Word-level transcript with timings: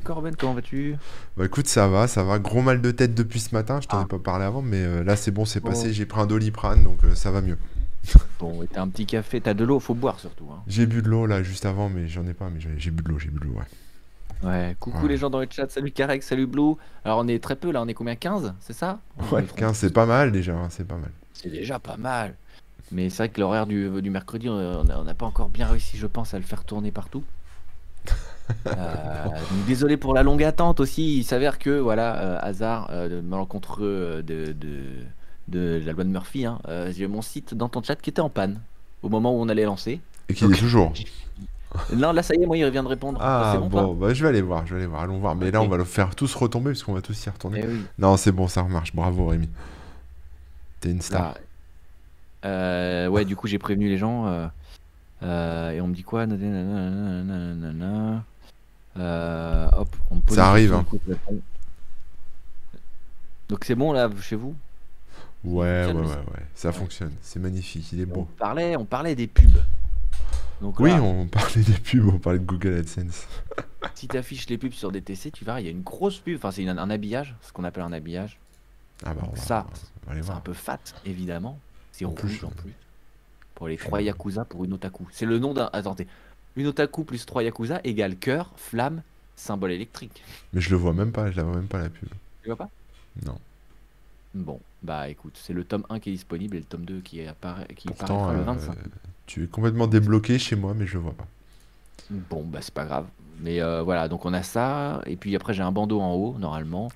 Corben, 0.00 0.34
comment 0.34 0.54
vas-tu? 0.54 0.96
Bah 1.36 1.44
écoute, 1.44 1.66
ça 1.66 1.86
va, 1.86 2.06
ça 2.08 2.24
va. 2.24 2.38
Gros 2.38 2.62
mal 2.62 2.80
de 2.80 2.90
tête 2.92 3.14
depuis 3.14 3.40
ce 3.40 3.54
matin, 3.54 3.78
je 3.82 3.88
t'en 3.88 4.00
ai 4.00 4.04
Ah. 4.04 4.08
pas 4.08 4.18
parlé 4.18 4.46
avant, 4.46 4.62
mais 4.62 4.78
euh, 4.82 5.04
là 5.04 5.16
c'est 5.16 5.30
bon, 5.30 5.44
c'est 5.44 5.60
Bon. 5.60 5.68
passé. 5.68 5.92
J'ai 5.92 6.06
pris 6.06 6.18
un 6.18 6.26
doliprane, 6.26 6.82
donc 6.82 7.04
euh, 7.04 7.14
ça 7.14 7.30
va 7.30 7.42
mieux. 7.42 7.58
Bon, 8.40 8.62
et 8.62 8.68
t'as 8.68 8.80
un 8.80 8.88
petit 8.88 9.04
café, 9.04 9.42
t'as 9.42 9.52
de 9.52 9.64
l'eau, 9.64 9.80
faut 9.80 9.92
boire 9.92 10.18
surtout. 10.18 10.46
Hein. 10.50 10.62
J'ai 10.66 10.86
bu 10.86 11.02
de 11.02 11.08
l'eau 11.10 11.26
là 11.26 11.42
juste 11.42 11.66
avant, 11.66 11.90
mais 11.90 12.08
j'en 12.08 12.26
ai 12.26 12.32
pas, 12.32 12.48
mais 12.48 12.58
j'ai 12.78 12.90
bu 12.90 13.02
de 13.02 13.08
l'eau, 13.10 13.18
j'ai 13.18 13.28
bu 13.28 13.38
de 13.40 13.44
l'eau, 13.44 13.52
ouais. 13.58 14.48
Ouais, 14.48 14.76
coucou 14.80 15.02
Ouais. 15.02 15.08
les 15.08 15.18
gens 15.18 15.28
dans 15.28 15.40
le 15.40 15.46
chat, 15.50 15.70
salut 15.70 15.90
Karek, 15.90 16.22
salut 16.22 16.46
Blue. 16.46 16.72
Alors 17.04 17.18
on 17.18 17.28
est 17.28 17.38
très 17.44 17.54
peu 17.54 17.70
là, 17.70 17.82
on 17.82 17.86
est 17.86 17.92
combien 17.92 18.16
15, 18.16 18.54
c'est 18.60 18.72
ça? 18.72 18.98
Ouais, 19.30 19.42
me 19.42 19.46
trompe 19.46 19.58
15, 19.58 19.76
c'est 19.76 19.92
pas 19.92 20.06
mal 20.06 20.32
déjà, 20.32 20.54
hein, 20.54 20.68
c'est 20.70 20.88
pas 20.88 20.96
mal. 20.96 21.10
C'est 21.34 21.50
déjà 21.50 21.78
pas 21.78 21.98
mal. 21.98 22.34
Mais 22.92 23.10
c'est 23.10 23.18
vrai 23.18 23.28
que 23.28 23.38
l'horaire 23.42 23.66
du, 23.66 23.90
du 24.00 24.08
mercredi, 24.08 24.48
on 24.48 24.84
n'a 25.04 25.14
pas 25.14 25.26
encore 25.26 25.50
bien 25.50 25.66
réussi, 25.66 25.98
je 25.98 26.06
pense, 26.06 26.32
à 26.32 26.38
le 26.38 26.44
faire 26.44 26.64
tourner 26.64 26.90
partout. 26.92 27.22
Euh, 28.66 29.24
donc 29.26 29.66
désolé 29.66 29.96
pour 29.96 30.14
la 30.14 30.22
longue 30.22 30.42
attente 30.44 30.80
aussi. 30.80 31.18
Il 31.18 31.24
s'avère 31.24 31.58
que, 31.58 31.70
voilà, 31.78 32.16
euh, 32.20 32.38
hasard 32.42 32.88
euh, 32.90 33.08
de- 33.08 33.20
malencontreux 33.20 34.22
de, 34.26 34.52
de, 34.52 34.82
de 35.48 35.82
la 35.84 35.92
loi 35.92 36.04
de 36.04 36.08
Murphy, 36.10 36.44
hein, 36.46 36.58
j'ai 36.90 37.06
mon 37.06 37.22
site 37.22 37.54
dans 37.54 37.68
ton 37.68 37.82
chat 37.82 37.96
qui 37.96 38.10
était 38.10 38.20
en 38.20 38.30
panne 38.30 38.60
au 39.02 39.08
moment 39.08 39.32
où 39.36 39.40
on 39.42 39.48
allait 39.48 39.64
lancer. 39.64 40.00
Et 40.28 40.34
qu'il 40.34 40.52
est 40.52 40.56
toujours. 40.58 40.92
Non, 41.94 42.12
là 42.12 42.22
ça 42.22 42.34
y 42.34 42.42
est, 42.42 42.44
moi 42.46 42.58
il 42.58 42.68
vient 42.68 42.82
de 42.82 42.88
répondre. 42.88 43.18
Ah 43.22 43.56
bon, 43.58 43.66
bon, 43.68 43.94
bah 43.94 44.12
je 44.12 44.22
vais 44.22 44.28
aller 44.28 44.42
voir, 44.42 44.66
je 44.66 44.74
vais 44.74 44.80
aller 44.80 44.86
voir, 44.86 45.00
allons 45.04 45.16
voir. 45.18 45.34
Mais 45.34 45.50
là 45.50 45.62
on 45.62 45.68
va 45.68 45.78
le 45.78 45.84
faire 45.84 46.14
tous 46.14 46.34
retomber 46.34 46.72
parce 46.72 46.82
qu'on 46.82 46.92
va 46.92 47.00
tous 47.00 47.24
y 47.24 47.30
retourner. 47.30 47.62
Eh 47.64 47.66
oui. 47.66 47.80
Non, 47.98 48.18
c'est 48.18 48.30
bon, 48.30 48.46
ça 48.46 48.60
remarche. 48.60 48.94
Bravo 48.94 49.28
Rémi. 49.28 49.48
T'es 50.80 50.90
une 50.90 51.00
star. 51.00 51.34
Euh, 52.44 53.06
ouais, 53.08 53.24
du 53.24 53.36
coup, 53.36 53.46
j'ai 53.46 53.58
prévenu 53.58 53.88
les 53.88 53.96
gens. 53.96 54.26
euh, 54.26 54.46
euh, 55.22 55.70
et 55.70 55.80
on 55.80 55.86
me 55.88 55.94
dit 55.94 56.02
quoi? 56.02 56.26
Nanana, 56.26 57.22
nanana. 57.22 58.24
Euh, 58.98 59.68
Hop, 59.72 59.96
on 60.10 60.20
pose 60.20 60.36
Ça 60.36 60.48
arrive, 60.48 60.74
hein. 60.74 60.84
Donc 63.48 63.64
c'est 63.64 63.74
bon 63.74 63.92
là 63.92 64.10
chez 64.20 64.36
vous? 64.36 64.54
Ouais, 65.44 65.86
ouais, 65.86 65.92
ouais, 65.92 66.02
ouais. 66.04 66.46
Ça 66.54 66.72
fonctionne. 66.72 67.12
C'est 67.20 67.40
magnifique, 67.40 67.90
il 67.92 68.00
est 68.00 68.10
on 68.10 68.14
beau. 68.14 68.28
parlait, 68.38 68.76
on 68.76 68.84
parlait 68.84 69.14
des 69.14 69.26
pubs. 69.26 69.62
Donc 70.60 70.78
Oui, 70.78 70.90
là, 70.90 71.02
on 71.02 71.26
parlait 71.26 71.62
des 71.62 71.72
pubs, 71.72 72.06
on 72.08 72.18
parlait 72.18 72.38
de 72.38 72.44
Google 72.44 72.74
AdSense. 72.74 73.26
si 73.94 74.06
tu 74.06 74.16
affiches 74.16 74.48
les 74.48 74.58
pubs 74.58 74.72
sur 74.72 74.92
DTC, 74.92 75.32
tu 75.32 75.44
verras, 75.44 75.60
il 75.60 75.64
y 75.64 75.68
a 75.68 75.72
une 75.72 75.82
grosse 75.82 76.18
pub. 76.20 76.36
Enfin, 76.36 76.52
c'est 76.52 76.66
un 76.66 76.90
habillage, 76.90 77.34
ce 77.42 77.52
qu'on 77.52 77.64
appelle 77.64 77.82
un 77.82 77.92
habillage. 77.92 78.38
Ah 79.04 79.14
bah 79.14 79.22
on 79.26 79.34
va, 79.34 79.36
ça, 79.36 79.66
on 80.06 80.14
C'est 80.14 80.30
un 80.30 80.40
peu 80.40 80.52
fat, 80.52 80.78
évidemment. 81.04 81.58
C'est 81.90 82.04
rouge 82.04 82.20
plus, 82.20 82.44
en 82.44 82.50
plus. 82.50 82.72
Pour 83.56 83.66
les 83.66 83.76
trois 83.76 84.00
Yakuza 84.00 84.44
pour 84.44 84.64
une 84.64 84.72
otaku. 84.74 85.06
C'est 85.10 85.26
le 85.26 85.38
nom 85.38 85.52
d'un. 85.54 85.68
Attendez. 85.72 86.06
Une 86.56 86.66
otaku 86.66 87.04
plus 87.04 87.24
trois 87.26 87.42
Yakuza 87.42 87.80
égale 87.84 88.16
cœur, 88.16 88.50
flamme, 88.56 89.02
symbole 89.36 89.72
électrique. 89.72 90.22
Mais 90.52 90.60
je 90.60 90.70
le 90.70 90.76
vois 90.76 90.92
même 90.92 91.12
pas, 91.12 91.30
je 91.30 91.36
la 91.36 91.42
vois 91.44 91.56
même 91.56 91.66
pas 91.68 91.78
la 91.78 91.88
pub. 91.88 92.08
Tu 92.42 92.48
vois 92.48 92.56
pas? 92.56 92.68
Non. 93.24 93.38
Bon, 94.34 94.60
bah 94.82 95.08
écoute, 95.08 95.38
c'est 95.42 95.52
le 95.52 95.64
tome 95.64 95.84
1 95.90 96.00
qui 96.00 96.10
est 96.10 96.12
disponible 96.12 96.56
et 96.56 96.60
le 96.60 96.64
tome 96.64 96.84
2 96.84 97.00
qui, 97.00 97.26
apparaît, 97.26 97.66
qui 97.76 97.88
Pourtant, 97.88 98.32
le 98.32 98.38
euh, 98.40 98.42
25. 98.42 98.74
tu 99.26 99.44
es 99.44 99.46
complètement 99.46 99.86
débloqué 99.86 100.38
chez 100.38 100.56
moi, 100.56 100.72
mais 100.74 100.86
je 100.86 100.94
le 100.94 101.00
vois 101.00 101.12
pas. 101.12 101.26
Bon, 102.10 102.42
bah 102.42 102.58
c'est 102.62 102.72
pas 102.74 102.84
grave. 102.84 103.06
Mais 103.40 103.60
euh, 103.60 103.82
voilà, 103.82 104.08
donc 104.08 104.24
on 104.24 104.32
a 104.32 104.42
ça. 104.42 105.02
Et 105.06 105.16
puis 105.16 105.34
après, 105.36 105.52
j'ai 105.54 105.62
un 105.62 105.72
bandeau 105.72 106.00
en 106.00 106.14
haut, 106.14 106.36
normalement. 106.38 106.90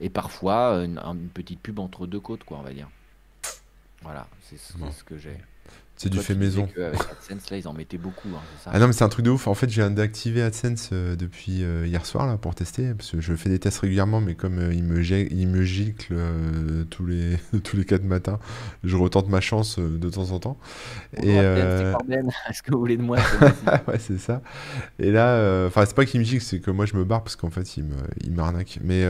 Et 0.00 0.08
parfois, 0.10 0.82
une, 0.84 0.98
une 0.98 1.28
petite 1.28 1.60
pub 1.60 1.78
entre 1.78 2.06
deux 2.06 2.20
côtes, 2.20 2.44
quoi, 2.44 2.58
on 2.58 2.62
va 2.62 2.72
dire. 2.72 2.88
Voilà, 4.02 4.26
c'est 4.42 4.76
Bon. 4.78 4.90
ce 4.90 5.02
que 5.04 5.16
j'ai. 5.16 5.36
C'est 5.96 6.08
du 6.10 6.18
fait 6.18 6.34
maison. 6.34 6.68
qu'avec 6.74 7.00
AdSense, 7.00 7.50
là, 7.50 7.56
ils 7.56 7.68
en 7.68 7.72
mettaient 7.72 7.98
beaucoup, 7.98 8.28
hein, 8.28 8.40
ça 8.62 8.70
Ah 8.72 8.78
non, 8.80 8.88
mais 8.88 8.92
c'est 8.92 9.04
un 9.04 9.08
truc 9.08 9.24
de 9.24 9.30
ouf. 9.30 9.46
En 9.46 9.54
fait, 9.54 9.70
j'ai 9.70 9.88
d'activer 9.90 10.42
AdSense 10.42 10.90
euh, 10.92 11.14
depuis 11.14 11.62
euh, 11.62 11.86
hier 11.86 12.04
soir 12.04 12.26
là 12.26 12.36
pour 12.36 12.54
tester, 12.54 12.94
parce 12.94 13.12
que 13.12 13.20
je 13.20 13.34
fais 13.34 13.48
des 13.48 13.60
tests 13.60 13.78
régulièrement, 13.78 14.20
mais 14.20 14.34
comme 14.34 14.58
euh, 14.58 14.74
il 14.74 14.82
me 14.82 15.02
il 15.04 15.46
me 15.46 15.62
gicle 15.62 16.12
euh, 16.12 16.84
tous 16.90 17.06
les 17.06 17.38
tous 17.62 17.76
les 17.76 17.84
quatre 17.84 18.04
matins, 18.04 18.40
je 18.82 18.96
retente 18.96 19.28
ma 19.28 19.40
chance 19.40 19.78
de 19.78 20.10
temps 20.10 20.30
en 20.32 20.40
temps. 20.40 20.58
Et. 21.22 21.34
Est-ce 22.50 22.62
que 22.62 22.72
vous 22.72 22.78
voulez 22.78 22.96
de 22.96 23.02
moi 23.02 23.18
ouais, 23.88 23.98
c'est 23.98 24.18
ça. 24.18 24.42
Et 24.98 25.10
là, 25.10 25.66
enfin, 25.66 25.84
c'est 25.86 25.94
pas 25.94 26.04
qu'il 26.04 26.20
me 26.20 26.24
gicle, 26.24 26.42
c'est 26.42 26.60
que 26.60 26.70
moi 26.70 26.86
je 26.86 26.96
me 26.96 27.04
barre 27.04 27.22
parce 27.22 27.36
qu'en 27.36 27.50
fait, 27.50 27.76
il 27.76 27.84
me, 27.84 27.96
il 28.22 28.32
m'arnaque. 28.32 28.78
Mais 28.82 29.04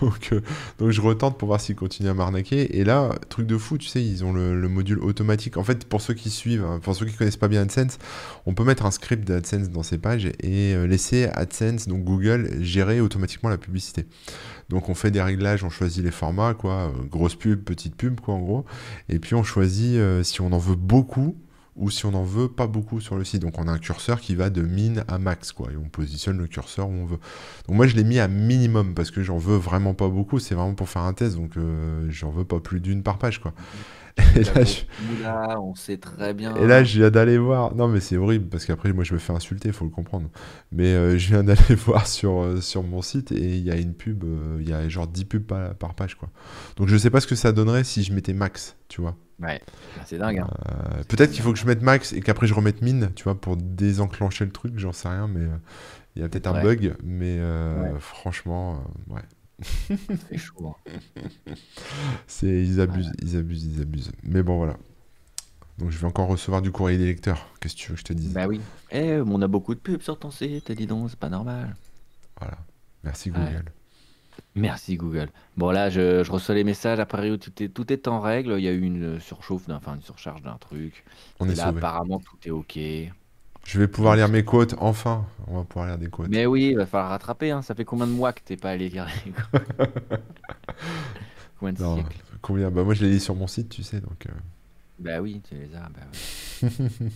donc, 0.00 0.34
donc, 0.78 0.90
je 0.90 1.00
retente 1.00 1.38
pour 1.38 1.48
voir 1.48 1.60
s'il 1.60 1.76
continue 1.76 2.08
à 2.08 2.14
m'arnaquer. 2.14 2.78
Et 2.78 2.84
là, 2.84 3.10
truc 3.28 3.46
de 3.46 3.58
fou, 3.58 3.78
tu 3.78 3.88
sais, 3.88 4.02
ils 4.02 4.24
ont 4.24 4.32
le, 4.32 4.58
le 4.60 4.68
module 4.68 4.98
automatique. 5.00 5.56
En 5.56 5.64
fait, 5.64 5.79
pour 5.84 6.00
ceux 6.00 6.14
qui 6.14 6.30
suivent, 6.30 6.64
hein, 6.64 6.80
pour 6.82 6.94
ceux 6.94 7.06
qui 7.06 7.14
connaissent 7.14 7.36
pas 7.36 7.48
bien 7.48 7.62
AdSense, 7.62 7.98
on 8.46 8.54
peut 8.54 8.64
mettre 8.64 8.86
un 8.86 8.90
script 8.90 9.26
d'AdSense 9.26 9.70
dans 9.70 9.82
ces 9.82 9.98
pages 9.98 10.26
et 10.26 10.74
euh, 10.74 10.86
laisser 10.86 11.28
AdSense, 11.34 11.88
donc 11.88 12.04
Google, 12.04 12.50
gérer 12.60 13.00
automatiquement 13.00 13.50
la 13.50 13.58
publicité. 13.58 14.06
Donc 14.68 14.88
on 14.88 14.94
fait 14.94 15.10
des 15.10 15.22
réglages, 15.22 15.64
on 15.64 15.70
choisit 15.70 16.04
les 16.04 16.10
formats, 16.10 16.54
quoi, 16.54 16.72
euh, 16.72 17.04
grosse 17.04 17.34
pub, 17.34 17.62
petite 17.62 17.96
pub, 17.96 18.20
quoi, 18.20 18.34
en 18.34 18.40
gros. 18.40 18.64
Et 19.08 19.18
puis 19.18 19.34
on 19.34 19.42
choisit 19.42 19.96
euh, 19.96 20.22
si 20.22 20.40
on 20.40 20.52
en 20.52 20.58
veut 20.58 20.76
beaucoup 20.76 21.36
ou 21.76 21.88
si 21.88 22.04
on 22.04 22.14
en 22.14 22.24
veut 22.24 22.48
pas 22.48 22.66
beaucoup 22.66 23.00
sur 23.00 23.16
le 23.16 23.24
site. 23.24 23.42
Donc 23.42 23.58
on 23.58 23.66
a 23.66 23.72
un 23.72 23.78
curseur 23.78 24.20
qui 24.20 24.34
va 24.34 24.50
de 24.50 24.62
min 24.62 25.02
à 25.08 25.18
max, 25.18 25.52
quoi, 25.52 25.70
et 25.72 25.76
on 25.76 25.88
positionne 25.88 26.38
le 26.38 26.46
curseur 26.46 26.88
où 26.88 26.92
on 26.92 27.04
veut. 27.06 27.18
Donc 27.68 27.76
moi 27.76 27.86
je 27.86 27.96
l'ai 27.96 28.04
mis 28.04 28.18
à 28.18 28.28
minimum 28.28 28.94
parce 28.94 29.10
que 29.10 29.22
j'en 29.22 29.38
veux 29.38 29.56
vraiment 29.56 29.94
pas 29.94 30.08
beaucoup, 30.08 30.38
c'est 30.38 30.54
vraiment 30.54 30.74
pour 30.74 30.88
faire 30.88 31.02
un 31.02 31.14
test, 31.14 31.36
donc 31.36 31.52
j'en 32.08 32.30
veux 32.30 32.44
pas 32.44 32.60
plus 32.60 32.80
d'une 32.80 33.02
par 33.02 33.18
page, 33.18 33.40
quoi. 33.40 33.54
Et 34.36 34.42
là, 34.44 34.64
je... 34.64 35.22
Là, 35.22 35.60
on 35.60 35.74
sait 35.74 35.96
très 35.98 36.34
bien. 36.34 36.54
Et 36.56 36.66
là, 36.66 36.84
je 36.84 36.98
viens 36.98 37.10
d'aller 37.10 37.38
voir. 37.38 37.74
Non, 37.74 37.88
mais 37.88 38.00
c'est 38.00 38.16
horrible 38.16 38.48
parce 38.48 38.64
qu'après, 38.64 38.92
moi, 38.92 39.04
je 39.04 39.14
me 39.14 39.18
fais 39.18 39.32
insulter, 39.32 39.72
faut 39.72 39.84
le 39.84 39.90
comprendre. 39.90 40.28
Mais 40.72 40.86
euh, 40.88 41.16
je 41.18 41.28
viens 41.28 41.42
d'aller 41.44 41.74
voir 41.76 42.06
sur, 42.06 42.40
euh, 42.42 42.60
sur 42.60 42.82
mon 42.82 43.02
site 43.02 43.32
et 43.32 43.56
il 43.56 43.64
y 43.64 43.70
a 43.70 43.76
une 43.76 43.94
pub, 43.94 44.24
euh, 44.24 44.58
il 44.60 44.68
y 44.68 44.72
a 44.72 44.88
genre 44.88 45.06
10 45.06 45.24
pubs 45.24 45.42
par, 45.44 45.74
par 45.74 45.94
page, 45.94 46.16
quoi. 46.16 46.28
Donc, 46.76 46.88
je 46.88 46.96
sais 46.96 47.10
pas 47.10 47.20
ce 47.20 47.26
que 47.26 47.34
ça 47.34 47.52
donnerait 47.52 47.84
si 47.84 48.02
je 48.02 48.12
mettais 48.12 48.32
max, 48.34 48.76
tu 48.88 49.00
vois. 49.00 49.16
Ouais, 49.40 49.60
bah, 49.96 50.02
c'est 50.04 50.18
dingue. 50.18 50.38
Hein. 50.40 50.48
Euh, 50.68 51.02
Peut-être 51.08 51.30
qu'il 51.30 51.42
faut 51.42 51.52
que 51.52 51.58
je 51.58 51.66
mette 51.66 51.82
max 51.82 52.12
et 52.12 52.20
qu'après, 52.20 52.46
je 52.46 52.54
remette 52.54 52.82
mine, 52.82 53.10
tu 53.16 53.24
vois, 53.24 53.40
pour 53.40 53.56
désenclencher 53.56 54.44
le 54.44 54.50
truc, 54.52 54.74
j'en 54.76 54.92
sais 54.92 55.08
rien, 55.08 55.28
mais 55.28 55.46
il 56.16 56.22
y 56.22 56.24
a 56.24 56.28
peut-être 56.28 56.46
un 56.48 56.54
Ouais. 56.54 56.62
bug. 56.62 56.94
Mais 57.02 57.38
Ouais. 57.40 57.92
franchement, 58.00 58.84
ouais. 59.08 59.22
C'est 60.28 60.38
chaud. 60.38 60.76
hein. 60.86 60.92
C'est, 62.26 62.46
ils 62.64 62.80
abusent, 62.80 63.12
ils 63.22 63.36
abusent, 63.36 63.64
ils 63.64 63.80
abusent. 63.82 64.12
Mais 64.22 64.42
bon, 64.42 64.56
voilà. 64.58 64.76
Donc, 65.78 65.90
je 65.90 65.98
vais 65.98 66.06
encore 66.06 66.28
recevoir 66.28 66.62
du 66.62 66.72
courrier 66.72 66.98
des 66.98 67.06
lecteurs. 67.06 67.48
Qu'est-ce 67.60 67.74
que 67.74 67.80
tu 67.80 67.88
veux 67.90 67.94
que 67.94 68.00
je 68.00 68.04
te 68.04 68.12
dise? 68.12 68.34
Bah 68.34 68.46
oui. 68.46 68.60
Eh, 68.90 69.20
on 69.20 69.40
a 69.42 69.48
beaucoup 69.48 69.74
de 69.74 69.80
pubs 69.80 70.02
sur 70.02 70.18
ton 70.18 70.30
site, 70.30 70.70
dis 70.72 70.86
donc, 70.86 71.10
c'est 71.10 71.18
pas 71.18 71.28
normal. 71.28 71.76
Voilà. 72.38 72.58
Merci 73.04 73.30
Ouais. 73.34 73.38
Google. 73.38 73.72
Merci 74.54 74.96
Google. 74.96 75.30
Bon 75.56 75.70
là, 75.70 75.90
je, 75.90 76.24
je 76.24 76.30
reçois 76.32 76.54
les 76.54 76.64
messages. 76.64 76.98
Après, 77.00 77.36
tout 77.38 77.62
est, 77.62 77.68
tout 77.68 77.92
est 77.92 78.08
en 78.08 78.20
règle. 78.20 78.54
Il 78.58 78.64
y 78.64 78.68
a 78.68 78.72
eu 78.72 78.82
une 78.82 79.20
surchauffe, 79.20 79.66
d'un- 79.68 79.76
enfin 79.76 79.94
une 79.96 80.02
surcharge 80.02 80.42
d'un 80.42 80.56
truc. 80.58 81.04
On 81.40 81.48
Et 81.48 81.50
est 81.50 81.54
là, 81.54 81.66
sauvé. 81.66 81.78
apparemment, 81.78 82.20
tout 82.20 82.36
est 82.46 82.50
ok. 82.50 82.78
Je 83.64 83.78
vais 83.78 83.86
pouvoir 83.88 84.16
lire 84.16 84.28
mes 84.28 84.44
quotes, 84.44 84.74
enfin. 84.78 85.26
On 85.46 85.58
va 85.58 85.64
pouvoir 85.64 85.86
lire 85.88 85.98
des 85.98 86.08
quotes. 86.08 86.28
Mais 86.28 86.46
oui, 86.46 86.70
il 86.70 86.76
va 86.76 86.86
falloir 86.86 87.10
rattraper. 87.10 87.50
Hein. 87.50 87.62
Ça 87.62 87.74
fait 87.74 87.84
combien 87.84 88.06
de 88.06 88.12
mois 88.12 88.32
que 88.32 88.40
t'es 88.44 88.56
pas 88.56 88.70
allé 88.70 88.88
lire 88.88 89.06
les 89.24 89.32
quotes 89.32 89.62
Combien 91.58 91.72
de 91.74 91.82
Non, 91.82 91.96
siècles 91.96 92.16
combien 92.42 92.70
Bah 92.70 92.84
moi 92.84 92.94
je 92.94 93.04
les 93.04 93.10
lis 93.10 93.20
sur 93.20 93.34
mon 93.34 93.46
site, 93.46 93.68
tu 93.68 93.82
sais, 93.82 94.00
donc. 94.00 94.26
euh, 94.26 94.32
Bah 94.98 95.20
oui, 95.20 95.42
tu 95.48 95.54
les 95.54 95.74
as. 95.76 95.88
Bah 95.88 96.00
oui. 96.62 96.68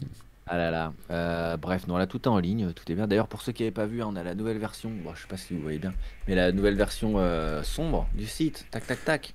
Ah 0.46 0.58
là 0.58 0.70
là. 0.70 0.92
Euh, 1.10 1.56
bref, 1.56 1.86
non, 1.86 1.96
là 1.96 2.06
tout 2.06 2.20
est 2.20 2.28
en 2.28 2.38
ligne, 2.38 2.70
tout 2.74 2.84
est 2.92 2.94
bien. 2.94 3.06
D'ailleurs, 3.08 3.28
pour 3.28 3.40
ceux 3.40 3.52
qui 3.52 3.62
n'avaient 3.62 3.70
pas 3.72 3.86
vu, 3.86 4.02
hein, 4.02 4.08
on 4.10 4.14
a 4.14 4.22
la 4.22 4.34
nouvelle 4.34 4.58
version. 4.58 4.90
Bon, 5.02 5.14
je 5.14 5.22
sais 5.22 5.26
pas 5.26 5.38
si 5.38 5.54
vous 5.54 5.62
voyez 5.62 5.78
bien, 5.78 5.94
mais 6.28 6.34
la 6.34 6.52
nouvelle 6.52 6.76
version 6.76 7.14
euh, 7.16 7.62
sombre 7.62 8.06
du 8.14 8.26
site. 8.26 8.66
Tac, 8.70 8.86
tac, 8.86 9.02
tac. 9.06 9.34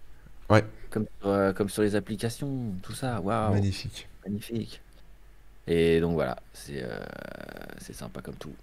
Ouais. 0.51 0.63
Comme 0.91 1.07
sur, 1.19 1.53
comme 1.55 1.67
sur 1.69 1.81
les 1.81 1.95
applications, 1.95 2.75
tout 2.83 2.93
ça. 2.93 3.21
Waouh, 3.21 3.53
Magnifique. 3.55 4.07
magnifique. 4.23 4.83
Et 5.69 6.00
donc 6.02 6.13
voilà, 6.13 6.38
c'est 6.53 6.84
euh, 6.84 7.00
c'est 7.80 7.94
sympa 7.94 8.22
comme 8.22 8.35
tout. 8.35 8.53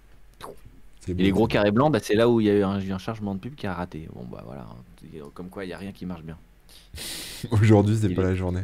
Et 1.09 1.13
les 1.13 1.31
gros 1.31 1.47
carrés 1.47 1.71
blancs, 1.71 1.91
bah, 1.91 1.99
c'est 2.01 2.15
là 2.15 2.27
où 2.29 2.41
il 2.41 2.47
y 2.47 2.49
a 2.49 2.53
eu 2.53 2.63
un, 2.63 2.79
un 2.91 2.97
chargement 2.97 3.33
de 3.33 3.39
pub 3.39 3.55
qui 3.55 3.65
a 3.65 3.73
raté. 3.73 4.09
Bon, 4.13 4.25
bah 4.25 4.43
voilà. 4.45 4.63
hein. 4.69 5.29
Comme 5.33 5.49
quoi, 5.49 5.63
il 5.63 5.67
n'y 5.67 5.73
a 5.73 5.77
rien 5.77 5.93
qui 5.93 6.05
marche 6.05 6.23
bien. 6.23 6.37
Aujourd'hui, 7.51 7.97
c'est 7.99 8.09
pas 8.13 8.23
la 8.23 8.35
journée. 8.35 8.63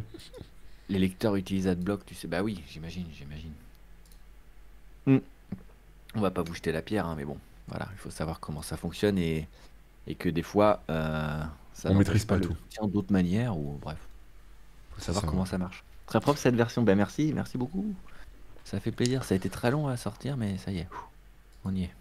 Les 0.90 1.00
lecteurs 1.00 1.36
utilisent 1.38 1.68
AdBlock, 1.68 2.06
tu 2.06 2.16
sais. 2.16 2.28
Bah 2.28 2.44
oui, 2.44 2.62
j'imagine, 2.68 3.08
j'imagine. 3.18 3.54
Hmm. 5.06 5.20
On 6.16 6.22
va 6.22 6.32
pas 6.32 6.44
vous 6.44 6.54
jeter 6.54 6.72
la 6.72 6.82
pierre, 6.82 7.06
hein, 7.06 7.16
mais 7.18 7.26
bon, 7.26 7.38
voilà, 7.68 7.88
il 7.94 7.98
faut 7.98 8.10
savoir 8.12 8.40
comment 8.40 8.62
ça 8.62 8.78
fonctionne 8.78 9.18
et, 9.18 9.48
et 10.08 10.16
que 10.16 10.30
des 10.30 10.44
fois, 10.44 10.84
euh, 10.90 11.44
ça 11.74 11.90
On 11.92 11.96
maîtrise 11.96 12.26
pas 12.26 12.38
le 12.38 12.42
tout. 12.42 12.56
d'autres 12.88 13.12
manières 13.14 13.58
ou 13.58 13.78
bref, 13.82 13.98
faut 14.92 15.02
savoir 15.02 15.26
ça. 15.26 15.28
comment 15.28 15.46
ça 15.46 15.58
marche. 15.58 15.84
Très 16.06 16.20
propre 16.22 16.40
cette 16.40 16.56
version. 16.56 16.84
Bah 16.84 16.96
merci, 16.96 17.32
merci 17.34 17.58
beaucoup. 17.58 17.96
Ça 18.66 18.80
fait 18.80 18.92
plaisir. 18.92 19.24
Ça 19.24 19.34
a 19.34 19.38
été 19.38 19.50
très 19.50 19.72
long 19.72 19.88
à 19.88 19.98
sortir, 19.98 20.38
mais 20.38 20.58
ça 20.58 20.72
y 20.72 20.80
est, 20.80 20.88
on 21.66 21.74
y 21.76 21.84
est. 21.84 21.92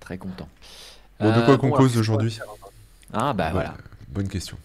Très 0.00 0.18
content. 0.18 0.48
Bon, 1.20 1.26
de 1.30 1.38
Euh, 1.40 1.44
quoi 1.44 1.58
qu'on 1.58 1.70
cause 1.70 1.92
qu'est-ce 1.92 2.06
qu'on 2.06 2.12
va 2.16 2.24
aujourd'hui 2.24 2.38
Ah 3.12 3.32
bah 3.32 3.50
voilà. 3.52 3.74
Bonne 4.08 4.28
question. 4.28 4.56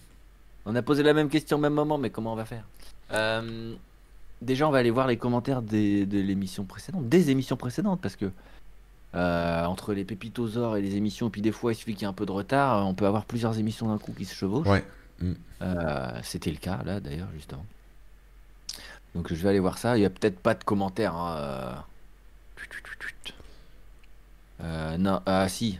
On 0.66 0.74
a 0.74 0.82
posé 0.82 1.02
la 1.02 1.14
même 1.14 1.28
question 1.28 1.56
au 1.56 1.60
même 1.60 1.74
moment, 1.74 1.96
mais 1.98 2.10
comment 2.10 2.32
on 2.32 2.36
va 2.36 2.44
faire 2.44 2.64
Euh, 3.12 3.74
Déjà, 4.40 4.68
on 4.68 4.70
va 4.70 4.78
aller 4.78 4.90
voir 4.90 5.08
les 5.08 5.16
commentaires 5.16 5.62
des- 5.62 6.06
de 6.06 6.20
l'émission 6.20 6.64
précédente, 6.64 7.08
des 7.08 7.30
émissions 7.30 7.56
précédentes, 7.56 8.00
parce 8.00 8.14
que 8.14 8.30
euh, 9.14 9.64
entre 9.64 9.94
les 9.94 10.04
pépitosaures 10.04 10.76
et 10.76 10.82
les 10.82 10.94
émissions, 10.96 11.26
et 11.28 11.30
puis 11.30 11.40
des 11.42 11.50
fois 11.50 11.72
il 11.72 11.74
suffit 11.74 11.94
qu'il 11.94 12.02
y 12.02 12.04
ait 12.04 12.08
un 12.08 12.12
peu 12.12 12.26
de 12.26 12.30
retard, 12.30 12.86
on 12.86 12.94
peut 12.94 13.06
avoir 13.06 13.24
plusieurs 13.24 13.58
émissions 13.58 13.88
d'un 13.88 13.98
coup 13.98 14.12
qui 14.12 14.24
se 14.26 14.34
chevauchent. 14.34 14.66
Ouais. 14.68 14.84
Euh, 15.62 16.20
C'était 16.22 16.50
le 16.52 16.58
cas 16.58 16.78
là 16.84 17.00
d'ailleurs, 17.00 17.26
justement. 17.34 17.64
Donc 19.14 19.28
je 19.32 19.34
vais 19.34 19.48
aller 19.50 19.60
voir 19.60 19.78
ça. 19.78 19.96
Il 19.96 20.00
n'y 20.00 20.06
a 20.06 20.10
peut-être 20.10 20.38
pas 20.38 20.54
de 20.54 20.64
commentaires. 20.64 21.14
hein, 21.14 21.36
euh. 21.38 21.74
Euh, 24.62 24.96
non, 24.98 25.20
ah 25.26 25.48
si. 25.48 25.78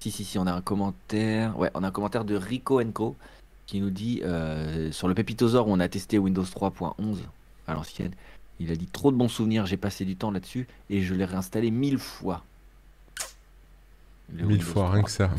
Si, 0.00 0.10
si, 0.10 0.24
si, 0.24 0.38
on 0.38 0.46
a 0.46 0.52
un 0.52 0.60
commentaire. 0.62 1.58
Ouais, 1.58 1.70
on 1.74 1.82
a 1.82 1.88
un 1.88 1.90
commentaire 1.90 2.24
de 2.24 2.36
Rico 2.36 2.80
Enco 2.80 3.16
qui 3.66 3.80
nous 3.80 3.90
dit 3.90 4.20
euh, 4.24 4.92
sur 4.92 5.08
le 5.08 5.14
Pépitosaure 5.14 5.68
où 5.68 5.72
on 5.72 5.80
a 5.80 5.88
testé 5.88 6.18
Windows 6.18 6.44
3.11 6.44 7.18
à 7.66 7.74
l'ancienne. 7.74 8.12
Il 8.60 8.70
a 8.70 8.76
dit 8.76 8.86
trop 8.86 9.10
de 9.10 9.16
bons 9.16 9.28
souvenirs, 9.28 9.66
j'ai 9.66 9.76
passé 9.76 10.04
du 10.04 10.16
temps 10.16 10.30
là-dessus 10.30 10.66
et 10.88 11.02
je 11.02 11.14
l'ai 11.14 11.24
réinstallé 11.24 11.70
mille 11.70 11.98
fois. 11.98 12.44
Le 14.32 14.44
Mille 14.44 14.62
fois, 14.62 14.90
rien 14.90 15.02
3. 15.02 15.02
que 15.02 15.10
ça. 15.10 15.30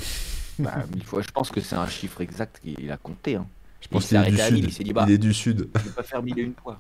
Bah, 0.60 0.86
mille 0.94 1.04
fois, 1.04 1.22
je 1.22 1.30
pense 1.30 1.52
que 1.52 1.62
c'est 1.62 1.76
un 1.76 1.88
chiffre 1.88 2.22
exact 2.22 2.60
qu'il 2.62 2.92
a 2.92 2.98
compté. 2.98 3.36
Hein. 3.36 3.48
Je 3.82 3.88
pense 3.88 4.06
Il 4.06 4.08
qu'il 4.08 4.18
est 4.18 4.32
du 4.32 4.38
sud. 4.38 4.64
il 4.66 4.74
s'est 4.74 4.84
dit, 4.84 4.94
bah. 4.94 5.06
Il 5.08 5.14
est 5.14 5.18
du 5.18 5.34
sud. 5.34 5.70
Je 5.76 5.84
vais 5.84 5.90
pas 5.92 6.04
faire 6.04 6.24
mille 6.24 6.40
et 6.40 6.44
une 6.44 6.54
fois. 6.56 6.80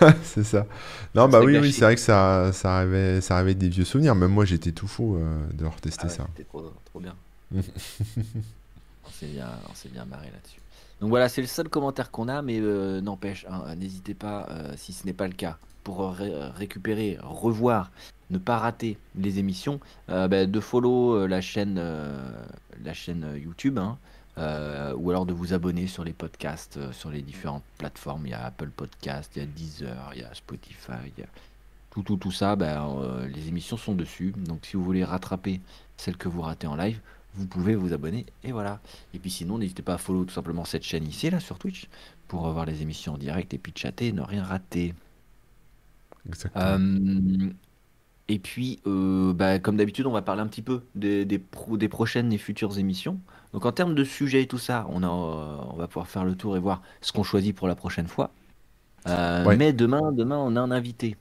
c'est 0.22 0.44
ça. 0.44 0.66
Non, 1.14 1.28
bah 1.28 1.40
oui, 1.42 1.58
oui, 1.58 1.72
c'est 1.72 1.84
vrai 1.84 1.94
que 1.94 2.00
ça, 2.00 2.50
ça 2.52 2.78
arrivait, 2.78 3.20
ça 3.20 3.36
arrivait 3.36 3.54
des 3.54 3.68
vieux 3.68 3.84
souvenirs. 3.84 4.14
Même 4.14 4.32
moi, 4.32 4.44
j'étais 4.44 4.72
tout 4.72 4.88
fou 4.88 5.16
euh, 5.16 5.46
de 5.54 5.64
retester 5.64 6.04
Ah 6.04 6.06
ouais, 6.06 6.12
ça. 6.16 6.26
C'était 6.28 6.44
trop, 6.48 6.72
trop 6.86 7.00
bien. 7.00 7.14
on 7.56 9.10
s'est 9.10 9.26
bien, 9.26 9.48
on 9.68 9.88
bien 9.90 10.04
marré 10.04 10.26
là-dessus. 10.26 10.60
Donc 11.00 11.10
voilà, 11.10 11.28
c'est 11.28 11.40
le 11.40 11.46
seul 11.46 11.68
commentaire 11.68 12.10
qu'on 12.10 12.28
a, 12.28 12.42
mais 12.42 12.58
euh, 12.60 13.00
n'empêche, 13.00 13.46
hein, 13.48 13.74
n'hésitez 13.76 14.14
pas, 14.14 14.46
euh, 14.50 14.72
si 14.76 14.92
ce 14.92 15.06
n'est 15.06 15.12
pas 15.12 15.28
le 15.28 15.34
cas, 15.34 15.58
pour 15.84 16.12
ré- 16.12 16.32
récupérer, 16.56 17.18
revoir, 17.22 17.90
ne 18.30 18.38
pas 18.38 18.58
rater 18.58 18.98
les 19.16 19.38
émissions, 19.38 19.80
bah, 20.08 20.28
de 20.46 20.60
follow 20.60 21.26
la 21.26 21.40
chaîne, 21.40 21.80
la 22.84 22.92
chaîne 22.94 23.26
YouTube, 23.36 23.78
hein, 23.78 23.96
euh, 24.38 24.94
ou 24.94 25.10
alors 25.10 25.26
de 25.26 25.32
vous 25.32 25.52
abonner 25.52 25.86
sur 25.86 26.04
les 26.04 26.12
podcasts, 26.12 26.76
euh, 26.76 26.92
sur 26.92 27.10
les 27.10 27.22
différentes 27.22 27.64
plateformes. 27.76 28.26
Il 28.26 28.30
y 28.30 28.34
a 28.34 28.44
Apple 28.44 28.70
Podcast, 28.70 29.32
il 29.36 29.40
y 29.40 29.42
a 29.42 29.46
Deezer, 29.46 30.12
il 30.14 30.20
y 30.20 30.24
a 30.24 30.32
Spotify, 30.34 30.92
il 31.16 31.20
y 31.20 31.24
a 31.24 31.28
tout, 31.90 32.02
tout, 32.02 32.16
tout 32.16 32.30
ça. 32.30 32.56
bah, 32.56 32.86
euh, 32.86 33.26
les 33.28 33.48
émissions 33.48 33.76
sont 33.76 33.94
dessus. 33.94 34.32
Donc 34.36 34.64
si 34.64 34.76
vous 34.76 34.84
voulez 34.84 35.04
rattraper 35.04 35.60
celles 35.96 36.16
que 36.16 36.28
vous 36.28 36.42
ratez 36.42 36.66
en 36.66 36.76
live, 36.76 37.00
vous 37.34 37.46
pouvez 37.46 37.74
vous 37.74 37.92
abonner 37.92 38.26
et 38.44 38.52
voilà. 38.52 38.80
Et 39.14 39.18
puis 39.18 39.30
sinon, 39.30 39.58
n'hésitez 39.58 39.82
pas 39.82 39.94
à 39.94 39.98
follow 39.98 40.24
tout 40.24 40.34
simplement 40.34 40.64
cette 40.64 40.84
chaîne 40.84 41.06
ici, 41.06 41.30
là, 41.30 41.40
sur 41.40 41.58
Twitch, 41.58 41.88
pour 42.28 42.48
voir 42.50 42.64
les 42.64 42.82
émissions 42.82 43.14
en 43.14 43.18
direct 43.18 43.52
et 43.54 43.58
puis 43.58 43.72
chatter, 43.74 44.12
ne 44.12 44.22
rien 44.22 44.44
rater. 44.44 44.94
Exactement. 46.28 46.64
Euh, 46.64 47.50
et 48.28 48.38
puis, 48.38 48.80
euh, 48.86 49.32
bah, 49.32 49.58
comme 49.58 49.76
d'habitude, 49.76 50.06
on 50.06 50.12
va 50.12 50.22
parler 50.22 50.42
un 50.42 50.46
petit 50.48 50.62
peu 50.62 50.82
des, 50.94 51.24
des, 51.24 51.38
pro- 51.38 51.76
des 51.78 51.88
prochaines 51.88 52.32
et 52.32 52.38
futures 52.38 52.78
émissions. 52.78 53.20
Donc 53.54 53.64
en 53.66 53.72
termes 53.72 53.94
de 53.94 54.04
sujets 54.04 54.42
et 54.42 54.46
tout 54.46 54.58
ça, 54.58 54.86
on, 54.90 55.02
a, 55.02 55.06
euh, 55.06 55.56
on 55.72 55.76
va 55.76 55.88
pouvoir 55.88 56.08
faire 56.08 56.24
le 56.24 56.36
tour 56.36 56.56
et 56.56 56.60
voir 56.60 56.82
ce 57.00 57.12
qu'on 57.12 57.22
choisit 57.22 57.56
pour 57.56 57.68
la 57.68 57.74
prochaine 57.74 58.06
fois. 58.08 58.30
Euh, 59.08 59.44
Ouais. 59.46 59.56
Mais 59.56 59.72
demain, 59.72 60.12
demain, 60.12 60.38
on 60.38 60.56
a 60.56 60.60
un 60.60 60.70
invité. 60.72 61.16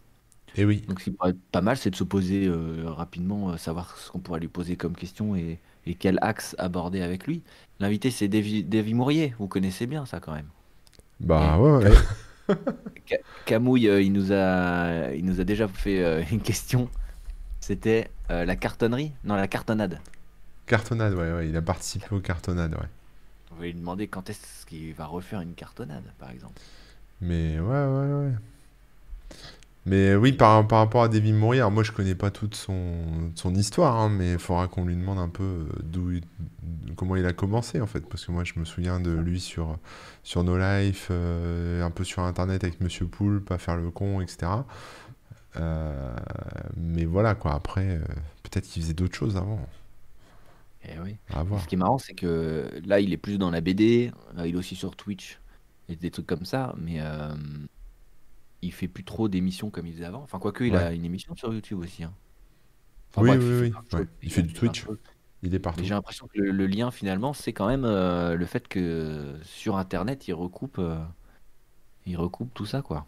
Et 0.56 0.66
oui. 0.66 0.86
Donc 0.88 1.00
ce 1.00 1.06
qui 1.06 1.12
pourrait 1.12 1.32
être 1.32 1.42
pas 1.52 1.62
mal, 1.62 1.78
c'est 1.78 1.90
de 1.92 1.96
se 1.96 2.04
poser 2.04 2.46
euh, 2.48 2.86
rapidement, 2.88 3.52
euh, 3.52 3.58
savoir 3.58 3.98
ce 3.98 4.12
qu'on 4.12 4.20
pourrait 4.20 4.40
lui 4.40 4.48
poser 4.48 4.76
comme 4.78 4.96
question 4.96 5.36
et, 5.36 5.60
et 5.86 5.96
quel 5.96 6.18
axe 6.22 6.56
aborder 6.60 7.02
avec 7.02 7.28
lui. 7.28 7.44
L'invité, 7.80 8.12
c'est 8.12 8.28
Davy, 8.28 8.64
Davy 8.64 8.94
Mourier. 8.94 9.36
Vous 9.40 9.48
connaissez 9.48 9.88
bien 9.88 10.06
ça 10.06 10.20
quand 10.20 10.34
même. 10.34 10.50
Bah 11.20 11.58
ouais, 11.60 11.72
ouais. 11.86 11.92
Ca- 13.08 13.18
Camouille, 13.46 13.88
euh, 13.88 14.02
il 14.02 14.12
nous 14.14 14.32
a, 14.32 15.14
il 15.14 15.26
nous 15.26 15.40
a 15.40 15.44
déjà 15.44 15.68
fait 15.68 16.04
euh, 16.04 16.24
une 16.32 16.42
question. 16.42 16.90
C'était 17.62 18.12
euh, 18.32 18.46
la 18.46 18.56
cartonnerie? 18.56 19.14
Non, 19.26 19.36
la 19.36 19.48
cartonnade. 19.48 20.02
Cartonnade, 20.68 21.14
ouais, 21.16 21.32
ouais. 21.34 21.50
Il 21.50 21.56
a 21.58 21.62
participé 21.64 22.14
aux 22.14 22.20
cartonnades, 22.20 22.76
ouais. 22.76 22.90
On 23.52 23.56
va 23.56 23.64
lui 23.66 23.74
demander 23.74 24.08
quand 24.08 24.30
est-ce 24.30 24.66
qu'il 24.66 24.94
va 24.94 25.06
refaire 25.06 25.42
une 25.42 25.54
cartonnade, 25.54 26.14
par 26.18 26.30
exemple. 26.32 26.62
Mais 27.22 27.60
ouais, 27.60 27.86
ouais, 27.86 28.14
ouais. 28.14 28.34
Mais 29.88 30.16
oui, 30.16 30.34
par, 30.34 30.68
par 30.68 30.80
rapport 30.80 31.04
à 31.04 31.08
David 31.08 31.36
Mourier, 31.36 31.62
alors 31.62 31.72
moi 31.72 31.82
je 31.84 31.94
connais 31.94 32.14
pas 32.16 32.30
toute 32.30 32.56
son, 32.56 33.32
son 33.36 33.56
histoire, 33.56 33.96
hein, 33.96 34.10
mais 34.10 34.34
il 34.34 34.40
faudra 34.40 34.68
qu'on 34.68 34.84
lui 34.86 34.96
demande 34.96 35.18
un 35.18 35.30
peu 35.30 35.44
euh, 35.44 35.66
d'où 35.82 36.12
comment 36.98 37.16
il 37.16 37.26
a 37.26 37.32
commencé 37.34 37.80
en 37.80 37.88
fait, 37.88 38.02
parce 38.02 38.26
que 38.26 38.32
moi 38.34 38.44
je 38.44 38.60
me 38.60 38.66
souviens 38.66 39.00
de 39.00 39.12
lui 39.12 39.40
sur, 39.40 39.78
sur 40.24 40.44
No 40.44 40.58
Life, 40.58 41.08
euh, 41.12 41.84
un 41.84 41.92
peu 41.92 42.04
sur 42.04 42.24
internet 42.24 42.66
avec 42.66 42.82
Monsieur 42.82 43.08
Poulpe, 43.08 43.50
à 43.52 43.58
faire 43.58 43.78
le 43.78 43.90
con, 43.90 44.20
etc. 44.20 44.66
Euh, 45.56 46.16
mais 46.76 47.06
voilà 47.06 47.36
quoi, 47.36 47.54
après, 47.54 47.98
euh, 47.98 48.02
peut-être 48.44 48.66
qu'il 48.66 48.82
faisait 48.84 48.94
d'autres 48.94 49.16
choses 49.16 49.38
avant, 49.38 49.60
Eh 50.84 51.00
oui. 51.04 51.16
à 51.34 51.44
voir. 51.44 51.62
Ce 51.62 51.68
qui 51.68 51.76
est 51.76 51.78
marrant, 51.78 51.98
c'est 51.98 52.14
que 52.14 52.70
là, 52.86 53.00
il 53.00 53.12
est 53.14 53.18
plus 53.18 53.38
dans 53.38 53.50
la 53.52 53.62
BD, 53.62 54.12
il 54.38 54.54
est 54.54 54.58
aussi 54.58 54.76
sur 54.76 54.96
Twitch 54.96 55.40
et 55.90 55.96
des 55.96 56.12
trucs 56.12 56.28
comme 56.28 56.46
ça, 56.46 56.76
mais 56.78 57.00
il 58.68 58.72
fait 58.74 58.88
plus 58.88 59.04
trop 59.04 59.30
d'émissions 59.30 59.70
comme 59.70 59.88
il 59.88 59.94
faisait 59.94 60.06
avant. 60.06 60.22
Enfin, 60.24 60.40
quoique, 60.40 60.64
il 60.64 60.76
a 60.76 60.92
une 60.94 61.06
émission 61.06 61.36
sur 61.36 61.54
YouTube 61.54 61.80
aussi. 61.80 62.04
hein. 62.04 62.14
Enfin, 63.12 63.22
Oui, 63.22 63.30
bref, 63.38 63.44
oui, 63.44 63.68
il 63.68 63.72
fait 63.90 63.98
oui, 63.98 64.00
ouais. 64.02 64.08
Il 64.24 64.32
fait 64.32 64.44
du 64.44 64.54
Twitch. 64.54 64.86
Il 65.44 65.54
est 65.56 65.60
partout. 65.60 65.84
J'ai 65.84 65.94
l'impression 65.94 66.28
que 66.28 66.40
le, 66.40 66.52
le 66.52 66.66
lien, 66.68 66.92
finalement, 66.92 67.34
c'est 67.34 67.54
quand 67.54 67.68
même 67.68 67.86
euh, 67.86 68.36
le 68.36 68.46
fait 68.46 68.68
que 68.68 69.36
sur 69.44 69.78
Internet, 69.78 70.28
il 70.28 70.34
recoupe, 70.34 70.78
euh, 70.80 70.98
il 72.06 72.18
recoupe 72.18 72.54
tout 72.54 72.66
ça, 72.66 72.82
quoi. 72.82 73.06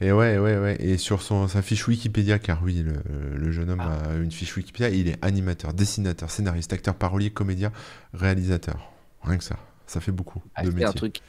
Et 0.00 0.12
ouais, 0.12 0.38
ouais, 0.38 0.58
ouais. 0.58 0.76
Et 0.80 0.98
sur 0.98 1.22
son, 1.22 1.48
sa 1.48 1.62
fiche 1.62 1.86
Wikipédia, 1.86 2.38
car 2.38 2.62
oui, 2.62 2.82
le, 2.82 2.94
le 3.36 3.52
jeune 3.52 3.70
homme 3.70 3.80
Ah. 3.80 4.10
a 4.10 4.16
une 4.16 4.30
fiche 4.32 4.56
Wikipédia, 4.56 4.90
il 4.90 5.08
est 5.08 5.24
animateur, 5.24 5.72
dessinateur, 5.72 6.30
scénariste, 6.30 6.72
acteur, 6.72 6.94
parolier, 6.96 7.30
comédien, 7.30 7.72
réalisateur. 8.12 8.92
Rien 9.22 9.38
que 9.38 9.44
ça. 9.44 9.56
Ça 9.86 10.00
fait 10.00 10.12
beaucoup 10.12 10.42
Ah, 10.54 10.64
de 10.64 10.70
c'est 10.70 10.84
un 10.84 10.92
truc 10.92 11.20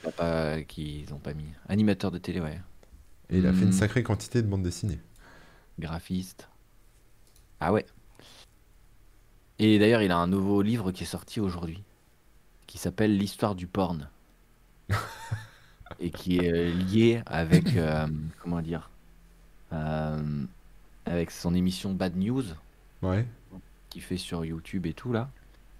qu'ils 0.67 1.09
n'ont 1.11 1.19
pas 1.19 1.33
mis. 1.33 1.45
Animateur 1.69 2.11
de 2.11 2.17
télé, 2.17 2.39
ouais. 2.39 2.59
Et 3.29 3.39
il 3.39 3.47
a 3.47 3.53
fait 3.53 3.63
une 3.63 3.69
Hmm. 3.69 3.71
sacrée 3.71 4.03
quantité 4.03 4.41
de 4.41 4.47
bandes 4.47 4.63
dessinées. 4.63 4.99
Graphiste. 5.79 6.47
Ah 7.59 7.73
ouais. 7.73 7.85
Et 9.59 9.79
d'ailleurs, 9.79 10.01
il 10.01 10.11
a 10.11 10.17
un 10.17 10.27
nouveau 10.27 10.61
livre 10.61 10.91
qui 10.91 11.03
est 11.03 11.07
sorti 11.07 11.39
aujourd'hui, 11.39 11.81
qui 12.67 12.77
s'appelle 12.77 13.17
L'histoire 13.17 13.55
du 13.55 13.67
porn. 13.67 14.09
et 15.99 16.11
qui 16.11 16.37
est 16.37 16.51
euh, 16.51 16.73
lié 16.73 17.21
avec, 17.25 17.75
euh, 17.77 18.07
comment 18.41 18.61
dire, 18.61 18.89
euh, 19.73 20.45
avec 21.05 21.31
son 21.31 21.53
émission 21.55 21.93
Bad 21.93 22.15
News, 22.17 22.43
Ouais. 23.01 23.25
qu'il 23.89 24.01
fait 24.01 24.17
sur 24.17 24.43
YouTube 24.45 24.85
et 24.85 24.93
tout 24.93 25.13
là. 25.13 25.29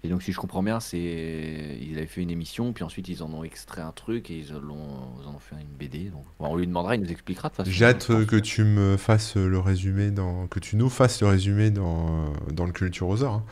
Et 0.04 0.08
donc, 0.08 0.22
si 0.22 0.30
je 0.32 0.38
comprends 0.38 0.62
bien, 0.62 0.78
c'est 0.78 1.78
ils 1.80 1.96
avaient 1.96 2.06
fait 2.06 2.22
une 2.22 2.30
émission, 2.30 2.72
puis 2.72 2.84
ensuite 2.84 3.08
ils 3.08 3.22
en 3.24 3.32
ont 3.32 3.42
extrait 3.42 3.82
un 3.82 3.90
truc 3.92 4.30
et 4.30 4.38
ils, 4.38 4.52
l'ont- 4.52 5.08
ils 5.20 5.26
en 5.26 5.34
ont 5.34 5.38
fait 5.40 5.56
une 5.56 5.66
BD. 5.76 6.10
Donc, 6.10 6.24
bon, 6.38 6.46
on 6.48 6.56
lui 6.56 6.66
demandera, 6.66 6.94
il 6.94 7.02
nous 7.02 7.10
expliquera 7.10 7.48
de 7.48 7.54
toute 7.54 7.64
façon. 7.64 7.70
J'ai 7.70 7.84
hâte 7.86 8.10
euh, 8.10 8.24
que 8.24 8.36
tu 8.36 8.62
me 8.62 8.96
fasses 8.96 9.36
le 9.36 9.58
résumé 9.58 10.10
dans, 10.12 10.46
que 10.46 10.60
tu 10.60 10.76
nous 10.76 10.90
fasses 10.90 11.20
le 11.22 11.26
résumé 11.28 11.70
dans, 11.70 12.32
dans 12.52 12.66
le 12.66 12.72
Culturosaure 12.72 13.32
hein, 13.34 13.44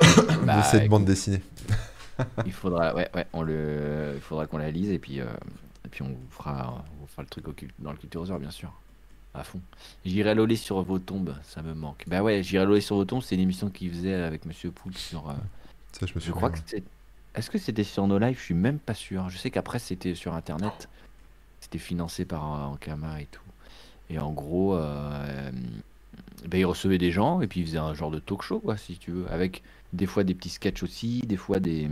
Bah, 0.44 0.58
de 0.58 0.62
cette 0.64 0.74
écoute, 0.82 0.90
bande 0.90 1.04
dessinée. 1.06 1.40
Il 2.46 2.52
faudra, 2.52 2.94
ouais, 2.94 3.08
ouais, 3.14 3.26
on 3.32 3.42
le, 3.42 4.12
il 4.14 4.20
faudra 4.20 4.46
qu'on 4.46 4.58
la 4.58 4.70
lise 4.70 4.90
et 4.90 4.98
puis, 5.00 5.20
euh, 5.20 5.24
et 5.84 5.88
puis 5.88 6.02
on 6.02 6.08
vous 6.08 6.18
fera, 6.30 6.84
on 6.96 7.00
vous 7.00 7.06
fera 7.08 7.22
le 7.22 7.28
truc 7.28 7.48
au 7.48 7.54
dans 7.80 7.90
le 7.90 7.96
culturosaure, 7.98 8.38
bien 8.38 8.52
sûr, 8.52 8.72
à 9.34 9.42
fond. 9.42 9.60
J'irai 10.04 10.34
loler 10.36 10.54
sur 10.56 10.80
vos 10.82 11.00
tombes, 11.00 11.34
ça 11.42 11.60
me 11.62 11.74
manque. 11.74 12.04
Bah 12.06 12.22
ouais, 12.22 12.42
j'irai 12.44 12.66
loler 12.66 12.80
sur 12.82 12.94
vos 12.96 13.04
tombes, 13.04 13.22
c'est 13.22 13.34
une 13.34 13.40
émission 13.40 13.68
qu'il 13.68 13.90
faisait 13.90 14.14
avec 14.14 14.44
Monsieur 14.46 14.70
Poulpe 14.70 14.96
sur. 14.98 15.28
euh, 15.30 15.34
Ça, 15.98 16.06
je 16.06 16.14
me 16.14 16.20
je 16.20 16.26
souviens. 16.26 16.32
crois 16.32 16.50
que 16.50 16.58
c'est. 16.66 16.82
Est-ce 17.34 17.50
que 17.50 17.58
c'était 17.58 17.84
sur 17.84 18.06
nos 18.06 18.18
lives? 18.18 18.38
Je 18.38 18.44
suis 18.44 18.54
même 18.54 18.78
pas 18.78 18.94
sûr. 18.94 19.28
Je 19.30 19.38
sais 19.38 19.50
qu'après 19.50 19.78
c'était 19.78 20.14
sur 20.14 20.34
internet, 20.34 20.88
c'était 21.60 21.78
financé 21.78 22.24
par 22.24 22.54
euh, 22.54 22.66
Ankama 22.74 23.20
et 23.20 23.26
tout. 23.26 23.40
Et 24.10 24.18
en 24.18 24.32
gros, 24.32 24.76
euh, 24.76 25.50
ben, 26.46 26.58
il 26.58 26.66
recevait 26.66 26.98
des 26.98 27.10
gens 27.10 27.40
et 27.40 27.46
puis 27.46 27.60
il 27.60 27.66
faisait 27.66 27.78
un 27.78 27.94
genre 27.94 28.10
de 28.10 28.18
talk 28.18 28.42
show, 28.42 28.60
quoi, 28.60 28.76
si 28.76 28.98
tu 28.98 29.12
veux, 29.12 29.30
avec 29.32 29.62
des 29.92 30.06
fois 30.06 30.24
des 30.24 30.34
petits 30.34 30.50
sketchs 30.50 30.82
aussi, 30.82 31.22
des 31.22 31.36
fois 31.36 31.60
des 31.60 31.88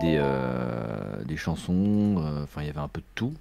des, 0.00 0.16
euh, 0.18 1.24
des 1.24 1.36
chansons, 1.36 2.16
euh, 2.18 2.44
enfin 2.44 2.62
il 2.62 2.66
y 2.66 2.70
avait 2.70 2.78
un 2.80 2.88
peu 2.88 3.00
de 3.00 3.06
tout. 3.14 3.34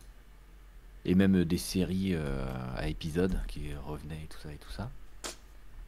Et 1.06 1.16
même 1.16 1.44
des 1.46 1.58
séries 1.58 2.14
euh, 2.14 2.46
à 2.78 2.88
épisodes 2.88 3.40
qui 3.48 3.74
revenaient 3.88 4.22
et 4.24 4.28
tout 4.28 4.40
ça 4.40 4.52
et 4.52 4.58
tout 4.58 4.72
ça. 4.72 4.90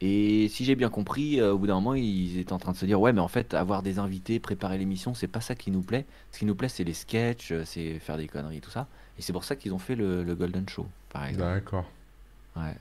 Et 0.00 0.48
si 0.48 0.64
j'ai 0.64 0.74
bien 0.74 0.90
compris, 0.90 1.40
euh, 1.40 1.52
au 1.54 1.58
bout 1.58 1.66
d'un 1.66 1.74
moment, 1.74 1.94
ils 1.94 2.38
étaient 2.38 2.52
en 2.52 2.58
train 2.58 2.72
de 2.72 2.76
se 2.76 2.84
dire 2.84 3.00
ouais, 3.00 3.12
mais 3.12 3.20
en 3.20 3.28
fait, 3.28 3.54
avoir 3.54 3.82
des 3.82 3.98
invités, 3.98 4.38
préparer 4.40 4.76
l'émission, 4.76 5.14
c'est 5.14 5.28
pas 5.28 5.40
ça 5.40 5.54
qui 5.54 5.70
nous 5.70 5.82
plaît. 5.82 6.04
Ce 6.32 6.38
qui 6.40 6.44
nous 6.44 6.54
plaît, 6.54 6.68
c'est 6.68 6.84
les 6.84 6.92
sketchs, 6.94 7.52
euh, 7.52 7.62
c'est 7.64 7.98
faire 8.00 8.16
des 8.16 8.26
conneries, 8.28 8.60
tout 8.60 8.70
ça. 8.70 8.86
Et 9.18 9.22
c'est 9.22 9.32
pour 9.32 9.44
ça 9.44 9.56
qu'ils 9.56 9.72
ont 9.72 9.78
fait 9.78 9.94
le, 9.94 10.24
le 10.24 10.34
Golden 10.34 10.68
Show, 10.68 10.86
par 11.10 11.24
exemple. 11.26 11.44
D'accord. 11.54 11.84
Ouais. 12.56 12.74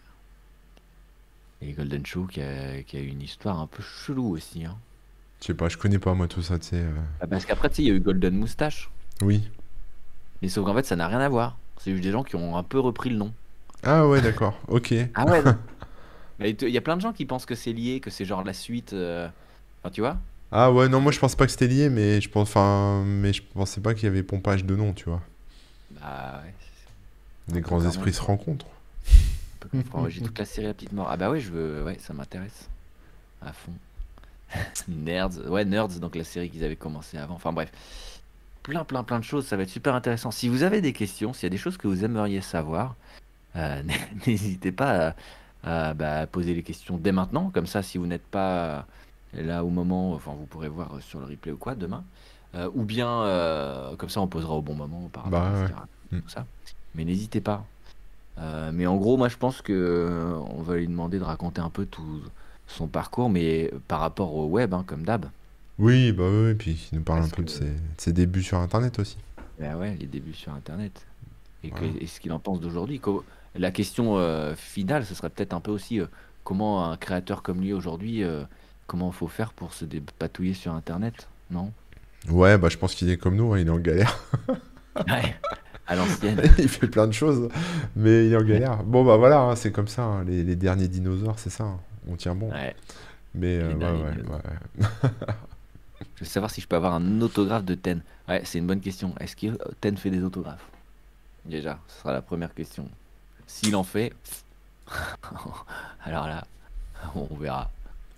Et 1.61 1.67
le 1.67 1.73
Golden 1.73 2.05
Show 2.05 2.25
qui 2.25 2.41
a, 2.41 2.81
qui 2.83 2.97
a 2.97 2.99
une 2.99 3.21
histoire 3.21 3.59
un 3.59 3.67
peu 3.67 3.81
chelou 3.83 4.29
aussi. 4.31 4.65
Hein. 4.65 4.75
Je 5.39 5.47
sais 5.47 5.53
pas, 5.53 5.69
je 5.69 5.77
connais 5.77 5.99
pas 5.99 6.13
moi 6.13 6.27
tout 6.27 6.41
ça, 6.41 6.57
tu 6.59 6.67
sais. 6.69 6.77
euh. 6.77 6.91
Ah, 7.21 7.27
Parce 7.27 7.45
qu'après, 7.45 7.69
tu 7.69 7.75
sais, 7.75 7.81
il 7.83 7.87
y 7.87 7.91
a 7.91 7.93
eu 7.93 7.99
Golden 7.99 8.35
Moustache. 8.35 8.89
Oui. 9.21 9.49
Mais 10.41 10.49
sauf 10.49 10.65
qu'en 10.65 10.73
fait, 10.73 10.85
ça 10.85 10.95
n'a 10.95 11.07
rien 11.07 11.19
à 11.19 11.29
voir. 11.29 11.57
C'est 11.77 11.91
juste 11.91 12.03
des 12.03 12.11
gens 12.11 12.23
qui 12.23 12.35
ont 12.35 12.57
un 12.57 12.63
peu 12.63 12.79
repris 12.79 13.09
le 13.09 13.17
nom. 13.17 13.33
Ah 13.83 14.07
ouais, 14.07 14.21
d'accord. 14.21 14.57
Ok. 14.67 14.93
Ah 15.15 15.25
ouais, 15.25 15.41
Il 16.39 16.69
y 16.69 16.77
a 16.77 16.81
plein 16.81 16.95
de 16.95 17.01
gens 17.01 17.13
qui 17.13 17.25
pensent 17.25 17.45
que 17.45 17.55
c'est 17.55 17.73
lié, 17.73 17.99
que 17.99 18.09
c'est 18.09 18.25
genre 18.25 18.43
la 18.43 18.53
suite. 18.53 18.93
euh, 18.93 19.27
Enfin, 19.81 19.91
tu 19.91 20.01
vois? 20.01 20.17
Ah 20.51 20.71
ouais, 20.71 20.87
non, 20.87 21.01
moi 21.01 21.11
je 21.11 21.19
pense 21.19 21.35
pas 21.35 21.45
que 21.45 21.51
c'était 21.51 21.67
lié, 21.67 21.89
mais 21.89 22.21
je 22.21 22.29
pense, 22.29 22.49
enfin, 22.49 23.03
mais 23.05 23.33
je 23.33 23.41
pensais 23.41 23.81
pas 23.81 23.93
qu'il 23.93 24.03
y 24.03 24.07
avait 24.07 24.23
pompage 24.23 24.63
de 24.65 24.75
nom, 24.75 24.93
tu 24.93 25.05
vois. 25.05 25.21
Bah 25.99 26.41
ouais. 26.43 26.53
Peu 27.53 27.59
grands 27.59 27.83
esprits 27.85 28.13
se 28.13 28.21
rencontrent. 28.21 28.67
J'ai 30.09 30.21
toute 30.21 30.37
la 30.39 30.45
série 30.45 30.67
à 30.67 30.73
petite 30.73 30.91
mort. 30.93 31.07
Ah 31.09 31.17
bah 31.17 31.29
ouais, 31.29 31.39
je 31.39 31.51
veux. 31.51 31.83
Ouais, 31.83 31.97
ça 31.99 32.13
m'intéresse. 32.13 32.69
À 33.41 33.51
fond. 33.51 33.71
Nerds. 34.87 35.49
Ouais, 35.49 35.65
Nerds, 35.65 35.99
donc 35.99 36.15
la 36.15 36.23
série 36.23 36.49
qu'ils 36.49 36.63
avaient 36.63 36.75
commencé 36.75 37.17
avant. 37.17 37.35
Enfin 37.35 37.51
bref. 37.51 37.71
Plein, 38.61 38.83
plein, 38.85 39.03
plein 39.03 39.19
de 39.19 39.23
choses. 39.25 39.45
Ça 39.47 39.57
va 39.57 39.63
être 39.63 39.69
super 39.69 39.95
intéressant. 39.95 40.31
Si 40.31 40.47
vous 40.47 40.63
avez 40.63 40.79
des 40.81 40.93
questions, 40.93 41.33
s'il 41.33 41.43
y 41.43 41.47
a 41.47 41.49
des 41.49 41.57
choses 41.57 41.77
que 41.77 41.87
vous 41.87 42.05
aimeriez 42.05 42.41
savoir, 42.41 42.95
euh, 43.55 43.81
n'hésitez 44.27 44.71
pas 44.71 45.09
à, 45.09 45.15
à, 45.63 45.93
bah, 45.93 46.27
poser 46.27 46.53
les 46.53 46.63
questions 46.63 46.97
dès 46.97 47.11
maintenant. 47.11 47.49
Comme 47.53 47.67
ça, 47.67 47.81
si 47.81 47.97
vous 47.97 48.05
n'êtes 48.07 48.25
pas 48.25 48.85
là 49.33 49.63
au 49.63 49.69
moment, 49.69 50.13
enfin, 50.13 50.33
vous 50.37 50.45
pourrez 50.45 50.69
voir 50.69 50.91
sur 51.01 51.19
le 51.19 51.25
replay 51.25 51.51
ou 51.51 51.57
quoi 51.57 51.75
demain. 51.75 52.03
Euh, 52.55 52.69
ou 52.75 52.83
bien, 52.83 53.09
euh, 53.23 53.95
comme 53.95 54.09
ça, 54.09 54.21
on 54.21 54.27
posera 54.27 54.53
au 54.53 54.61
bon 54.61 54.75
moment 54.75 55.09
par 55.11 55.23
rapport 55.23 55.39
Bah 55.41 55.47
à 55.59 55.63
etc. 55.63 55.79
Mm. 56.11 56.19
Tout 56.19 56.29
ça. 56.29 56.45
Mais 56.95 57.03
n'hésitez 57.05 57.41
pas. 57.41 57.65
Euh, 58.37 58.71
mais 58.73 58.85
en 58.87 58.95
gros, 58.97 59.17
moi, 59.17 59.29
je 59.29 59.37
pense 59.37 59.61
que 59.61 59.73
euh, 59.73 60.35
on 60.55 60.61
va 60.61 60.75
lui 60.77 60.87
demander 60.87 61.17
de 61.19 61.23
raconter 61.23 61.61
un 61.61 61.69
peu 61.69 61.85
tout 61.85 62.21
son 62.67 62.87
parcours, 62.87 63.29
mais 63.29 63.71
par 63.87 63.99
rapport 63.99 64.35
au 64.35 64.45
web, 64.47 64.73
hein, 64.73 64.83
comme 64.85 65.03
d'hab. 65.03 65.25
Oui, 65.79 66.11
bah 66.11 66.25
oui, 66.29 66.49
et 66.51 66.55
puis 66.55 66.89
il 66.91 66.99
nous 66.99 67.03
parle 67.03 67.23
un 67.23 67.27
peu 67.27 67.37
que, 67.37 67.47
de 67.47 67.49
ses, 67.49 67.65
de 67.65 67.71
ses 67.97 68.13
débuts 68.13 68.43
sur 68.43 68.59
Internet 68.59 68.99
aussi. 68.99 69.17
bah 69.59 69.75
ouais, 69.75 69.95
les 69.99 70.05
débuts 70.05 70.33
sur 70.33 70.53
Internet. 70.53 71.05
Et, 71.63 71.69
que- 71.71 71.79
Voilà. 71.79 71.93
et 71.99 72.05
ce 72.07 72.19
qu'il 72.19 72.31
en 72.31 72.39
pense 72.39 72.59
d'aujourd'hui. 72.59 72.99
La 73.55 73.71
question 73.71 74.17
euh, 74.17 74.55
finale, 74.55 75.05
ce 75.05 75.13
serait 75.13 75.29
peut-être 75.29 75.53
un 75.53 75.59
peu 75.59 75.71
aussi 75.71 75.99
euh, 75.99 76.07
comment 76.43 76.89
un 76.89 76.97
créateur 76.97 77.43
comme 77.43 77.61
lui 77.61 77.73
aujourd'hui, 77.73 78.23
euh, 78.23 78.43
comment 78.87 79.09
il 79.11 79.13
faut 79.13 79.27
faire 79.27 79.53
pour 79.53 79.73
se 79.73 79.85
dépatouiller 79.85 80.53
sur 80.53 80.73
Internet, 80.73 81.27
non? 81.51 81.71
Ouais, 82.29 82.57
bah 82.57 82.69
je 82.69 82.77
pense 82.77 82.95
qu'il 82.95 83.09
est 83.09 83.17
comme 83.17 83.35
nous, 83.35 83.53
hein, 83.53 83.59
il 83.59 83.67
est 83.67 83.71
en 83.71 83.79
galère. 83.79 84.19
Ouais, 85.07 85.35
à 85.87 85.95
l'ancienne. 85.95 86.39
il 86.59 86.69
fait 86.69 86.87
plein 86.87 87.07
de 87.07 87.13
choses, 87.13 87.49
mais 87.95 88.27
il 88.27 88.33
est 88.33 88.37
en 88.37 88.43
galère. 88.43 88.83
Bon, 88.83 89.03
bah 89.03 89.17
voilà, 89.17 89.39
hein, 89.41 89.55
c'est 89.55 89.71
comme 89.71 89.87
ça, 89.87 90.03
hein, 90.03 90.23
les, 90.23 90.43
les 90.43 90.55
derniers 90.55 90.87
dinosaures, 90.87 91.39
c'est 91.39 91.49
ça, 91.49 91.65
on 92.07 92.15
tient 92.15 92.35
bon. 92.35 92.51
Ouais, 92.51 92.75
Mais 93.33 93.57
euh, 93.57 93.73
ouais, 93.73 93.83
ouais. 93.83 95.09
Je 96.15 96.19
veux 96.19 96.25
savoir 96.27 96.51
si 96.51 96.61
je 96.61 96.67
peux 96.67 96.75
avoir 96.75 96.93
un 96.93 97.21
autographe 97.21 97.65
de 97.65 97.73
Ten. 97.73 98.03
Ouais, 98.27 98.41
c'est 98.45 98.59
une 98.59 98.67
bonne 98.67 98.81
question. 98.81 99.15
Est-ce 99.19 99.35
que 99.35 99.57
Ten 99.81 99.97
fait 99.97 100.11
des 100.11 100.23
autographes? 100.23 100.69
Déjà, 101.45 101.79
ce 101.87 102.01
sera 102.01 102.13
la 102.13 102.21
première 102.21 102.53
question. 102.53 102.87
S'il 103.47 103.75
en 103.75 103.83
fait, 103.83 104.13
alors 106.03 106.27
là, 106.27 106.45
on 107.15 107.33
verra 107.35 107.69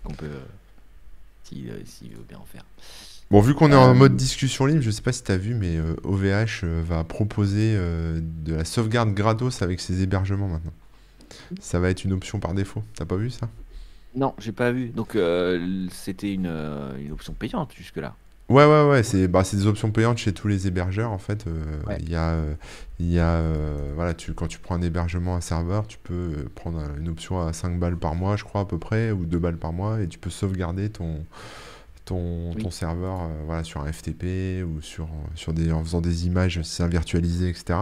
qu'on 0.04 0.12
peut, 0.14 0.26
euh, 0.26 0.40
s'il 1.44 1.70
euh, 1.70 1.78
s'il 1.84 2.10
veut 2.10 2.24
bien 2.28 2.38
en 2.38 2.44
faire. 2.44 2.64
Bon, 3.30 3.40
vu 3.40 3.54
qu'on 3.54 3.72
est 3.72 3.74
en 3.76 3.90
Euh, 3.90 3.94
mode 3.94 4.16
discussion 4.16 4.66
libre, 4.66 4.82
je 4.82 4.90
sais 4.90 5.02
pas 5.02 5.12
si 5.12 5.22
t'as 5.24 5.36
vu, 5.36 5.54
mais 5.54 5.76
euh, 5.76 5.96
OVH 6.04 6.62
euh, 6.64 6.82
va 6.86 7.02
proposer 7.04 7.74
euh, 7.76 8.20
de 8.22 8.54
la 8.54 8.64
sauvegarde 8.64 9.12
gratos 9.14 9.62
avec 9.62 9.80
ses 9.80 10.02
hébergements 10.02 10.48
maintenant. 10.48 10.72
Ça 11.60 11.80
va 11.80 11.90
être 11.90 12.04
une 12.04 12.12
option 12.12 12.38
par 12.40 12.54
défaut. 12.54 12.84
T'as 12.94 13.04
pas 13.04 13.16
vu 13.16 13.30
ça? 13.30 13.48
non, 14.14 14.34
j'ai 14.38 14.52
pas 14.52 14.72
vu. 14.72 14.88
Donc, 14.88 15.14
euh, 15.14 15.86
c'était 15.92 16.32
une, 16.32 16.46
une 16.98 17.12
option 17.12 17.34
payante 17.34 17.72
jusque-là. 17.76 18.14
Ouais, 18.48 18.64
ouais, 18.64 18.88
ouais, 18.88 19.02
c'est 19.02 19.26
bah, 19.26 19.42
c'est 19.42 19.56
des 19.56 19.66
options 19.66 19.90
payantes 19.90 20.18
chez 20.18 20.32
tous 20.32 20.46
les 20.46 20.68
hébergeurs 20.68 21.10
en 21.10 21.18
fait. 21.18 21.46
euh, 21.48 21.82
Ouais. 21.88 21.96
Il 22.00 22.08
y 22.08 22.14
a, 22.14 22.30
euh, 22.30 22.54
il 23.00 23.10
y 23.12 23.18
a 23.18 23.30
euh, 23.30 23.90
voilà, 23.96 24.14
tu, 24.14 24.34
quand 24.34 24.46
tu 24.46 24.60
prends 24.60 24.76
un 24.76 24.82
hébergement, 24.82 25.34
un 25.34 25.40
serveur, 25.40 25.88
tu 25.88 25.98
peux 25.98 26.14
euh, 26.14 26.48
prendre 26.54 26.78
un- 26.78 26.96
une 26.96 27.08
option 27.08 27.44
à 27.44 27.52
5 27.52 27.78
balles 27.80 27.96
par 27.96 28.14
mois, 28.14 28.36
je 28.36 28.44
crois, 28.44 28.60
à 28.60 28.64
peu 28.64 28.78
près, 28.78 29.10
ou 29.10 29.26
2 29.26 29.40
balles 29.40 29.56
par 29.56 29.72
mois, 29.72 30.00
et 30.00 30.06
tu 30.06 30.18
peux 30.18 30.30
sauvegarder 30.30 30.90
ton, 30.90 31.24
ton, 32.06 32.52
Oui. 32.54 32.62
ton 32.62 32.70
serveur 32.70 33.20
euh, 33.24 33.26
voilà, 33.44 33.62
sur 33.64 33.82
un 33.82 33.92
FTP 33.92 34.64
ou 34.64 34.80
sur, 34.80 35.06
sur 35.34 35.52
des, 35.52 35.70
en 35.72 35.84
faisant 35.84 36.00
des 36.00 36.26
images, 36.26 36.62
si 36.62 36.70
c'est 36.76 36.82
un 36.82 36.88
virtualisé, 36.88 37.50
etc. 37.50 37.80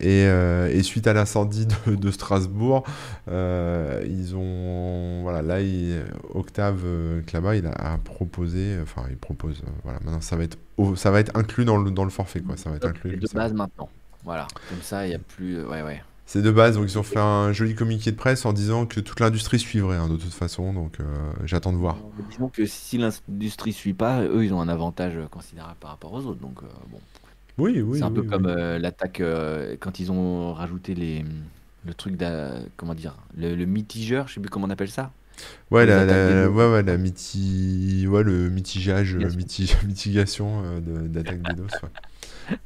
Et, 0.00 0.24
euh, 0.26 0.68
et 0.72 0.82
suite 0.82 1.06
à 1.06 1.12
l'incendie 1.12 1.66
de, 1.86 1.94
de 1.96 2.10
Strasbourg, 2.10 2.84
euh, 3.28 4.02
ils 4.08 4.34
ont. 4.36 5.22
Voilà, 5.22 5.42
là, 5.42 5.60
il- 5.60 6.04
Octave 6.34 6.82
euh, 6.84 7.20
Klaba, 7.26 7.56
il 7.56 7.66
a, 7.66 7.72
a 7.72 7.98
proposé. 7.98 8.78
Enfin, 8.82 9.02
il 9.10 9.16
propose. 9.16 9.60
euh, 9.66 9.70
voilà, 9.84 9.98
maintenant, 10.04 10.20
ça 10.20 10.36
va 10.36 10.44
être, 10.44 10.56
ça 10.96 11.10
va 11.10 11.20
être 11.20 11.36
inclus 11.36 11.64
dans 11.64 11.76
le, 11.78 11.90
dans 11.90 12.04
le 12.04 12.10
forfait, 12.10 12.40
quoi. 12.40 12.56
Ça 12.56 12.70
va 12.70 12.76
être 12.76 12.86
inclus. 12.86 13.16
de 13.16 13.28
base 13.34 13.52
maintenant. 13.52 13.88
Voilà. 14.24 14.46
Comme 14.68 14.82
ça, 14.82 15.04
il 15.06 15.10
n'y 15.10 15.14
a 15.16 15.18
plus. 15.18 15.56
euh, 15.58 15.68
Ouais, 15.68 15.82
ouais. 15.82 16.00
C'est 16.28 16.42
de 16.42 16.50
base, 16.52 16.76
donc 16.76 16.88
ils 16.88 16.96
ont 16.98 17.02
fait 17.02 17.18
un 17.18 17.52
joli 17.52 17.74
communiqué 17.74 18.12
de 18.12 18.16
presse 18.16 18.44
en 18.46 18.52
disant 18.52 18.86
que 18.86 19.00
toute 19.00 19.18
l'industrie 19.18 19.58
suivrait, 19.58 19.96
hein, 19.96 20.08
de 20.08 20.16
toute 20.16 20.32
façon, 20.32 20.72
donc 20.72 21.00
euh, 21.00 21.04
j'attends 21.44 21.72
de 21.72 21.78
voir. 21.78 22.04
Disons 22.28 22.48
que 22.48 22.66
si 22.66 22.98
l'industrie 22.98 23.72
suit 23.72 23.94
pas, 23.94 24.22
eux, 24.22 24.44
ils 24.44 24.52
ont 24.54 24.60
un 24.60 24.68
avantage 24.68 25.16
euh, 25.16 25.26
considérable 25.28 25.78
par 25.80 25.90
rapport 25.90 26.12
aux 26.12 26.24
autres. 26.26 26.40
Donc, 26.40 26.62
euh, 26.62 26.66
bon. 26.88 27.00
Oui, 27.58 27.80
oui, 27.82 27.98
C'est 27.98 28.04
un 28.04 28.12
peu 28.12 28.22
oui, 28.22 28.28
comme 28.28 28.46
oui. 28.46 28.46
euh, 28.46 28.78
l'attaque 28.78 29.22
quand 29.80 30.00
ils 30.00 30.12
ont 30.12 30.54
rajouté 30.54 30.94
les 30.94 31.24
le 31.86 31.94
truc 31.94 32.16
comment 32.76 32.94
dire 32.94 33.16
le, 33.36 33.54
le 33.56 33.66
mitigeur, 33.66 34.28
je 34.28 34.34
sais 34.34 34.40
plus 34.40 34.50
comment 34.50 34.66
on 34.66 34.70
appelle 34.70 34.90
ça. 34.90 35.14
Ouais, 35.70 35.84
la, 35.86 36.04
des 36.06 36.48
ouais, 36.48 36.70
ouais, 36.72 36.82
la 36.82 36.96
miti... 36.96 38.06
ouais, 38.08 38.22
le 38.22 38.48
mitigage, 38.50 39.14
euh, 39.16 39.30
Mitigation. 39.30 39.32
miti- 39.32 39.70
mitigation 39.86 40.80
d'attaque 40.80 41.42
des 41.42 41.54
DOS, 41.54 41.82
ouais. 41.82 41.90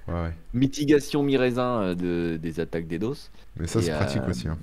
Ouais, 0.09 0.15
ouais. 0.15 0.39
Mitigation 0.55 1.23
mi-raisin 1.23 1.83
euh, 1.83 1.95
de, 1.95 2.37
des 2.37 2.61
attaques 2.61 2.87
des 2.87 2.99
DOS. 2.99 3.31
Mais 3.57 3.67
ça, 3.67 3.81
c'est 3.83 3.93
pratique 3.93 4.23
euh, 4.23 4.31
aussi. 4.31 4.49
hein. 4.49 4.59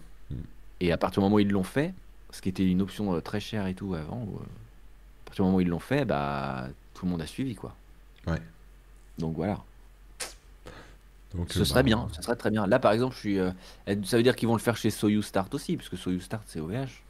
et 0.80 0.92
à 0.92 0.98
partir 0.98 1.22
du 1.22 1.26
moment 1.26 1.36
où 1.38 1.40
ils 1.40 1.50
l'ont 1.50 1.64
fait, 1.64 1.94
ce 2.32 2.42
qui 2.42 2.50
était 2.50 2.66
une 2.66 2.82
option 2.82 3.14
euh, 3.16 3.22
très 3.22 3.40
chère 3.40 3.68
et 3.68 3.74
tout 3.76 3.94
avant, 3.96 4.22
à 4.24 5.26
partir 5.26 5.44
du 5.46 5.48
moment 5.48 5.58
où 5.58 5.62
ils 5.62 5.68
l'ont 5.68 5.80
fait, 5.80 6.06
bah 6.06 6.68
tout 6.94 7.06
le 7.06 7.12
monde 7.12 7.22
a 7.22 7.28
suivi 7.28 7.56
quoi. 7.56 7.76
Ouais. 8.28 8.42
Donc 9.18 9.36
voilà. 9.36 9.60
Donc, 11.36 11.52
Ce 11.54 11.64
serait 11.64 11.84
bah, 11.84 11.84
bien, 11.84 12.08
ce 12.12 12.22
serait 12.24 12.36
très 12.36 12.50
bien. 12.52 12.66
Là 12.68 12.80
par 12.80 12.92
exemple, 12.92 13.14
je 13.16 13.20
suis, 13.20 13.40
euh, 13.40 13.52
ça 14.04 14.18
veut 14.18 14.24
dire 14.24 14.36
qu'ils 14.36 14.48
vont 14.48 14.56
le 14.56 14.62
faire 14.62 14.78
chez 14.78 14.90
Soyuz 14.90 15.26
Start 15.26 15.54
aussi, 15.54 15.78
puisque 15.78 15.98
Soyuz 15.98 16.24
Start 16.24 16.44
c'est 16.48 16.60
OVH. 16.60 17.04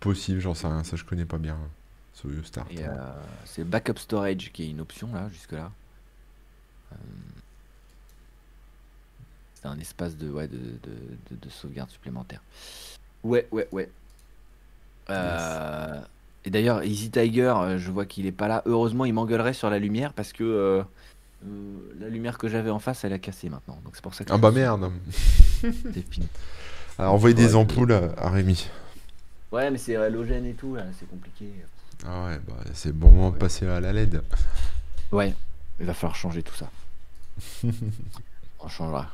Possible, 0.00 0.40
j'en 0.40 0.54
sais 0.54 0.66
rien, 0.66 0.84
ça 0.84 0.96
je 0.96 1.04
connais 1.04 1.24
pas 1.24 1.38
bien. 1.38 1.54
hein, 1.54 1.70
Soyuz 2.14 2.44
Start. 2.44 2.70
Euh, 2.78 3.22
c'est 3.44 3.64
backup 3.64 3.96
storage 3.98 4.50
qui 4.52 4.64
est 4.64 4.70
une 4.70 4.80
option 4.80 5.12
là, 5.14 5.28
jusque 5.30 5.52
là. 5.52 5.70
C'est 9.62 9.68
un 9.68 9.78
espace 9.78 10.16
de, 10.16 10.28
ouais, 10.30 10.48
de, 10.48 10.56
de, 10.56 10.92
de- 11.30 11.36
de 11.40 11.48
sauvegarde 11.48 11.90
supplémentaire. 11.90 12.40
Ouais, 13.22 13.46
ouais, 13.52 13.68
ouais. 13.72 13.88
Euh, 15.10 16.00
Et 16.44 16.50
d'ailleurs, 16.50 16.82
Easy 16.84 17.10
Tiger, 17.10 17.54
euh, 17.56 17.78
je 17.78 17.90
vois 17.90 18.04
qu'il 18.06 18.26
est 18.26 18.32
pas 18.32 18.48
là. 18.48 18.62
Heureusement, 18.66 19.04
il 19.04 19.14
m'engueulerait 19.14 19.52
sur 19.52 19.70
la 19.70 19.78
lumière 19.78 20.12
parce 20.12 20.32
que 20.32 20.42
euh, 20.42 20.82
euh, 21.46 21.94
la 22.00 22.08
lumière 22.08 22.38
que 22.38 22.48
j'avais 22.48 22.70
en 22.70 22.78
face, 22.80 23.04
elle 23.04 23.12
a 23.12 23.18
cassé 23.18 23.48
maintenant. 23.48 23.78
Donc 23.84 23.94
c'est 23.94 24.02
pour 24.02 24.14
ça 24.14 24.24
que 24.24 24.32
Ah 24.32 24.38
bah 24.38 24.50
suis- 24.50 24.60
merde. 24.60 24.90
c'est 25.60 26.10
fini. 26.10 26.26
Alors 26.98 27.14
envoyez 27.14 27.34
des 27.34 27.54
Ouais, 27.54 27.54
ampoules 27.54 27.92
à, 27.92 28.12
à 28.16 28.30
Rémi. 28.30 28.68
Ouais, 29.52 29.70
mais 29.70 29.78
c'est 29.78 29.94
halogène 29.96 30.46
et 30.46 30.54
tout, 30.54 30.74
là, 30.74 30.84
c'est 30.98 31.08
compliqué. 31.08 31.46
Ah 32.04 32.24
ouais, 32.26 32.40
bah 32.48 32.54
c'est 32.74 32.88
le 32.88 32.94
bon 32.94 33.10
moment 33.10 33.30
de 33.30 33.36
passer 33.36 33.66
à 33.66 33.78
la 33.78 33.92
LED. 33.92 34.22
Ouais, 35.12 35.34
il 35.78 35.86
va 35.86 35.94
falloir 35.94 36.16
changer 36.16 36.42
tout 36.42 36.54
ça. 36.54 36.70
On 38.60 38.68
changera. 38.68 39.08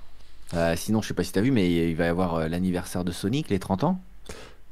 Euh, 0.54 0.74
sinon, 0.76 1.02
je 1.02 1.08
sais 1.08 1.14
pas 1.14 1.24
si 1.24 1.32
t'as 1.32 1.40
vu, 1.42 1.50
mais 1.50 1.90
il 1.90 1.96
va 1.96 2.04
y 2.06 2.08
avoir 2.08 2.34
euh, 2.36 2.48
l'anniversaire 2.48 3.04
de 3.04 3.12
Sonic, 3.12 3.50
les 3.50 3.58
30 3.58 3.84
ans. 3.84 4.00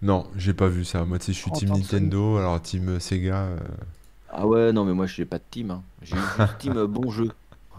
Non, 0.02 0.26
j'ai 0.36 0.52
pas 0.54 0.68
vu 0.68 0.84
ça. 0.84 1.04
Moi, 1.04 1.18
tu 1.18 1.26
sais, 1.26 1.32
je 1.32 1.38
suis 1.38 1.50
30 1.50 1.60
team 1.60 1.68
Nintendo, 1.70 2.36
alors 2.36 2.60
team 2.60 2.88
euh, 2.90 3.00
Sega. 3.00 3.36
euh, 3.44 3.58
Ah 4.30 4.46
ouais, 4.46 4.72
non, 4.72 4.84
mais 4.84 4.92
moi, 4.92 5.06
je 5.06 5.20
n'ai 5.20 5.26
pas 5.26 5.38
de 5.38 5.44
team. 5.50 5.70
hein. 5.70 5.82
J'ai 6.02 6.16
juste 6.16 6.38
team 6.58 6.84
bon 6.86 7.10
jeu. 7.10 7.30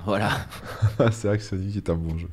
Voilà. 0.05 0.31
c'est 1.11 1.27
vrai 1.27 1.37
que 1.37 1.43
Sonic 1.43 1.75
est 1.75 1.89
un 1.89 1.95
bon 1.95 2.17
jeu. 2.17 2.29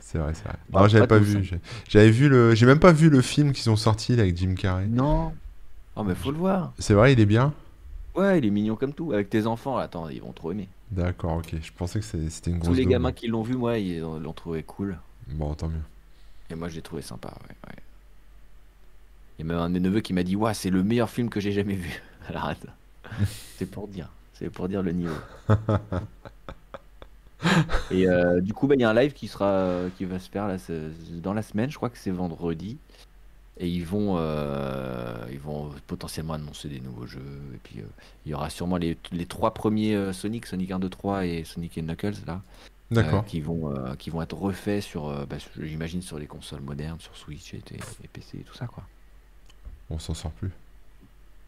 C'est 0.00 0.18
vrai, 0.18 0.32
c'est 0.34 0.44
vrai. 0.44 0.54
Bah, 0.70 0.82
Non, 0.82 0.88
j'avais 0.88 1.06
pas 1.06 1.18
pas 1.18 1.18
vu. 1.18 1.42
j'ai- 1.44 1.60
J'avais 1.88 2.10
vu 2.10 2.28
le. 2.28 2.54
J'ai 2.54 2.66
même 2.66 2.78
pas 2.78 2.92
vu 2.92 3.10
le 3.10 3.20
film 3.20 3.52
qu'ils 3.52 3.70
ont 3.70 3.76
sorti 3.76 4.14
là, 4.16 4.22
avec 4.22 4.36
Jim 4.36 4.54
Carrey. 4.54 4.86
Non. 4.86 5.32
Oh, 5.96 6.04
mais 6.04 6.14
faut 6.14 6.30
le 6.30 6.38
voir. 6.38 6.72
C'est 6.78 6.94
vrai, 6.94 7.12
il 7.12 7.20
est 7.20 7.26
bien. 7.26 7.52
Ouais, 8.14 8.38
il 8.38 8.44
est 8.46 8.50
mignon 8.50 8.76
comme 8.76 8.92
tout. 8.92 9.12
Avec 9.12 9.30
tes 9.30 9.46
enfants, 9.46 9.76
attends, 9.76 10.08
ils 10.08 10.20
vont 10.20 10.32
trop 10.32 10.52
aimer. 10.52 10.68
D'accord, 10.90 11.38
ok. 11.38 11.56
Je 11.60 11.72
pensais 11.72 12.00
que 12.00 12.04
c'était 12.04 12.50
une 12.50 12.58
grosse. 12.58 12.68
Tous 12.70 12.74
les 12.74 12.86
gamins 12.86 13.12
qui 13.12 13.26
l'ont 13.26 13.42
vu, 13.42 13.56
moi, 13.56 13.78
ils 13.78 14.00
l'ont 14.00 14.32
trouvé 14.32 14.62
cool. 14.62 14.98
Bon, 15.28 15.54
tant 15.54 15.68
mieux. 15.68 15.82
Et 16.50 16.54
moi, 16.54 16.68
je 16.68 16.76
l'ai 16.76 16.82
trouvé 16.82 17.02
sympa. 17.02 17.28
Ouais, 17.48 17.56
ouais. 17.68 17.82
Il 19.38 19.46
y 19.46 19.48
a 19.50 19.52
même 19.52 19.62
un 19.62 19.68
de 19.68 19.74
mes 19.74 19.80
neveux 19.80 20.00
qui 20.00 20.12
m'a 20.12 20.22
dit 20.22 20.36
Ouah, 20.36 20.54
c'est 20.54 20.70
le 20.70 20.82
meilleur 20.82 21.10
film 21.10 21.28
que 21.28 21.40
j'ai 21.40 21.52
jamais 21.52 21.74
vu. 21.74 22.02
Alors, 22.28 22.52
c'est 23.58 23.66
pour 23.70 23.88
dire. 23.88 24.08
C'est 24.34 24.50
pour 24.50 24.68
dire 24.68 24.82
le 24.82 24.92
niveau. 24.92 25.14
Et 27.90 28.08
euh, 28.08 28.40
du 28.40 28.52
coup, 28.54 28.66
bah, 28.66 28.74
il 28.74 28.80
y 28.80 28.84
a 28.84 28.90
un 28.90 28.94
live 28.94 29.12
qui 29.12 29.28
sera, 29.28 29.46
euh, 29.46 29.90
qui 29.90 30.04
va 30.04 30.18
se 30.18 30.30
faire 30.30 30.48
là, 30.48 30.58
ce- 30.58 30.90
dans 31.20 31.34
la 31.34 31.42
semaine. 31.42 31.70
Je 31.70 31.76
crois 31.76 31.90
que 31.90 31.98
c'est 31.98 32.10
vendredi. 32.10 32.78
Et 33.58 33.68
ils 33.68 33.84
vont, 33.84 34.16
euh, 34.18 35.26
ils 35.30 35.38
vont 35.38 35.70
potentiellement 35.86 36.34
annoncer 36.34 36.68
des 36.68 36.80
nouveaux 36.80 37.06
jeux. 37.06 37.20
Et 37.54 37.58
puis, 37.62 37.80
euh, 37.80 37.86
il 38.26 38.32
y 38.32 38.34
aura 38.34 38.50
sûrement 38.50 38.76
les, 38.76 38.96
les 39.12 39.26
trois 39.26 39.54
premiers 39.54 39.94
euh, 39.94 40.12
Sonic, 40.12 40.46
Sonic 40.46 40.72
1, 40.72 40.80
2, 40.80 40.88
3 40.88 41.26
et 41.26 41.44
Sonic 41.44 41.78
et 41.78 41.82
Knuckles 41.82 42.26
là, 42.26 42.42
D'accord. 42.90 43.24
qui 43.24 43.40
vont, 43.40 43.72
qui 43.96 44.10
vont 44.10 44.22
être 44.22 44.36
refaits 44.36 44.82
sur, 44.82 45.26
bah, 45.26 45.36
j'imagine, 45.60 46.02
sur 46.02 46.18
les 46.18 46.26
consoles 46.26 46.62
modernes, 46.62 46.98
sur 46.98 47.16
Switch 47.16 47.54
et, 47.54 47.62
et 48.02 48.08
PC 48.08 48.38
et 48.38 48.42
tout 48.42 48.54
ça 48.54 48.66
quoi. 48.66 48.84
On 49.90 49.98
s'en 49.98 50.14
sort 50.14 50.32
plus. 50.32 50.50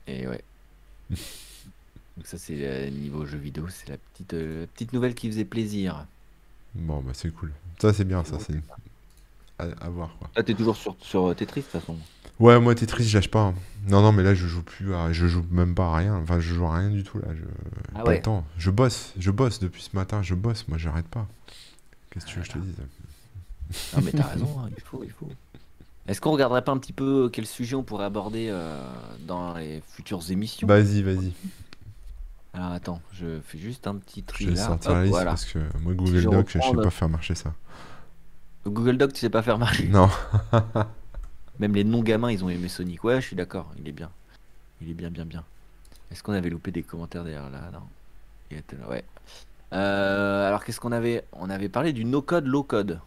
Et 0.06 0.28
ouais. 0.28 0.42
Donc 1.10 2.26
ça 2.26 2.38
c'est 2.38 2.90
niveau 2.92 3.26
jeu 3.26 3.36
vidéo, 3.36 3.66
c'est 3.68 3.88
la 3.88 3.98
petite, 3.98 4.30
petite 4.74 4.92
nouvelle 4.92 5.14
qui 5.14 5.28
faisait 5.28 5.44
plaisir. 5.44 6.06
Bon, 6.74 7.00
bah 7.00 7.12
c'est 7.14 7.30
cool. 7.30 7.52
Ça, 7.80 7.92
c'est 7.92 8.04
bien, 8.04 8.24
ça, 8.24 8.38
c'est 8.38 8.54
à, 9.58 9.64
à 9.84 9.88
voir, 9.88 10.16
quoi. 10.18 10.30
Là 10.36 10.42
t'es 10.42 10.54
toujours 10.54 10.76
sur, 10.76 10.96
sur 11.00 11.26
euh, 11.28 11.34
Tetris 11.34 11.60
de 11.60 11.66
toute 11.66 11.72
façon. 11.80 11.96
Ouais, 12.38 12.60
moi, 12.60 12.74
Tetris, 12.74 13.04
je 13.04 13.16
lâche 13.16 13.30
pas. 13.30 13.40
hein. 13.40 13.54
Non, 13.88 14.02
non, 14.02 14.12
mais 14.12 14.22
là, 14.22 14.34
je 14.34 14.46
joue 14.46 14.62
plus 14.62 14.94
à... 14.94 15.10
Je 15.12 15.26
joue 15.26 15.44
même 15.50 15.74
pas 15.74 15.86
à 15.86 15.96
rien. 15.96 16.16
Enfin, 16.16 16.38
je 16.38 16.52
joue 16.54 16.66
à 16.66 16.76
rien 16.76 16.90
du 16.90 17.02
tout, 17.02 17.18
là. 17.18 17.28
Je... 17.34 17.42
Ah 17.94 18.00
pas 18.02 18.10
ouais. 18.10 18.16
le 18.16 18.22
temps. 18.22 18.44
Je 18.58 18.70
bosse. 18.70 19.14
Je 19.18 19.30
bosse 19.30 19.58
depuis 19.58 19.82
ce 19.82 19.96
matin. 19.96 20.22
Je 20.22 20.34
bosse. 20.34 20.68
Moi, 20.68 20.76
j'arrête 20.76 21.06
pas. 21.08 21.26
Qu'est-ce 22.10 22.26
que 22.26 22.30
tu 22.30 22.36
veux 22.36 22.42
que 22.42 22.48
je 22.48 22.52
te 22.52 22.58
dise? 22.58 22.74
Non 23.96 24.02
mais 24.04 24.12
t'as 24.12 24.22
raison, 24.28 24.60
hein, 24.60 24.68
il 24.76 24.82
faut, 24.84 25.02
il 25.02 25.10
faut. 25.10 25.28
Est-ce 26.06 26.20
qu'on 26.20 26.30
regarderait 26.30 26.62
pas 26.62 26.70
un 26.70 26.78
petit 26.78 26.92
peu 26.92 27.28
quel 27.32 27.46
sujet 27.46 27.74
on 27.74 27.82
pourrait 27.82 28.04
aborder 28.04 28.46
euh, 28.48 28.80
dans 29.26 29.54
les 29.54 29.82
futures 29.88 30.30
émissions? 30.30 30.68
Vas-y, 30.68 31.02
vas-y. 31.02 31.32
Alors 32.54 32.70
attends, 32.70 33.00
je 33.12 33.40
fais 33.44 33.58
juste 33.58 33.88
un 33.88 33.96
petit 33.96 34.22
tri 34.22 34.44
Je 34.44 34.50
vais 34.50 34.56
là. 34.56 34.66
sortir 34.66 34.90
Hop, 34.92 34.96
la 34.96 35.02
liste 35.02 35.10
voilà. 35.14 35.30
parce 35.32 35.44
que 35.46 35.58
moi, 35.82 35.94
Google 35.94 36.18
je 36.20 36.28
Doc, 36.28 36.48
je 36.48 36.58
reprends 36.58 36.70
sais 36.70 36.76
le- 36.76 36.82
pas 36.84 36.90
faire 36.90 37.08
marcher 37.08 37.34
ça. 37.34 37.52
Google 38.70 38.96
Doc, 38.98 39.12
tu 39.12 39.20
sais 39.20 39.30
pas 39.30 39.42
faire 39.42 39.58
marcher. 39.58 39.88
Non. 39.88 40.08
Même 41.58 41.74
les 41.74 41.84
non-gamins, 41.84 42.30
ils 42.30 42.44
ont 42.44 42.48
aimé 42.48 42.68
Sonic. 42.68 43.02
Ouais, 43.04 43.20
je 43.20 43.26
suis 43.28 43.36
d'accord, 43.36 43.72
il 43.78 43.88
est 43.88 43.92
bien. 43.92 44.10
Il 44.82 44.90
est 44.90 44.94
bien, 44.94 45.10
bien, 45.10 45.24
bien. 45.24 45.42
Est-ce 46.10 46.22
qu'on 46.22 46.32
avait 46.34 46.50
loupé 46.50 46.70
des 46.70 46.82
commentaires 46.82 47.24
derrière 47.24 47.48
là? 47.50 47.70
Non. 47.72 47.80
Il 48.50 48.58
était 48.58 48.76
là, 48.76 48.88
ouais. 48.88 49.04
Euh, 49.72 50.46
alors 50.46 50.64
qu'est-ce 50.64 50.78
qu'on 50.80 50.92
avait? 50.92 51.24
On 51.32 51.50
avait 51.50 51.68
parlé 51.68 51.92
du 51.92 52.04
no-code, 52.04 52.46
low-code. 52.46 53.00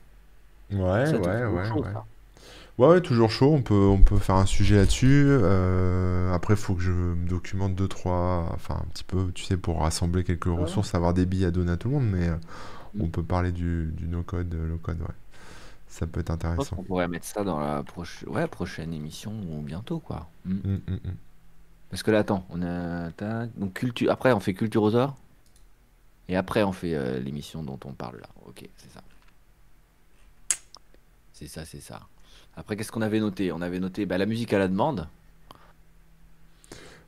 Ouais, 0.72 1.06
Ça, 1.06 1.18
ouais, 1.18 1.46
ouais, 1.46 1.68
chaud, 1.70 1.84
ouais. 1.84 1.94
ça. 1.94 2.06
Ouais, 2.78 2.88
ouais, 2.88 3.02
toujours 3.02 3.30
chaud. 3.30 3.54
On 3.54 3.62
peut, 3.62 3.74
on 3.76 4.02
peut 4.02 4.18
faire 4.18 4.36
un 4.36 4.46
sujet 4.46 4.78
là-dessus. 4.78 5.26
Euh, 5.30 6.34
après, 6.34 6.54
il 6.56 6.60
faut 6.60 6.76
que 6.76 6.82
je 6.82 6.92
me 6.92 7.28
documente 7.28 7.76
deux, 7.76 7.88
trois, 7.88 8.50
enfin 8.54 8.76
un 8.82 8.86
petit 8.92 9.04
peu, 9.04 9.32
tu 9.34 9.44
sais, 9.44 9.58
pour 9.58 9.82
rassembler 9.82 10.24
quelques 10.24 10.46
ressources, 10.46 10.96
avoir 10.96 11.14
des 11.14 11.26
billes 11.26 11.46
à 11.46 11.52
donner 11.52 11.72
à 11.74 11.78
tout 11.78 11.90
le 11.90 11.96
monde. 11.96 12.10
Mais 12.10 12.28
euh, 12.30 12.36
on 13.00 13.06
Mm. 13.06 13.12
peut 13.12 13.24
parler 13.24 13.52
du, 13.52 13.92
du 13.96 14.08
no-code, 14.08 14.54
low-code, 14.54 15.00
ouais. 15.02 15.08
Ça 15.90 16.08
peut 16.08 16.22
être 16.22 16.32
Je 16.52 16.54
pense 16.56 16.70
intéressant. 16.70 16.76
qu'on 16.76 16.84
pourrait 16.84 17.08
mettre 17.10 17.26
ça 17.26 17.44
dans 17.44 17.60
la 17.60 17.84
proche... 17.84 18.24
ouais, 18.28 18.48
prochaine 18.48 18.94
émission 18.94 19.34
ou 19.52 19.62
bientôt, 19.62 20.00
quoi. 20.00 20.30
Hmm. 20.46 20.54
Mm, 20.54 20.82
mm, 20.88 20.94
mm. 20.94 21.18
Parce 21.90 22.04
que 22.04 22.12
là, 22.12 22.20
attends, 22.20 22.46
on 22.50 22.62
a. 22.64 23.12
Donc, 23.58 23.74
culture... 23.74 24.12
après, 24.12 24.32
on 24.34 24.40
fait 24.40 24.54
Culturosaure. 24.54 25.18
Et 26.30 26.36
après, 26.36 26.64
on 26.64 26.72
fait 26.72 26.94
euh, 26.96 27.20
l'émission 27.20 27.64
dont 27.64 27.80
on 27.86 27.94
parle 27.94 28.18
là. 28.22 28.30
Ok, 28.46 28.70
c'est 28.78 28.92
ça. 28.94 29.02
C'est 31.34 31.48
ça, 31.48 31.66
c'est 31.66 31.82
ça. 31.82 32.08
Après, 32.56 32.76
qu'est-ce 32.78 32.92
qu'on 32.92 33.02
avait 33.02 33.20
noté? 33.20 33.52
On 33.52 33.62
avait 33.62 33.80
noté 33.80 34.06
bah, 34.06 34.18
la 34.18 34.26
musique 34.28 34.54
à 34.54 34.60
la 34.60 34.68
demande. 34.68 35.08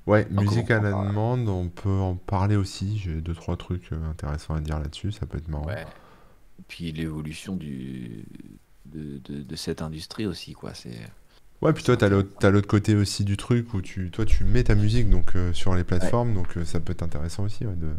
Ouais, 0.08 0.28
Encore, 0.36 0.44
musique 0.44 0.72
à 0.72 0.80
la 0.82 0.92
demande, 0.94 1.48
on 1.50 1.70
peut 1.70 1.90
en 2.00 2.16
parler 2.16 2.56
aussi. 2.56 2.98
J'ai 2.98 3.22
deux, 3.22 3.36
trois 3.36 3.58
trucs 3.58 3.92
euh, 3.94 4.10
intéressants 4.10 4.56
à 4.56 4.62
dire 4.62 4.80
là-dessus. 4.80 5.12
Ça 5.12 5.26
peut 5.28 5.38
être 5.38 5.48
marrant. 5.48 5.68
Ouais. 5.68 5.86
Puis 6.68 6.92
l'évolution 6.92 7.56
du... 7.56 8.26
de, 8.94 9.20
de- 9.26 9.44
de 9.44 9.56
cette 9.56 9.82
industrie 9.82 10.26
aussi, 10.26 10.54
quoi. 10.54 10.74
C'est. 10.74 11.00
Ouais, 11.62 11.74
puis 11.74 11.84
toi, 11.84 11.96
t'as 11.96 12.10
l'autre, 12.10 12.30
t'as 12.40 12.50
l'autre 12.50 12.68
côté 12.68 12.96
aussi 12.96 13.24
du 13.24 13.38
truc 13.38 13.74
où 13.74 13.82
tu, 13.82 14.10
toi, 14.12 14.26
tu 14.26 14.44
mets 14.44 14.64
ta 14.64 14.76
musique 14.76 15.10
donc 15.10 15.36
euh, 15.36 15.54
sur 15.54 15.76
les 15.76 15.84
plateformes, 15.84 16.34
donc 16.34 16.58
euh, 16.58 16.66
ça 16.66 16.80
peut 16.80 16.92
être 16.92 17.04
intéressant 17.04 17.44
aussi 17.44 17.66
ouais, 17.66 17.76
de, 17.76 17.90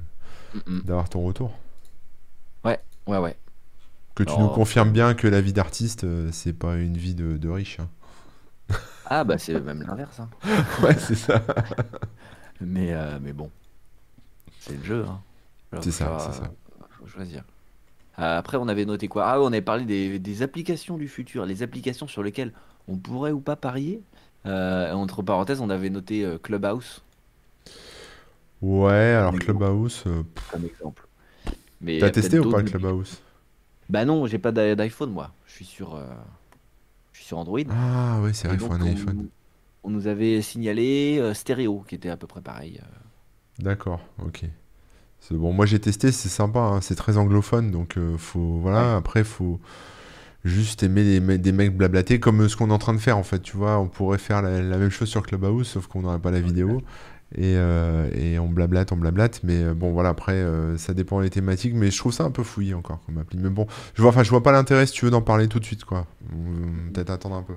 Mm, 0.54 0.58
mm. 0.78 0.80
d'avoir 0.84 1.08
ton 1.08 1.22
retour. 1.22 1.54
Ouais, 2.64 2.80
ouais, 3.06 3.18
ouais. 3.18 3.36
Que 4.14 4.24
tu 4.24 4.38
nous 4.38 4.48
confirmes 4.48 4.90
bien 4.92 5.14
que 5.14 5.26
la 5.28 5.40
vie 5.40 5.52
d'artiste, 5.54 6.04
euh, 6.04 6.30
c'est 6.32 6.52
pas 6.52 6.76
une 6.76 6.96
vie 6.96 7.14
de, 7.14 7.36
de 7.38 7.48
riche. 7.48 7.78
hein. 7.80 7.88
Ah, 9.04 9.24
bah, 9.24 9.38
c'est 9.38 9.60
même 9.60 9.82
l'inverse. 9.82 10.20
hein. 10.20 10.30
Ouais, 10.82 10.96
c'est 10.98 11.14
ça. 11.14 11.42
Mais, 12.60 12.92
euh, 12.92 13.18
mais 13.20 13.32
bon, 13.32 13.50
c'est 14.60 14.76
le 14.76 14.84
jeu. 14.84 15.04
Hein. 15.08 15.20
C'est 15.80 15.90
ça, 15.92 16.16
c'est 16.18 16.32
ça. 16.32 16.44
euh, 16.44 16.84
Faut 16.98 17.06
choisir. 17.06 17.44
Euh, 18.18 18.38
après, 18.38 18.56
on 18.58 18.68
avait 18.68 18.84
noté 18.84 19.08
quoi? 19.08 19.26
Ah, 19.26 19.40
on 19.40 19.46
avait 19.48 19.62
parlé 19.62 19.84
des, 19.84 20.18
des 20.18 20.42
applications 20.42 20.98
du 20.98 21.08
futur, 21.08 21.46
les 21.46 21.62
applications 21.62 22.06
sur 22.06 22.22
lesquelles 22.22 22.52
on 22.88 22.96
pourrait 22.96 23.32
ou 23.32 23.40
pas 23.40 23.56
parier. 23.56 24.02
Euh, 24.46 24.92
entre 24.92 25.22
parenthèses, 25.22 25.60
on 25.60 25.70
avait 25.70 25.90
noté 25.90 26.24
euh, 26.24 26.38
Clubhouse 26.38 27.02
Ouais, 28.60 29.14
alors. 29.16 29.34
Clubhouse, 29.34 30.04
pff, 30.34 30.50
comme 30.50 30.64
exemple. 30.64 31.06
Mais 31.80 31.98
t'as 32.00 32.10
testé 32.10 32.38
ou 32.38 32.50
pas 32.50 32.62
Clubhouse? 32.62 33.22
Bah 33.88 34.04
non, 34.04 34.26
j'ai 34.26 34.38
pas 34.38 34.52
d'i- 34.52 34.76
d'iPhone 34.76 35.10
moi. 35.10 35.32
Je 35.46 35.52
suis 35.52 35.64
sur, 35.64 35.94
euh, 35.94 36.06
je 37.12 37.18
suis 37.18 37.26
sur 37.26 37.38
Android. 37.38 37.60
Ah 37.70 38.20
ouais, 38.22 38.32
c'est 38.32 38.48
vrai, 38.48 38.56
il 38.56 38.60
faut 38.60 38.72
un 38.72 38.80
on- 38.82 38.86
iPhone. 38.86 39.28
On 39.84 39.90
nous 39.90 40.06
avait 40.06 40.42
signalé 40.42 41.18
euh, 41.20 41.34
Stéréo, 41.34 41.84
qui 41.88 41.94
était 41.96 42.10
à 42.10 42.16
peu 42.16 42.26
près 42.26 42.42
pareil. 42.42 42.80
euh. 42.82 42.86
D'accord, 43.58 44.00
ok. 44.18 44.44
Bon, 45.30 45.52
moi 45.52 45.64
j'ai 45.66 45.78
testé, 45.78 46.12
c'est 46.12 46.28
sympa, 46.28 46.58
hein, 46.60 46.80
c'est 46.82 46.94
très 46.94 47.16
anglophone, 47.16 47.70
donc 47.70 47.96
euh, 47.96 48.18
faut 48.18 48.58
voilà. 48.60 48.96
Après, 48.96 49.24
faut 49.24 49.60
juste 50.44 50.82
aimer 50.82 51.04
les 51.04 51.38
des 51.38 51.52
mecs 51.52 51.76
blablater 51.76 52.20
comme 52.20 52.42
euh, 52.42 52.48
ce 52.48 52.56
qu'on 52.56 52.70
est 52.70 52.72
en 52.72 52.78
train 52.78 52.92
de 52.94 52.98
faire 52.98 53.16
en 53.16 53.22
fait. 53.22 53.40
Tu 53.40 53.56
vois, 53.56 53.78
on 53.78 53.88
pourrait 53.88 54.18
faire 54.18 54.42
la, 54.42 54.60
la 54.60 54.76
même 54.78 54.90
chose 54.90 55.08
sur 55.08 55.22
Clubhouse, 55.22 55.68
sauf 55.68 55.86
qu'on 55.86 56.02
n'aurait 56.02 56.18
pas 56.18 56.30
la 56.30 56.40
vidéo 56.40 56.82
et, 57.34 57.54
euh, 57.56 58.10
et 58.14 58.38
on 58.38 58.48
blablate, 58.48 58.92
on 58.92 58.96
blablate. 58.96 59.40
Mais 59.44 59.72
bon, 59.74 59.92
voilà, 59.92 60.10
après, 60.10 60.34
euh, 60.34 60.76
ça 60.76 60.92
dépend 60.94 61.22
des 61.22 61.30
thématiques, 61.30 61.74
mais 61.74 61.90
je 61.90 61.98
trouve 61.98 62.12
ça 62.12 62.24
un 62.24 62.30
peu 62.30 62.42
fouillé 62.42 62.74
encore 62.74 63.00
comme 63.06 63.18
appli. 63.18 63.38
Mais 63.40 63.50
bon, 63.50 63.66
je 63.94 64.02
vois, 64.02 64.10
enfin, 64.10 64.22
je 64.24 64.30
vois 64.30 64.42
pas 64.42 64.52
l'intérêt 64.52 64.86
si 64.86 64.92
tu 64.92 65.04
veux 65.06 65.10
d'en 65.10 65.22
parler 65.22 65.48
tout 65.48 65.60
de 65.60 65.64
suite, 65.64 65.84
quoi. 65.84 66.06
Peut-être 66.92 67.10
attendre 67.10 67.36
un 67.36 67.42
peu. 67.42 67.54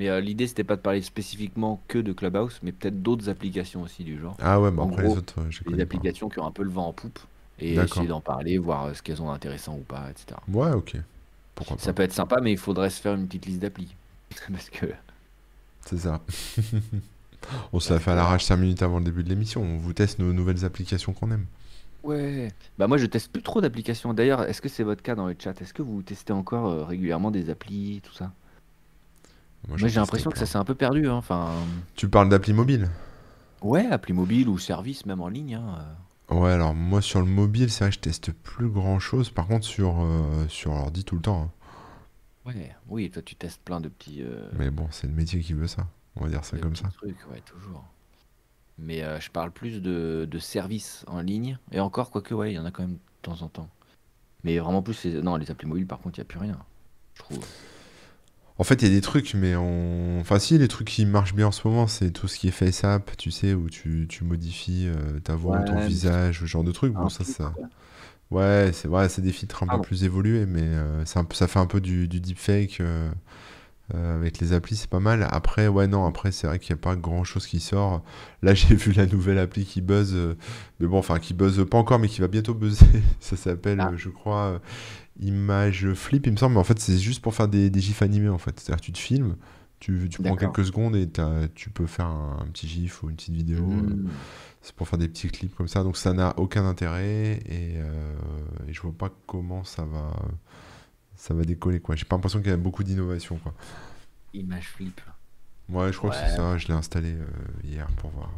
Mais 0.00 0.08
euh, 0.08 0.20
l'idée, 0.20 0.46
c'était 0.46 0.64
pas 0.64 0.76
de 0.76 0.80
parler 0.82 1.02
spécifiquement 1.02 1.82
que 1.88 1.98
de 1.98 2.12
Clubhouse, 2.12 2.58
mais 2.62 2.72
peut-être 2.72 3.02
d'autres 3.02 3.28
applications 3.28 3.82
aussi 3.82 4.04
du 4.04 4.18
genre. 4.20 4.36
Ah 4.40 4.60
ouais, 4.60 4.70
bah 4.70 4.82
En 4.82 4.88
après 4.90 5.04
gros, 5.04 5.12
les 5.12 5.16
autres, 5.16 5.40
euh, 5.40 5.50
je 5.50 5.62
les 5.66 5.76
Des 5.76 5.86
pas. 5.86 5.98
applications 5.98 6.28
qui 6.28 6.38
ont 6.40 6.46
un 6.46 6.50
peu 6.52 6.62
le 6.64 6.70
vent 6.70 6.88
en 6.88 6.92
poupe 6.92 7.18
et 7.58 7.74
essayer 7.74 8.06
d'en 8.08 8.20
parler, 8.20 8.58
voir 8.58 8.86
euh, 8.86 8.94
ce 8.94 9.02
qu'elles 9.02 9.22
ont 9.22 9.30
d'intéressant 9.30 9.76
ou 9.76 9.82
pas, 9.82 10.10
etc. 10.10 10.40
Ouais, 10.48 10.72
ok. 10.72 10.96
Pourquoi 11.54 11.78
Ça 11.78 11.92
pas. 11.92 11.92
peut 11.92 12.02
être 12.02 12.12
sympa, 12.12 12.40
mais 12.40 12.52
il 12.52 12.58
faudrait 12.58 12.90
se 12.90 13.00
faire 13.00 13.14
une 13.14 13.26
petite 13.26 13.46
liste 13.46 13.60
d'applis. 13.60 13.94
Parce 14.52 14.70
que. 14.70 14.86
C'est 15.86 15.98
ça. 15.98 16.20
On 17.72 17.80
se 17.80 17.92
la 17.92 18.00
fait 18.00 18.10
à 18.10 18.14
l'arrache 18.14 18.44
5 18.44 18.56
minutes 18.56 18.82
avant 18.82 18.98
le 18.98 19.04
début 19.04 19.22
de 19.22 19.28
l'émission. 19.28 19.62
On 19.62 19.76
vous 19.78 19.92
teste 19.92 20.18
nos 20.18 20.32
nouvelles 20.32 20.64
applications 20.64 21.12
qu'on 21.12 21.30
aime. 21.30 21.46
Ouais. 22.02 22.52
Bah 22.78 22.86
moi 22.86 22.98
je 22.98 23.06
teste 23.06 23.32
plus 23.32 23.42
trop 23.42 23.60
d'applications. 23.60 24.12
D'ailleurs, 24.14 24.42
est-ce 24.44 24.60
que 24.60 24.68
c'est 24.68 24.82
votre 24.82 25.02
cas 25.02 25.14
dans 25.14 25.26
le 25.26 25.34
chat? 25.38 25.60
Est-ce 25.62 25.72
que 25.72 25.82
vous 25.82 26.02
testez 26.02 26.32
encore 26.34 26.66
euh, 26.68 26.84
régulièrement 26.84 27.30
des 27.30 27.48
applis, 27.50 28.00
tout 28.02 28.12
ça? 28.12 28.32
Moi, 29.68 29.78
j'ai 29.78 30.00
l'impression 30.00 30.30
que 30.30 30.38
ça 30.38 30.46
s'est 30.46 30.58
un 30.58 30.64
peu 30.64 30.74
perdu. 30.74 31.08
hein. 31.08 31.14
Enfin, 31.14 31.50
Tu 31.96 32.08
parles 32.08 32.28
d'appli 32.28 32.52
mobile 32.52 32.88
ouais, 33.62 33.86
appli 33.86 34.12
mobile 34.12 34.48
ou 34.48 34.58
service 34.58 35.06
même 35.06 35.20
en 35.20 35.28
ligne. 35.28 35.54
hein, 35.56 35.78
euh. 36.30 36.34
Ouais, 36.34 36.50
alors 36.52 36.74
moi 36.74 37.02
sur 37.02 37.20
le 37.20 37.26
mobile, 37.26 37.70
c'est 37.70 37.84
vrai 37.84 37.90
que 37.90 37.96
je 37.96 38.00
teste 38.00 38.32
plus 38.32 38.68
grand 38.68 38.98
chose. 38.98 39.30
Par 39.30 39.46
contre, 39.46 39.66
sur, 39.66 40.02
euh, 40.02 40.46
sur 40.48 40.72
l'ordi 40.72 41.04
tout 41.04 41.16
le 41.16 41.22
temps. 41.22 41.42
hein. 41.44 41.50
Ouais, 42.46 42.74
oui, 42.88 43.10
toi 43.10 43.22
tu 43.22 43.36
testes 43.36 43.62
plein 43.64 43.80
de 43.80 43.88
petits. 43.88 44.22
euh, 44.22 44.48
Mais 44.52 44.70
bon, 44.70 44.86
c'est 44.90 45.06
le 45.06 45.12
métier 45.14 45.40
qui 45.40 45.54
veut 45.54 45.66
ça. 45.66 45.86
On 46.16 46.24
va 46.24 46.28
dire 46.30 46.44
ça 46.44 46.56
de 46.56 46.62
comme 46.62 46.72
petits 46.72 46.82
ça. 46.82 46.92
trucs, 46.92 47.16
ouais, 47.30 47.40
toujours. 47.40 47.84
Mais 48.78 49.02
euh, 49.02 49.20
je 49.20 49.30
parle 49.30 49.50
plus 49.52 49.80
de, 49.80 50.26
de 50.30 50.38
services 50.38 51.04
en 51.08 51.20
ligne. 51.20 51.58
Et 51.72 51.80
encore, 51.80 52.10
quoique, 52.10 52.34
ouais, 52.34 52.52
il 52.52 52.54
y 52.54 52.58
en 52.58 52.64
a 52.66 52.70
quand 52.70 52.82
même 52.82 52.94
de 52.94 52.98
temps 53.22 53.42
en 53.42 53.48
temps. 53.48 53.68
Mais 54.44 54.58
vraiment 54.58 54.82
plus, 54.82 55.04
non, 55.06 55.36
les 55.36 55.50
applis 55.50 55.66
mobiles, 55.68 55.86
par 55.86 56.00
contre, 56.00 56.18
il 56.18 56.22
n'y 56.22 56.26
a 56.26 56.28
plus 56.28 56.38
rien, 56.38 56.58
je 57.14 57.22
trouve. 57.22 57.46
En 58.56 58.62
fait, 58.64 58.82
il 58.82 58.88
y 58.88 58.90
a 58.90 58.94
des 58.94 59.00
trucs, 59.00 59.34
mais 59.34 59.56
on. 59.56 60.20
Enfin, 60.20 60.38
si, 60.38 60.58
les 60.58 60.68
trucs 60.68 60.86
qui 60.88 61.06
marchent 61.06 61.34
bien 61.34 61.48
en 61.48 61.52
ce 61.52 61.66
moment, 61.66 61.86
c'est 61.88 62.12
tout 62.12 62.28
ce 62.28 62.38
qui 62.38 62.48
est 62.48 62.50
FaceApp, 62.52 63.16
tu 63.16 63.30
sais, 63.32 63.52
où 63.54 63.68
tu, 63.68 64.06
tu 64.08 64.22
modifies 64.24 64.86
euh, 64.88 65.18
ta 65.20 65.34
voix 65.34 65.52
ou 65.56 65.64
ton 65.64 65.76
mais 65.76 65.86
visage, 65.88 66.40
ce 66.40 66.46
genre 66.46 66.62
de 66.64 66.70
trucs. 66.72 66.92
Bon, 66.94 67.08
ça, 67.08 67.24
ça. 67.24 67.56
Ouais, 68.30 68.70
c'est 68.74 68.88
vrai, 68.88 69.08
c'est 69.10 69.22
des 69.22 69.32
filtres 69.32 69.62
un 69.64 69.68
peu 69.68 69.80
plus 69.80 70.04
évolués, 70.04 70.46
mais 70.46 70.62
euh, 70.62 71.04
c'est 71.06 71.18
un 71.18 71.24
peu- 71.24 71.34
ça 71.36 71.48
fait 71.48 71.60
un 71.60 71.66
peu 71.66 71.80
du, 71.80 72.08
du 72.08 72.20
deepfake 72.20 72.80
euh, 72.80 73.10
euh, 73.92 74.16
avec 74.16 74.38
les 74.38 74.52
applis, 74.54 74.76
c'est 74.76 74.88
pas 74.88 75.00
mal. 75.00 75.28
Après, 75.30 75.68
ouais, 75.68 75.86
non, 75.86 76.06
après, 76.06 76.32
c'est 76.32 76.46
vrai 76.46 76.58
qu'il 76.58 76.74
n'y 76.74 76.78
a 76.78 76.82
pas 76.82 76.96
grand-chose 76.96 77.46
qui 77.46 77.60
sort. 77.60 78.02
Là, 78.42 78.54
j'ai 78.54 78.74
vu 78.74 78.92
la 78.92 79.04
nouvelle 79.06 79.38
appli 79.38 79.64
qui 79.66 79.80
buzz, 79.82 80.12
euh, 80.14 80.36
mais 80.80 80.86
bon, 80.86 80.98
enfin, 80.98 81.18
qui 81.18 81.34
buzz 81.34 81.66
pas 81.70 81.76
encore, 81.78 81.98
mais 81.98 82.08
qui 82.08 82.20
va 82.22 82.28
bientôt 82.28 82.54
buzzer. 82.54 82.86
Ça 83.20 83.36
s'appelle, 83.36 83.80
Ah. 83.80 83.90
euh, 83.92 83.96
je 83.96 84.08
crois, 84.08 84.60
Image 85.20 85.92
Flip, 85.92 86.26
il 86.26 86.32
me 86.32 86.36
semble, 86.38 86.54
mais 86.54 86.60
en 86.60 86.64
fait, 86.64 86.78
c'est 86.78 86.96
juste 86.98 87.20
pour 87.22 87.34
faire 87.34 87.48
des, 87.48 87.68
des 87.68 87.80
gifs 87.80 88.00
animés, 88.02 88.30
en 88.30 88.38
fait. 88.38 88.58
C'est-à-dire, 88.58 88.80
tu 88.80 88.92
te 88.92 88.98
filmes, 88.98 89.36
tu, 89.80 90.08
tu 90.10 90.22
prends 90.22 90.36
quelques 90.36 90.64
secondes 90.64 90.96
et 90.96 91.08
tu 91.54 91.68
peux 91.70 91.86
faire 91.86 92.06
un, 92.06 92.38
un 92.40 92.46
petit 92.46 92.66
gif 92.66 93.02
ou 93.02 93.10
une 93.10 93.16
petite 93.16 93.34
vidéo. 93.34 93.64
Hmm. 93.66 94.08
c'est 94.62 94.74
pour 94.74 94.88
faire 94.88 94.98
des 94.98 95.08
petits 95.08 95.28
clips 95.28 95.54
comme 95.54 95.68
ça, 95.68 95.82
donc 95.82 95.98
ça 95.98 96.14
n'a 96.14 96.32
aucun 96.38 96.64
intérêt 96.64 97.38
et, 97.46 97.74
et 98.66 98.72
je 98.72 98.80
vois 98.80 98.94
pas 98.96 99.10
comment 99.26 99.62
ça 99.62 99.84
va, 99.84 100.10
ça 101.24 101.32
va 101.32 101.42
décoller 101.42 101.80
quoi. 101.80 101.96
J'ai 101.96 102.04
pas 102.04 102.16
l'impression 102.16 102.40
qu'il 102.40 102.50
y 102.50 102.52
a 102.52 102.58
beaucoup 102.58 102.84
d'innovation 102.84 103.38
quoi. 103.38 103.54
Image 104.34 104.68
flip. 104.68 105.00
Ouais, 105.70 105.90
je 105.90 105.96
crois 105.96 106.10
que 106.10 106.16
c'est 106.16 106.36
ça. 106.36 106.58
Je 106.58 106.68
l'ai 106.68 106.74
installé 106.74 107.14
euh, 107.14 107.24
hier 107.62 107.86
pour 107.96 108.10
voir. 108.10 108.30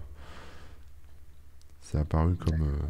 C'est 1.80 1.98
apparu 1.98 2.36
comme 2.36 2.62
euh, 2.62 2.86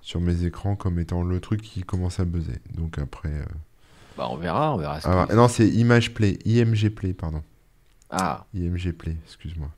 sur 0.00 0.20
mes 0.20 0.44
écrans 0.44 0.74
comme 0.74 0.98
étant 0.98 1.22
le 1.22 1.38
truc 1.38 1.62
qui 1.62 1.82
commence 1.82 2.18
à 2.18 2.24
buzzer. 2.24 2.58
Donc 2.74 2.98
après, 2.98 3.28
euh, 3.28 3.44
Bah, 4.16 4.26
on 4.30 4.36
verra, 4.36 4.74
on 4.74 4.78
verra 4.78 5.00
ce 5.00 5.06
ah, 5.06 5.28
non, 5.32 5.46
c'est 5.46 5.68
Image 5.68 6.12
Play, 6.12 6.40
IMG 6.44 6.88
Play, 6.90 7.12
pardon, 7.12 7.44
Ah, 8.10 8.46
IMG 8.52 8.90
Play, 8.90 9.16
excuse-moi. 9.24 9.70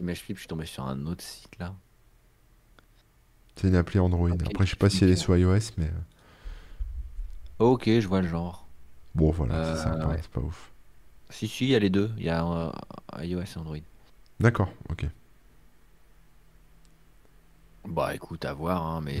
Image 0.00 0.22
Flip, 0.22 0.36
je 0.36 0.40
suis 0.40 0.48
tombé 0.48 0.66
sur 0.66 0.82
un 0.84 1.06
autre 1.06 1.22
site 1.22 1.56
là. 1.60 1.74
C'est 3.54 3.68
une 3.68 3.76
appli 3.76 4.00
Android. 4.00 4.30
Après, 4.30 4.66
je 4.66 4.70
sais 4.70 4.76
pas 4.76 4.90
si 4.90 5.04
elle 5.04 5.10
est 5.10 5.16
sur 5.16 5.36
iOS, 5.36 5.70
mais 5.78 5.92
Ok, 7.60 7.84
je 7.86 8.08
vois 8.08 8.20
le 8.20 8.28
genre. 8.28 8.65
Bon, 9.16 9.30
voilà, 9.30 9.64
c'est 9.64 9.80
Euh, 9.80 9.82
sympa, 9.82 10.06
ouais. 10.08 10.18
c'est 10.22 10.30
pas 10.30 10.40
ouf. 10.40 10.70
Si, 11.30 11.48
si, 11.48 11.64
il 11.64 11.70
y 11.70 11.74
a 11.74 11.78
les 11.80 11.90
deux. 11.90 12.12
Il 12.18 12.24
y 12.24 12.28
a 12.30 12.44
euh, 12.46 12.70
iOS 13.24 13.40
et 13.42 13.58
Android. 13.58 13.76
D'accord, 14.38 14.70
ok. 14.90 15.06
Bah 17.88 18.14
écoute, 18.14 18.44
à 18.44 18.52
voir, 18.52 18.84
hein, 18.84 19.00
mais 19.02 19.20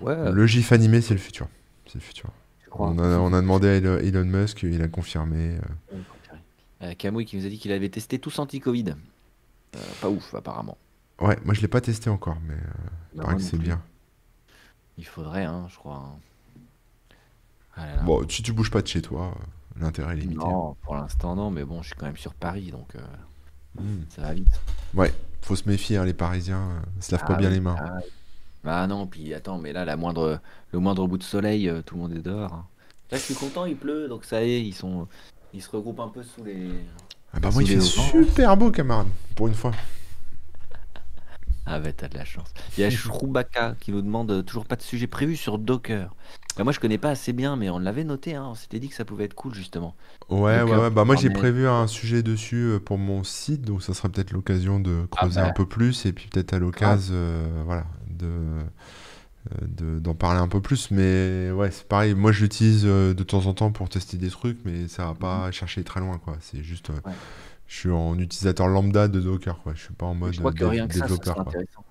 Ouais, 0.00 0.32
Le 0.32 0.46
GIF 0.46 0.72
animé, 0.72 1.00
c'est 1.00 1.14
le 1.14 1.20
futur. 1.20 1.48
C'est 1.86 1.94
le 1.96 2.00
futur. 2.00 2.30
On 2.76 2.98
a, 2.98 3.18
on 3.18 3.32
a 3.32 3.40
demandé 3.40 3.68
à 3.68 3.74
Elon 3.76 4.24
Musk, 4.24 4.64
il 4.64 4.82
a 4.82 4.88
confirmé. 4.88 5.58
euh, 5.92 5.96
Euh, 6.82 6.94
Kamui 6.98 7.24
qui 7.24 7.36
nous 7.36 7.46
a 7.46 7.48
dit 7.48 7.58
qu'il 7.58 7.70
avait 7.70 7.88
testé 7.88 8.18
tous 8.18 8.36
anti-Covid. 8.40 8.94
Euh, 9.76 9.78
pas 10.00 10.08
ouf, 10.10 10.34
apparemment. 10.34 10.76
Ouais, 11.20 11.38
moi 11.44 11.54
je 11.54 11.60
l'ai 11.60 11.68
pas 11.68 11.80
testé 11.80 12.10
encore, 12.10 12.36
mais 12.48 12.54
euh, 12.54 12.58
il 13.14 13.20
paraît 13.20 13.36
que 13.36 13.42
c'est 13.42 13.56
bien. 13.58 13.80
Il 14.98 15.06
faudrait, 15.06 15.44
hein, 15.44 15.66
je 15.70 15.76
crois. 15.76 15.96
hein. 15.96 16.18
Ah 17.76 17.86
là 17.86 17.96
là. 17.96 18.02
Bon, 18.02 18.26
si 18.28 18.42
tu 18.42 18.52
bouges 18.52 18.70
pas 18.70 18.82
de 18.82 18.86
chez 18.86 19.02
toi, 19.02 19.34
euh, 19.36 19.80
l'intérêt 19.80 20.14
est 20.14 20.20
limité. 20.20 20.44
Non, 20.44 20.76
pour 20.82 20.94
l'instant, 20.94 21.34
non, 21.34 21.50
mais 21.50 21.64
bon, 21.64 21.82
je 21.82 21.88
suis 21.88 21.96
quand 21.96 22.06
même 22.06 22.16
sur 22.16 22.34
Paris, 22.34 22.70
donc 22.70 22.94
euh, 22.96 23.00
Hmm. 23.76 24.04
ça 24.08 24.22
va 24.22 24.34
vite. 24.34 24.60
Faut 25.42 25.56
se 25.56 25.68
méfier, 25.68 25.96
hein, 25.96 26.04
les 26.04 26.14
Parisiens, 26.14 26.60
euh, 26.70 26.80
se 27.00 27.10
lavent 27.12 27.24
pas 27.24 27.34
Ah 27.34 27.36
bien 27.36 27.48
oui, 27.48 27.54
les 27.54 27.60
mains. 27.60 27.76
ah 27.78 27.92
oui. 27.96 28.02
Ah 28.64 28.86
non, 28.86 29.06
puis 29.06 29.34
attends, 29.34 29.58
mais 29.58 29.72
là, 29.72 29.84
la 29.84 29.96
moindre, 29.96 30.40
le 30.72 30.78
moindre 30.78 31.06
bout 31.06 31.18
de 31.18 31.22
soleil, 31.24 31.68
euh, 31.68 31.82
tout 31.82 31.96
le 31.96 32.00
monde 32.02 32.12
est 32.14 32.22
dehors. 32.22 32.52
hein. 32.54 32.64
Là, 33.10 33.18
je 33.18 33.22
suis 33.24 33.34
content, 33.34 33.66
il 33.66 33.76
pleut, 33.76 34.08
donc 34.08 34.24
ça 34.24 34.42
y 34.44 34.52
est, 34.52 34.62
ils 34.62 34.72
sont, 34.72 35.06
ils 35.52 35.60
se 35.60 35.68
regroupent 35.70 36.00
un 36.00 36.08
peu 36.08 36.22
sous 36.22 36.44
les. 36.44 36.70
Ah 37.34 37.40
bah 37.40 37.50
moi 37.52 37.62
il 37.62 37.68
fait 37.68 37.80
super 37.80 38.56
beau, 38.56 38.70
camarade, 38.70 39.08
pour 39.34 39.48
une 39.48 39.54
fois. 39.54 39.72
Ah 41.66 41.80
bah 41.80 41.92
t'as 41.92 42.08
de 42.08 42.18
la 42.18 42.24
chance. 42.24 42.48
Il 42.76 42.82
y 42.82 42.84
a 42.84 42.90
Shrubaka 42.90 43.74
qui 43.80 43.92
nous 43.92 44.02
demande 44.02 44.30
euh, 44.30 44.42
toujours 44.42 44.66
pas 44.66 44.76
de 44.76 44.82
sujet 44.82 45.06
prévu 45.06 45.36
sur 45.36 45.58
Docker. 45.58 46.14
Bah, 46.56 46.64
moi 46.64 46.72
je 46.72 46.80
connais 46.80 46.98
pas 46.98 47.10
assez 47.10 47.32
bien, 47.32 47.56
mais 47.56 47.70
on 47.70 47.78
l'avait 47.78 48.04
noté, 48.04 48.34
hein. 48.34 48.46
On 48.50 48.54
s'était 48.54 48.78
dit 48.78 48.88
que 48.88 48.94
ça 48.94 49.04
pouvait 49.04 49.24
être 49.24 49.34
cool 49.34 49.54
justement. 49.54 49.94
Ouais, 50.28 50.38
ouais, 50.38 50.72
euh, 50.72 50.82
ouais. 50.82 50.90
Bah 50.90 51.04
moi 51.04 51.16
j'ai 51.16 51.30
prévu 51.30 51.66
un 51.66 51.86
sujet 51.86 52.22
dessus 52.22 52.64
euh, 52.64 52.78
pour 52.78 52.98
mon 52.98 53.24
site, 53.24 53.62
donc 53.62 53.82
ça 53.82 53.94
sera 53.94 54.08
peut-être 54.08 54.32
l'occasion 54.32 54.78
de 54.78 55.06
creuser 55.10 55.40
bah. 55.40 55.48
un 55.48 55.52
peu 55.52 55.66
plus 55.66 56.04
et 56.06 56.12
puis 56.12 56.28
peut-être 56.28 56.52
à 56.52 56.58
l'occasion, 56.58 57.14
euh, 57.16 57.62
voilà, 57.64 57.86
de 58.08 58.28
de- 59.66 59.98
d'en 59.98 60.14
parler 60.14 60.40
un 60.40 60.48
peu 60.48 60.60
plus. 60.60 60.90
Mais 60.90 61.50
ouais, 61.50 61.70
c'est 61.70 61.88
pareil. 61.88 62.14
Moi 62.14 62.32
je 62.32 62.42
l'utilise 62.42 62.84
de 62.84 63.22
temps 63.22 63.46
en 63.46 63.54
temps 63.54 63.72
pour 63.72 63.88
tester 63.88 64.16
des 64.18 64.30
trucs, 64.30 64.58
mais 64.64 64.86
ça 64.88 65.06
va 65.06 65.14
pas 65.14 65.50
chercher 65.50 65.82
très 65.82 66.00
loin, 66.00 66.18
quoi. 66.18 66.36
C'est 66.40 66.62
juste, 66.62 66.90
Ouais. 66.90 67.12
Je 67.66 67.76
suis 67.76 67.90
en 67.90 68.18
utilisateur 68.18 68.68
lambda 68.68 69.08
de 69.08 69.20
Docker, 69.20 69.58
quoi. 69.62 69.74
Je 69.74 69.82
suis 69.82 69.94
pas 69.94 70.06
en 70.06 70.14
mode 70.14 70.32
je 70.32 70.38
crois 70.38 70.52
que 70.52 70.64
rien 70.64 70.86
que 70.88 70.94
ça, 70.94 71.00
ça 71.00 71.06
développeur, 71.06 71.40
intéressant. 71.40 71.84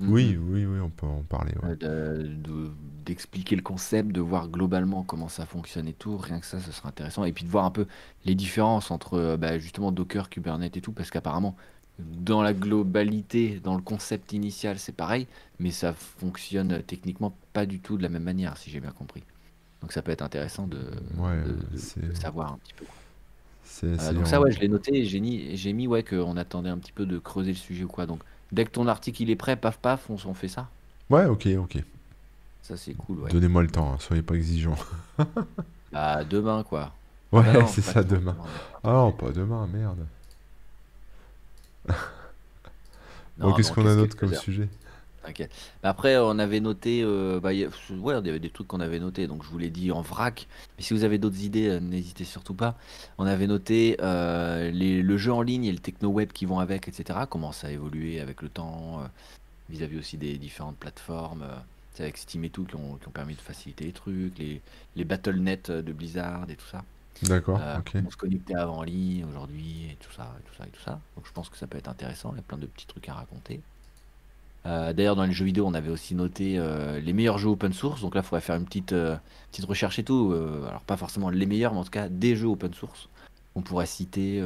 Oui, 0.00 0.36
Mhm. 0.36 0.52
oui, 0.54 0.64
oui, 0.66 0.80
on 0.80 0.90
peut 0.90 1.06
en 1.06 1.22
parler. 1.22 1.52
ouais. 1.62 1.76
Euh, 1.82 2.22
de- 2.22 2.28
de- 2.28 2.70
D'expliquer 3.04 3.56
le 3.56 3.62
concept, 3.62 4.12
de 4.12 4.20
voir 4.20 4.48
globalement 4.48 5.02
comment 5.02 5.28
ça 5.28 5.46
fonctionne 5.46 5.88
et 5.88 5.94
tout, 5.94 6.18
rien 6.18 6.40
que 6.40 6.46
ça, 6.46 6.60
ce 6.60 6.70
serait 6.72 6.88
intéressant. 6.90 7.24
Et 7.24 7.32
puis 7.32 7.44
de 7.44 7.50
voir 7.50 7.64
un 7.64 7.70
peu 7.70 7.86
les 8.26 8.34
différences 8.34 8.90
entre 8.90 9.14
euh, 9.14 9.36
bah, 9.38 9.58
justement 9.58 9.92
Docker, 9.92 10.28
Kubernetes 10.28 10.76
et 10.76 10.82
tout, 10.82 10.92
parce 10.92 11.10
qu'apparemment, 11.10 11.56
dans 11.98 12.42
la 12.42 12.52
globalité, 12.52 13.60
dans 13.64 13.74
le 13.74 13.80
concept 13.82 14.32
initial, 14.34 14.78
c'est 14.78 14.92
pareil, 14.92 15.26
mais 15.58 15.70
ça 15.70 15.94
fonctionne 15.94 16.82
techniquement 16.82 17.34
pas 17.54 17.64
du 17.66 17.80
tout 17.80 17.96
de 17.96 18.02
la 18.02 18.08
même 18.10 18.24
manière, 18.24 18.56
si 18.58 18.70
j'ai 18.70 18.80
bien 18.80 18.90
compris. 18.92 19.22
Donc 19.80 19.92
ça 19.92 20.02
peut 20.02 20.12
être 20.12 20.22
intéressant 20.22 20.66
de, 20.66 20.78
Ouais, 21.16 21.42
de- 21.42 21.52
de- 21.52 21.76
c'est- 21.78 22.00
de 22.00 22.12
savoir 22.14 22.52
un 22.52 22.58
petit 22.58 22.74
peu. 22.74 22.84
C'est, 23.70 23.86
Euh, 23.86 23.96
c'est 23.98 24.14
donc 24.14 24.26
ça, 24.26 24.40
ouais, 24.40 24.50
je 24.50 24.58
l'ai 24.60 24.68
noté 24.68 25.04
j'ai 25.04 25.20
mis, 25.20 25.56
j'ai 25.56 25.72
mis 25.72 25.86
ouais, 25.86 26.02
qu'on 26.02 26.36
attendait 26.36 26.70
un 26.70 26.78
petit 26.78 26.90
peu 26.90 27.04
de 27.04 27.18
creuser 27.18 27.50
le 27.52 27.56
sujet 27.56 27.84
ou 27.84 27.88
quoi. 27.88 28.06
Donc 28.06 28.20
dès 28.50 28.64
que 28.64 28.70
ton 28.70 28.88
article 28.88 29.22
il 29.22 29.30
est 29.30 29.36
prêt, 29.36 29.56
paf 29.56 29.78
paf, 29.78 30.08
on, 30.08 30.34
fait 30.34 30.48
ça. 30.48 30.68
Ouais, 31.10 31.26
ok, 31.26 31.46
ok. 31.58 31.78
Ça 32.62 32.76
c'est 32.76 32.94
cool, 32.94 33.20
ouais. 33.20 33.30
Donnez-moi 33.30 33.62
le 33.62 33.68
temps, 33.68 33.92
hein, 33.92 33.96
soyez 34.00 34.22
pas 34.22 34.34
exigeants. 34.34 34.78
Bah, 35.90 36.22
demain 36.22 36.64
quoi. 36.64 36.92
Ouais, 37.32 37.42
Ah 37.46 37.60
non, 37.60 37.66
c'est 37.66 37.80
ça, 37.80 38.02
demain, 38.02 38.32
demain. 38.32 38.36
Ah 38.84 38.92
non, 38.92 39.12
pas 39.12 39.30
demain, 39.30 39.66
merde. 39.72 40.04
Bon, 43.38 43.54
qu'est-ce 43.54 43.72
qu'on 43.72 43.86
a 43.86 43.94
d'autre 43.94 44.14
comme 44.14 44.34
sujet? 44.34 44.68
T'inquiète. 45.28 45.50
Après, 45.82 46.16
on 46.16 46.38
avait 46.38 46.60
noté, 46.60 47.02
euh, 47.02 47.38
bah, 47.38 47.52
il 47.52 47.58
y 47.60 47.64
a- 47.64 47.68
ouais, 48.00 48.18
il 48.18 48.26
y 48.26 48.30
avait 48.30 48.38
des 48.40 48.48
trucs 48.48 48.66
qu'on 48.66 48.80
avait 48.80 48.98
notés, 48.98 49.26
donc 49.26 49.44
je 49.44 49.48
vous 49.50 49.58
l'ai 49.58 49.68
dit 49.68 49.92
en 49.92 50.00
vrac. 50.00 50.46
Mais 50.78 50.82
si 50.82 50.94
vous 50.94 51.04
avez 51.04 51.18
d'autres 51.18 51.42
idées, 51.42 51.68
euh, 51.68 51.80
n'hésitez 51.80 52.24
surtout 52.24 52.54
pas. 52.54 52.76
On 53.18 53.26
avait 53.26 53.46
noté 53.46 53.96
euh, 54.00 54.70
les- 54.70 55.02
le 55.02 55.16
jeu 55.18 55.32
en 55.32 55.42
ligne 55.42 55.64
et 55.66 55.72
le 55.72 55.78
techno-web 55.78 56.32
qui 56.32 56.46
vont 56.46 56.60
avec, 56.60 56.88
etc. 56.88 57.20
Comment 57.28 57.52
ça 57.52 57.66
a 57.66 57.70
évolué 57.70 58.20
avec 58.20 58.40
le 58.40 58.48
temps, 58.48 59.00
euh, 59.02 59.06
vis-à-vis 59.68 59.98
aussi 59.98 60.16
des 60.16 60.38
différentes 60.38 60.76
plateformes. 60.78 61.42
euh, 61.42 61.54
c'est 61.94 62.04
avec 62.04 62.16
Steam 62.16 62.44
et 62.44 62.50
tout 62.50 62.64
qui 62.64 62.76
ont, 62.76 62.96
qui 63.02 63.08
ont 63.08 63.12
permis 63.12 63.34
de 63.34 63.40
faciliter 63.40 63.84
les 63.84 63.92
trucs, 63.92 64.38
les, 64.38 64.62
les 64.96 65.04
BattleNet 65.04 65.70
de 65.70 65.92
Blizzard 65.92 66.48
et 66.48 66.54
tout 66.56 66.66
ça. 66.70 66.84
D'accord, 67.22 67.58
Euh, 67.60 67.78
ok. 67.80 67.90
comment 67.92 68.10
se 68.10 68.16
connecter 68.16 68.54
avant 68.54 68.78
en 68.78 68.82
ligne 68.84 69.24
aujourd'hui 69.28 69.88
et 69.90 69.96
tout 70.00 70.12
ça, 70.12 70.32
et 70.38 70.42
tout 70.48 70.54
ça, 70.56 70.64
et 70.66 70.70
tout 70.70 70.80
ça. 70.82 71.00
Donc 71.16 71.26
je 71.26 71.32
pense 71.32 71.48
que 71.48 71.56
ça 71.58 71.66
peut 71.66 71.76
être 71.76 71.88
intéressant. 71.88 72.30
Il 72.32 72.36
y 72.36 72.38
a 72.38 72.42
plein 72.42 72.56
de 72.58 72.66
petits 72.66 72.86
trucs 72.86 73.08
à 73.08 73.14
raconter. 73.14 73.60
Euh, 74.66 74.92
D'ailleurs, 74.92 75.16
dans 75.16 75.24
les 75.24 75.32
jeux 75.32 75.44
vidéo, 75.44 75.66
on 75.66 75.74
avait 75.74 75.90
aussi 75.90 76.14
noté 76.14 76.58
euh, 76.58 77.00
les 77.00 77.12
meilleurs 77.12 77.38
jeux 77.38 77.48
open 77.48 77.72
source. 77.72 78.00
Donc 78.00 78.14
là, 78.14 78.20
il 78.22 78.24
faudrait 78.24 78.40
faire 78.40 78.56
une 78.56 78.64
petite, 78.64 78.92
euh, 78.92 79.16
petite 79.50 79.64
recherche 79.64 79.98
et 79.98 80.04
tout. 80.04 80.34
Alors, 80.68 80.82
pas 80.82 80.96
forcément 80.96 81.30
les 81.30 81.46
meilleurs, 81.46 81.72
mais 81.72 81.80
en 81.80 81.84
tout 81.84 81.90
cas, 81.90 82.08
des 82.08 82.36
jeux 82.36 82.48
open 82.48 82.74
source 82.74 83.08
qu'on 83.54 83.62
pourrait 83.62 83.86
citer 83.86 84.44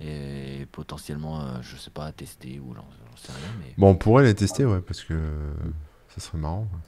et 0.00 0.66
potentiellement, 0.72 1.60
je 1.62 1.76
sais 1.76 1.90
pas, 1.90 2.10
tester 2.12 2.60
ou 2.60 2.74
j'en 2.74 2.82
j'en 2.82 3.16
sais 3.16 3.32
rien, 3.32 3.50
mais 3.60 3.74
Bon, 3.78 3.90
on 3.90 3.94
pourrait 3.96 4.24
les 4.24 4.34
tester, 4.34 4.64
ouais, 4.64 4.80
parce 4.80 5.02
que 5.04 5.14
ça 6.08 6.20
serait 6.20 6.38
marrant. 6.38 6.62
ouais. 6.72 6.78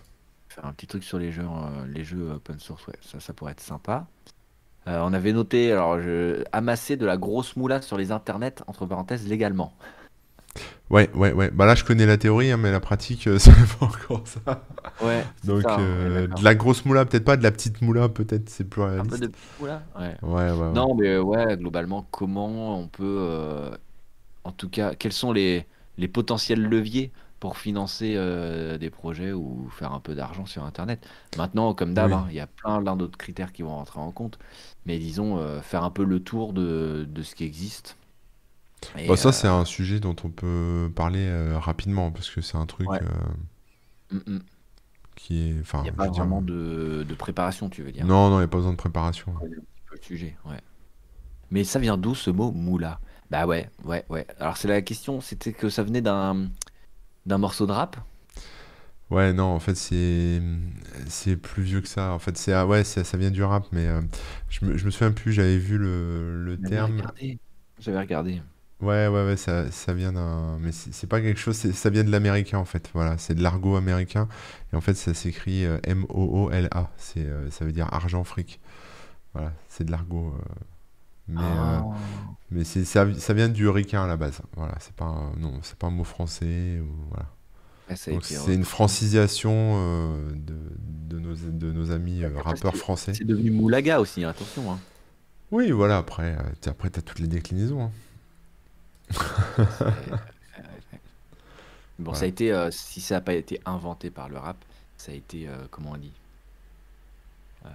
faire 0.49 0.67
un 0.67 0.73
petit 0.73 0.87
truc 0.87 1.05
sur 1.05 1.19
les 1.19 1.33
jeux, 1.33 1.47
les 1.89 2.05
jeux 2.05 2.33
open 2.33 2.59
source, 2.59 2.87
ouais, 2.89 2.97
ça, 3.03 3.21
ça 3.21 3.33
pourrait 3.33 3.53
être 3.53 3.61
sympa. 3.61 4.07
On 4.87 5.13
avait 5.13 5.33
noté, 5.33 5.73
alors, 5.73 6.01
je, 6.01 6.45
amasser 6.53 6.97
de 6.97 7.05
la 7.07 7.17
grosse 7.17 7.57
moula 7.57 7.83
sur 7.83 7.97
les 7.97 8.13
internets, 8.13 8.63
entre 8.69 8.87
parenthèses, 8.87 9.27
légalement. 9.27 9.75
Ouais, 10.91 11.11
ouais, 11.15 11.33
ouais. 11.33 11.51
Bah 11.51 11.67
là, 11.67 11.75
je 11.75 11.85
connais 11.85 12.07
la 12.07 12.17
théorie, 12.17 12.51
hein, 12.53 12.57
mais 12.57 12.71
la 12.71 12.81
pratique, 12.81 13.27
euh, 13.27 13.39
c'est 13.41 13.53
pas 13.79 13.87
encore 13.87 14.23
ça. 14.27 14.65
Ouais, 14.99 15.33
Donc, 15.45 15.63
ça, 15.63 15.79
euh, 15.79 16.27
de 16.29 16.45
la 16.45 16.55
grosse 16.55 16.85
moula, 16.85 17.05
peut-être 17.05 17.25
pas, 17.25 17.37
de 17.37 17.43
la 17.43 17.53
petite 17.53 17.83
moula, 17.83 18.09
peut-être, 18.09 18.49
c'est 18.51 18.65
plus 18.65 18.83
Un 18.99 19.05
peu 19.07 19.17
réaliste. 19.17 19.19
de 19.19 19.27
petite 19.29 19.59
moula 19.59 19.87
Ouais. 19.99 20.17
Ouais, 20.23 20.51
ouais. 20.53 20.73
Non, 20.73 20.95
mais 20.95 21.09
euh, 21.09 21.23
ouais, 21.23 21.57
globalement, 21.57 22.03
comment 22.11 22.79
on 22.79 22.89
peut, 22.89 23.05
euh, 23.21 23.77
en 24.45 24.53
tout 24.53 24.71
cas, 24.71 24.95
quels 24.95 25.13
sont 25.13 25.33
les, 25.33 25.67
les 25.99 26.09
potentiels 26.09 26.63
leviers 26.63 27.13
pour 27.41 27.59
financer 27.59 28.15
des 28.81 28.91
projets 28.91 29.33
ou 29.33 29.69
faire 29.71 29.93
un 29.93 30.01
peu 30.01 30.15
d'argent 30.15 30.47
sur 30.47 30.65
Internet? 30.65 31.07
Maintenant, 31.37 31.75
comme 31.75 31.95
d'hab, 31.95 32.13
Oui. 32.13 32.15
hein, 32.15 32.27
il 32.31 32.37
y 32.37 32.41
a 32.41 32.47
plein, 32.49 32.83
plein 32.83 32.97
d'autres 32.97 33.19
critères 33.19 33.53
qui 33.53 33.63
vont 33.63 33.77
rentrer 33.77 34.01
en 34.01 34.13
compte, 34.13 34.39
mais 34.87 34.99
disons, 34.99 35.61
faire 35.63 35.85
un 35.85 35.91
peu 35.91 36.05
le 36.05 36.21
tour 36.23 36.53
de, 36.55 37.07
de 37.09 37.23
ce 37.23 37.35
qui 37.35 37.45
existe. 37.45 37.99
Et, 38.99 39.09
Bah, 39.09 39.17
ça, 39.17 39.29
euh, 39.29 39.33
c'est 39.33 39.49
un 39.49 39.65
sujet 39.65 40.01
dont 40.01 40.17
on 40.25 40.31
peut 40.31 40.91
parler 40.95 41.27
euh, 41.27 41.59
rapidement, 41.59 42.11
parce 42.11 42.31
que 42.31 42.41
c'est 42.41 42.57
un 42.57 42.67
truc 42.67 42.89
Ouais. 42.91 43.01
euh, 43.03 43.07
mm, 44.11 44.23
mm. 44.27 44.41
qui 45.15 45.51
est. 45.51 45.61
Enfin, 45.61 45.81
il 45.81 45.83
n'y 45.85 45.89
a 45.89 45.93
pas 45.93 46.09
dire, 46.09 46.25
vraiment 46.25 46.43
de, 46.43 47.05
de 47.09 47.15
préparation, 47.15 47.69
tu 47.69 47.83
veux 47.83 47.93
dire. 47.93 48.07
Non, 48.07 48.31
non, 48.31 48.37
il 48.37 48.41
n'y 48.41 48.45
a 48.45 48.49
pas 48.49 48.59
besoin 48.59 48.73
de 48.73 48.77
préparation. 48.77 49.35
le 49.91 49.99
sujet, 50.03 50.37
ouais. 50.45 50.61
Mais 51.51 51.65
ça 51.65 51.79
vient 51.79 51.97
d'où 51.99 52.15
ce 52.15 52.31
mot 52.31 52.53
moula? 52.53 53.01
Bah 53.31 53.47
ouais, 53.47 53.71
ouais, 53.85 54.05
ouais. 54.11 54.27
Alors 54.41 54.57
c'est 54.57 54.69
la 54.69 54.83
question, 54.83 55.21
c'était 55.21 55.53
que 55.53 55.69
ça 55.71 55.83
venait 55.83 56.03
d'un 56.03 56.49
d'un 57.27 57.39
morceau 57.39 57.67
de 57.67 57.73
rap? 57.73 57.97
Ouais, 59.11 59.33
non, 59.33 59.45
en 59.45 59.61
fait, 59.61 59.77
c'est 59.77 60.41
c'est 61.09 61.37
plus 61.37 61.63
vieux 61.63 61.81
que 61.81 61.87
ça. 61.89 62.13
En 62.13 62.19
fait, 62.19 62.37
c'est 62.37 62.53
ah 62.53 62.67
ouais, 62.67 62.83
ça 62.83 63.03
vient 63.17 63.31
du 63.31 63.43
rap, 63.45 63.67
mais 63.71 63.87
euh, 63.87 64.01
je 64.49 64.65
me, 64.65 64.77
je 64.77 64.85
me 64.85 64.91
souviens 64.91 65.13
plus. 65.13 65.33
J'avais 65.33 65.59
vu 65.59 65.79
le, 65.79 66.43
le 66.45 66.59
terme. 66.59 67.03
J'avais 67.79 67.99
regardé. 68.01 68.43
Ouais, 68.83 69.09
ouais, 69.09 69.25
ouais, 69.25 69.37
ça, 69.39 69.71
ça 69.71 69.95
vient 69.95 70.13
d'un. 70.13 70.59
Mais 70.61 70.71
c'est 70.73 71.07
pas 71.07 71.21
quelque 71.23 71.41
chose, 71.41 71.57
ça 71.57 71.89
vient 71.91 72.05
de 72.05 72.11
l'américain 72.11 72.59
en 72.59 72.67
fait. 72.67 72.91
Voilà, 72.93 73.17
c'est 73.17 73.35
de 73.35 73.43
l'argot 73.43 73.77
américain. 73.77 74.29
Et 74.73 74.77
en 74.77 74.83
fait, 74.83 74.95
ça 74.95 75.15
s'écrit 75.15 75.65
euh, 75.65 75.79
M-O-O-L-A. 75.85 76.91
C'est, 76.99 77.25
euh, 77.25 77.51
ça 77.51 77.65
veut 77.65 77.73
dire 77.73 77.89
argent 77.93 78.23
fric. 78.25 78.61
Voilà, 79.33 79.53
c'est 79.69 79.85
de 79.85 79.91
l'argot. 79.91 80.35
euh, 80.37 80.43
Mais, 81.29 81.41
euh, 81.41 81.79
Ah. 81.81 81.85
mais 82.51 82.65
c'est, 82.65 82.85
ça, 82.85 83.07
ça 83.19 83.33
vient 83.35 83.49
du 83.49 83.67
ricain 83.69 84.05
à 84.05 84.07
la 84.07 84.17
base. 84.19 84.41
Voilà, 84.57 84.75
c'est 84.79 84.95
pas 84.95 85.07
un, 85.07 85.33
non, 85.39 85.59
c'est 85.63 85.77
pas 85.77 85.87
un 85.87 85.91
mot 85.91 86.05
français. 86.05 86.79
Ou, 86.81 86.89
voilà. 87.09 87.27
Ouais, 87.89 87.97
ça 87.97 88.11
a 88.11 88.15
Donc 88.15 88.25
été 88.25 88.35
c'est 88.35 88.45
une 88.53 88.61
repris. 88.61 88.65
francisation 88.65 89.53
euh, 89.55 90.31
de, 90.35 90.55
de 91.17 91.19
nos, 91.19 91.35
de 91.35 91.73
nos 91.73 91.91
amis 91.93 92.23
euh, 92.25 92.31
rappeurs 92.39 92.77
français. 92.77 93.15
C'est 93.15 93.25
devenu 93.25 93.51
moulaga 93.51 94.01
aussi, 94.01 94.23
hein, 94.23 94.29
attention. 94.31 94.71
Hein. 94.71 94.79
Oui, 95.51 95.71
voilà, 95.71 95.97
après, 95.99 96.37
euh, 96.39 96.43
t'as- 96.61 96.73
après 96.73 96.91
t'as 96.91 97.01
toutes 97.03 97.21
les 97.21 97.29
déclinaisons. 97.29 97.83
hein. 97.85 97.91
Ouais, 99.87 99.93
ouais. 100.93 101.01
Bon, 101.99 102.15
ça 102.15 102.25
a 102.25 102.29
été, 102.29 102.53
euh, 102.53 102.71
si 102.71 103.01
ça 103.01 103.17
n'a 103.17 103.21
pas 103.21 103.35
été 103.35 103.61
inventé 103.65 104.11
par 104.11 104.29
le 104.29 104.39
rap, 104.39 104.57
ça 104.97 105.13
a 105.13 105.15
été, 105.15 105.49
euh, 105.49 105.67
comment 105.71 105.93
on 105.93 105.97
dit 105.97 106.13
euh, 107.65 107.69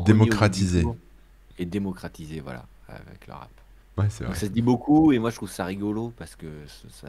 Démocratisé. 0.00 0.84
Et 1.58 1.66
démocratisé, 1.66 2.40
voilà, 2.40 2.64
avec 2.88 3.26
le 3.26 3.34
rap. 3.34 3.50
Ouais, 3.96 4.08
c'est 4.10 4.24
Donc 4.24 4.26
vrai. 4.26 4.34
ça 4.36 4.46
se 4.46 4.52
dit 4.52 4.62
beaucoup 4.62 5.12
et 5.12 5.18
moi 5.18 5.30
je 5.30 5.36
trouve 5.36 5.50
ça 5.50 5.64
rigolo 5.66 6.12
parce 6.16 6.34
que 6.36 6.46
ça- 6.90 7.08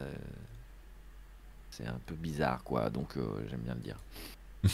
c'est 1.70 1.86
un 1.86 1.98
peu 2.06 2.14
bizarre 2.14 2.62
quoi. 2.64 2.90
Donc 2.90 3.16
euh, 3.16 3.46
j'aime 3.48 3.60
bien 3.60 3.74
le 3.74 3.80
dire. 3.80 3.98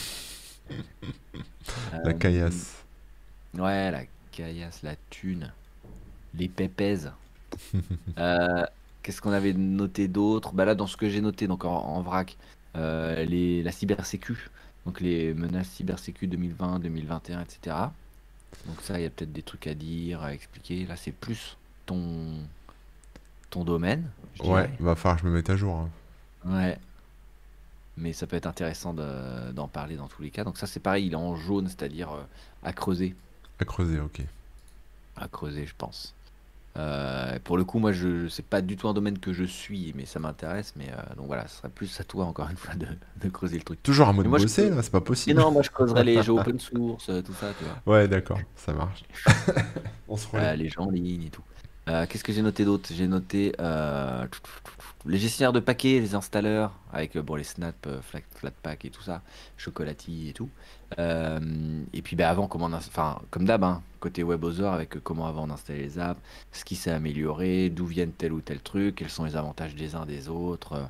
La 2.03 2.09
Euh, 2.09 2.13
caillasse. 2.13 2.83
Ouais, 3.53 3.91
la 3.91 4.03
caillasse, 4.31 4.81
la 4.83 4.95
thune, 5.09 5.53
les 6.33 6.49
pépèzes. 6.49 7.11
Euh, 8.17 8.65
Qu'est-ce 9.03 9.21
qu'on 9.21 9.31
avait 9.31 9.53
noté 9.53 10.07
d'autre? 10.07 10.53
Bah 10.53 10.63
là, 10.65 10.75
dans 10.75 10.85
ce 10.87 10.95
que 10.95 11.09
j'ai 11.09 11.21
noté, 11.21 11.47
donc 11.47 11.65
en, 11.65 11.73
en 11.73 12.01
vrac, 12.03 12.37
euh, 12.75 13.25
les, 13.25 13.63
la 13.63 13.71
cybersécu, 13.71 14.49
donc 14.85 15.01
les 15.01 15.33
menaces 15.33 15.69
cybersécu 15.69 16.27
2020, 16.27 16.79
2021, 16.79 17.41
etc. 17.41 17.75
Donc 18.67 18.79
ça, 18.81 18.99
il 18.99 19.03
y 19.03 19.05
a 19.05 19.09
peut-être 19.09 19.33
des 19.33 19.41
trucs 19.41 19.65
à 19.67 19.73
dire, 19.73 20.21
à 20.21 20.33
expliquer. 20.33 20.85
Là, 20.85 20.95
c'est 20.97 21.11
plus 21.13 21.57
ton, 21.87 22.35
ton 23.49 23.63
domaine, 23.63 24.09
Ouais, 24.39 24.67
dirais. 24.67 24.71
va 24.79 24.95
falloir 24.95 25.15
que 25.17 25.23
je 25.23 25.27
me 25.27 25.33
mette 25.33 25.49
à 25.49 25.55
jour. 25.57 25.75
hein. 25.77 25.89
Ouais. 26.45 26.77
Mais 27.97 28.13
ça 28.13 28.25
peut 28.27 28.35
être 28.35 28.45
intéressant 28.47 28.93
de- 28.93 29.51
d'en 29.51 29.67
parler 29.67 29.95
dans 29.95 30.07
tous 30.07 30.21
les 30.21 30.31
cas. 30.31 30.43
Donc 30.43 30.57
ça, 30.57 30.67
c'est 30.67 30.79
pareil, 30.79 31.07
il 31.07 31.13
est 31.13 31.15
en 31.15 31.35
jaune, 31.35 31.67
c'est-à-dire 31.67 32.11
euh, 32.11 32.23
à 32.63 32.73
creuser. 32.73 33.15
À 33.59 33.65
creuser, 33.65 33.99
ok. 33.99 34.21
à 35.15 35.27
creuser, 35.27 35.65
je 35.65 35.73
pense. 35.77 36.13
Euh, 36.77 37.37
pour 37.43 37.57
le 37.57 37.63
coup, 37.65 37.79
moi, 37.79 37.91
je 37.91 38.27
c'est 38.29 38.45
pas 38.45 38.61
du 38.61 38.77
tout 38.77 38.87
un 38.87 38.93
domaine 38.93 39.19
que 39.19 39.33
je 39.33 39.43
suis, 39.43 39.93
mais 39.95 40.05
ça 40.05 40.19
m'intéresse. 40.19 40.73
Mais 40.77 40.89
euh, 40.89 41.15
donc 41.15 41.27
voilà, 41.27 41.47
ce 41.47 41.57
serait 41.57 41.69
plus 41.69 41.99
à 41.99 42.03
toi 42.03 42.25
encore 42.25 42.49
une 42.49 42.57
fois 42.57 42.75
de, 42.75 42.87
de 43.17 43.29
creuser 43.29 43.57
le 43.57 43.63
truc. 43.63 43.81
Toujours 43.83 44.07
en 44.07 44.13
mode 44.13 44.25
Mais 44.25 44.29
moi, 44.29 44.39
je 44.39 44.43
bosser, 44.45 44.69
là, 44.69 44.81
c'est 44.81 44.91
pas 44.91 45.01
possible. 45.01 45.39
non, 45.39 45.51
moi, 45.51 45.61
je 45.61 45.69
creuserais 45.69 46.03
les 46.03 46.21
jeux 46.23 46.33
open 46.33 46.59
source, 46.59 47.09
euh, 47.09 47.21
tout 47.21 47.33
ça, 47.33 47.53
tu 47.53 47.63
vois, 47.65 47.81
Ouais, 47.85 48.07
d'accord, 48.07 48.39
ça 48.55 48.73
marche. 48.73 49.03
On 50.07 50.17
se 50.17 50.27
Euh, 50.33 50.55
les 50.55 50.69
jeux 50.69 50.81
en 50.81 50.89
ligne 50.89 51.23
et 51.23 51.29
tout. 51.29 51.43
Qu'est-ce 52.07 52.23
que 52.23 52.31
j'ai 52.31 52.41
noté 52.41 52.63
d'autre? 52.63 52.89
J'ai 52.93 53.07
noté 53.07 53.53
les 55.05 55.17
gestionnaires 55.17 55.53
de 55.53 55.59
paquets, 55.59 55.99
les 55.99 56.15
installeurs, 56.15 56.71
avec 56.93 57.15
euh, 57.15 57.21
bon, 57.21 57.35
les 57.35 57.43
Snap, 57.43 57.75
euh, 57.87 58.01
Flat- 58.01 58.21
Flatpak 58.35 58.85
et 58.85 58.89
tout 58.89 59.01
ça, 59.01 59.21
Chocolati 59.57 60.29
et 60.29 60.33
tout. 60.33 60.49
Euh, 60.99 61.39
et 61.93 62.01
puis 62.01 62.15
bah, 62.15 62.29
avant, 62.29 62.47
comment 62.47 62.65
on 62.65 62.73
ins- 62.73 62.77
enfin, 62.87 63.19
comme 63.31 63.45
d'hab, 63.45 63.63
hein, 63.63 63.81
côté 63.99 64.23
WebOther, 64.23 64.65
avec 64.73 64.99
comment 65.03 65.27
avant 65.27 65.47
on 65.47 65.49
installait 65.51 65.79
les 65.81 65.99
apps, 65.99 66.19
ce 66.51 66.63
qui 66.65 66.75
s'est 66.75 66.91
amélioré, 66.91 67.69
d'où 67.69 67.85
viennent 67.85 68.11
tel 68.11 68.33
ou 68.33 68.41
tel 68.41 68.59
truc, 68.59 68.95
quels 68.95 69.09
sont 69.09 69.23
les 69.25 69.35
avantages 69.35 69.75
des 69.75 69.95
uns 69.95 70.05
des 70.05 70.29
autres. 70.29 70.73
euh. 70.73 70.83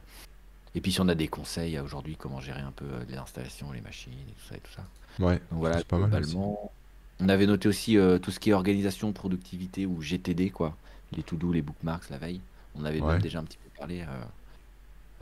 Et 0.75 0.81
puis 0.81 0.91
si 0.91 1.01
on 1.01 1.07
a 1.09 1.15
des 1.15 1.27
conseils 1.27 1.77
aujourd'hui, 1.79 2.15
comment 2.17 2.39
gérer 2.39 2.61
un 2.61 2.71
peu 2.71 2.85
les 3.09 3.17
installations, 3.17 3.71
les 3.71 3.81
machines 3.81 4.13
et 4.13 4.31
tout 4.33 4.47
ça 4.49 4.55
et 4.55 4.59
tout 4.59 4.71
ça. 4.71 4.83
Ouais, 5.23 5.35
Donc 5.51 5.59
voilà, 5.59 5.77
c'est 5.79 5.87
pas 5.87 5.97
mal. 5.97 6.23
On 7.19 7.29
avait 7.29 7.45
noté 7.45 7.67
aussi 7.67 7.97
euh, 7.97 8.17
tout 8.17 8.31
ce 8.31 8.39
qui 8.39 8.49
est 8.49 8.53
organisation, 8.53 9.11
productivité 9.11 9.85
ou 9.85 10.01
GTD, 10.01 10.49
quoi. 10.49 10.75
Les 11.15 11.23
to-do, 11.23 11.51
les 11.51 11.61
bookmarks 11.61 12.09
la 12.09 12.17
veille. 12.17 12.39
On 12.75 12.85
avait 12.85 12.99
même 12.99 13.07
Ouais. 13.09 13.19
déjà 13.19 13.39
un 13.39 13.43
petit 13.43 13.57
peu 13.57 13.69
parlé 13.77 14.01
euh, 14.01 14.05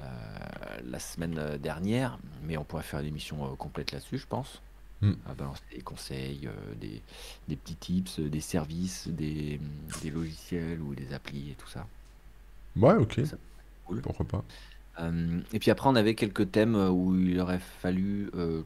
euh, 0.01 0.79
la 0.83 0.99
semaine 0.99 1.37
euh, 1.37 1.57
dernière, 1.57 2.19
mais 2.43 2.57
on 2.57 2.63
pourrait 2.63 2.83
faire 2.83 2.99
une 3.01 3.07
émission 3.07 3.45
euh, 3.45 3.55
complète 3.55 3.91
là-dessus, 3.91 4.17
je 4.19 4.27
pense. 4.27 4.61
Mm. 5.01 5.13
Balancer 5.37 5.61
des 5.71 5.81
conseils, 5.81 6.47
euh, 6.47 6.75
des, 6.75 7.01
des 7.47 7.55
petits 7.55 7.75
tips, 7.75 8.19
euh, 8.19 8.29
des 8.29 8.41
services, 8.41 9.07
des, 9.07 9.59
des 10.01 10.11
logiciels 10.11 10.81
ou 10.81 10.95
des 10.95 11.13
applis 11.13 11.51
et 11.51 11.55
tout 11.55 11.67
ça. 11.69 11.87
Ouais, 12.75 12.95
ok, 12.95 13.21
Ça, 13.25 13.37
cool. 13.85 14.01
pourquoi 14.01 14.25
pas. 14.27 14.43
Euh, 14.99 15.41
et 15.53 15.59
puis 15.59 15.71
après, 15.71 15.89
on 15.89 15.95
avait 15.95 16.15
quelques 16.15 16.51
thèmes 16.51 16.75
euh, 16.75 16.89
où 16.89 17.15
il 17.15 17.39
aurait 17.39 17.59
fallu 17.59 18.29
euh, 18.35 18.63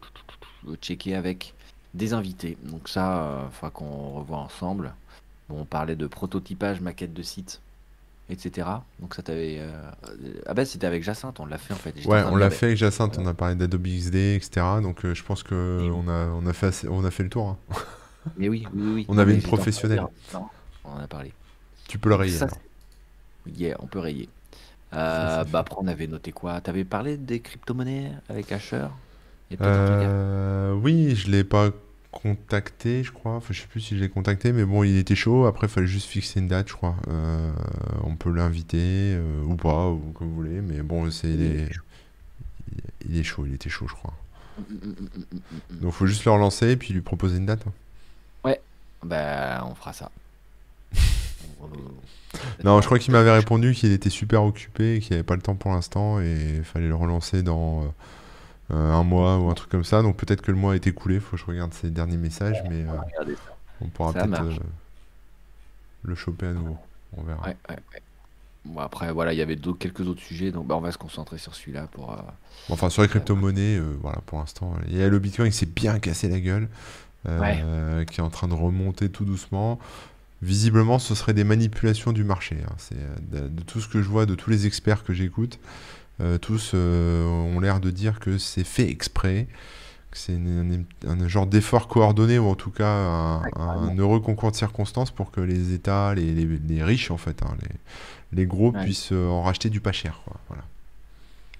checker 0.81 1.15
avec 1.15 1.53
des 1.93 2.13
invités. 2.13 2.57
Donc 2.63 2.89
ça, 2.89 3.43
il 3.47 3.53
faudra 3.53 3.69
qu'on 3.71 4.11
revoie 4.13 4.37
ensemble. 4.39 4.95
Bon, 5.49 5.61
on 5.61 5.65
parlait 5.65 5.95
de 5.95 6.07
prototypage, 6.07 6.81
maquette 6.81 7.13
de 7.13 7.21
site, 7.23 7.61
etc. 8.33 8.67
Donc 8.99 9.15
ça 9.15 9.23
t'avait... 9.23 9.57
euh, 9.59 9.71
Ah 10.45 10.53
bah 10.53 10.65
c'était 10.65 10.87
avec 10.87 11.03
Jacinthe, 11.03 11.39
on 11.39 11.45
l'a 11.45 11.57
fait 11.57 11.73
en 11.73 11.77
fait. 11.77 11.93
J'étais 11.95 12.09
Ouais, 12.09 12.23
on 12.29 12.35
l'a 12.35 12.49
fait 12.49 12.67
avec 12.67 12.77
Jacinthe, 12.77 13.17
on 13.17 13.25
a 13.25 13.33
parlé 13.33 13.55
d'Adobe 13.55 13.87
XD, 13.87 14.15
etc. 14.15 14.81
Donc 14.81 15.05
euh, 15.05 15.13
je 15.13 15.23
pense 15.23 15.43
que 15.43 15.79
oui. 15.81 15.91
on 15.93 16.07
a, 16.07 16.27
on 16.27 16.45
a 16.45 16.53
fait 16.53 16.67
assez- 16.67 16.87
on 16.87 17.03
a 17.05 17.11
fait 17.11 17.23
le 17.23 17.29
tour. 17.29 17.47
hein. 17.49 17.57
Mais 18.37 18.49
oui, 18.49 18.65
oui, 18.73 18.91
oui. 18.93 19.05
On 19.09 19.17
avait 19.17 19.35
une 19.35 19.41
professionnelle. 19.41 20.05
non, 20.33 20.47
on 20.83 20.91
en 20.91 20.97
a 20.99 21.07
parlé. 21.07 21.33
Tu 21.87 21.97
peux 21.99 22.09
le 22.09 22.15
rayer 22.15 22.37
ça, 22.37 22.47
yeah, 23.45 23.75
on 23.79 23.87
peut 23.87 23.99
rayer. 23.99 24.29
Euh, 24.93 25.43
bah 25.45 25.59
après, 25.59 25.75
on 25.79 25.87
avait 25.87 26.07
noté 26.07 26.31
quoi? 26.31 26.61
T'avais 26.61 26.85
parlé 26.85 27.17
des 27.17 27.41
crypto-monnaies 27.41 28.11
avec 28.29 28.51
Asher? 28.51 28.87
Euh, 29.61 30.73
oui, 30.73 31.15
je 31.15 31.29
l'ai 31.29 31.43
pas 31.43 31.69
contacté, 32.13 33.03
je 33.03 33.11
crois. 33.11 33.33
Enfin, 33.35 33.53
je 33.53 33.61
sais 33.61 33.67
plus 33.67 33.81
si 33.81 33.97
je 33.97 34.01
l'ai 34.03 34.09
contacté, 34.09 34.53
mais 34.53 34.63
bon, 34.65 34.83
il 34.83 34.97
était 34.97 35.15
chaud. 35.15 35.45
Après, 35.45 35.67
il 35.67 35.69
fallait 35.69 35.87
juste 35.87 36.07
fixer 36.07 36.39
une 36.39 36.47
date, 36.47 36.69
je 36.69 36.73
crois. 36.73 36.95
Euh, 37.09 37.51
on 38.03 38.15
peut 38.15 38.31
l'inviter 38.31 38.77
euh, 39.15 39.43
ou 39.43 39.55
pas, 39.55 39.89
ou 39.89 39.99
comme 40.13 40.29
vous 40.29 40.35
voulez. 40.35 40.61
Mais 40.61 40.81
bon, 40.81 41.09
c'est 41.11 41.27
il 41.29 41.41
Il 41.41 41.41
est, 41.41 41.69
il 43.09 43.17
est 43.17 43.23
chaud, 43.23 43.45
il 43.45 43.53
était 43.55 43.69
chaud, 43.69 43.87
je 43.87 43.93
crois. 43.95 44.13
Mm, 44.57 44.63
mm, 44.73 44.95
mm. 45.33 45.81
Donc, 45.81 45.93
faut 45.93 46.05
juste 46.07 46.25
le 46.25 46.31
relancer 46.31 46.69
et 46.71 46.77
puis 46.77 46.93
lui 46.93 47.01
proposer 47.01 47.37
une 47.37 47.45
date. 47.47 47.65
hein. 47.67 47.71
Ouais, 48.45 48.61
bah 49.03 49.65
on 49.69 49.75
fera 49.75 49.93
ça. 49.93 50.11
On- 51.61 51.67
Non, 52.63 52.81
je 52.81 52.85
crois 52.87 52.97
qu'il 52.99 53.11
m'avait 53.13 53.31
répondu 53.31 53.73
qu'il 53.73 53.91
était 53.91 54.09
super 54.09 54.43
occupé, 54.43 54.99
qu'il 55.01 55.13
avait 55.13 55.23
pas 55.23 55.35
le 55.35 55.41
temps 55.41 55.55
pour 55.55 55.71
l'instant 55.71 56.19
et 56.19 56.55
il 56.57 56.63
fallait 56.63 56.87
le 56.87 56.95
relancer 56.95 57.43
dans 57.43 57.83
euh, 57.83 57.87
un 58.73 59.03
mois 59.03 59.39
ou 59.39 59.49
un 59.49 59.53
truc 59.53 59.69
comme 59.69 59.83
ça. 59.83 60.01
Donc 60.01 60.17
peut-être 60.17 60.41
que 60.41 60.51
le 60.51 60.57
mois 60.57 60.75
est 60.75 60.87
écoulé, 60.87 61.19
faut 61.19 61.31
que 61.35 61.41
je 61.41 61.45
regarde 61.45 61.73
ses 61.73 61.89
derniers 61.89 62.17
messages, 62.17 62.63
mais 62.69 62.83
On 62.87 62.93
euh, 62.93 63.01
on 63.81 63.87
pourra 63.89 64.13
peut-être 64.13 64.41
euh, 64.41 64.59
le 66.03 66.15
choper 66.15 66.47
à 66.47 66.53
nouveau. 66.53 66.77
On 67.17 67.23
verra. 67.23 67.47
Ouais, 67.47 67.57
ouais, 67.69 67.75
ouais. 67.93 68.01
Bon, 68.65 68.79
après, 68.81 69.11
voilà, 69.11 69.33
il 69.33 69.39
y 69.39 69.41
avait 69.41 69.55
d'autres- 69.57 69.79
quelques 69.79 70.07
autres 70.07 70.21
sujets, 70.21 70.51
donc 70.51 70.67
bah, 70.67 70.75
on 70.77 70.81
va 70.81 70.91
se 70.91 70.97
concentrer 70.97 71.37
sur 71.37 71.53
celui-là 71.55 71.87
pour. 71.87 72.11
euh, 72.13 72.17
Bon, 72.69 72.75
enfin, 72.75 72.89
sur 72.89 73.01
les 73.01 73.07
crypto-monnaies, 73.09 73.77
euh, 73.77 73.97
voilà, 74.01 74.19
pour 74.25 74.39
l'instant. 74.39 74.75
Il 74.87 74.97
y 74.97 75.03
a 75.03 75.09
le 75.09 75.19
Bitcoin 75.19 75.51
qui 75.51 75.57
s'est 75.57 75.65
bien 75.65 75.99
cassé 75.99 76.29
la 76.29 76.39
gueule, 76.39 76.69
euh, 77.27 78.05
qui 78.05 78.19
est 78.21 78.23
en 78.23 78.29
train 78.29 78.47
de 78.47 78.53
remonter 78.53 79.09
tout 79.09 79.25
doucement. 79.25 79.79
Visiblement, 80.41 80.99
ce 80.99 81.15
serait 81.15 81.33
des 81.33 81.45
manipulations 81.45 82.13
du 82.13 82.23
marché. 82.23 82.57
hein. 82.67 82.73
C'est 82.77 82.95
euh, 82.97 83.43
de, 83.43 83.49
de 83.49 83.63
tout 83.63 83.81
ce 83.81 83.87
que 83.87 84.01
je 84.01 84.09
vois, 84.09 84.25
de 84.25 84.35
tous 84.35 84.49
les 84.49 84.67
experts 84.67 85.03
que 85.03 85.13
j'écoute, 85.13 85.59
euh, 85.59 86.02
tous 86.41 86.71
euh, 86.73 87.25
ont 87.25 87.59
l'air 87.59 87.79
de 87.79 87.89
dire 87.91 88.19
que 88.19 88.37
c'est 88.37 88.63
fait 88.63 88.89
exprès, 88.89 89.47
que 90.11 90.17
c'est 90.17 90.37
un, 91.07 91.27
genre 91.27 91.47
d'effort 91.47 91.87
coordonné 91.87 92.37
ou 92.39 92.47
en 92.47 92.55
tout 92.55 92.71
cas 92.71 92.85
un, 93.55 93.97
heureux 93.97 94.19
concours 94.19 94.51
de 94.51 94.55
circonstances 94.55 95.11
pour 95.11 95.31
que 95.31 95.41
les 95.41 95.73
États, 95.73 96.13
les, 96.15 96.33
les- 96.33 96.59
les 96.59 96.83
riches 96.83 97.09
en 97.11 97.17
fait, 97.17 97.41
hein, 97.43 97.55
les, 97.61 98.37
les 98.37 98.45
gros 98.45 98.71
Ouais. 98.71 98.83
puissent 98.83 99.11
euh, 99.11 99.27
en 99.27 99.41
racheter 99.43 99.69
du 99.69 99.79
pas 99.79 99.91
cher. 99.91 100.21
Quoi. 100.25 100.37
Voilà. 100.49 100.63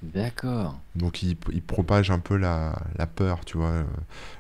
D'accord. 0.04 0.78
Donc 0.96 1.24
ils, 1.24 1.38
ils 1.52 1.62
propagent 1.62 2.12
un 2.12 2.20
peu 2.20 2.36
la, 2.36 2.78
la 2.98 3.08
peur, 3.08 3.46
tu 3.46 3.58
vois. 3.58 3.68
euh, 3.70 3.84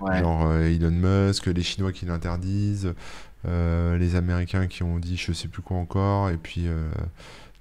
Ouais. 0.01 0.19
Genre 0.19 0.45
euh, 0.47 0.67
Elon 0.69 0.91
Musk, 0.91 1.45
les 1.47 1.63
Chinois 1.63 1.91
qui 1.93 2.05
l'interdisent, 2.05 2.93
euh, 3.47 3.97
les 3.97 4.15
Américains 4.15 4.67
qui 4.67 4.83
ont 4.83 4.99
dit 4.99 5.15
je 5.17 5.31
sais 5.31 5.47
plus 5.47 5.61
quoi 5.61 5.77
encore, 5.77 6.29
et 6.29 6.37
puis 6.37 6.67
euh, 6.67 6.89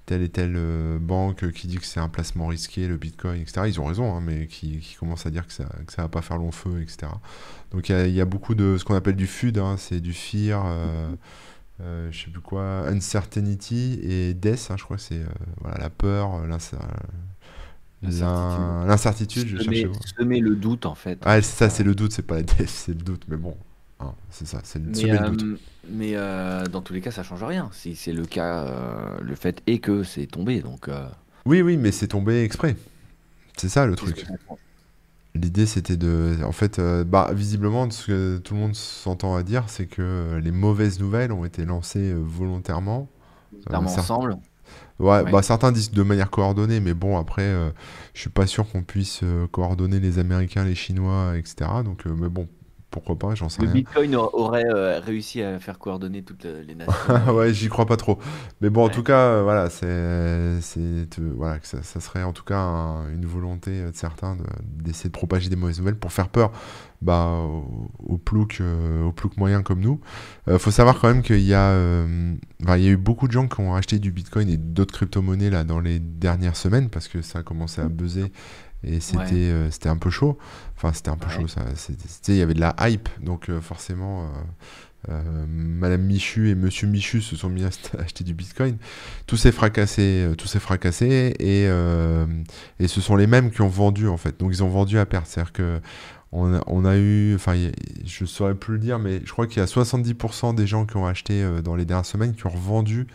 telle 0.05 0.21
et 0.21 0.29
telle 0.29 0.55
euh, 0.57 0.99
banque 0.99 1.51
qui 1.51 1.67
dit 1.67 1.77
que 1.77 1.85
c'est 1.85 1.99
un 1.99 2.09
placement 2.09 2.47
risqué, 2.47 2.87
le 2.87 2.97
Bitcoin, 2.97 3.41
etc. 3.41 3.61
Ils 3.67 3.79
ont 3.81 3.85
raison, 3.85 4.15
hein, 4.15 4.21
mais 4.21 4.47
qui, 4.47 4.79
qui 4.79 4.95
commencent 4.95 5.25
à 5.25 5.29
dire 5.31 5.47
que 5.47 5.53
ça, 5.53 5.65
que 5.87 5.93
ça 5.93 6.01
va 6.03 6.09
pas 6.09 6.21
faire 6.21 6.37
long 6.37 6.51
feu, 6.51 6.81
etc. 6.81 7.11
Donc 7.71 7.89
il 7.89 7.93
y 7.93 7.95
a, 7.95 8.07
il 8.07 8.13
y 8.13 8.21
a 8.21 8.25
beaucoup 8.25 8.55
de 8.55 8.77
ce 8.77 8.85
qu'on 8.85 8.95
appelle 8.95 9.15
du 9.15 9.27
FUD, 9.27 9.57
hein, 9.59 9.75
c'est 9.77 9.99
du 10.01 10.13
fear, 10.13 10.63
euh, 10.67 11.09
euh, 11.81 12.09
je 12.11 12.25
sais 12.25 12.31
plus 12.31 12.41
quoi, 12.41 12.87
uncertainty 12.89 13.99
et 14.03 14.33
death, 14.33 14.67
hein, 14.71 14.75
je 14.77 14.83
crois 14.83 14.97
que 14.97 15.03
c'est 15.03 15.21
euh, 15.21 15.25
voilà, 15.61 15.77
la 15.79 15.89
peur, 15.89 16.35
euh, 16.35 16.47
l'incer- 16.47 16.77
L'incertitude. 18.01 18.27
l'in- 18.27 18.85
l'incertitude, 18.85 19.47
je 19.47 19.57
cherchais. 19.57 19.89
Semer, 20.19 20.39
le 20.41 20.55
doute, 20.55 20.85
en 20.85 20.95
fait. 20.95 21.19
Ah, 21.23 21.41
ça, 21.41 21.69
c'est 21.69 21.83
le 21.83 21.95
doute, 21.95 22.11
c'est 22.11 22.27
pas 22.27 22.35
la 22.35 22.43
death, 22.43 22.67
c'est 22.69 22.93
le 22.93 23.01
doute, 23.03 23.23
mais 23.29 23.37
bon, 23.37 23.55
c'est 24.29 24.45
ça, 24.45 24.59
c'est 24.63 24.79
le 24.79 25.19
doute. 25.19 25.45
Mais 25.89 26.11
euh, 26.15 26.65
dans 26.65 26.81
tous 26.81 26.93
les 26.93 27.01
cas, 27.01 27.11
ça 27.11 27.23
change 27.23 27.43
rien. 27.43 27.69
Si 27.73 27.95
c'est 27.95 28.13
le 28.13 28.25
cas, 28.25 28.63
euh, 28.65 29.17
le 29.21 29.35
fait 29.35 29.61
est 29.67 29.79
que 29.79 30.03
c'est 30.03 30.25
tombé, 30.27 30.61
donc. 30.61 30.87
euh, 30.87 31.07
Oui, 31.45 31.61
oui, 31.61 31.77
mais 31.77 31.91
c'est 31.91 32.07
tombé 32.07 32.43
exprès. 32.43 32.75
C'est 33.57 33.69
ça 33.69 33.85
le 33.85 33.95
truc. 33.95 34.25
L'idée 35.35 35.65
c'était 35.65 35.97
de. 35.97 36.37
En 36.43 36.51
fait, 36.51 36.77
euh, 36.77 37.03
bah, 37.03 37.31
visiblement, 37.33 37.89
ce 37.89 38.05
que 38.07 38.37
tout 38.37 38.53
le 38.53 38.59
monde 38.59 38.75
s'entend 38.75 39.35
à 39.35 39.41
dire, 39.43 39.63
c'est 39.67 39.87
que 39.87 40.39
les 40.41 40.51
mauvaises 40.51 40.99
nouvelles 40.99 41.31
ont 41.31 41.43
été 41.43 41.65
lancées 41.65 42.13
volontairement. 42.15 43.09
Clairement 43.65 43.87
certes- 43.89 44.11
ensemble. 44.11 44.37
Ouais, 44.99 45.21
Ouais. 45.23 45.31
bah, 45.31 45.41
certains 45.41 45.71
disent 45.71 45.91
de 45.91 46.03
manière 46.03 46.29
coordonnée, 46.29 46.79
mais 46.79 46.93
bon, 46.93 47.17
après, 47.17 47.41
euh, 47.43 47.71
je 48.13 48.21
suis 48.21 48.29
pas 48.29 48.45
sûr 48.45 48.69
qu'on 48.71 48.83
puisse 48.83 49.21
euh, 49.23 49.47
coordonner 49.47 49.99
les 49.99 50.19
Américains, 50.19 50.65
les 50.65 50.75
Chinois, 50.75 51.33
etc. 51.35 51.55
Donc, 51.83 52.05
euh, 52.05 52.13
mais 52.15 52.29
bon, 52.29 52.47
pourquoi 52.93 53.17
pas, 53.17 53.35
j'en 53.35 53.49
sais 53.49 53.61
Le 53.61 53.67
rien. 53.67 53.73
Bitcoin 53.73 54.15
a- 54.15 54.19
aurait 54.19 54.65
euh, 54.65 54.99
réussi 54.99 55.41
à 55.41 55.59
faire 55.59 55.79
coordonner 55.79 56.23
toutes 56.23 56.45
les 56.45 56.75
nations. 56.75 56.93
ouais, 57.35 57.53
j'y 57.53 57.67
crois 57.67 57.85
pas 57.85 57.97
trop. 57.97 58.19
Mais 58.61 58.69
bon, 58.69 58.85
en 58.85 58.89
tout 58.89 59.03
cas, 59.03 59.19
euh, 59.19 59.43
voilà, 59.43 59.69
c'est, 59.69 60.61
c'est, 60.61 61.19
voilà, 61.19 61.59
que 61.59 61.67
ça, 61.67 61.81
ça 61.83 61.99
serait 61.99 62.23
en 62.23 62.33
tout 62.33 62.43
cas 62.43 62.57
un- 62.59 63.09
une 63.11 63.25
volonté 63.25 63.71
euh, 63.71 63.91
de 63.91 63.95
certains 63.95 64.35
de- 64.35 64.43
d'essayer 64.83 65.09
de 65.09 65.13
propager 65.13 65.49
des 65.49 65.55
mauvaises 65.55 65.79
nouvelles 65.79 65.97
pour 65.97 66.11
faire 66.13 66.29
peur 66.29 66.51
bah, 67.01 67.27
aux, 67.27 67.91
aux 68.13 68.17
ploucs, 68.17 68.59
euh, 68.61 69.11
moyens 69.37 69.63
comme 69.63 69.79
nous. 69.81 69.99
Euh, 70.47 70.57
faut 70.59 70.71
savoir 70.71 70.99
quand 70.99 71.07
même 71.09 71.21
qu'il 71.23 71.39
y 71.41 71.53
a, 71.53 71.73
il 72.77 72.83
y 72.83 72.87
a 72.87 72.91
eu 72.91 72.97
beaucoup 72.97 73.27
de 73.27 73.33
gens 73.33 73.47
qui 73.47 73.59
ont 73.59 73.75
acheté 73.75 73.99
du 73.99 74.11
Bitcoin 74.11 74.49
et 74.49 74.57
d'autres 74.57 74.93
crypto-monnaies 74.93 75.49
là 75.49 75.63
dans 75.63 75.79
les 75.79 75.99
dernières 75.99 76.55
semaines 76.55 76.89
parce 76.89 77.07
que 77.07 77.21
ça 77.21 77.39
a 77.39 77.43
commencé 77.43 77.81
à 77.81 77.89
buzzer 77.89 78.31
et 78.83 78.99
c'était, 78.99 79.17
Ouais. 79.17 79.31
euh, 79.33 79.71
c'était 79.71 79.89
un 79.89 79.97
peu 79.97 80.09
chaud. 80.09 80.37
Enfin, 80.75 80.91
c'était 80.93 81.09
un 81.09 81.17
peu 81.17 81.27
Ouais. 81.27 81.33
chaud. 81.41 81.47
Ça, 81.47 81.61
il 82.29 82.35
y 82.35 82.41
avait 82.41 82.53
de 82.53 82.59
la 82.61 82.75
hype, 82.81 83.09
donc 83.21 83.49
euh, 83.49 83.61
forcément. 83.61 84.23
euh, 84.23 84.27
euh, 85.09 85.45
Madame 85.49 86.01
Michu 86.03 86.49
et 86.49 86.55
Monsieur 86.55 86.87
Michu 86.87 87.21
se 87.21 87.35
sont 87.35 87.49
mis 87.49 87.63
à 87.65 87.69
acheter 87.99 88.23
du 88.23 88.33
Bitcoin. 88.33 88.77
Tout 89.27 89.35
s'est 89.35 89.51
fracassé, 89.51 90.29
tout 90.37 90.47
s'est 90.47 90.59
fracassé 90.61 91.33
et, 91.39 91.63
et 92.83 92.87
ce 92.87 93.01
sont 93.01 93.17
les 93.17 93.27
mêmes 93.27 93.51
qui 93.51 93.61
ont 93.61 93.67
vendu 93.67 94.07
en 94.07 94.15
fait. 94.15 94.39
Donc 94.39 94.51
ils 94.53 94.63
ont 94.63 94.69
vendu 94.69 94.97
à 94.99 95.05
perte. 95.05 95.27
C'est-à-dire 95.27 95.51
que 95.51 95.81
on 96.31 96.53
a, 96.55 96.63
on 96.67 96.83
a 96.85 96.95
eu, 96.97 97.35
enfin 97.35 97.53
je 98.05 98.25
saurais 98.25 98.55
plus 98.55 98.73
le 98.75 98.79
dire, 98.79 98.97
mais 98.97 99.19
je 99.25 99.31
crois 99.31 99.45
qu'il 99.45 99.57
y 99.57 99.61
a 99.61 99.67
70% 99.67 100.55
des 100.55 100.65
gens 100.65 100.85
qui 100.85 100.95
ont 100.97 101.05
acheté 101.05 101.43
euh, 101.43 101.61
dans 101.61 101.75
les 101.75 101.85
dernières 101.85 102.05
semaines 102.05 102.33
qui 102.33 102.47
ont 102.47 102.49
revendu 102.51 103.05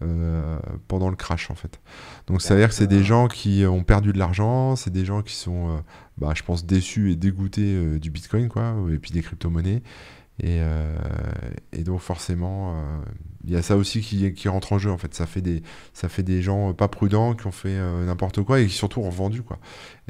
euh, 0.00 0.58
pendant 0.86 1.10
le 1.10 1.16
crash 1.16 1.50
en 1.50 1.56
fait. 1.56 1.80
Donc 2.28 2.40
ça 2.40 2.54
veut 2.54 2.60
dire 2.60 2.68
que 2.68 2.74
c'est 2.74 2.86
des 2.86 3.02
gens 3.02 3.26
qui 3.26 3.64
ont 3.66 3.82
perdu 3.82 4.12
de 4.12 4.18
l'argent, 4.18 4.76
c'est 4.76 4.92
des 4.92 5.04
gens 5.04 5.22
qui 5.22 5.34
sont, 5.34 5.70
euh, 5.70 5.78
bah, 6.18 6.32
je 6.36 6.44
pense, 6.44 6.64
déçus 6.64 7.10
et 7.10 7.16
dégoûtés 7.16 7.74
euh, 7.74 7.98
du 7.98 8.10
Bitcoin 8.10 8.48
quoi, 8.48 8.76
et 8.92 8.98
puis 8.98 9.10
des 9.10 9.22
crypto-monnaies. 9.22 9.82
Et, 10.40 10.60
et 11.72 11.82
donc 11.82 11.98
forcément, 11.98 12.80
il 13.48 13.54
y 13.54 13.56
a 13.56 13.62
ça 13.62 13.76
aussi 13.76 14.02
qui, 14.02 14.32
qui 14.34 14.48
rentre 14.48 14.74
en 14.74 14.78
jeu 14.78 14.90
en 14.90 14.98
fait. 14.98 15.14
Ça 15.14 15.26
fait 15.26 15.40
des, 15.40 15.62
ça 15.94 16.08
fait 16.10 16.22
des 16.22 16.42
gens 16.42 16.74
pas 16.74 16.86
prudents 16.86 17.34
qui 17.34 17.46
ont 17.46 17.50
fait 17.52 17.70
euh, 17.78 18.04
n'importe 18.04 18.42
quoi 18.42 18.60
et 18.60 18.66
qui 18.66 18.74
surtout 18.74 19.00
ont 19.00 19.08
vendu 19.08 19.42
quoi. 19.42 19.58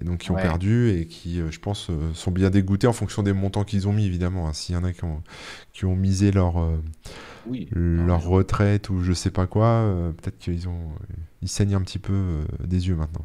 Et 0.01 0.05
donc 0.05 0.19
qui 0.19 0.31
ont 0.33 0.35
perdu 0.35 0.91
et 0.91 1.07
qui, 1.07 1.41
euh, 1.41 1.51
je 1.53 1.61
pense, 1.61 1.89
euh, 1.91 2.13
sont 2.15 2.33
bien 2.33 2.51
dégoûtés 2.51 2.87
en 2.89 2.93
fonction 2.93 3.23
des 3.23 3.33
montants 3.33 3.63
qu'ils 3.65 3.87
ont 3.89 3.93
mis 3.93 4.05
évidemment. 4.07 4.49
hein. 4.49 4.53
S'il 4.53 4.75
y 4.75 4.79
en 4.79 4.83
a 4.85 4.93
qui 4.93 5.05
ont, 5.05 5.23
qui 5.73 5.85
ont 5.85 5.95
misé 5.97 6.33
leur, 6.33 6.59
euh, 6.61 6.77
Oui. 7.47 7.69
leur 7.73 8.25
retraite 8.25 8.91
ou 8.91 9.03
je 9.05 9.13
sais 9.13 9.31
pas 9.31 9.47
quoi, 9.47 9.67
euh, 9.67 10.11
peut-être 10.13 10.39
qu'ils 10.39 10.69
ont, 10.69 10.91
ils 11.41 11.49
saignent 11.49 11.77
un 11.77 11.83
petit 11.83 12.01
peu 12.01 12.13
euh, 12.13 12.45
des 12.65 12.89
yeux 12.89 12.97
maintenant. 12.97 13.25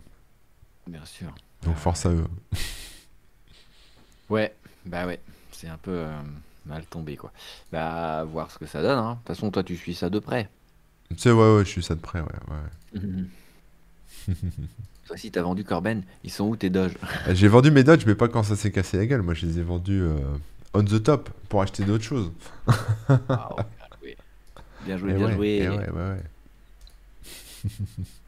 Bien 0.88 1.04
sûr. 1.06 1.34
Donc 1.64 1.76
Euh, 1.76 1.80
force 1.80 2.06
à 2.06 2.12
eux. 2.12 2.26
Ouais, 4.30 4.54
bah 4.86 5.06
ouais, 5.08 5.20
c'est 5.52 5.68
un 5.68 5.78
peu 5.78 5.92
euh, 5.92 6.22
mal 6.66 6.86
tombé 6.86 7.16
quoi. 7.18 7.32
Bah, 7.72 8.24
voir 8.26 8.52
ce 8.52 8.58
que 8.60 8.66
ça 8.66 8.82
donne. 8.82 8.98
hein. 9.00 9.12
De 9.14 9.18
toute 9.20 9.28
façon, 9.28 9.52
toi, 9.52 9.64
tu 9.64 9.76
suis 9.78 9.96
ça 9.96 10.10
de 10.10 10.20
près. 10.20 10.50
Tu 11.10 11.18
sais, 11.18 11.32
ouais, 11.32 11.56
ouais, 11.58 11.66
je 11.66 11.70
suis 11.70 11.84
ça 11.84 11.96
de 11.96 12.00
près, 12.02 12.20
ouais, 12.22 12.28
ouais. 12.50 13.02
Toi 15.06 15.16
aussi, 15.16 15.32
t'as 15.32 15.42
vendu 15.42 15.64
Corben. 15.64 16.04
Ils 16.24 16.32
sont 16.32 16.46
où 16.48 16.56
tes 16.56 16.70
doges 16.70 16.94
Euh, 17.28 17.36
J'ai 17.36 17.48
vendu 17.50 17.72
mes 17.72 17.84
Dodge, 17.84 18.04
mais 18.06 18.16
pas 18.16 18.28
quand 18.30 18.44
ça 18.44 18.56
s'est 18.56 18.72
cassé 18.72 18.98
la 18.98 19.06
gueule. 19.06 19.22
Moi, 19.22 19.34
je 19.34 19.46
les 19.46 19.60
ai 19.60 19.64
vendus 19.64 20.02
euh, 20.02 20.18
on 20.74 20.84
the 20.84 21.02
top 21.04 21.30
pour 21.50 21.62
acheter 21.62 21.84
d'autres 21.84 22.04
choses. 22.04 22.32
Ah 23.28 23.50
ouais, 23.58 23.64
bien 23.66 23.98
joué. 24.00 24.18
Bien 24.80 24.98
joué, 24.98 25.12
Et 25.12 25.14
bien 25.14 25.28
ouais, 25.28 25.34
joué. 25.34 25.48
et 25.58 25.70
ouais, 25.70 25.90
ouais, 25.90 25.92
ouais. 25.92 26.24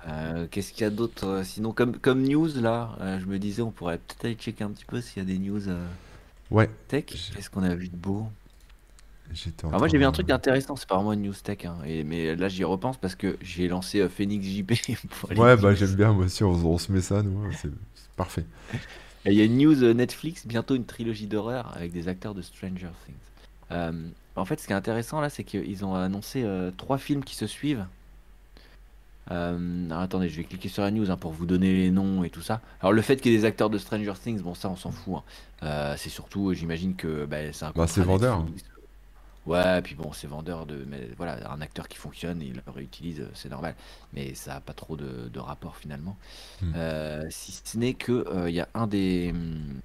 Euh, 0.07 0.47
Qu'est-ce 0.49 0.71
qu'il 0.71 0.81
y 0.81 0.85
a 0.85 0.89
d'autre 0.89 1.41
Sinon, 1.43 1.71
comme, 1.71 1.97
comme 1.97 2.21
news 2.23 2.47
là, 2.55 2.95
euh, 3.01 3.19
je 3.19 3.25
me 3.25 3.39
disais, 3.39 3.61
on 3.61 3.71
pourrait 3.71 3.97
peut-être 3.97 4.25
aller 4.25 4.35
checker 4.35 4.63
un 4.63 4.69
petit 4.71 4.85
peu 4.85 5.01
s'il 5.01 5.17
y 5.23 5.25
a 5.25 5.27
des 5.27 5.39
news 5.39 5.61
Ouais, 6.51 6.69
tech. 6.87 7.05
Qu'est-ce 7.05 7.49
qu'on 7.49 7.63
a 7.63 7.75
vu 7.75 7.89
de 7.89 7.95
beau? 7.95 8.27
Alors 9.63 9.79
moi 9.79 9.87
j'ai 9.87 9.97
vu 9.97 10.05
un 10.05 10.11
truc 10.11 10.29
intéressant, 10.29 10.75
c'est 10.75 10.87
pas 10.87 10.95
vraiment 10.95 11.13
une 11.13 11.23
news 11.23 11.33
tech, 11.33 11.65
hein, 11.65 11.79
et, 11.83 12.03
mais 12.03 12.35
là 12.35 12.47
j'y 12.47 12.63
repense 12.63 12.97
parce 12.97 13.15
que 13.15 13.37
j'ai 13.41 13.67
lancé 13.67 13.99
euh, 13.99 14.07
Phoenix 14.07 14.45
JP. 14.45 14.73
pour 15.09 15.31
Ouais, 15.31 15.57
bah 15.57 15.73
j'aime 15.73 15.95
bien, 15.95 16.13
moi 16.13 16.25
aussi, 16.25 16.43
on, 16.43 16.51
on 16.51 16.77
se 16.77 16.91
met 16.91 17.01
ça, 17.01 17.23
nous, 17.23 17.51
c'est 17.51 17.71
parfait. 18.15 18.45
Il 19.25 19.33
y 19.33 19.41
a 19.41 19.45
une 19.45 19.57
news 19.57 19.83
euh, 19.83 19.93
Netflix, 19.93 20.45
bientôt 20.45 20.75
une 20.75 20.85
trilogie 20.85 21.27
d'horreur 21.27 21.75
avec 21.75 21.91
des 21.91 22.07
acteurs 22.07 22.35
de 22.35 22.41
Stranger 22.41 22.91
Things. 23.05 23.15
Euh, 23.71 24.07
en 24.35 24.45
fait, 24.45 24.59
ce 24.59 24.67
qui 24.67 24.73
est 24.73 24.75
intéressant 24.75 25.19
là, 25.21 25.29
c'est 25.29 25.43
qu'ils 25.43 25.83
ont 25.83 25.95
annoncé 25.95 26.43
euh, 26.43 26.71
trois 26.77 26.97
films 26.99 27.23
qui 27.23 27.35
se 27.35 27.47
suivent. 27.47 27.87
Euh, 29.31 29.85
alors, 29.89 30.01
attendez, 30.01 30.29
je 30.29 30.37
vais 30.37 30.43
cliquer 30.45 30.69
sur 30.69 30.83
la 30.83 30.91
news 30.91 31.09
hein, 31.11 31.17
pour 31.17 31.31
vous 31.31 31.45
donner 31.45 31.73
les 31.73 31.91
noms 31.91 32.23
et 32.23 32.29
tout 32.29 32.41
ça. 32.41 32.61
Alors 32.81 32.93
le 32.93 33.01
fait 33.01 33.17
qu'il 33.17 33.31
y 33.31 33.35
ait 33.35 33.39
des 33.39 33.45
acteurs 33.45 33.69
de 33.69 33.77
Stranger 33.77 34.13
Things, 34.21 34.41
bon 34.41 34.53
ça 34.53 34.69
on 34.69 34.75
s'en 34.75 34.91
fout. 34.91 35.15
hein. 35.17 35.23
Euh, 35.63 35.95
c'est 35.97 36.09
surtout, 36.09 36.53
j'imagine 36.53 36.95
que 36.95 37.25
bah, 37.25 37.51
c'est 37.53 37.65
un 37.65 37.73
Bah, 37.75 37.87
c'est 37.87 38.01
vendeur. 38.01 38.47
Netflix. 38.47 38.63
Ouais, 39.45 39.81
puis 39.83 39.93
bon, 39.95 40.11
c'est 40.11 40.27
vendeur 40.27 40.65
de, 40.65 40.85
mais 40.87 41.09
voilà, 41.17 41.51
un 41.51 41.61
acteur 41.61 41.87
qui 41.87 41.97
fonctionne, 41.97 42.41
il 42.41 42.55
le 42.65 42.71
réutilise, 42.71 43.21
euh, 43.21 43.29
c'est 43.35 43.49
normal. 43.49 43.75
Mais 44.13 44.33
ça 44.33 44.55
a 44.55 44.61
pas 44.61 44.73
trop 44.73 44.95
de, 44.97 45.29
de 45.29 45.39
rapport 45.39 45.77
finalement. 45.77 46.17
Hmm. 46.61 46.75
Euh, 46.75 47.23
si 47.29 47.53
ce 47.63 47.77
n'est 47.77 47.95
que 47.95 48.25
il 48.49 48.55
y 48.55 48.61
a 48.61 48.69
un 48.75 48.87
des 48.87 49.31
hum, 49.33 49.81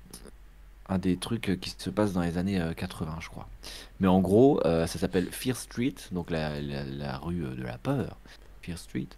un 0.89 0.99
des 0.99 1.17
trucs 1.19 1.59
qui 1.61 1.71
se 1.79 1.91
passe 1.91 2.13
dans 2.13 2.23
les 2.23 2.37
années 2.39 2.61
euh, 2.61 2.75
80, 2.75 3.19
je 3.21 3.29
crois. 3.29 3.49
Mais 4.01 4.09
en 4.09 4.21
gros, 4.21 4.61
euh, 4.67 4.87
ça 4.87 4.99
s'appelle 4.99 5.29
Fear 5.31 5.57
Street, 5.57 5.95
donc 6.13 6.31
la, 6.31 6.61
la- 6.61 6.85
la 6.85 7.19
rue 7.19 7.41
de 7.57 7.63
la 7.63 7.79
peur, 7.79 8.19
Fear 8.63 8.79
Street. 8.79 9.09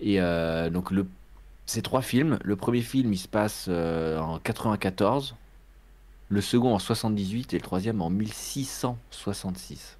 Et 0.00 0.20
euh, 0.20 0.70
donc 0.70 0.90
le, 0.90 1.06
ces 1.66 1.82
trois 1.82 2.02
films, 2.02 2.38
le 2.42 2.56
premier 2.56 2.82
film 2.82 3.12
il 3.12 3.18
se 3.18 3.28
passe 3.28 3.66
euh, 3.68 4.18
en 4.18 4.38
94, 4.38 5.36
le 6.28 6.40
second 6.40 6.74
en 6.74 6.78
78 6.78 7.54
et 7.54 7.56
le 7.58 7.62
troisième 7.62 8.00
en 8.00 8.10
1666. 8.10 9.98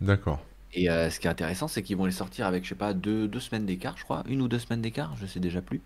D'accord. 0.00 0.40
Et 0.74 0.88
euh, 0.90 1.10
ce 1.10 1.20
qui 1.20 1.26
est 1.26 1.30
intéressant, 1.30 1.68
c'est 1.68 1.82
qu'ils 1.82 1.96
vont 1.96 2.06
les 2.06 2.12
sortir 2.12 2.46
avec, 2.46 2.64
je 2.64 2.70
sais 2.70 2.74
pas, 2.74 2.94
deux, 2.94 3.28
deux 3.28 3.40
semaines 3.40 3.66
d'écart, 3.66 3.96
je 3.98 4.04
crois, 4.04 4.22
une 4.26 4.40
ou 4.40 4.48
deux 4.48 4.58
semaines 4.58 4.80
d'écart, 4.80 5.16
je 5.16 5.26
sais 5.26 5.40
déjà 5.40 5.60
plus. 5.60 5.82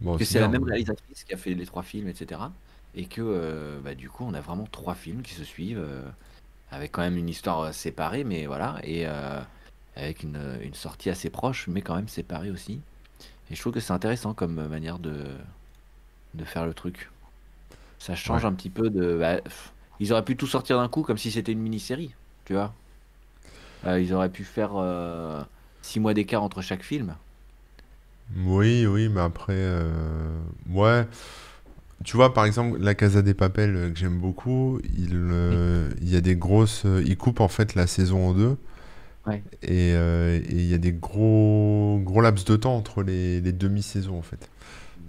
Bon, 0.00 0.16
que 0.16 0.24
c'est 0.24 0.38
la 0.38 0.48
même 0.48 0.62
réalisatrice 0.62 1.24
qui 1.24 1.34
a 1.34 1.36
fait 1.36 1.54
les 1.54 1.66
trois 1.66 1.82
films, 1.82 2.08
etc. 2.08 2.40
Et 2.94 3.06
que 3.06 3.20
euh, 3.20 3.80
bah, 3.80 3.94
du 3.94 4.08
coup, 4.08 4.24
on 4.24 4.32
a 4.34 4.40
vraiment 4.40 4.66
trois 4.70 4.94
films 4.94 5.22
qui 5.22 5.34
se 5.34 5.42
suivent, 5.42 5.80
euh, 5.80 6.02
avec 6.70 6.92
quand 6.92 7.02
même 7.02 7.16
une 7.16 7.28
histoire 7.28 7.74
séparée, 7.74 8.22
mais 8.22 8.46
voilà, 8.46 8.78
et 8.84 9.06
avec 9.98 10.24
une, 10.24 10.40
une 10.62 10.74
sortie 10.74 11.10
assez 11.10 11.30
proche, 11.30 11.68
mais 11.68 11.82
quand 11.82 11.96
même 11.96 12.08
séparée 12.08 12.50
aussi. 12.50 12.82
Et 13.50 13.56
je 13.56 13.60
trouve 13.60 13.74
que 13.74 13.80
c'est 13.80 13.92
intéressant 13.94 14.34
comme 14.34 14.58
euh, 14.60 14.68
manière 14.68 14.98
de, 15.00 15.24
de 16.34 16.44
faire 16.44 16.66
le 16.66 16.74
truc. 16.74 17.10
Ça 17.98 18.16
change 18.16 18.44
Ouais. 18.44 18.46
un 18.46 18.54
petit 18.54 18.70
peu 18.70 18.90
de. 18.90 19.18
bah, 19.18 19.40
ils 20.00 20.12
auraient 20.12 20.24
pu 20.24 20.36
tout 20.36 20.46
sortir 20.48 20.78
d'un 20.78 20.88
coup 20.88 21.02
comme 21.02 21.18
si 21.18 21.30
c'était 21.32 21.52
une 21.52 21.60
mini-série, 21.60 22.14
tu 22.44 22.54
vois. 22.54 22.76
Euh, 23.86 24.00
ils 24.00 24.12
auraient 24.14 24.30
pu 24.32 24.44
faire 24.44 24.72
euh, 24.76 25.42
six 25.82 26.00
mois 26.00 26.14
d'écart 26.14 26.42
entre 26.42 26.62
chaque 26.62 26.82
film. 26.82 27.16
Oui, 28.36 28.86
oui, 28.86 29.08
mais 29.08 29.20
après, 29.20 29.54
euh, 29.56 30.38
ouais. 30.70 31.06
Tu 32.04 32.16
vois, 32.16 32.34
par 32.34 32.44
exemple, 32.44 32.78
La 32.80 32.94
Casa 32.94 33.22
des 33.22 33.34
Papel, 33.34 33.76
euh, 33.76 33.90
que 33.90 33.98
j'aime 33.98 34.18
beaucoup, 34.18 34.80
il, 34.98 35.10
euh, 35.14 35.90
il 36.02 36.10
y 36.10 36.16
a 36.16 36.20
des 36.20 36.36
grosses. 36.36 36.84
euh, 36.86 37.02
il 37.06 37.16
coupe 37.16 37.40
en 37.40 37.48
fait 37.48 37.74
la 37.74 37.86
saison 37.86 38.28
en 38.30 38.34
deux. 38.34 38.56
Ouais. 39.28 39.42
Et 39.62 39.92
euh, 39.94 40.38
et 40.38 40.54
il 40.54 40.66
y 40.66 40.74
a 40.74 40.78
des 40.78 40.92
gros, 40.92 42.00
gros 42.02 42.20
laps 42.20 42.44
de 42.44 42.56
temps 42.56 42.76
entre 42.76 43.02
les, 43.02 43.40
les 43.40 43.52
demi-saisons 43.52 44.18
en 44.18 44.22
fait. 44.22 44.48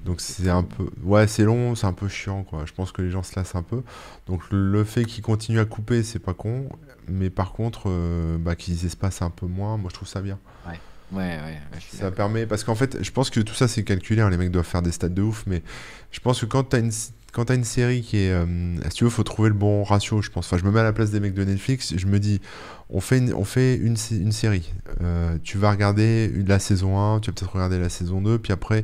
Donc 0.06 0.22
c'est 0.22 0.50
un 0.50 0.64
peu. 0.64 0.90
Ouais, 1.04 1.28
c'est 1.28 1.44
long, 1.44 1.76
c'est 1.76 1.88
un 1.88 1.94
peu 1.94 2.08
chiant 2.08 2.44
quoi. 2.44 2.64
Je 2.66 2.74
pense 2.74 2.92
que 2.92 3.02
les 3.02 3.12
gens 3.12 3.24
se 3.24 3.36
lassent 3.36 3.56
un 3.56 3.64
peu. 3.64 3.84
Donc 4.28 4.42
le, 4.52 4.84
fait 4.84 5.06
qu'ils 5.06 5.24
continuent 5.24 5.60
à 5.60 5.66
couper, 5.66 6.04
c'est 6.04 6.20
pas 6.20 6.34
con. 6.34 6.70
Mais 7.08 7.30
par 7.30 7.52
contre, 7.52 7.84
euh, 7.88 8.38
bah, 8.38 8.56
qu'ils 8.56 8.86
espacent 8.86 9.22
un 9.22 9.30
peu 9.30 9.46
moins, 9.46 9.78
moi 9.78 9.90
je 9.90 9.96
trouve 9.96 10.08
ça 10.08 10.22
bien. 10.22 10.40
Ouais, 10.68 10.80
ouais, 11.12 11.38
ouais, 11.38 11.80
Ça 11.92 12.12
permet, 12.12 12.46
parce 12.46 12.64
qu'en 12.64 12.76
fait, 12.76 13.04
je 13.04 13.12
pense 13.12 13.30
que 13.30 13.40
tout 13.40 13.56
ça 13.56 13.68
c'est 13.68 13.84
calculé, 13.84 14.22
hein, 14.22 14.30
les 14.30 14.38
mecs 14.38 14.52
doivent 14.52 14.66
faire 14.66 14.84
des 14.84 14.92
stats 14.92 15.10
de 15.10 15.22
ouf, 15.22 15.44
mais 15.48 15.64
je 16.12 16.20
pense 16.20 16.40
que 16.42 16.46
quand 16.46 16.64
t'as 16.64 16.80
une, 16.80 16.92
quand 17.32 17.46
t'as 17.46 17.56
une 17.56 17.64
série 17.64 18.02
qui 18.02 18.18
est, 18.18 18.32
euh, 18.32 18.46
si 18.90 18.96
tu 18.98 19.04
veux, 19.04 19.10
faut 19.10 19.24
trouver 19.24 19.50
le 19.50 19.56
bon 19.56 19.84
ratio, 19.84 20.22
je 20.22 20.30
pense. 20.30 20.46
Enfin, 20.48 20.58
je 20.58 20.66
me 20.66 20.72
mets 20.72 20.80
à 20.80 20.84
la 20.84 20.94
place 20.94 21.12
des 21.12 21.20
mecs 21.20 21.34
de 21.34 21.44
Netflix, 21.44 21.94
je 21.98 22.06
me 22.08 22.20
dis, 22.20 22.42
on 22.90 23.02
fait 23.02 23.20
une, 23.20 23.34
on 23.34 23.44
fait 23.44 23.76
une, 23.76 23.98
sé- 23.98 24.18
une 24.18 24.32
série, 24.32 24.74
Euh, 25.02 25.38
tu 25.44 25.58
vas 25.58 25.72
regarder 25.72 26.32
la 26.48 26.60
saison 26.60 27.00
1, 27.00 27.20
tu 27.20 27.30
vas 27.30 27.34
peut-être 27.36 27.52
regarder 27.54 27.78
la 27.80 27.90
saison 27.90 28.22
2, 28.22 28.40
puis 28.40 28.52
après, 28.54 28.84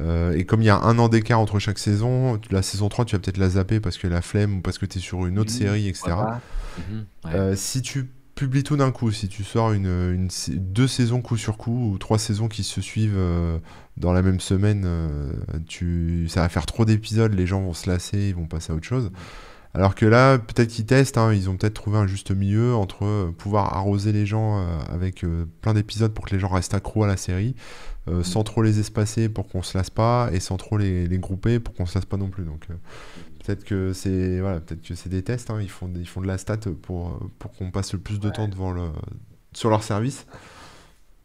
euh, 0.00 0.32
et 0.36 0.44
comme 0.44 0.60
il 0.62 0.66
y 0.66 0.70
a 0.70 0.78
un 0.78 0.98
an 0.98 1.08
d'écart 1.08 1.40
entre 1.40 1.58
chaque 1.58 1.78
saison, 1.78 2.38
la 2.50 2.62
saison 2.62 2.88
3, 2.88 3.04
tu 3.04 3.16
vas 3.16 3.20
peut-être 3.20 3.38
la 3.38 3.48
zapper 3.50 3.80
parce 3.80 3.96
que 3.98 4.06
la 4.06 4.22
flemme 4.22 4.58
ou 4.58 4.60
parce 4.60 4.78
que 4.78 4.86
t'es 4.86 4.98
sur 5.00 5.26
une 5.26 5.38
autre 5.38 5.50
Oui, 5.52 5.58
série, 5.58 5.88
etc. 5.88 6.08
ouais. 7.24 7.30
Euh, 7.34 7.56
si 7.56 7.82
tu 7.82 8.08
publies 8.34 8.62
tout 8.62 8.76
d'un 8.76 8.92
coup, 8.92 9.10
si 9.10 9.26
tu 9.28 9.42
sors 9.42 9.72
une, 9.72 9.86
une 10.14 10.30
sa- 10.30 10.52
deux 10.54 10.86
saisons 10.86 11.20
coup 11.22 11.36
sur 11.36 11.56
coup 11.56 11.90
ou 11.92 11.98
trois 11.98 12.18
saisons 12.20 12.46
qui 12.46 12.62
se 12.62 12.80
suivent 12.80 13.16
dans 13.98 14.12
la 14.12 14.22
même 14.22 14.40
semaine, 14.40 14.84
euh, 14.86 15.32
tu, 15.66 16.26
ça 16.28 16.42
va 16.42 16.48
faire 16.48 16.66
trop 16.66 16.84
d'épisodes, 16.84 17.32
les 17.34 17.46
gens 17.46 17.60
vont 17.60 17.74
se 17.74 17.88
lasser, 17.88 18.28
ils 18.28 18.34
vont 18.34 18.46
passer 18.46 18.72
à 18.72 18.76
autre 18.76 18.86
chose. 18.86 19.10
Alors 19.74 19.94
que 19.94 20.06
là, 20.06 20.38
peut-être 20.38 20.68
qu'ils 20.68 20.86
testent, 20.86 21.18
hein, 21.18 21.32
ils 21.32 21.50
ont 21.50 21.56
peut-être 21.56 21.74
trouvé 21.74 21.98
un 21.98 22.06
juste 22.06 22.30
milieu 22.30 22.74
entre 22.74 23.04
euh, 23.04 23.30
pouvoir 23.36 23.76
arroser 23.76 24.12
les 24.12 24.24
gens 24.24 24.60
euh, 24.60 24.78
avec 24.88 25.24
plein 25.60 25.74
d'épisodes 25.74 26.12
pour 26.12 26.24
que 26.24 26.34
les 26.34 26.40
gens 26.40 26.48
restent 26.48 26.74
accros 26.74 27.04
à 27.04 27.06
la 27.06 27.16
série, 27.16 27.54
Mm. 28.08 28.22
sans 28.22 28.42
trop 28.42 28.62
les 28.62 28.78
espacer 28.78 29.28
pour 29.28 29.48
qu'on 29.48 29.62
se 29.62 29.76
lasse 29.76 29.90
pas, 29.90 30.30
et 30.32 30.40
sans 30.40 30.56
trop 30.56 30.78
les, 30.78 31.06
les 31.06 31.18
grouper 31.18 31.60
pour 31.60 31.74
qu'on 31.74 31.86
se 31.86 31.94
lasse 31.94 32.06
pas 32.06 32.16
non 32.16 32.28
plus. 32.28 32.44
Donc 32.44 32.66
peut-être 33.44 33.64
que 33.64 33.92
c'est 33.92 34.40
voilà, 34.40 34.60
peut-être 34.60 34.82
que 34.82 34.94
c'est 34.94 35.08
des 35.08 35.22
tests, 35.22 35.50
hein, 35.50 35.58
ils, 35.60 35.70
font, 35.70 35.90
ils 35.94 36.08
font 36.08 36.20
de 36.20 36.26
la 36.26 36.38
stat 36.38 36.58
pour, 36.82 37.18
pour 37.38 37.52
qu'on 37.52 37.70
passe 37.70 37.92
le 37.92 37.98
plus 37.98 38.20
de 38.20 38.30
temps 38.30 38.48
devant 38.48 38.72
le, 38.72 38.88
sur 39.52 39.70
leur 39.70 39.82
service. 39.82 40.26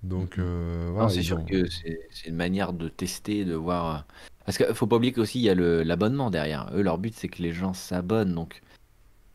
Donc 0.04 0.38
euh, 0.38 0.90
voilà, 0.94 1.10
c'est 1.10 1.22
sûr 1.24 1.38
ont- 1.40 1.46
que 1.46 1.66
c'est 1.68 2.28
une 2.28 2.36
manière 2.36 2.74
de 2.74 2.90
tester, 2.90 3.46
de 3.46 3.56
voir. 3.56 3.96
euh, 3.96 4.00
Parce 4.46 4.58
qu'il 4.58 4.74
faut 4.74 4.88
pas 4.88 4.98
oublier 4.98 5.14
qu'aussi 5.14 5.40
il 5.40 5.44
y 5.44 5.50
a 5.50 5.56
l'abonnement 5.56 6.30
derrière. 6.30 6.70
Eux, 6.74 6.82
leur 6.82 6.98
but 6.98 7.14
c'est 7.16 7.28
que 7.30 7.42
les 7.42 7.54
gens 7.54 7.74
s'abonnent. 7.74 8.34
Donc 8.34 8.62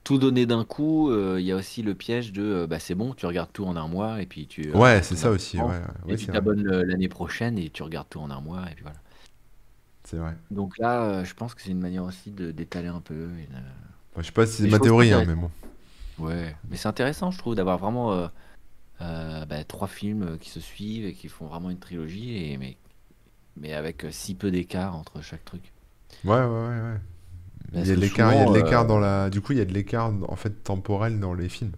tout 0.05 0.19
donner 0.19 0.47
d'un 0.47 0.65
coup, 0.65 1.11
euh, 1.11 1.37
il 1.41 1.47
y 1.47 1.53
a 1.53 1.57
aussi 1.57 1.83
le 1.83 1.95
piège 1.95 2.33
de 2.33 2.43
euh, 2.43 2.67
bah 2.67 2.79
c'est 2.79 2.95
bon, 2.95 3.13
tu 3.15 3.27
regardes 3.27 3.53
tout 3.53 3.65
en 3.65 3.77
un 3.77 3.89
mois 3.89 4.23
et 4.23 4.27
puis 4.27 4.47
tu 4.47 4.73
Ouais, 4.73 5.03
c'est 5.03 5.17
ça 5.17 5.31
aussi, 5.31 5.59
ouais, 5.59 5.81
et 6.07 6.11
ouais, 6.13 6.17
tu 6.17 6.27
t'abonnes 6.27 6.63
l'année 6.67 7.09
prochaine 7.09 7.59
et 7.59 7.71
tu 7.71 7.83
regardes 7.83 8.09
tout 8.09 8.21
en 8.21 8.31
un 8.31 8.41
mois 8.41 8.71
et 8.71 8.75
puis 8.75 8.83
voilà. 8.83 8.99
C'est 10.05 10.17
vrai. 10.17 10.35
Donc 10.51 10.79
là, 10.79 11.25
je 11.25 11.35
pense 11.35 11.55
que 11.55 11.61
c'est 11.61 11.71
une 11.71 11.81
manière 11.81 12.05
aussi 12.05 12.31
de 12.31 12.51
d'étaler 12.51 12.89
un 12.89 13.01
peu. 13.01 13.15
de- 13.15 13.29
Enfin, 14.13 14.23
je 14.23 14.27
sais 14.27 14.33
pas 14.33 14.47
si 14.47 14.63
c'est 14.63 14.69
ma 14.69 14.79
théorie, 14.79 15.13
hein, 15.13 15.25
mais 15.27 15.35
bon. 15.35 15.51
Ouais, 16.19 16.57
mais 16.71 16.77
c'est 16.77 16.89
intéressant, 16.89 17.31
je 17.31 17.39
trouve, 17.39 17.55
d'avoir 17.55 17.79
vraiment 17.79 18.29
euh, 19.01 19.45
bah, 19.47 19.63
trois 19.65 19.89
films 19.89 20.23
euh, 20.23 20.37
qui 20.37 20.51
se 20.51 20.61
suivent 20.61 21.07
et 21.07 21.15
qui 21.15 21.29
font 21.29 21.47
vraiment 21.47 21.71
une 21.71 21.79
trilogie, 21.79 22.37
et, 22.37 22.57
mais, 22.57 22.77
mais 23.57 23.75
avec 23.75 24.05
euh, 24.05 24.11
si 24.11 24.35
peu 24.35 24.51
d'écart 24.51 24.97
entre 24.97 25.23
chaque 25.23 25.45
truc. 25.45 25.73
Ouais, 26.25 26.33
ouais, 26.33 26.47
ouais, 26.47 26.81
ouais. 26.81 27.01
Il 27.75 27.87
y 27.87 27.91
a 27.91 27.97
de 27.97 28.01
l'écart, 28.01 28.33
il 28.33 28.39
y 28.39 28.43
a 28.43 28.47
de 28.47 28.55
l'écart 28.55 28.87
dans 28.87 28.99
la. 28.99 29.29
Du 29.29 29.41
coup, 29.41 29.53
il 29.53 29.59
y 29.59 29.61
a 29.61 29.67
de 29.67 29.75
l'écart 29.75 30.13
en 30.27 30.37
fait 30.37 30.65
temporel 30.65 31.21
dans 31.21 31.35
les 31.35 31.51
films. 31.51 31.73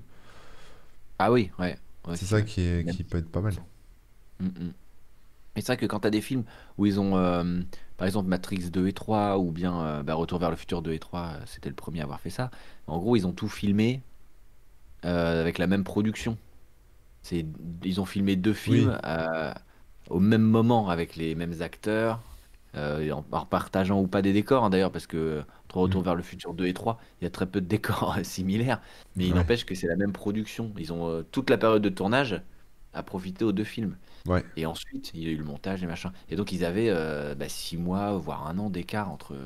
Ah 1.18 1.32
oui, 1.32 1.50
ouais. 1.58 1.76
C'est 2.14 2.26
ça 2.26 2.42
qui 2.42 2.62
est 2.62 2.88
qui 2.90 3.04
peut 3.04 3.18
être 3.18 3.30
pas 3.30 3.40
mal. 3.40 3.54
Mm, 4.38 4.46
mm. 4.46 4.72
Et 5.56 5.60
c'est 5.60 5.66
vrai 5.66 5.76
que 5.76 5.86
quand 5.86 6.00
tu 6.00 6.06
as 6.06 6.10
des 6.10 6.20
films 6.20 6.44
où 6.78 6.86
ils 6.86 7.00
ont, 7.00 7.16
euh, 7.16 7.60
par 7.96 8.06
exemple, 8.06 8.28
Matrix 8.28 8.70
2 8.70 8.86
et 8.86 8.92
3, 8.92 9.38
ou 9.38 9.50
bien 9.50 9.80
euh, 9.82 10.02
bah, 10.02 10.14
Retour 10.14 10.38
vers 10.38 10.50
le 10.50 10.56
futur 10.56 10.80
2 10.80 10.92
et 10.92 10.98
3, 10.98 11.20
euh, 11.20 11.40
c'était 11.46 11.68
le 11.68 11.74
premier 11.74 12.00
à 12.00 12.04
avoir 12.04 12.20
fait 12.20 12.30
ça. 12.30 12.50
En 12.86 12.98
gros, 12.98 13.16
ils 13.16 13.26
ont 13.26 13.32
tout 13.32 13.48
filmé 13.48 14.00
euh, 15.04 15.40
avec 15.40 15.58
la 15.58 15.66
même 15.66 15.84
production. 15.84 16.38
C'est, 17.22 17.46
ils 17.84 18.00
ont 18.00 18.04
filmé 18.06 18.36
deux 18.36 18.54
Oui. 18.66 18.88
films 18.88 18.98
euh, 19.04 19.52
au 20.08 20.20
même 20.20 20.42
moment 20.42 20.88
avec 20.90 21.16
les 21.16 21.34
mêmes 21.34 21.60
acteurs, 21.62 22.22
euh, 22.76 23.10
en, 23.12 23.24
en 23.32 23.46
partageant 23.46 24.00
ou 24.00 24.06
pas 24.08 24.22
des 24.22 24.32
décors 24.32 24.64
hein, 24.64 24.70
d'ailleurs, 24.70 24.92
parce 24.92 25.06
que 25.06 25.44
entre 25.66 25.78
Retour 25.78 26.02
Mm. 26.02 26.04
vers 26.04 26.14
le 26.16 26.22
futur 26.22 26.54
2 26.54 26.66
et 26.66 26.74
3, 26.74 27.00
il 27.20 27.24
y 27.24 27.26
a 27.26 27.30
très 27.30 27.46
peu 27.46 27.60
de 27.60 27.66
décors 27.66 28.16
similaires, 28.24 28.80
mais 29.16 29.26
il 29.28 29.34
Ouais. 29.34 29.34
n'empêche 29.34 29.64
que 29.66 29.74
c'est 29.74 29.86
la 29.88 29.96
même 29.96 30.12
production. 30.12 30.72
Ils 30.78 30.92
ont 30.92 31.08
euh, 31.08 31.22
toute 31.22 31.50
la 31.50 31.58
période 31.58 31.82
de 31.82 31.88
tournage 31.90 32.42
à 32.92 33.02
profiter 33.02 33.44
aux 33.44 33.52
deux 33.52 33.64
films. 33.64 33.96
Ouais. 34.26 34.44
Et 34.56 34.66
ensuite, 34.66 35.12
il 35.14 35.22
y 35.24 35.28
a 35.28 35.30
eu 35.30 35.36
le 35.36 35.44
montage 35.44 35.82
et 35.84 35.86
machin. 35.86 36.12
Et 36.30 36.36
donc, 36.36 36.52
ils 36.52 36.64
avaient 36.64 36.90
euh, 36.90 37.34
bah, 37.36 37.48
six 37.48 37.76
mois, 37.78 38.16
voire 38.18 38.46
un 38.48 38.58
an 38.58 38.70
d'écart 38.70 39.10
entre, 39.10 39.36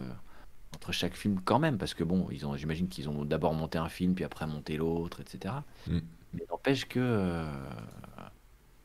entre 0.75 0.93
chaque 0.93 1.15
film 1.17 1.41
quand 1.45 1.59
même. 1.59 1.79
Parce 1.79 1.95
que 1.95 2.05
bon, 2.05 2.29
ils 2.31 2.47
ont, 2.47 2.57
j'imagine 2.57 2.89
qu'ils 2.89 3.09
ont 3.09 3.25
d'abord 3.25 3.55
monté 3.55 3.79
un 3.79 3.89
film, 3.89 4.15
puis 4.15 4.25
après 4.25 4.47
monté 4.47 4.77
l'autre, 4.77 5.21
etc. 5.21 5.65
Mais 6.35 6.45
n'empêche 6.51 6.87
que 6.87 6.99
euh, 7.01 7.47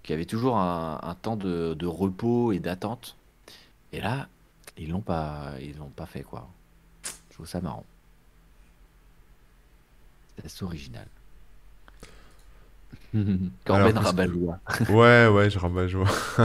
qu'il 0.04 0.14
y 0.14 0.16
avait 0.16 0.26
toujours 0.26 0.58
un, 0.58 1.00
un 1.04 1.16
temps 1.16 1.36
de, 1.38 1.74
de 1.74 1.86
repos 1.88 2.52
et 2.52 2.60
d'attente. 2.60 3.18
Et 3.94 4.02
là, 4.02 4.28
ils 4.78 4.90
l'ont 4.92 5.02
pas, 5.02 5.54
ils 5.62 5.78
l'ont 5.78 5.90
pas 5.90 6.06
fait 6.06 6.24
quoi. 6.24 6.48
Je 7.30 7.36
trouve 7.36 7.48
ça 7.48 7.62
marrant. 7.62 7.86
C'est 10.38 10.46
assez 10.46 10.64
original. 10.64 11.08
Corben 13.66 13.98
rabat-joie. 13.98 14.60
Ouais, 14.90 15.28
ouais, 15.28 15.50
je 15.50 15.60
rabats 15.60 15.88
joie. 15.88 16.08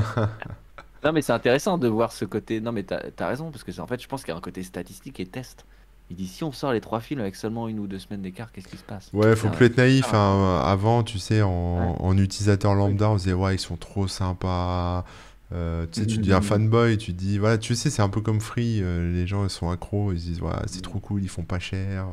Non, 1.05 1.13
mais 1.13 1.23
c'est 1.23 1.33
intéressant 1.33 1.77
de 1.79 1.87
voir 1.87 2.13
ce 2.13 2.25
côté. 2.25 2.61
Non, 2.61 2.73
mais 2.73 2.83
t'as 2.85 3.01
as 3.19 3.29
raison, 3.29 3.51
parce 3.51 3.63
que 3.63 3.79
en 3.81 3.87
fait, 3.87 4.01
je 4.01 4.09
pense 4.09 4.23
qu'il 4.23 4.33
y 4.33 4.35
a 4.35 4.39
un 4.39 4.41
côté 4.41 4.63
statistique 4.63 5.21
et 5.21 5.27
test. 5.27 5.67
Il 6.11 6.17
dit 6.17 6.27
si 6.29 6.45
on 6.45 6.53
sort 6.53 6.73
les 6.73 6.81
trois 6.81 7.01
films 7.01 7.21
avec 7.21 7.35
seulement 7.35 7.67
une 7.69 7.79
ou 7.81 7.87
deux 7.87 7.99
semaines 7.99 8.23
d'écart, 8.23 8.53
qu'est-ce 8.53 8.69
qui 8.69 8.77
se 8.77 8.85
passe? 8.85 9.11
Ouais, 9.15 9.35
faut 9.37 9.49
Ah, 9.49 9.57
plus 9.57 9.67
être 9.67 9.77
naïf. 9.79 10.13
ah, 10.13 10.17
hein. 10.17 10.61
Avant, 10.65 11.03
tu 11.03 11.19
sais, 11.19 11.41
en, 11.43 11.51
Ouais. 11.51 11.97
en 11.99 12.19
utilisateur 12.19 12.75
lambda, 12.75 13.11
on 13.11 13.17
disait 13.17 13.33
ouais, 13.33 13.55
ils 13.57 13.59
sont 13.61 13.77
trop 13.77 14.07
sympas. 14.07 15.05
Euh, 15.53 15.87
tu 15.91 16.01
sais, 16.01 16.07
tu 16.07 16.17
Mhm, 16.17 16.23
deviens 16.23 16.37
mhm. 16.39 16.43
fanboy, 16.43 16.99
tu 16.99 17.13
dis 17.13 17.39
voilà, 17.39 17.59
tu 17.59 17.75
sais, 17.75 17.89
c'est 17.91 18.03
un 18.03 18.09
peu 18.09 18.21
comme 18.21 18.41
Free. 18.41 18.81
euh, 18.83 19.13
les 19.13 19.27
gens 19.27 19.45
ils 19.45 19.51
sont 19.51 19.71
accros, 19.71 20.13
ils 20.13 20.21
se 20.21 20.25
disent 20.27 20.41
ouais, 20.43 20.53
c'est 20.67 20.83
trop 20.83 20.99
cool, 20.99 21.23
ils 21.23 21.29
font 21.29 21.43
pas 21.45 21.59
cher, 21.59 22.07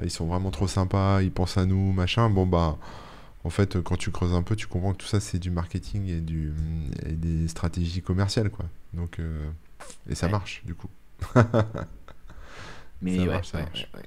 euh, 0.00 0.04
ils 0.04 0.10
sont 0.10 0.26
vraiment 0.26 0.50
trop 0.50 0.68
sympas, 0.68 1.22
ils 1.22 1.30
pensent 1.32 1.56
à 1.56 1.66
nous, 1.66 1.92
machin. 1.92 2.28
Bon 2.30 2.46
bah, 2.46 2.76
en 3.44 3.50
fait, 3.50 3.80
quand 3.82 3.96
tu 3.96 4.10
creuses 4.10 4.34
un 4.34 4.42
peu, 4.42 4.56
tu 4.56 4.66
comprends 4.66 4.92
que 4.92 4.98
tout 4.98 5.06
ça 5.06 5.20
c'est 5.20 5.38
du 5.38 5.50
marketing 5.50 6.06
et 6.08 6.20
du 6.20 6.52
et 7.06 7.12
des 7.12 7.48
stratégies 7.48 8.02
commerciales 8.02 8.50
quoi. 8.50 8.66
Donc 8.94 9.18
euh, 9.20 9.48
et 10.10 10.14
ça 10.14 10.26
Ouais. 10.26 10.32
marche 10.32 10.62
du 10.66 10.74
coup. 10.74 10.88
Mais 13.02 13.16
Ça 13.16 13.22
ouais, 13.22 13.26
marche, 13.28 13.48
ça 13.48 13.58
ouais, 13.58 13.64
marche. 13.64 13.88
ouais, 13.94 14.00
ouais. 14.00 14.06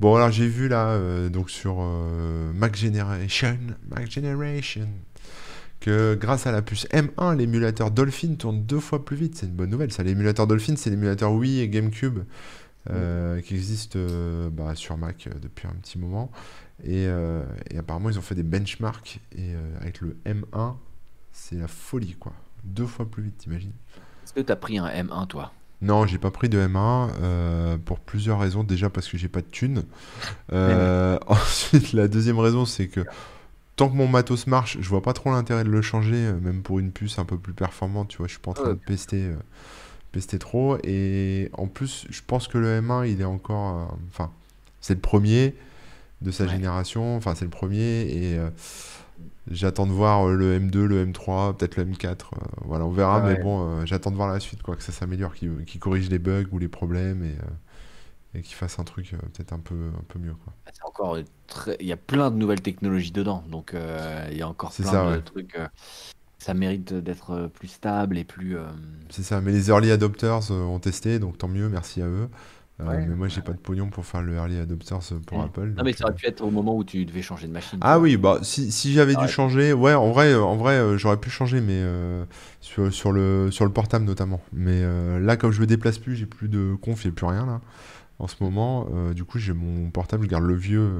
Bon, 0.00 0.16
alors 0.16 0.30
j'ai 0.30 0.48
vu 0.48 0.68
là, 0.68 0.88
euh, 0.88 1.28
donc 1.28 1.50
sur 1.50 1.76
euh, 1.80 2.52
Mac 2.52 2.76
Generation, 2.76 3.58
Mac 3.88 4.10
Generation, 4.10 4.88
que 5.80 6.14
grâce 6.14 6.46
à 6.46 6.52
la 6.52 6.62
puce 6.62 6.86
M1, 6.88 7.36
l'émulateur 7.36 7.90
Dolphin 7.90 8.34
tourne 8.34 8.64
deux 8.64 8.80
fois 8.80 9.04
plus 9.04 9.16
vite. 9.16 9.36
C'est 9.36 9.46
une 9.46 9.52
bonne 9.52 9.70
nouvelle. 9.70 9.92
Ça, 9.92 10.02
l'émulateur 10.02 10.46
Dolphin, 10.46 10.74
c'est 10.76 10.90
l'émulateur 10.90 11.32
Wii 11.32 11.60
et 11.60 11.68
GameCube 11.68 12.20
euh, 12.90 13.40
qui 13.40 13.54
existe 13.54 13.96
bah, 14.50 14.74
sur 14.74 14.96
Mac 14.96 15.28
depuis 15.40 15.68
un 15.68 15.74
petit 15.74 15.98
moment. 15.98 16.30
Et, 16.82 17.04
et 17.04 17.78
apparemment, 17.78 18.10
ils 18.10 18.18
ont 18.18 18.22
fait 18.22 18.34
des 18.34 18.42
benchmarks. 18.42 19.20
Et 19.36 19.52
avec 19.80 20.00
le 20.00 20.16
M1, 20.26 20.74
c'est 21.32 21.56
la 21.56 21.68
folie, 21.68 22.16
quoi. 22.18 22.32
Deux 22.64 22.86
fois 22.86 23.08
plus 23.08 23.22
vite, 23.24 23.38
t'imagines? 23.38 23.72
Est-ce 24.24 24.32
que 24.32 24.40
t'as 24.40 24.56
pris 24.56 24.78
un 24.78 24.88
M1, 24.88 25.26
toi? 25.28 25.52
Non, 25.82 26.06
j'ai 26.06 26.18
pas 26.18 26.30
pris 26.30 26.48
de 26.48 26.58
M1 26.58 27.10
euh, 27.20 27.76
pour 27.84 28.00
plusieurs 28.00 28.38
raisons. 28.38 28.64
Déjà 28.64 28.88
parce 28.90 29.08
que 29.08 29.18
j'ai 29.18 29.28
pas 29.28 29.40
de 29.40 29.46
thunes. 29.46 29.84
Euh, 30.52 31.18
ensuite, 31.26 31.92
la 31.92 32.08
deuxième 32.08 32.38
raison, 32.38 32.64
c'est 32.64 32.88
que 32.88 33.00
tant 33.76 33.88
que 33.90 33.94
mon 33.96 34.08
matos 34.08 34.46
marche, 34.46 34.78
je 34.80 34.88
vois 34.88 35.02
pas 35.02 35.12
trop 35.12 35.30
l'intérêt 35.30 35.64
de 35.64 35.68
le 35.68 35.82
changer, 35.82 36.16
euh, 36.16 36.38
même 36.40 36.62
pour 36.62 36.78
une 36.78 36.90
puce 36.90 37.18
un 37.18 37.24
peu 37.24 37.36
plus 37.38 37.52
performante. 37.52 38.08
Tu 38.08 38.18
vois, 38.18 38.26
je 38.28 38.32
suis 38.32 38.40
pas 38.40 38.52
en 38.52 38.54
train 38.54 38.68
de 38.70 38.74
pester, 38.74 39.24
euh, 39.24 39.34
pester 40.12 40.38
trop. 40.38 40.78
Et 40.84 41.50
en 41.52 41.66
plus, 41.66 42.06
je 42.08 42.20
pense 42.26 42.48
que 42.48 42.56
le 42.56 42.80
M1, 42.80 43.06
il 43.10 43.20
est 43.20 43.24
encore. 43.24 43.94
Enfin, 44.10 44.30
c'est 44.80 44.94
le 44.94 45.00
premier 45.00 45.54
de 46.22 46.30
sa 46.30 46.44
Ouais. 46.44 46.50
génération. 46.50 47.16
Enfin, 47.16 47.34
c'est 47.34 47.44
le 47.44 47.50
premier. 47.50 48.02
Et 48.02 48.38
j'attends 49.50 49.86
de 49.86 49.92
voir 49.92 50.28
euh, 50.28 50.34
le 50.34 50.56
M2, 50.58 50.84
le 50.84 51.04
M3, 51.06 51.54
peut-être 51.56 51.76
le 51.76 51.84
M4. 51.84 52.34
euh, 52.34 52.38
voilà, 52.64 52.86
on 52.86 52.90
verra. 52.90 53.20
Ouais. 53.20 53.22
Mais 53.22 53.36
bon, 53.36 53.80
euh, 53.82 53.86
j'attends 53.86 54.10
de 54.10 54.16
voir 54.16 54.28
la 54.28 54.40
suite, 54.40 54.62
quoi, 54.62 54.76
que 54.76 54.82
ça 54.82 54.92
s'améliore, 54.92 55.34
qu'il 55.34 55.64
qu'il 55.64 55.80
corrige 55.80 56.08
les 56.10 56.18
bugs 56.18 56.46
ou 56.52 56.58
les 56.58 56.68
problèmes 56.68 57.22
et, 57.24 57.36
euh, 57.38 58.38
et 58.38 58.42
qu'il 58.42 58.56
fasse 58.56 58.78
un 58.78 58.84
truc 58.84 59.14
euh, 59.14 59.18
peut-être 59.34 59.52
un 59.52 59.60
peu, 59.60 59.90
un 59.98 60.04
peu 60.08 60.18
mieux, 60.18 60.34
quoi. 60.34 60.54
C'est 60.72 60.84
encore 60.84 61.18
très... 61.46 61.76
Il 61.80 61.86
y 61.86 61.92
a 61.92 61.96
plein 61.96 62.30
de 62.30 62.36
nouvelles 62.36 62.62
technologies 62.62 63.12
dedans, 63.12 63.44
donc 63.48 63.74
euh, 63.74 64.26
il 64.30 64.36
y 64.38 64.42
a 64.42 64.48
encore 64.48 64.76
plein 64.76 64.90
ça, 64.90 65.04
de 65.04 65.16
ouais. 65.16 65.22
trucs. 65.22 65.54
euh, 65.56 65.68
ça 66.38 66.54
mérite 66.54 66.94
d'être 66.94 67.48
plus 67.48 67.68
stable 67.68 68.18
et 68.18 68.24
plus. 68.24 68.56
euh, 68.58 68.66
C'est 69.10 69.22
ça, 69.22 69.40
mais 69.40 69.52
les 69.52 69.68
early 69.68 69.90
adopters 69.90 70.50
euh, 70.50 70.62
ont 70.64 70.80
testé, 70.80 71.18
donc 71.18 71.38
tant 71.38 71.48
mieux, 71.48 71.68
merci 71.68 72.02
à 72.02 72.06
eux. 72.06 72.28
Euh, 72.80 72.98
Ouais, 72.98 73.06
mais 73.06 73.14
moi, 73.14 73.28
j'ai 73.28 73.40
ouais, 73.40 73.42
pas 73.42 73.52
de 73.52 73.58
pognon 73.58 73.90
pour 73.90 74.04
faire 74.06 74.22
le 74.22 74.34
early 74.34 74.58
adopters 74.58 75.00
euh, 75.12 75.20
pour 75.20 75.40
Mm. 75.40 75.42
Apple. 75.42 75.68
Non, 75.76 75.84
mais 75.84 75.92
donc, 75.92 75.94
ça 75.94 76.04
aurait 76.04 76.12
euh, 76.12 76.14
pu 76.14 76.26
être 76.26 76.40
au 76.42 76.50
moment 76.50 76.76
où 76.76 76.84
tu 76.84 77.04
devais 77.04 77.22
changer 77.22 77.46
de 77.46 77.52
machine. 77.52 77.86
Ah 77.86 77.98
oui, 77.98 78.16
bah 78.16 78.38
si, 78.42 78.72
si 78.72 78.92
j'avais 78.94 79.14
dû 79.16 79.28
pu. 79.28 79.28
changer, 79.28 79.74
ouais, 79.74 79.92
en 79.92 80.10
vrai, 80.10 80.32
euh, 80.32 80.42
en 80.42 80.56
vrai, 80.56 80.96
j'aurais 80.96 81.18
pu 81.18 81.28
changer, 81.28 81.60
mais 81.60 81.74
euh, 81.76 82.24
sur, 82.60 82.90
sur 82.92 83.12
le 83.12 83.50
sur 83.50 83.66
le 83.66 83.72
portable 83.72 84.06
notamment. 84.06 84.40
Mais 84.54 84.80
euh, 84.82 85.18
là, 85.20 85.36
comme 85.36 85.52
je 85.52 85.60
me 85.60 85.66
déplace 85.66 85.98
plus, 85.98 86.16
j'ai 86.16 86.24
plus 86.26 86.48
de 86.48 86.74
conf, 86.80 87.02
j'ai 87.02 87.10
plus 87.10 87.26
rien 87.26 87.44
là. 87.44 87.60
En 88.20 88.28
ce 88.28 88.36
moment, 88.42 88.88
du 89.14 89.24
coup, 89.24 89.38
j'ai 89.38 89.52
mon 89.54 89.90
portable, 89.90 90.24
je 90.24 90.28
garde 90.30 90.44
le 90.44 90.54
vieux. 90.56 90.90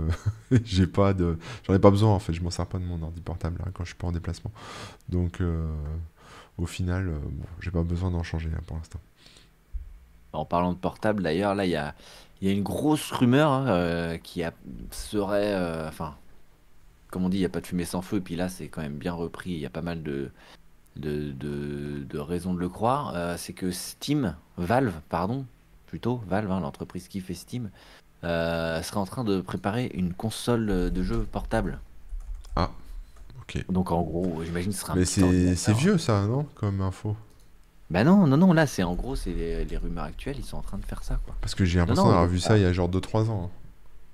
j'ai 0.64 0.86
pas 0.86 1.14
de, 1.14 1.38
j'en 1.66 1.74
ai 1.74 1.78
pas 1.80 1.90
besoin 1.90 2.10
en 2.10 2.18
fait. 2.20 2.32
Je 2.34 2.42
m'en 2.42 2.50
sers 2.50 2.66
pas 2.66 2.78
de 2.78 2.84
mon 2.84 3.02
ordi 3.02 3.20
portable 3.22 3.58
là, 3.64 3.70
quand 3.74 3.84
je 3.84 3.90
suis 3.90 3.98
pas 3.98 4.08
en 4.08 4.12
déplacement. 4.12 4.52
Donc, 5.10 5.40
au 6.58 6.66
final, 6.66 7.06
bon, 7.06 7.44
j'ai 7.60 7.70
pas 7.70 7.82
besoin 7.82 8.10
d'en 8.10 8.22
changer 8.22 8.48
là, 8.50 8.58
pour 8.66 8.76
l'instant. 8.76 9.00
En 10.34 10.44
parlant 10.44 10.72
de 10.72 10.78
portable, 10.78 11.22
d'ailleurs, 11.22 11.54
là, 11.54 11.64
il 11.64 11.70
y 11.70 11.76
a, 11.76 11.94
il 12.42 12.48
y 12.48 12.50
a 12.50 12.54
une 12.54 12.62
grosse 12.62 13.10
rumeur 13.12 13.50
hein, 13.50 13.66
euh, 13.68 14.18
qui 14.18 14.42
a- 14.42 14.52
serait. 14.90 15.54
euh, 15.54 15.88
enfin, 15.88 16.14
comme 17.10 17.24
on 17.24 17.28
dit, 17.28 17.36
il 17.36 17.40
n'y 17.40 17.46
a 17.46 17.50
pas 17.50 17.60
de 17.60 17.66
fumée 17.66 17.84
sans 17.84 18.02
feu, 18.02 18.16
et 18.16 18.20
puis 18.20 18.36
là, 18.36 18.48
c'est 18.48 18.66
quand 18.68 18.82
même 18.82 18.96
bien 18.96 19.12
repris. 19.12 19.50
Il 19.50 19.58
y 19.60 19.66
a 19.66 19.70
pas 19.70 19.82
mal 19.82 20.02
de, 20.02 20.30
de, 20.96 21.30
de- 21.32 22.04
de 22.08 22.18
raisons 22.18 22.52
de 22.54 22.58
le 22.60 22.68
croire. 22.68 23.12
Euh, 23.14 23.36
c'est 23.38 23.52
que 23.52 23.70
Steam, 23.70 24.34
Valve, 24.58 24.92
pardon, 25.08 25.46
plutôt, 25.86 26.20
Valve, 26.26 26.50
hein, 26.50 26.60
l'entreprise 26.60 27.06
qui 27.08 27.20
fait 27.20 27.34
Steam, 27.34 27.70
euh, 28.24 28.82
serait 28.82 28.98
en 29.00 29.06
train 29.06 29.22
de 29.22 29.40
préparer 29.40 29.90
une 29.94 30.12
console 30.12 30.66
de 30.90 31.02
jeu 31.02 31.26
portable. 31.30 31.78
Ah, 32.56 32.70
ok. 33.40 33.64
Donc, 33.68 33.92
en 33.92 34.02
gros, 34.02 34.42
j'imagine 34.44 34.70
que 34.72 34.76
ce 34.76 34.80
sera 34.82 34.94
un 34.94 34.96
Mais 34.96 35.04
c'est 35.56 35.72
vieux 35.72 35.98
ça, 35.98 36.26
non? 36.26 36.46
Comme 36.56 36.80
info? 36.80 37.16
Bah 37.90 38.04
non, 38.04 38.26
non, 38.26 38.36
non, 38.36 38.52
là, 38.52 38.66
c'est 38.66 38.82
en 38.82 38.94
gros, 38.94 39.16
c'est 39.16 39.32
les, 39.32 39.64
les 39.64 39.76
rumeurs 39.76 40.04
actuelles, 40.04 40.38
ils 40.38 40.44
sont 40.44 40.56
en 40.56 40.62
train 40.62 40.78
de 40.78 40.84
faire 40.84 41.02
ça, 41.04 41.16
quoi. 41.24 41.34
Parce 41.40 41.54
que 41.54 41.64
j'ai 41.64 41.78
l'impression 41.78 42.08
non, 42.08 42.08
d'avoir 42.08 42.26
vu 42.26 42.40
ça 42.40 42.56
il 42.58 42.62
y 42.62 42.64
a 42.66 42.72
genre 42.72 42.88
2-3 42.88 43.30
ans. 43.30 43.50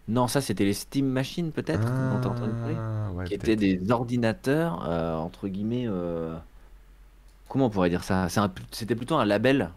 Non, 0.09 0.29
ça 0.29 0.41
c'était 0.41 0.65
les 0.65 0.75
Steam 0.75 1.07
Machines 1.07 1.53
peut-être 1.53 1.95
dont 2.03 2.19
t'as 2.19 2.29
entendu 2.31 2.55
parler 2.55 2.83
Ah, 2.83 3.11
ouais, 3.13 3.25
Qui 3.25 3.35
étaient 3.35 3.57
peut-être. 3.57 3.61
des 3.81 3.91
ordinateurs, 3.91 4.85
euh, 4.89 5.17
entre 5.17 5.49
guillemets. 5.49 5.85
euh, 5.87 6.37
Comment 7.49 7.67
on 7.67 7.71
pourrait 7.71 7.91
dire 7.91 8.05
ça? 8.05 8.29
C'est 8.29 8.41
un- 8.41 8.53
C'était 8.71 8.95
plutôt 8.97 9.17
un 9.17 9.25
label 9.25 9.71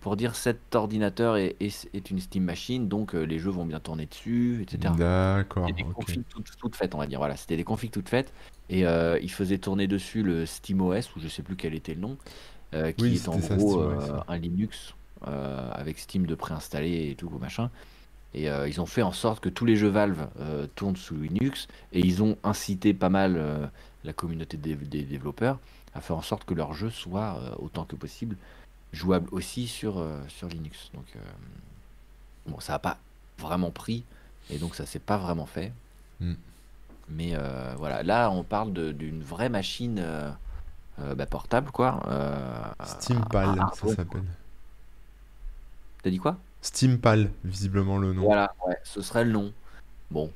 pour 0.00 0.16
dire 0.16 0.36
cet 0.36 0.74
ordinateur 0.74 1.36
est, 1.36 1.56
est- 1.60 1.88
est 1.94 2.10
une 2.10 2.20
Steam 2.20 2.44
Machine, 2.44 2.88
donc 2.88 3.14
euh, 3.14 3.24
les 3.24 3.38
jeux 3.38 3.50
vont 3.50 3.66
bien 3.66 3.80
tourner 3.80 4.06
dessus, 4.06 4.62
etc. 4.62 4.98
D'accord, 4.98 5.66
C'était 5.66 5.84
des 5.84 5.84
ok. 5.96 6.06
configs 6.06 6.24
toutes, 6.28 6.50
toutes 6.58 6.76
faites, 6.76 6.94
on 6.94 6.98
va 6.98 7.06
dire. 7.08 7.18
Voilà, 7.20 7.36
c'était 7.36 7.56
des 7.56 7.64
configs 7.64 7.92
toutes 7.92 8.08
faites. 8.10 8.32
Et 8.70 8.86
euh, 8.86 9.18
ils 9.22 9.30
faisaient 9.32 9.58
tourner 9.58 9.86
dessus 9.88 10.22
le 10.22 10.46
SteamOS, 10.46 11.16
ou 11.16 11.20
je 11.20 11.28
sais 11.28 11.42
plus 11.42 11.56
quel 11.56 11.74
était 11.74 11.94
le 11.94 12.00
nom, 12.00 12.18
euh, 12.76 12.92
qui 12.92 13.04
Oui, 13.04 13.14
est 13.16 13.28
en 13.28 13.40
ça, 13.40 13.56
gros 13.56 13.80
euh, 13.80 13.96
ouais. 13.96 14.20
un 14.28 14.38
Linux 14.38 14.94
euh, 15.26 15.70
avec 15.72 15.98
Steam 15.98 16.26
de 16.26 16.34
préinstallé 16.34 17.10
et 17.10 17.14
tout, 17.14 17.30
machin. 17.40 17.70
Et 18.34 18.48
ils 18.68 18.82
ont 18.82 18.86
fait 18.86 19.00
en 19.00 19.12
sorte 19.12 19.40
que 19.40 19.48
tous 19.48 19.64
les 19.64 19.76
jeux 19.76 19.88
Valve 19.88 20.28
tournent 20.74 20.96
sous 20.96 21.14
Linux. 21.14 21.68
Et 21.94 22.00
ils 22.00 22.22
ont 22.22 22.36
incité 22.44 22.92
pas 22.92 23.08
mal 23.08 23.70
la 24.04 24.12
communauté 24.12 24.58
des, 24.58 24.74
des 24.74 25.04
développeurs 25.04 25.58
à 25.94 26.02
faire 26.02 26.16
en 26.16 26.22
sorte 26.22 26.44
que 26.44 26.52
leurs 26.52 26.74
jeux 26.74 26.90
soient 26.90 27.40
autant 27.60 27.86
que 27.86 27.96
possible 27.96 28.36
jouables 28.92 29.28
aussi 29.32 29.66
sur, 29.66 30.04
sur 30.28 30.48
Linux. 30.48 30.90
Donc, 30.92 31.06
bon, 32.46 32.60
ça 32.60 32.74
n'a 32.74 32.78
pas 32.78 32.98
vraiment 33.38 33.70
pris. 33.70 34.04
Et 34.50 34.58
donc, 34.58 34.74
ça 34.74 34.84
s'est 34.84 34.98
pas 34.98 35.16
vraiment 35.16 35.46
fait. 35.46 35.72
Hmm. 36.20 36.34
Mais 37.08 37.30
euh, 37.34 37.74
voilà, 37.78 38.02
là, 38.02 38.30
on 38.30 38.42
parle 38.42 38.72
d'une 38.72 39.22
vraie 39.22 39.48
machine 39.48 39.98
euh, 40.00 40.30
bah, 40.98 41.26
portable, 41.26 41.70
quoi. 41.70 42.02
Euh, 42.08 42.62
Steampal, 42.84 43.58
ah, 43.60 43.70
ça 43.74 43.88
s'appelle. 43.88 44.22
T'as 46.02 46.10
dit 46.10 46.18
quoi? 46.18 46.36
Steampal, 46.62 47.30
visiblement 47.44 47.98
le 47.98 48.12
nom. 48.12 48.22
Voilà, 48.22 48.54
ouais, 48.66 48.76
ce 48.84 49.02
serait 49.02 49.24
le 49.24 49.32
nom. 49.32 49.52
Bon, 50.10 50.30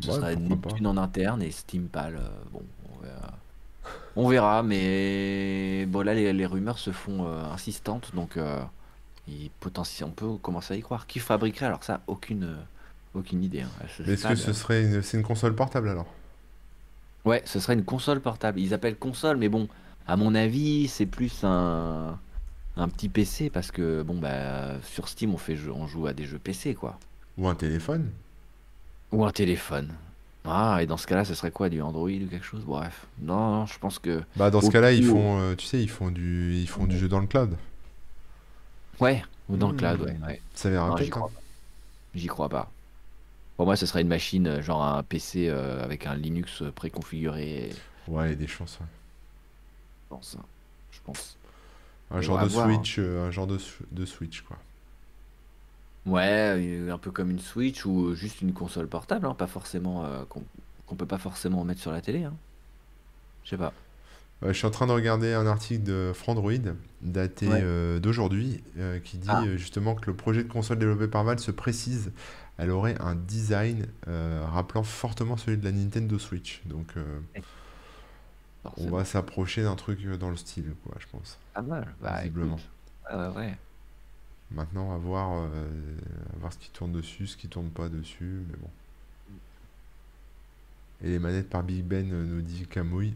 ce 0.00 0.08
Ouais, 0.08 0.14
serait. 0.14 0.36
Neptune 0.36 0.86
en 0.86 0.96
interne 0.96 1.42
et 1.42 1.50
Steampal. 1.50 2.16
euh, 2.16 2.28
bon, 2.52 2.62
on 2.94 3.04
verra. 3.04 3.30
On 4.14 4.28
verra, 4.28 4.62
mais 4.62 5.86
bon, 5.86 6.04
là, 6.04 6.14
les, 6.14 6.32
les 6.32 6.46
rumeurs 6.46 6.78
se 6.78 6.92
font 6.92 7.26
euh, 7.26 7.44
insistantes, 7.52 8.14
donc 8.14 8.36
euh, 8.36 8.62
il 9.26 9.50
on 10.04 10.10
peut 10.10 10.36
commencer 10.36 10.74
à 10.74 10.76
y 10.76 10.80
croire. 10.82 11.06
Qui 11.06 11.18
fabriquerait? 11.18 11.66
Alors 11.66 11.82
ça? 11.84 12.00
Aucune, 12.06 12.44
euh, 12.44 12.56
aucune 13.14 13.42
idée. 13.42 13.62
hein, 13.62 13.70
est-ce 13.84 14.26
que 14.26 14.34
ce 14.36 14.52
serait 14.52 14.82
une... 14.82 15.02
c'est 15.02 15.16
une 15.16 15.22
console 15.24 15.54
portable 15.54 15.88
alors? 15.88 16.06
Ouais, 17.24 17.42
ce 17.44 17.60
serait 17.60 17.74
une 17.74 17.84
console 17.84 18.20
portable. 18.20 18.58
Ils 18.60 18.74
appellent 18.74 18.96
console, 18.96 19.36
mais 19.36 19.48
bon, 19.48 19.68
à 20.06 20.16
mon 20.16 20.34
avis, 20.34 20.88
c'est 20.88 21.06
plus 21.06 21.44
un, 21.44 22.18
un 22.76 22.88
petit 22.88 23.08
PC 23.08 23.50
parce 23.50 23.70
que 23.70 24.02
bon 24.02 24.18
bah 24.18 24.80
sur 24.82 25.08
Steam 25.08 25.34
on 25.34 25.38
fait 25.38 25.56
on 25.72 25.86
joue 25.86 26.06
à 26.06 26.12
des 26.12 26.24
jeux 26.24 26.38
PC 26.38 26.74
quoi. 26.74 26.98
Ou 27.38 27.48
un 27.48 27.54
téléphone? 27.54 28.10
Ou 29.12 29.24
un 29.24 29.30
téléphone. 29.30 29.94
Ah, 30.44 30.80
et 30.82 30.86
dans 30.86 30.96
ce 30.96 31.06
cas-là, 31.06 31.24
ce 31.24 31.34
serait 31.34 31.52
quoi, 31.52 31.68
du 31.68 31.80
Android 31.80 32.08
ou 32.10 32.26
quelque 32.28 32.44
chose? 32.44 32.64
Bref. 32.64 33.06
Non, 33.20 33.58
non, 33.60 33.66
je 33.66 33.78
pense 33.78 34.00
que. 34.00 34.22
Bah 34.36 34.50
dans 34.50 34.60
ce 34.60 34.70
cas-là, 34.70 34.92
ils 34.92 35.04
font, 35.04 35.38
euh, 35.40 35.54
tu 35.54 35.66
sais, 35.66 35.80
ils 35.80 35.88
font 35.90 36.10
du, 36.10 36.56
ils 36.56 36.68
font 36.68 36.86
du 36.86 36.98
jeu 36.98 37.08
dans 37.08 37.20
le 37.20 37.28
cloud. 37.28 37.56
Ouais, 38.98 39.22
ou 39.48 39.56
dans 39.56 39.68
le 39.68 39.74
Hmm. 39.74 39.78
cloud, 39.78 40.00
ouais. 40.00 40.16
ouais. 40.26 40.40
Ça 40.54 40.68
verra 40.70 40.96
j'y 42.14 42.26
crois 42.26 42.48
pas. 42.48 42.70
Pour 43.62 43.68
moi, 43.68 43.76
ce 43.76 43.86
serait 43.86 44.00
une 44.02 44.08
machine, 44.08 44.48
euh, 44.48 44.60
genre 44.60 44.82
un 44.82 45.04
PC 45.04 45.46
euh, 45.48 45.84
avec 45.84 46.06
un 46.08 46.16
Linux 46.16 46.62
euh, 46.62 46.72
préconfiguré, 46.72 47.70
Ouais, 48.08 48.26
il 48.26 48.30
y 48.30 48.32
a 48.32 48.34
des 48.34 48.48
chances. 48.48 48.80
ouais. 48.80 48.86
pense. 50.08 50.36
hein. 50.36 50.44
Je 50.90 50.98
pense. 51.04 51.36
Un 52.10 52.20
genre 52.20 52.40
de 52.40 52.46
hein. 52.46 52.64
Switch, 52.74 52.96
euh, 52.98 53.28
un 53.28 53.30
genre 53.30 53.46
de, 53.46 54.04
Switch 54.04 54.40
quoi. 54.42 54.56
Ouais, 56.06 56.88
un 56.90 56.98
peu 56.98 57.12
comme 57.12 57.30
une 57.30 57.38
Switch 57.38 57.86
ou 57.86 58.16
juste 58.16 58.40
une 58.40 58.52
console 58.52 58.88
portable, 58.88 59.26
hein, 59.28 59.34
pas 59.34 59.46
forcément 59.46 60.04
euh, 60.06 60.24
qu'on 60.28 60.42
qu'on 60.86 60.96
peut 60.96 61.06
pas 61.06 61.18
forcément 61.18 61.62
mettre 61.62 61.80
sur 61.80 61.92
la 61.92 62.00
télé. 62.00 62.24
Hein. 62.24 62.34
Je 63.44 63.50
sais 63.50 63.56
pas. 63.56 63.72
Euh, 64.42 64.48
je 64.48 64.54
suis 64.58 64.66
en 64.66 64.70
train 64.72 64.88
de 64.88 64.92
regarder 64.92 65.34
un 65.34 65.46
article 65.46 65.84
de 65.84 66.10
Frandroid 66.12 66.50
daté 67.00 67.46
Ouais. 67.46 67.60
euh, 67.62 68.00
d'aujourd'hui 68.00 68.60
qui 69.04 69.18
dit 69.18 69.28
Ah. 69.30 69.44
justement 69.54 69.94
que 69.94 70.10
le 70.10 70.16
projet 70.16 70.42
de 70.42 70.48
console 70.48 70.80
développé 70.80 71.06
par 71.06 71.22
Valve 71.22 71.38
se 71.38 71.52
précise. 71.52 72.10
Elle 72.62 72.70
aurait 72.70 72.96
un 73.00 73.16
design 73.16 73.86
euh, 74.06 74.44
rappelant 74.46 74.84
fortement 74.84 75.36
celui 75.36 75.58
de 75.58 75.64
la 75.64 75.72
Nintendo 75.72 76.16
Switch. 76.18 76.62
Donc 76.66 76.86
euh, 76.96 77.20
on 78.76 78.88
va 78.90 79.04
s'approcher 79.04 79.64
d'un 79.64 79.74
truc 79.74 80.06
dans 80.18 80.30
le 80.30 80.36
style, 80.36 80.72
quoi, 80.84 80.94
je 81.00 81.06
pense. 81.10 81.38
Pas 81.54 81.62
mal. 81.62 81.92
Bah, 82.00 82.18
Visiblement. 82.20 82.58
Ouais. 83.12 83.56
Maintenant, 84.52 84.94
à 84.94 84.98
voir, 84.98 85.32
euh, 85.32 85.96
à 86.34 86.38
voir 86.38 86.52
ce 86.52 86.58
qui 86.58 86.70
tourne 86.70 86.92
dessus, 86.92 87.26
ce 87.26 87.36
qui 87.36 87.48
tourne 87.48 87.70
pas 87.70 87.88
dessus, 87.88 88.42
mais 88.48 88.56
bon. 88.60 88.68
Et 91.02 91.08
les 91.08 91.18
manettes 91.18 91.50
par 91.50 91.64
Big 91.64 91.82
Ben 91.84 92.08
nous 92.08 92.42
dit 92.42 92.64
Camouille. 92.66 93.14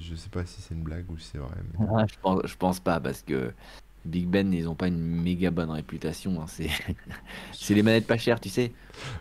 Je 0.00 0.14
sais 0.16 0.28
pas 0.28 0.44
si 0.44 0.60
c'est 0.60 0.74
une 0.74 0.82
blague 0.82 1.08
ou 1.10 1.16
si 1.18 1.28
c'est 1.32 1.38
vrai. 1.38 1.54
mais- 1.78 1.86
Ah, 1.96 2.04
je 2.10 2.14
pense, 2.20 2.40
je 2.46 2.56
pense 2.56 2.80
pas 2.80 2.98
parce 2.98 3.22
que 3.22 3.52
Big 4.04 4.26
Ben, 4.26 4.52
ils 4.52 4.68
ont 4.68 4.74
pas 4.74 4.88
une 4.88 4.98
méga 4.98 5.50
bonne 5.50 5.70
réputation. 5.70 6.40
hein. 6.40 6.46
C'est, 6.48 6.70
c'est 7.52 7.74
les 7.74 7.82
manettes 7.82 8.06
pas 8.06 8.18
chères, 8.18 8.40
tu 8.40 8.48
sais. 8.48 8.72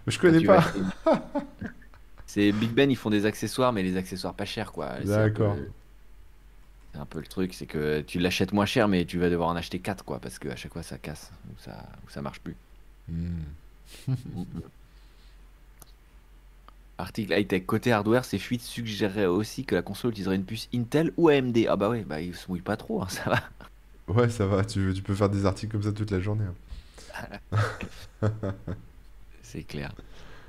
Je 0.07 0.17
connais 0.19 0.39
vas 0.43 0.61
pas. 1.03 1.32
C'est 2.25 2.51
Big 2.51 2.69
Ben, 2.71 2.89
ils 2.91 2.95
font 2.95 3.09
des 3.09 3.25
accessoires, 3.25 3.73
mais 3.73 3.82
les 3.82 3.97
accessoires 3.97 4.36
pas 4.36 4.45
chers, 4.45 4.71
quoi. 4.71 4.91
C'est 4.97 5.01
un 5.01 5.05
peu- 5.05 5.11
D'accord. 5.30 5.57
C'est 6.93 6.99
un 6.99 7.05
peu 7.05 7.19
le 7.19 7.25
truc, 7.27 7.53
c'est 7.53 7.65
que 7.65 8.01
tu 8.01 8.19
l'achètes 8.19 8.51
moins 8.53 8.65
cher, 8.65 8.88
mais 8.88 9.05
tu 9.05 9.17
vas 9.19 9.30
devoir 9.30 9.49
en 9.49 9.55
acheter 9.55 9.80
4, 9.80 10.03
quoi, 10.05 10.19
parce 10.19 10.38
que 10.39 10.47
à 10.49 10.55
chaque 10.55 10.73
fois 10.73 10.84
ça 10.84 10.97
casse 10.97 11.32
ou 11.51 11.55
ça, 11.59 11.86
ou 12.05 12.09
ça 12.09 12.21
marche 12.21 12.39
plus. 12.39 12.55
Hmm. 13.07 13.41
Article 16.97 17.34
high-tech. 17.34 17.65
Côté 17.65 17.91
hardware, 17.91 18.25
ces 18.25 18.38
fuites 18.39 18.61
suggéreraient 18.61 19.25
aussi 19.25 19.63
que 19.65 19.73
la 19.75 19.82
console 19.82 20.11
utiliserait 20.11 20.36
une 20.36 20.43
puce 20.45 20.67
Intel 20.73 21.13
ou 21.17 21.30
AMD. 21.30 21.57
Ah 21.69 21.75
bah 21.77 21.89
ouais, 21.89 22.01
bah 22.03 22.19
ils 22.21 22.36
se 22.36 22.47
mouillent 22.49 22.61
pas 22.61 22.77
trop, 22.77 23.01
hein, 23.01 23.07
ça 23.09 23.30
va. 23.30 23.39
Ouais, 24.10 24.30
ça 24.30 24.45
va, 24.45 24.66
tu, 24.66 24.91
tu 24.95 25.01
peux 25.01 25.16
faire 25.16 25.30
des 25.30 25.45
articles 25.45 25.72
comme 25.72 25.84
ça 25.84 25.91
toute 25.93 26.12
la 26.12 26.20
journée. 26.20 26.45
hein. 26.45 27.30
C'est 29.43 29.64
clair. 29.64 29.93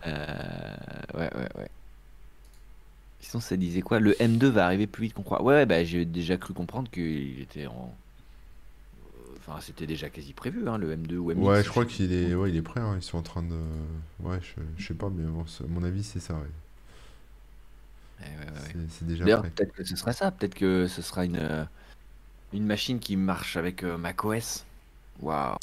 Euh, 0.07 0.75
ouais, 1.15 1.31
ouais, 1.35 1.49
ouais. 1.57 1.69
Sinon, 3.21 3.41
ça 3.41 3.57
disait 3.57 3.83
quoi? 3.83 4.01
Le 4.01 4.13
M2 4.21 4.47
va 4.49 4.65
arriver 4.67 4.87
plus 4.87 5.05
vite 5.05 5.15
qu'on 5.15 5.23
croit. 5.23 5.43
Ouais, 5.43 5.55
ouais, 5.55 5.67
bah 5.67 5.85
j'ai 5.85 6.05
déjà 6.05 6.37
cru 6.37 6.55
comprendre 6.55 6.91
qu'il 6.91 7.41
était 7.41 7.67
en. 7.67 7.95
Enfin, 9.39 9.61
c'était 9.61 9.87
déjà 9.87 10.09
quasi 10.11 10.33
prévu, 10.33 10.69
hein, 10.69 10.79
le 10.79 10.93
M2 10.97 11.17
ou 11.17 11.31
MX. 11.33 11.39
Ouais, 11.47 11.63
je 11.65 11.69
crois 11.71 11.85
qu'il 11.85 12.13
est, 12.13 12.35
ouais, 12.35 12.51
il 12.51 12.57
est 12.57 12.63
prêt. 12.63 12.81
hein, 12.81 12.95
Ils 12.97 13.03
sont 13.03 13.19
en 13.19 13.23
train 13.23 13.43
de. 13.43 13.57
Ouais, 14.21 14.39
je, 14.43 14.61
je 14.79 14.87
sais 14.89 14.95
pas, 14.95 15.11
mais 15.11 15.25
bon, 15.25 15.47
c'est- 15.47 15.65
à 15.65 15.67
mon 15.69 15.83
avis, 15.83 16.03
c'est 16.03 16.21
ça. 16.21 16.35
ouais. 16.35 16.41
Ouais, 18.21 18.27
ouais, 18.27 18.45
ouais, 18.47 18.53
ouais. 18.53 18.61
C'est 18.73 18.99
c'est 18.99 19.07
déjà 19.07 19.25
D'ailleurs, 19.25 19.41
prêt. 19.41 19.51
peut-être 19.51 19.73
que 19.73 19.85
ce 19.85 19.97
serait 19.97 20.13
ça. 20.13 20.31
Peut-être 20.31 20.55
que 20.55 20.87
ce 20.89 21.03
sera 21.03 21.25
une, 21.25 21.37
euh, 21.37 21.65
une 22.53 22.67
machine 22.67 23.01
qui 23.01 23.17
marche 23.17 23.57
avec 23.57 23.83
euh, 23.85 23.97
macOS? 23.99 24.67
Waouh. 25.21 25.57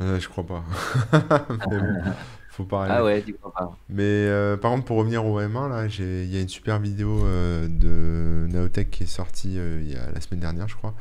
Euh, 0.00 0.20
je 0.20 0.28
crois 0.28 0.44
pas. 0.46 0.64
Mais 1.70 1.80
bon, 1.80 2.02
faut 2.48 2.64
pas 2.66 2.86
Ah 2.88 3.02
rêver. 3.02 3.02
ouais, 3.02 3.22
tu 3.24 3.34
crois 3.34 3.52
pas. 3.52 3.78
Mais 3.88 4.02
euh, 4.04 4.56
par 4.56 4.72
contre, 4.72 4.84
pour 4.84 4.98
revenir 4.98 5.24
au 5.24 5.40
M1, 5.40 5.68
là, 5.68 5.86
il 5.86 6.26
y 6.32 6.36
a 6.36 6.40
une 6.40 6.48
super 6.48 6.78
vidéo 6.80 7.24
euh, 7.24 7.68
de 7.68 8.46
Naotech 8.52 8.90
qui 8.90 9.04
est 9.04 9.06
sortie 9.06 9.54
il 9.56 9.90
y 9.90 9.96
a 9.96 10.10
la 10.10 10.20
semaine 10.20 10.40
dernière, 10.40 10.68
je 10.68 10.76
crois, 10.76 10.94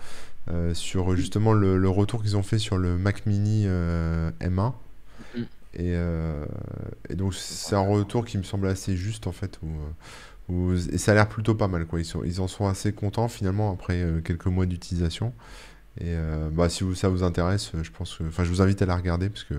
sur 0.73 1.11
euh, 1.13 1.15
justement 1.15 1.53
le, 1.53 1.77
le 1.77 1.89
retour 1.89 2.21
qu'ils 2.23 2.37
ont 2.37 2.43
fait 2.43 2.59
sur 2.59 2.77
le 2.77 2.97
Mac 2.97 3.25
Mini 3.25 3.63
euh, 3.67 4.31
M1. 4.41 4.73
Mm. 5.35 5.43
Et, 5.77 5.93
et 7.09 7.15
donc, 7.15 7.33
c'est 7.33 7.75
un 7.75 7.85
retour 7.85 8.23
qui 8.25 8.37
me 8.37 8.43
semble 8.43 8.67
assez 8.67 8.95
juste, 8.95 9.27
en 9.27 9.33
fait, 9.33 9.59
où, 9.61 9.67
et 10.49 10.97
ça 10.97 11.11
a 11.11 11.15
l'air 11.15 11.27
plutôt 11.27 11.55
pas 11.55 11.67
mal, 11.67 11.85
quoi. 11.85 11.99
Ils 12.01 12.41
en 12.41 12.47
sont 12.47 12.67
assez 12.67 12.93
contents, 12.93 13.27
finalement, 13.27 13.71
après 13.71 14.01
euh, 14.01 14.21
quelques 14.21 14.45
mois 14.45 14.65
d'utilisation. 14.65 15.33
Et 15.99 16.09
euh, 16.09 16.49
bah, 16.51 16.69
si 16.69 16.83
ça 16.95 17.09
vous 17.09 17.23
intéresse, 17.23 17.71
euh, 17.73 17.83
je 17.83 17.91
pense 17.91 18.15
que, 18.15 18.23
enfin, 18.25 18.43
je 18.43 18.49
vous 18.49 18.61
invite 18.61 18.81
à 18.81 18.85
la 18.85 18.95
regarder 18.95 19.29
parce 19.29 19.43
que 19.43 19.55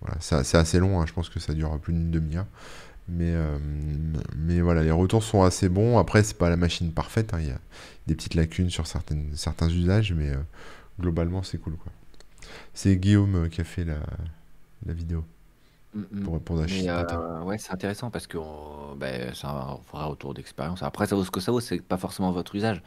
voilà, 0.00 0.16
c'est 0.20 0.56
assez 0.56 0.78
long. 0.78 1.00
hein, 1.00 1.06
je 1.06 1.12
pense 1.12 1.28
que 1.28 1.38
ça 1.40 1.54
dure 1.54 1.78
plus 1.78 1.92
d'une 1.92 2.10
demi-heure. 2.10 2.46
Mais, 3.08 3.34
mais 4.36 4.60
voilà, 4.60 4.82
les 4.82 4.90
retours 4.90 5.22
sont 5.22 5.44
assez 5.44 5.68
bons. 5.68 5.98
Après, 5.98 6.24
c'est 6.24 6.36
pas 6.36 6.50
la 6.50 6.56
machine 6.56 6.92
parfaite. 6.92 7.34
hein, 7.34 7.38
Il 7.40 7.46
y 7.48 7.52
a 7.52 7.60
des 8.08 8.16
petites 8.16 8.34
lacunes 8.34 8.70
sur 8.70 8.86
certains 8.88 9.68
usages, 9.68 10.12
mais 10.12 10.32
globalement, 11.00 11.44
c'est 11.44 11.58
cool, 11.58 11.76
quoi. 11.76 11.92
C'est 12.74 12.96
Guillaume 12.96 13.48
qui 13.48 13.60
a 13.60 13.64
fait 13.64 13.84
la 13.84 14.92
vidéo 14.92 15.24
Mm, 15.96 16.04
mm. 16.10 16.22
pour 16.24 16.34
répondre 16.34 16.62
à 16.62 16.66
Mais 16.66 16.88
euh, 16.88 17.42
ouais, 17.44 17.58
c'est 17.58 17.72
intéressant 17.72 18.10
parce 18.10 18.26
que 18.26 18.36
on- 18.38 18.94
ben, 18.96 19.32
c'est 19.34 19.46
un 19.46 19.78
vrai 19.92 20.04
retour 20.04 20.34
d'expérience. 20.34 20.82
Après, 20.82 21.06
ça 21.06 21.16
vaut 21.16 21.24
ce 21.24 21.30
que 21.30 21.40
ça 21.40 21.52
vaut, 21.52 21.60
c'est 21.60 21.80
pas 21.80 21.96
forcément 21.96 22.32
votre 22.32 22.54
usage. 22.54 22.82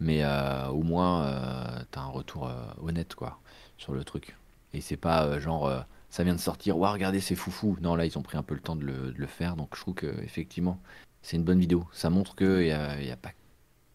Mais 0.00 0.22
euh, 0.24 0.68
au 0.68 0.82
moins, 0.82 1.24
euh, 1.26 1.82
t'as 1.90 2.00
un 2.00 2.06
retour 2.06 2.48
euh, 2.48 2.54
honnête, 2.82 3.14
quoi, 3.14 3.40
sur 3.78 3.92
le 3.92 4.04
truc. 4.04 4.36
Et 4.74 4.80
c'est 4.80 4.96
pas 4.96 5.24
euh, 5.26 5.40
genre, 5.40 5.66
euh, 5.66 5.80
ça 6.10 6.24
vient 6.24 6.34
de 6.34 6.40
sortir, 6.40 6.78
ouah, 6.78 6.92
regardez, 6.92 7.20
c'est 7.20 7.34
foufou. 7.36 7.76
Non, 7.80 7.94
là, 7.96 8.04
ils 8.06 8.18
ont 8.18 8.22
pris 8.22 8.36
un 8.36 8.42
peu 8.42 8.54
le 8.54 8.60
temps 8.60 8.76
de 8.76 8.84
le, 8.84 9.12
de 9.12 9.18
le 9.18 9.26
faire. 9.26 9.56
Donc, 9.56 9.76
je 9.76 9.80
trouve 9.80 9.94
que 9.94 10.06
effectivement, 10.22 10.80
c'est 11.22 11.36
une 11.36 11.44
bonne 11.44 11.60
vidéo. 11.60 11.86
Ça 11.92 12.10
montre 12.10 12.34
qu'il 12.36 12.58
n'y 12.64 12.70
a, 12.72 13.00
y 13.00 13.10
a 13.10 13.16
pas 13.16 13.30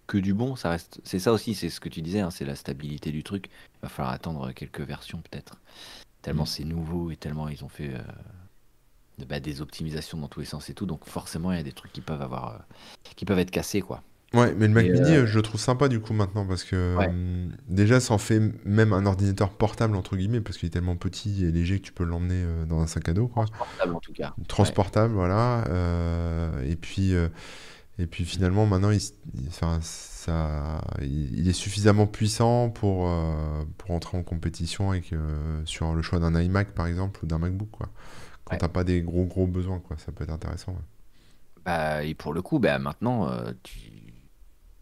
que 0.08 0.18
du 0.18 0.34
bon. 0.34 0.56
Ça 0.56 0.70
reste, 0.72 1.02
c'est 1.04 1.20
ça 1.20 1.34
aussi, 1.34 1.54
c'est 1.56 1.70
ce 1.70 1.80
que 1.82 1.90
tu 1.90 2.02
disais, 2.02 2.22
hein, 2.22 2.32
c'est 2.32 2.46
la 2.46 2.56
stabilité 2.56 3.12
du 3.12 3.24
truc. 3.24 3.50
Il 3.76 3.80
va 3.84 3.90
falloir 3.90 4.14
attendre 4.14 4.52
quelques 4.54 4.82
versions, 4.82 5.22
peut-être. 5.30 5.58
Tellement 6.22 6.44
Mm. 6.44 6.48
c'est 6.48 6.64
nouveau 6.66 7.12
et 7.12 7.18
tellement 7.18 7.48
ils 7.50 7.64
ont 7.66 7.70
fait. 7.70 7.94
euh, 7.94 8.02
bah, 9.26 9.40
des 9.40 9.62
optimisations 9.62 10.18
dans 10.18 10.28
tous 10.28 10.40
les 10.42 10.46
sens 10.46 10.70
et 10.70 10.74
tout. 10.74 10.86
Donc 10.86 11.06
forcément, 11.06 11.52
il 11.52 11.58
y 11.58 11.60
a 11.60 11.64
des 11.64 11.72
trucs 11.72 11.92
qui 11.92 12.02
peuvent 12.02 12.22
avoir, 12.22 12.54
euh, 12.54 12.58
qui 13.16 13.26
peuvent 13.26 13.40
être 13.40 13.52
cassés, 13.52 13.82
quoi. 13.82 14.04
Ouais, 14.34 14.54
mais 14.56 14.68
le 14.68 14.74
Mac 14.74 14.86
Et 14.86 14.90
Mini, 14.92 15.16
euh, 15.16 15.26
je 15.26 15.36
le 15.38 15.42
trouve 15.42 15.60
sympa 15.62 15.88
du 15.88 16.02
coup 16.02 16.12
maintenant 16.12 16.46
parce 16.46 16.66
que 16.66 16.98
ouais, 16.98 17.10
euh, 17.10 17.48
déjà 17.70 18.02
ça 18.02 18.14
en 18.14 18.18
fait 18.18 18.42
même 18.66 18.92
un 18.92 19.06
ordinateur 19.06 19.50
portable 19.52 19.96
entre 19.96 20.18
guillemets 20.18 20.42
parce 20.42 20.58
qu'il 20.58 20.68
est 20.68 20.72
tellement 20.72 20.98
petit 20.98 21.46
et 21.46 21.52
léger 21.52 21.80
que 21.80 21.86
tu 21.86 21.94
peux 21.94 22.04
l'emmener 22.04 22.44
dans 22.68 22.82
un 22.82 22.88
sac 22.88 23.08
à 23.08 23.14
dos 23.14 23.30
quoi. 23.30 23.46
transportable 23.46 23.96
en 23.96 24.00
tout 24.02 24.12
cas. 24.12 24.34
Ouais, 24.38 24.44
Transportable, 24.50 25.14
voilà. 25.14 25.64
et 26.66 26.76
puis 26.76 27.14
et 28.00 28.06
puis 28.06 28.26
finalement 28.26 28.66
maintenant 28.66 28.92
il, 28.92 28.98
s- 28.98 29.14
il- 29.34 29.48
enfin, 29.48 29.80
ça, 29.82 30.82
il, 31.02 31.40
il 31.40 31.48
est 31.48 31.54
suffisamment 31.54 32.06
puissant 32.06 32.70
pour 32.70 33.08
euh, 33.10 33.64
pour 33.78 33.92
entrer 33.92 34.18
en 34.18 34.24
compétition 34.24 34.92
avec 34.92 35.14
euh, 35.14 35.62
sur 35.66 35.94
le 35.94 36.02
choix 36.02 36.20
d'un 36.20 36.40
iMac 36.40 36.74
par 36.74 36.86
exemple 36.88 37.22
ou 37.24 37.28
d'un 37.28 37.38
MacBook 37.40 37.70
quoi. 37.72 37.90
Quand 38.48 38.56
ouais. 38.56 38.58
t'as 38.58 38.68
pas 38.70 38.84
des 38.84 39.02
gros 39.04 39.26
gros 39.26 39.48
besoins 39.48 39.80
quoi, 39.80 39.98
ça 40.00 40.12
peut 40.12 40.24
être 40.24 40.32
intéressant. 40.32 40.72
ouais. 40.74 40.80
Bah, 41.66 42.04
et 42.04 42.14
pour 42.16 42.34
le 42.34 42.42
coup, 42.42 42.60
bah, 42.60 42.80
maintenant, 42.80 43.30
euh, 43.30 43.52
tu, 43.64 43.92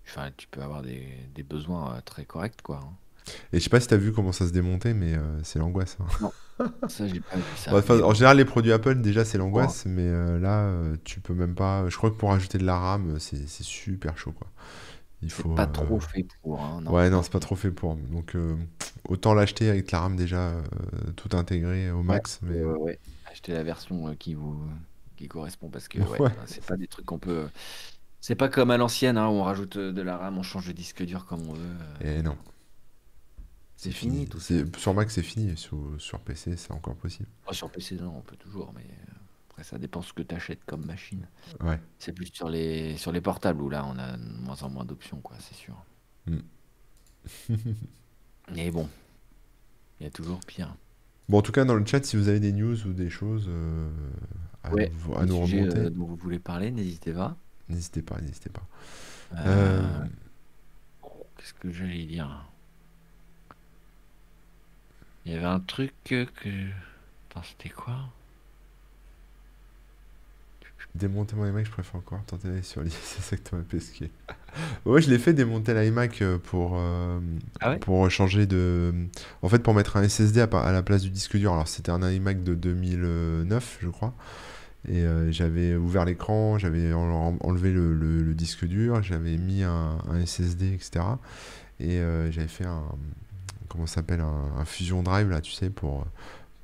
enfin, 0.07 0.31
tu 0.37 0.47
peux 0.47 0.61
avoir 0.61 0.81
des, 0.81 1.07
des 1.33 1.43
besoins 1.43 1.95
euh, 1.95 2.01
très 2.01 2.25
corrects, 2.25 2.61
quoi. 2.61 2.77
hein. 2.83 2.97
Et 3.53 3.59
je 3.59 3.63
sais 3.63 3.69
pas 3.69 3.79
si 3.79 3.87
t'as 3.87 3.97
vu 3.97 4.11
comment 4.13 4.31
ça 4.31 4.47
se 4.47 4.51
démontait, 4.51 4.93
mais 4.93 5.15
euh, 5.15 5.43
c'est 5.43 5.59
l'angoisse. 5.59 5.97
hein. 5.99 6.05
Non, 6.19 6.31
ça, 6.87 7.07
j'ai 7.07 7.19
pas 7.21 7.35
vu 7.37 7.43
ça. 7.57 7.71
Bah, 7.71 7.79
enfin, 7.79 7.95
Mais 7.97 8.03
en 8.03 8.13
général, 8.13 8.37
les 8.37 8.45
produits 8.45 8.71
Apple, 8.71 9.01
déjà, 9.01 9.25
c'est 9.25 9.37
l'angoisse, 9.37 9.85
mais 9.85 10.09
là, 10.39 10.71
tu 11.03 11.19
peux 11.19 11.33
même 11.33 11.55
pas. 11.55 11.89
Je 11.89 11.97
crois 11.97 12.11
que 12.11 12.15
pour 12.15 12.31
ajouter 12.31 12.57
de 12.57 12.65
la 12.65 12.77
RAM, 12.77 13.19
c'est 13.19 13.47
super 13.63 14.17
chaud, 14.17 14.31
quoi. 14.31 14.47
Il 15.21 15.31
faut. 15.31 15.49
pas 15.49 15.65
trop 15.67 15.99
fait 15.99 16.25
pour, 16.41 16.61
hein, 16.61 16.81
non. 16.83 16.91
Ouais, 16.91 17.09
non, 17.09 17.23
c'est 17.23 17.31
pas 17.31 17.39
trop 17.39 17.55
fait 17.55 17.71
pour. 17.71 17.95
Donc, 17.95 18.35
autant 19.09 19.33
l'acheter 19.33 19.69
avec 19.69 19.91
la 19.91 19.99
RAM 20.01 20.15
déjà 20.15 20.53
tout 21.15 21.35
intégré 21.35 21.89
au 21.91 22.03
max, 22.03 22.39
mais. 22.43 22.61
ouais, 22.63 22.73
ouais, 22.75 22.99
ouais. 23.35 23.41
Achetez 23.41 23.53
la 23.53 23.63
version 23.63 24.07
euh, 24.09 24.15
qui 24.15 24.33
vous 24.33 24.59
qui 25.17 25.27
correspond 25.27 25.69
parce 25.69 25.87
que 25.87 25.99
ouais, 25.99 26.21
Ouais, 26.21 26.31
c'est 26.45 26.65
pas 26.65 26.77
des 26.77 26.87
trucs 26.87 27.05
qu'on 27.05 27.19
peut. 27.19 27.49
C'est 28.21 28.35
pas 28.35 28.49
comme 28.49 28.71
à 28.71 28.77
l'ancienne, 28.77 29.17
hein, 29.17 29.27
où 29.27 29.33
on 29.33 29.43
rajoute 29.43 29.77
euh, 29.77 29.91
de 29.93 30.01
la 30.01 30.17
RAM, 30.17 30.37
on 30.37 30.43
change 30.43 30.67
de 30.67 30.71
disque 30.73 31.03
dur 31.03 31.25
comme 31.25 31.47
on 31.49 31.53
veut. 31.53 31.77
euh, 32.01 32.19
et 32.19 32.23
non, 32.23 32.37
C'est 33.77 33.91
fini 33.91 34.27
tout 34.27 34.39
ça. 34.39 34.55
Sur 34.77 34.93
Mac, 34.93 35.11
c'est 35.11 35.21
fini. 35.23 35.55
Sur, 35.57 35.79
sur 35.99 36.19
PC, 36.21 36.55
c'est 36.57 36.71
encore 36.71 36.95
possible. 36.95 37.29
Oh, 37.47 37.53
sur 37.53 37.69
PC, 37.71 37.95
non, 37.95 38.15
on 38.17 38.21
peut 38.21 38.37
toujours, 38.37 38.73
mais 38.73 38.85
après 39.49 39.63
ça 39.63 39.77
dépend 39.77 40.01
ce 40.01 40.13
que 40.13 40.23
tu 40.23 40.35
achètes 40.35 40.65
comme 40.65 40.85
machine. 40.85 41.27
Ouais. 41.61 41.79
C'est 41.99 42.13
plus 42.13 42.27
sur 42.33 42.49
les 42.49 42.97
sur 42.97 43.11
les 43.11 43.21
portables 43.21 43.61
où 43.61 43.69
là 43.69 43.85
on 43.85 43.97
a 43.99 44.17
de 44.17 44.23
moins 44.23 44.61
en 44.63 44.69
moins 44.69 44.85
d'options, 44.85 45.21
quoi, 45.21 45.37
c'est 45.39 45.55
sûr. 45.55 45.85
Mm. 46.27 46.39
Mais 48.51 48.71
bon, 48.71 48.89
il 49.99 50.03
y 50.05 50.07
a 50.07 50.11
toujours 50.11 50.43
pire. 50.45 50.75
Bon, 51.29 51.39
en 51.39 51.41
tout 51.41 51.51
cas, 51.51 51.65
dans 51.65 51.75
le 51.75 51.85
chat, 51.85 52.03
si 52.05 52.17
vous 52.17 52.27
avez 52.29 52.39
des 52.39 52.51
news 52.53 52.85
ou 52.85 52.93
des 52.93 53.09
choses 53.09 53.45
euh, 53.49 53.89
à 54.63 54.71
Ouais, 54.71 54.91
nous, 54.91 55.13
à 55.15 55.25
remonter, 55.25 55.79
euh, 55.85 55.89
dont 55.89 56.05
vous 56.05 56.15
voulez 56.15 56.39
parler, 56.39 56.71
n'hésitez 56.71 57.13
pas. 57.13 57.35
n'hésitez 57.69 58.01
pas, 58.01 58.19
n'hésitez 58.21 58.49
pas. 58.49 58.67
Euh, 59.45 59.81
Euh, 59.81 60.05
Qu'est-ce 61.37 61.53
que 61.53 61.71
j'allais 61.71 62.05
dire? 62.05 62.45
Il 65.25 65.33
y 65.33 65.35
avait 65.35 65.43
un 65.45 65.59
truc 65.59 65.93
que... 66.05 66.23
que- 66.23 66.69
Attends, 67.29 67.43
c'était 67.43 67.69
quoi? 67.69 68.07
Démonter 70.95 71.35
mon 71.35 71.45
iMac, 71.45 71.65
je 71.65 71.71
préfère 71.71 71.95
encore 71.97 72.23
tenter 72.25 72.47
d'aller 72.47 72.61
sur 72.61 72.81
l'ISS 72.81 73.19
avec 73.31 73.43
Thomas 73.43 73.63
Pesquet. 73.67 74.11
Ouais, 74.85 75.01
je 75.01 75.09
l'ai 75.09 75.19
fait 75.19 75.33
démonter 75.33 75.73
l'iMac 75.73 76.21
euh, 76.21 76.37
pour, 76.37 76.75
euh, 76.77 77.19
Ah 77.59 77.71
ouais? 77.71 77.79
pour 77.79 78.09
changer 78.09 78.45
de. 78.45 78.93
En 79.41 79.49
fait, 79.49 79.59
pour 79.59 79.73
mettre 79.73 79.97
un 79.97 80.07
SSD 80.07 80.39
à, 80.39 80.71
la 80.71 80.83
place 80.83 81.01
du 81.01 81.09
disque 81.09 81.35
dur. 81.35 81.51
Alors, 81.51 81.67
c'était 81.67 81.91
un 81.91 82.09
iMac 82.09 82.43
de 82.43 82.53
2009, 82.55 83.79
je 83.81 83.89
crois. 83.89 84.13
Et 84.87 85.01
euh, 85.03 85.31
j'avais 85.33 85.75
ouvert 85.75 86.05
l'écran, 86.05 86.57
j'avais 86.59 86.93
en- 86.93 87.01
en- 87.11 87.37
enlevé 87.41 87.71
le, 87.73 87.93
le- 87.93 88.21
le 88.23 88.33
disque 88.33 88.65
dur, 88.65 89.01
j'avais 89.03 89.35
mis 89.37 89.63
un, 89.63 89.97
un 90.09 90.19
SSD, 90.25 90.73
etc. 90.73 91.03
Et 91.81 91.99
euh, 91.99 92.31
j'avais 92.31 92.47
fait 92.47 92.65
un. 92.65 92.83
Comment 93.67 93.85
ça 93.87 93.95
s'appelle? 93.95 94.21
Un, 94.21 94.59
un 94.59 94.63
Fusion 94.65 95.03
Drive, 95.03 95.29
là, 95.29 95.41
tu 95.41 95.51
sais, 95.51 95.69
pour, 95.69 96.05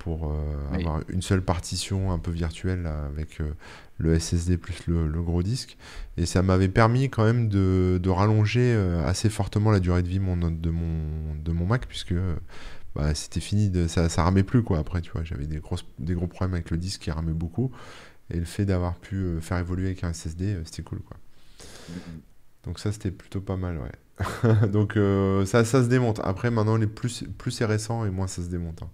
pour 0.04 0.32
euh, 0.32 0.68
Oui. 0.72 0.80
avoir 0.80 1.02
une 1.10 1.22
seule 1.22 1.44
partition 1.44 2.12
un 2.12 2.20
peu 2.20 2.32
virtuelle 2.32 2.82
là, 2.84 3.06
avec 3.06 3.40
euh, 3.42 3.54
le 4.00 4.18
SSD 4.20 4.58
plus 4.58 4.88
le, 4.88 5.08
le 5.08 5.22
gros 5.22 5.44
disque. 5.44 5.78
Et 6.18 6.26
ça 6.26 6.42
m'avait 6.42 6.70
permis 6.70 7.10
quand 7.10 7.24
même 7.24 7.50
de, 7.50 8.00
de 8.02 8.10
rallonger 8.10 8.74
euh, 8.76 9.06
assez 9.06 9.30
fortement 9.30 9.70
la 9.72 9.80
durée 9.80 10.02
de 10.04 10.08
vie 10.10 10.20
mon, 10.20 10.38
de, 10.38 10.70
mon, 10.72 11.36
de 11.36 11.52
mon 11.52 11.66
Mac, 11.68 11.86
puisque 11.88 12.16
bah, 12.96 13.14
c'était 13.16 13.40
fini, 13.42 13.70
de, 13.70 13.88
ça, 13.88 14.10
ça 14.10 14.24
ramait 14.24 14.44
plus 14.44 14.64
quoi. 14.64 14.80
Après, 14.80 15.02
tu 15.02 15.12
vois, 15.12 15.24
j'avais 15.24 15.46
des, 15.48 15.60
grosses, 15.60 15.86
des 16.00 16.14
gros 16.16 16.28
problèmes 16.28 16.56
avec 16.56 16.72
le 16.72 16.78
disque 16.78 17.02
qui 17.02 17.12
ramait 17.12 17.34
beaucoup. 17.34 17.72
Et 18.32 18.38
le 18.38 18.46
fait 18.46 18.66
d'avoir 18.66 18.96
pu 18.98 19.40
faire 19.42 19.58
évoluer 19.60 19.88
avec 19.88 20.04
un 20.04 20.14
SSD, 20.14 20.58
c'était 20.66 20.84
cool 20.84 21.00
quoi. 21.02 21.18
Mm. 21.90 22.22
Donc 22.66 22.80
ça, 22.80 22.92
c'était 22.92 23.12
plutôt 23.12 23.42
pas 23.42 23.58
mal, 23.58 23.80
ouais. 23.80 24.68
Donc 24.70 24.98
euh, 24.98 25.46
ça, 25.46 25.66
ça 25.66 25.84
se 25.84 25.88
démonte. 25.88 26.20
Après, 26.24 26.52
maintenant, 26.52 26.78
les 26.78 26.88
plus, 26.88 27.24
plus 27.38 27.52
c'est 27.52 27.66
récent 27.66 28.06
et 28.06 28.10
moins 28.12 28.28
ça 28.28 28.44
se 28.44 28.48
démonte. 28.50 28.84
hein. 28.84 28.90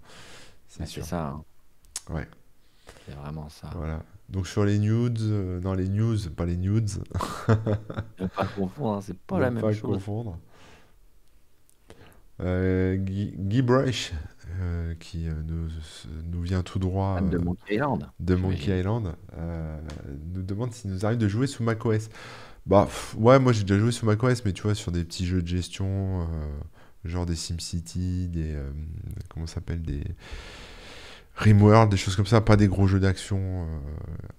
C'est 0.67 0.83
Ah, 0.83 0.85
sûr. 0.85 1.05
ça, 1.05 1.27
hein. 1.27 1.43
Ouais, 2.09 2.27
C'est 3.05 3.13
vraiment 3.15 3.49
ça. 3.49 3.69
voilà. 3.75 4.03
Donc 4.29 4.47
sur 4.47 4.65
les 4.65 4.79
nudes, 4.79 5.19
euh, 5.21 5.59
dans 5.59 5.73
les 5.73 5.87
news, 5.89 6.17
pas 6.35 6.45
les 6.45 6.57
nudes, 6.57 6.89
Ne 8.19 8.27
pas 8.27 8.45
confondre, 8.47 8.97
hein, 8.97 9.01
c'est 9.01 9.17
pas 9.17 9.35
ne 9.37 9.41
la 9.41 9.51
même 9.51 9.61
pas 9.61 9.71
chose. 9.71 9.81
confondre. 9.81 10.37
Euh, 12.39 12.95
Guy, 12.97 13.33
Guy 13.35 13.61
Brush, 13.63 14.13
euh, 14.59 14.93
qui 14.99 15.27
euh, 15.27 15.33
nous, 15.45 15.69
nous 16.31 16.41
vient 16.41 16.61
tout 16.61 16.77
droit 16.77 17.15
Fan 17.15 17.29
de 17.29 17.37
Monkey 17.39 17.75
Island, 17.75 18.11
de 18.19 18.35
Monkey. 18.35 18.79
Island, 18.79 19.15
nous 20.33 20.43
demande 20.43 20.71
s'il 20.73 20.91
nous 20.91 21.05
arrive 21.05 21.17
de 21.17 21.27
jouer 21.27 21.47
sous 21.47 21.63
macOS. 21.63 22.09
Bah 22.67 22.85
pff, 22.85 23.15
ouais, 23.17 23.39
moi 23.39 23.53
j'ai 23.53 23.63
déjà 23.63 23.79
joué 23.79 23.91
sous 23.91 24.05
macOS, 24.05 24.45
mais 24.45 24.53
tu 24.53 24.63
vois, 24.63 24.75
sur 24.75 24.91
des 24.91 25.03
petits 25.03 25.25
jeux 25.25 25.41
de 25.41 25.47
gestion, 25.47 26.27
genre 27.05 27.25
des 27.25 27.35
SimCity, 27.35 28.27
des... 28.29 28.53
euh, 28.55 28.71
comment 29.29 29.47
ça 29.47 29.55
s'appelle 29.55 29.81
Des... 29.81 30.03
Rimworld, 31.35 31.91
des 31.91 31.97
choses 31.97 32.15
comme 32.15 32.25
ça, 32.25 32.41
pas 32.41 32.57
des 32.57 32.67
gros 32.67 32.87
jeux 32.87 32.99
d'action 32.99 33.37
euh, 33.39 33.79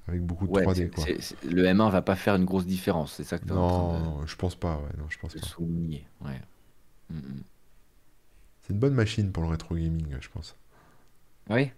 avec 0.09 0.23
beaucoup 0.23 0.49
de 0.49 0.53
Ouais, 0.53 0.65
3D, 0.65 0.89
c'est- 0.89 0.91
quoi. 0.91 1.11
le 1.45 1.65
M1 1.67 1.91
va 1.91 2.03
pas 2.03 2.17
faire 2.17 2.35
une 2.35 2.45
grosse 2.45 2.67
différence, 2.67 3.13
c'est 3.15 3.25
ça 3.25 3.39
que 3.39 3.45
tu 3.45 3.53
train 3.67 3.85
de, 3.85 3.95
Non, 3.95 4.25
je 4.27 4.37
pense 4.37 4.55
pas, 4.57 4.77
ouais, 4.81 4.97
non, 4.97 5.09
je 5.09 5.19
pense 5.19 5.35
de 5.35 5.39
pas. 5.39 5.49
souligner. 5.49 6.07
Ouais. 6.21 6.41
Mm, 7.11 7.19
mm. 7.19 7.45
C'est 8.61 8.73
une 8.73 8.79
bonne 8.79 8.95
machine 8.95 9.33
pour 9.33 9.43
le 9.43 9.49
rétro 9.49 9.75
gaming, 9.75 10.15
je 10.21 10.29
pense. 10.29 10.55
Oui, 11.51 11.73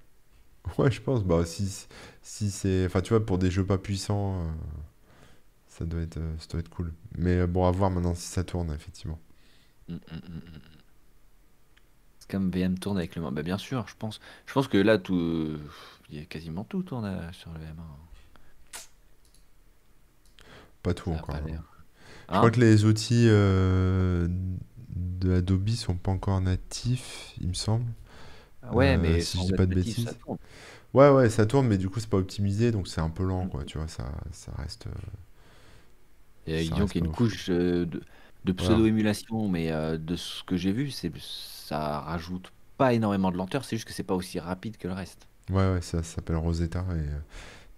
Ouais, 0.78 0.90
je 0.90 1.00
pense. 1.00 1.24
Bah, 1.24 1.44
si, 1.44 1.86
si 2.22 2.50
c'est. 2.50 2.86
Enfin, 2.86 3.00
tu 3.02 3.10
vois, 3.10 3.24
pour 3.24 3.38
des 3.38 3.50
jeux 3.50 3.64
pas 3.66 3.78
puissants, 3.78 4.42
euh, 4.42 4.50
ça 5.68 5.84
doit 5.86 6.02
être, 6.02 6.18
ça 6.38 6.46
doit 6.50 6.60
être 6.60 6.68
cool. 6.68 6.92
Mais 7.16 7.46
bon, 7.46 7.66
à 7.66 7.70
voir 7.70 7.90
maintenant 7.90 8.14
si 8.14 8.26
ça 8.26 8.44
tourne, 8.44 8.72
effectivement. 8.72 9.18
Mm, 9.90 9.94
mm, 9.94 10.16
mm, 10.16 10.36
mm. 10.36 10.80
C'est 12.18 12.30
comme 12.30 12.50
VM 12.50 12.78
tourne 12.78 12.98
avec 12.98 13.14
le 13.16 13.22
M1. 13.22 13.32
Bah, 13.32 13.42
bien 13.42 13.58
sûr, 13.58 13.86
je 13.88 13.94
pense. 13.96 14.20
Je 14.46 14.52
pense 14.52 14.68
que 14.68 14.78
là, 14.78 14.98
tout, 14.98 15.58
il 16.10 16.16
y 16.18 16.20
a 16.22 16.24
quasiment 16.24 16.64
tout 16.64 16.82
tourne 16.82 17.04
euh, 17.06 17.32
sur 17.32 17.52
le 17.52 17.60
M1. 17.60 17.98
Pas 20.82 20.94
tout 20.94 21.10
Ça 21.12 21.20
a 21.20 21.22
encore. 21.22 21.34
pas 21.34 21.40
hein. 21.42 21.42
l'air. 21.42 21.62
Je 22.32 22.38
crois 22.38 22.50
Hein? 22.50 22.52
que 22.52 22.60
les 22.60 22.84
outils 22.84 23.26
euh, 23.28 24.28
de 24.96 25.34
Adobe 25.34 25.68
sont 25.70 25.96
pas 25.96 26.12
encore 26.12 26.40
natifs, 26.40 27.34
il 27.40 27.48
me 27.48 27.54
semble. 27.54 27.86
Ouais, 28.72 28.96
Euh, 29.04 29.18
mais 29.18 29.24
si 29.24 29.38
je 29.40 29.44
sans 29.44 29.46
dis 29.46 29.54
pas 29.54 29.66
de 29.66 29.72
natif, 29.72 29.98
ça 29.98 30.12
bêtises. 30.12 30.18
tourne. 30.24 30.38
Ouais, 30.94 31.10
ouais, 31.10 31.30
ça 31.30 31.46
tourne, 31.46 31.68
mais 31.68 31.78
du 31.78 31.90
coup, 31.90 32.00
c'est 32.00 32.10
pas 32.10 32.18
optimisé, 32.18 32.72
donc 32.72 32.88
c'est 32.88 33.00
un 33.02 33.10
peu 33.10 33.24
lent, 33.24 33.46
Mm. 33.46 33.48
quoi. 33.48 33.64
Tu 33.64 33.78
vois, 33.78 33.88
ça, 33.88 34.12
ça 34.32 34.52
reste, 34.58 34.88
euh, 34.88 34.92
Et 36.46 36.68
ça 36.68 36.76
disons 36.76 36.86
reste 36.86 36.88
qu'il 36.88 37.00
y 37.00 37.00
pas 37.00 37.04
a 37.04 37.06
une 37.06 37.08
ouf. 37.08 37.10
couche 37.10 37.48
euh, 37.50 37.86
de, 37.86 38.02
de 38.44 38.52
pseudo-émulation, 38.52 39.48
mais 39.48 39.70
euh, 39.72 39.98
de 39.98 40.16
ce 40.16 40.42
que 40.44 40.56
j'ai 40.56 40.72
vu, 40.72 40.90
c'est 40.90 41.12
ça 41.18 42.00
rajoute 42.00 42.52
pas 42.76 42.94
énormément 42.94 43.30
de 43.30 43.36
lenteur, 43.36 43.64
c'est 43.64 43.76
juste 43.76 43.86
que 43.88 43.94
c'est 43.94 44.02
pas 44.04 44.14
aussi 44.14 44.38
rapide 44.40 44.76
que 44.78 44.88
le 44.88 44.94
reste. 44.94 45.28
Ouais, 45.50 45.72
ouais, 45.72 45.82
ça, 45.82 46.02
ça 46.02 46.16
s'appelle 46.16 46.36
Rosetta 46.36 46.80
et 46.90 46.98
euh, 47.08 47.20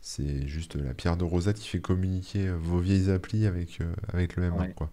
c'est 0.00 0.46
juste 0.48 0.76
la 0.76 0.94
pierre 0.94 1.16
de 1.16 1.24
Rosette 1.24 1.58
qui 1.58 1.68
fait 1.68 1.80
communiquer 1.80 2.48
euh, 2.48 2.56
vos 2.58 2.80
vieilles 2.80 3.10
applis 3.10 3.46
avec, 3.46 3.80
avec 4.12 4.36
le 4.36 4.44
M1, 4.50 4.58
Ouais. 4.58 4.74
quoi. 4.74 4.90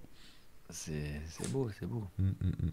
C'est 0.69 1.21
c'est 1.27 1.47
beau, 1.47 1.69
c'est 1.79 1.85
beau. 1.87 2.07
Mm, 2.19 2.29
mm, 2.29 2.47
mm. 2.67 2.71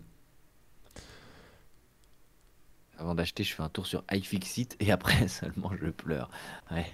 Avant 2.98 3.14
d'acheter, 3.14 3.44
je 3.44 3.54
fais 3.54 3.62
un 3.62 3.68
tour 3.68 3.86
sur 3.86 4.04
iFixit 4.10 4.76
et 4.80 4.90
après 4.92 5.28
seulement 5.28 5.70
je 5.80 5.88
pleure. 5.90 6.30
Ouais. 6.70 6.86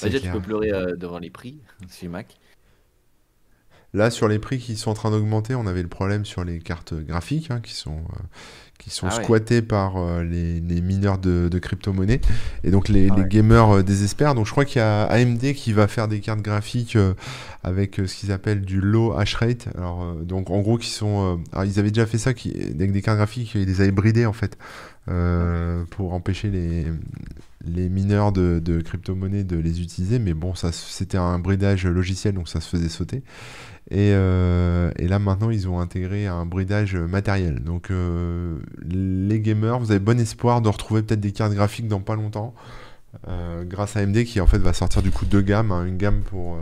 Bah, 0.00 0.08
déjà, 0.08 0.20
tu 0.20 0.30
peux 0.30 0.40
pleurer 0.42 0.70
devant 0.96 1.18
les 1.18 1.30
prix 1.30 1.60
chez 1.90 2.08
Mac. 2.08 2.36
Là, 3.96 4.10
sur 4.10 4.28
les 4.28 4.38
prix 4.38 4.58
qui 4.58 4.76
sont 4.76 4.90
en 4.90 4.94
train 4.94 5.10
d'augmenter, 5.10 5.54
on 5.54 5.66
avait 5.66 5.80
le 5.82 5.88
problème 5.88 6.26
sur 6.26 6.44
les 6.44 6.58
cartes 6.58 6.92
graphiques 6.92 7.50
hein, 7.50 7.60
qui 7.62 7.72
sont, 7.72 7.96
euh, 7.96 8.22
qui 8.78 8.90
sont 8.90 9.06
Ah 9.10 9.16
ouais. 9.16 9.24
squattés 9.24 9.62
par 9.62 9.96
euh, 9.96 10.22
les, 10.22 10.60
les 10.60 10.82
mineurs 10.82 11.16
de, 11.16 11.48
de 11.50 11.58
crypto-monnaies. 11.58 12.20
Et 12.62 12.70
donc 12.70 12.90
les, 12.90 13.08
Ah 13.10 13.14
les 13.16 13.22
ouais. 13.22 13.28
gamers 13.28 13.76
euh, 13.78 13.82
désespèrent. 13.82 14.34
Donc 14.34 14.44
je 14.44 14.50
crois 14.50 14.66
qu'il 14.66 14.80
y 14.80 14.84
a 14.84 15.04
AMD 15.04 15.40
qui 15.54 15.72
va 15.72 15.88
faire 15.88 16.08
des 16.08 16.20
cartes 16.20 16.42
graphiques 16.42 16.98
avec 17.62 17.96
ce 17.96 18.14
qu'ils 18.14 18.32
appellent 18.32 18.60
du 18.60 18.82
low 18.82 19.14
hash 19.18 19.34
rate. 19.36 19.68
Alors, 19.78 20.14
donc 20.16 20.50
en 20.50 20.60
gros, 20.60 20.76
qui 20.76 20.90
sont. 20.90 21.40
alors, 21.52 21.64
ils 21.64 21.78
avaient 21.78 21.90
déjà 21.90 22.04
fait 22.04 22.18
ça 22.18 22.34
qui, 22.34 22.52
avec 22.54 22.92
des 22.92 23.00
cartes 23.00 23.16
graphiques, 23.16 23.54
ils 23.54 23.64
les 23.64 23.80
avaient 23.80 23.92
bridées 23.92 24.26
en 24.26 24.34
fait 24.34 24.58
pour 25.90 26.12
empêcher 26.12 26.50
les, 26.50 26.84
les 27.64 27.88
mineurs 27.88 28.32
de, 28.32 28.60
de 28.62 28.80
crypto-monnaies 28.82 29.44
de 29.44 29.56
les 29.56 29.80
utiliser. 29.80 30.18
Mais 30.18 30.34
bon, 30.34 30.54
ça, 30.54 30.70
c'était 30.72 31.16
un 31.18 31.38
bridage 31.38 31.86
logiciel, 31.86 32.34
donc 32.34 32.48
ça 32.48 32.60
se 32.60 32.68
faisait 32.68 32.88
sauter. 32.90 33.22
Et, 33.90 34.12
euh, 34.14 34.90
et 34.96 35.06
là 35.06 35.18
maintenant 35.20 35.50
ils 35.50 35.68
ont 35.68 35.78
intégré 35.78 36.26
un 36.26 36.44
bridage 36.46 36.96
matériel. 36.96 37.60
Donc 37.62 37.90
euh, 37.90 38.58
les 38.84 39.40
gamers, 39.40 39.78
vous 39.78 39.90
avez 39.92 40.00
bon 40.00 40.18
espoir 40.20 40.60
de 40.60 40.68
retrouver 40.68 41.02
peut-être 41.02 41.20
des 41.20 41.32
cartes 41.32 41.52
graphiques 41.54 41.88
dans 41.88 42.00
pas 42.00 42.16
longtemps. 42.16 42.54
euh, 43.28 43.64
grâce 43.64 43.96
à 43.96 44.00
AMD 44.00 44.24
qui 44.24 44.40
en 44.40 44.46
fait 44.46 44.58
va 44.58 44.72
sortir 44.72 45.02
du 45.02 45.10
coup 45.10 45.26
deux 45.26 45.42
gammes. 45.42 45.72
hein. 45.72 45.84
une 45.86 45.96
gamme 45.98 46.22
pour, 46.22 46.58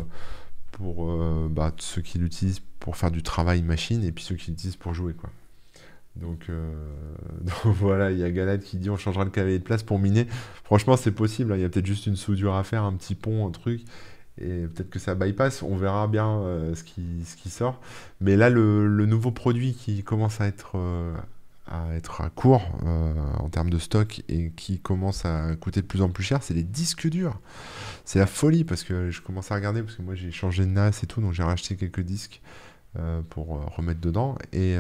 pour 0.73 1.17
bah, 1.51 1.73
ceux 1.79 2.03
qui 2.03 2.19
l'utilisent 2.19 2.61
pour 2.81 2.97
faire 2.97 3.11
du 3.11 3.23
travail 3.23 3.63
machine 3.63 4.05
et 4.05 4.13
puis 4.13 4.25
ceux 4.25 4.35
qui 4.37 4.51
l'utilisent 4.51 4.77
pour 4.77 4.95
jouer. 4.95 5.15
Quoi. 5.15 5.31
Donc, 6.17 6.49
donc 7.43 7.75
voilà, 7.77 8.11
il 8.13 8.19
y 8.19 8.25
a 8.25 8.31
Galad 8.31 8.61
qui 8.63 8.77
dit 8.77 8.91
on 8.91 8.97
changera 8.99 9.25
le 9.25 9.31
cavalier 9.31 9.59
de 9.59 9.65
place 9.65 9.83
pour 9.83 9.99
miner. 9.99 10.27
Franchement 10.65 10.97
c'est 10.97 11.13
possible, 11.13 11.53
hein. 11.53 11.57
il 11.57 11.63
y 11.63 11.65
a 11.65 11.69
peut-être 11.71 11.87
juste 11.87 12.07
une 12.07 12.17
soudure 12.17 12.55
à 12.55 12.65
faire, 12.65 12.85
un 12.85 12.93
petit 12.95 13.15
pont, 13.15 13.47
un 13.49 13.51
truc. 13.51 13.83
Et 14.39 14.67
peut-être 14.67 14.91
que 14.91 14.99
ça 14.99 15.15
bypass, 15.15 15.63
on 15.63 15.77
verra 15.77 16.09
bien 16.09 16.29
euh, 16.29 16.75
ce, 16.75 16.83
qui, 16.83 17.25
ce 17.25 17.37
qui 17.37 17.51
sort. 17.51 17.81
Mais 18.21 18.37
là, 18.37 18.51
le, 18.51 19.07
nouveau 19.07 19.31
produit 19.31 19.75
qui 19.75 20.03
commence 20.03 20.41
à 20.41 20.47
être, 20.47 20.73
euh, 20.75 21.15
à 21.69 21.95
être 21.95 22.23
court 22.35 22.69
euh, 22.85 23.13
en 23.39 23.49
termes 23.49 23.71
de 23.71 23.79
stock 23.79 24.23
et 24.29 24.51
qui 24.51 24.81
commence 24.81 25.25
à 25.25 25.55
coûter 25.57 25.83
de 25.83 25.87
plus 25.87 26.03
en 26.03 26.09
plus 26.09 26.25
cher, 26.25 26.43
c'est 26.43 26.55
les 26.55 26.65
disques 26.65 27.09
durs. 27.09 27.39
C'est 28.05 28.19
la 28.19 28.27
folie 28.27 28.65
parce 28.65 28.83
que 28.83 29.11
je 29.11 29.23
commence 29.23 29.53
à 29.53 29.55
regarder, 29.55 29.83
parce 29.83 29.97
que 29.97 30.03
moi 30.03 30.17
j'ai 30.17 30.33
changé 30.33 30.65
de 30.65 30.71
NAS 30.71 31.01
et 31.03 31.07
tout, 31.07 31.21
donc 31.21 31.33
j'ai 31.33 31.45
racheté 31.45 31.77
quelques 31.77 32.03
disques 32.03 32.43
pour 33.31 33.61
remettre 33.77 34.01
dedans. 34.01 34.37
Et, 34.53 34.77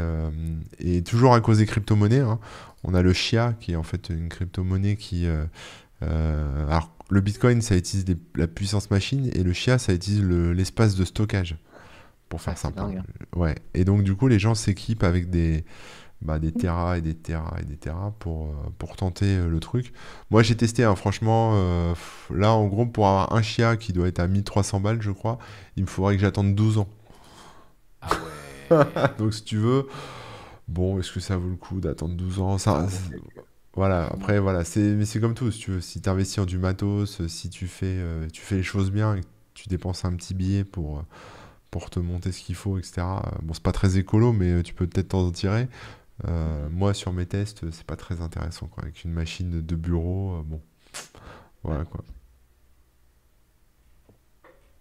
toujours 1.05 1.35
à 1.35 1.41
cause 1.41 1.59
des 1.59 1.67
crypto-monnaies, 1.67 2.21
hein, 2.21 2.39
on 2.85 2.95
a 2.95 3.03
le 3.03 3.13
Chia 3.13 3.55
qui 3.59 3.73
est 3.73 3.77
en 3.77 3.83
fait 3.83 4.09
une 4.11 4.29
crypto-monnaie 4.29 4.97
qui... 4.97 5.29
le 7.11 7.21
Bitcoin, 7.21 7.61
ça 7.63 7.77
utilise 7.77 8.05
des- 8.05 8.17
la 8.35 8.47
puissance 8.47 8.91
machine 8.91 9.31
et 9.35 9.43
le 9.43 9.53
Chia, 9.53 9.79
ça 9.79 9.93
utilise 9.95 10.23
le- 10.23 10.53
l'espace 10.53 10.95
de 10.97 11.05
stockage, 11.05 11.57
pour 12.29 12.41
faire 12.41 12.55
Ah, 12.65 12.71
dingue, 12.71 12.97
hein. 12.99 13.39
Ouais. 13.39 13.55
Et 13.75 13.85
donc, 13.85 14.03
du 14.03 14.15
coup, 14.17 14.29
les 14.29 14.39
gens 14.39 14.55
s'équipent 14.55 15.05
avec 15.05 15.31
des, 15.31 15.65
bah, 16.23 16.39
des 16.39 16.53
terras 16.53 16.97
et 16.97 17.03
des 17.03 17.15
terras 17.15 17.59
et 17.61 17.65
des 17.65 17.77
terras 17.77 18.13
pour, 18.19 18.47
euh, 18.47 18.55
pour 18.79 18.97
tenter 18.97 19.27
euh, 19.37 19.49
le 19.49 19.61
truc. 19.61 19.93
Moi, 20.31 20.43
j'ai 20.43 20.57
testé, 20.57 20.83
hein, 20.85 20.95
franchement, 20.97 21.53
euh, 21.55 21.95
là, 22.31 22.53
en 22.53 22.67
gros, 22.67 22.87
pour 22.87 23.07
avoir 23.07 23.33
un 23.35 23.43
Chia 23.43 23.77
qui 23.77 23.93
doit 23.93 24.09
être 24.09 24.21
à 24.21 24.27
1300 24.27 24.81
balles, 24.81 25.03
je 25.03 25.11
crois, 25.11 25.39
il 25.77 25.83
me 25.85 25.89
faudrait 25.89 26.17
que 26.17 26.23
j'attende 26.23 26.55
12 26.55 26.79
ans. 26.79 26.89
Ah 28.01 28.09
ouais. 28.71 28.79
Donc, 29.19 29.35
si 29.35 29.45
tu 29.45 29.59
veux, 29.59 29.87
bon, 30.69 30.99
est-ce 30.99 31.13
que 31.13 31.21
ça 31.21 31.37
vaut 31.37 31.51
le 31.51 31.57
coup 31.57 31.81
d'attendre 31.81 32.15
12 32.15 32.41
ans? 32.41 32.57
Ça, 32.59 32.87
voilà, 33.77 34.07
après, 34.07 34.39
voilà, 34.39 34.65
c'est, 34.65 34.81
mais 34.95 35.05
c'est 35.05 35.21
comme 35.21 35.35
tout, 35.35 35.51
si 35.51 35.59
tu 35.61 35.71
veux, 35.73 35.81
si 35.81 36.01
tu 36.01 36.09
investis 36.09 36.39
en 36.39 36.47
du 36.47 36.59
matos, 36.59 37.21
euh, 37.21 37.29
si 37.29 37.51
tu 37.51 37.67
fais, 37.67 37.87
euh, 37.99 38.29
tu 38.33 38.41
fais 38.43 38.57
les 38.57 38.63
choses 38.63 38.91
bien 38.91 39.17
et 39.17 39.21
que 39.23 39.27
tu 39.55 39.69
dépenses 39.69 40.05
un 40.05 40.15
petit 40.15 40.35
billet 40.35 40.65
pour, 40.65 40.99
euh, 40.99 41.03
pour 41.71 41.91
te 41.91 42.01
monter 42.01 42.33
ce 42.33 42.41
qu'il 42.43 42.55
faut, 42.57 42.79
etc. 42.79 43.03
Bon, 43.43 43.55
c'est 43.55 43.63
pas 43.63 43.73
très 43.73 43.99
écolo, 43.99 44.33
mais 44.33 44.63
tu 44.63 44.75
peux 44.75 44.87
peut-être 44.87 45.09
t'en 45.09 45.31
tirer. 45.33 45.69
Euh, 46.29 46.69
moi, 46.71 46.95
sur 46.95 47.13
mes 47.13 47.27
tests, 47.27 47.71
c'est 47.73 47.85
pas 47.87 47.97
très 47.97 48.21
intéressant, 48.21 48.69
quoi. 48.69 48.85
Avec 48.85 49.05
une 49.05 49.13
machine 49.13 49.61
de 49.63 49.77
bureau, 49.77 50.37
euh, 50.41 50.43
bon, 50.45 50.61
voilà, 51.65 51.85
quoi. 51.85 52.05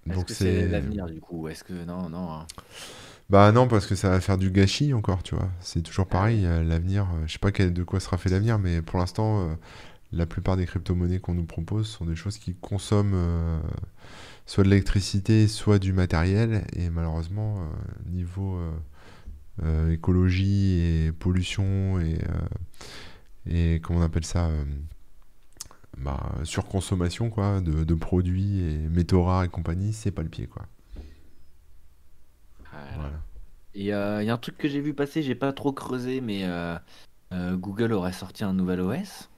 Est-ce 0.09 0.15
Donc 0.15 0.25
que 0.25 0.33
c'est 0.33 0.67
l'avenir 0.67 1.05
du 1.07 1.19
coup? 1.21 1.47
Est-ce 1.47 1.63
que 1.63 1.73
non, 1.85 2.09
non. 2.09 2.31
hein. 2.31 2.47
Bah 3.33 3.51
non, 3.51 3.67
parce 3.67 3.87
que 3.87 3.95
ça 3.95 4.09
va 4.11 4.21
faire 4.21 4.37
du 4.37 4.51
gâchis 4.51 4.93
encore, 4.93 5.23
tu 5.23 5.33
vois. 5.33 5.49
C'est 5.59 5.81
toujours 5.81 6.05
Ah 6.11 6.11
pareil, 6.11 6.45
euh, 6.45 6.63
l'avenir, 6.63 7.07
euh, 7.15 7.23
je 7.25 7.33
sais 7.33 7.39
pas 7.39 7.49
de 7.49 7.83
quoi 7.83 7.99
sera 7.99 8.19
fait 8.19 8.29
l'avenir, 8.29 8.59
mais 8.59 8.83
pour 8.83 8.99
l'instant, 8.99 9.49
euh, 9.49 9.55
la 10.11 10.27
plupart 10.27 10.55
des 10.55 10.67
crypto-monnaies 10.67 11.19
qu'on 11.19 11.33
nous 11.33 11.45
propose 11.45 11.87
sont 11.87 12.05
des 12.05 12.15
choses 12.15 12.37
qui 12.37 12.53
consomment 12.53 13.17
soit 14.45 14.63
de 14.63 14.69
l'électricité, 14.69 15.47
soit 15.47 15.79
du 15.79 15.93
matériel, 15.93 16.63
et 16.73 16.91
malheureusement, 16.91 17.67
niveau 18.05 18.59
écologie 19.89 20.79
et 20.81 21.11
pollution 21.11 21.99
et, 21.99 22.19
et 23.49 23.79
comment 23.81 24.01
on 24.01 24.03
appelle 24.03 24.25
ça 24.25 24.51
bah, 25.97 26.35
surconsommation 26.43 27.31
quoi, 27.31 27.61
de, 27.61 27.83
de 27.83 27.93
produits 27.95 28.61
et 28.61 28.77
métaux 28.89 29.23
rares 29.23 29.45
et 29.45 29.49
compagnie, 29.49 29.93
c'est 29.93 30.11
pas 30.11 30.23
le 30.23 30.29
pied, 30.29 30.45
quoi. 30.47 30.67
Voilà. 32.95 33.13
Et 33.75 33.93
euh, 33.93 34.21
il 34.21 34.27
y 34.27 34.29
a 34.29 34.33
un 34.33 34.37
truc 34.37 34.57
que 34.57 34.67
j'ai 34.67 34.81
vu 34.81 34.93
passer, 34.93 35.23
j'ai 35.23 35.35
pas 35.35 35.51
trop 35.51 35.71
creusé, 35.71 36.21
mais 36.21 36.41
euh, 36.43 36.77
euh, 37.31 37.55
Google 37.55 37.93
aurait 37.93 38.13
sorti 38.13 38.43
un 38.43 38.53
nouvel 38.53 38.81
OS. 38.81 39.29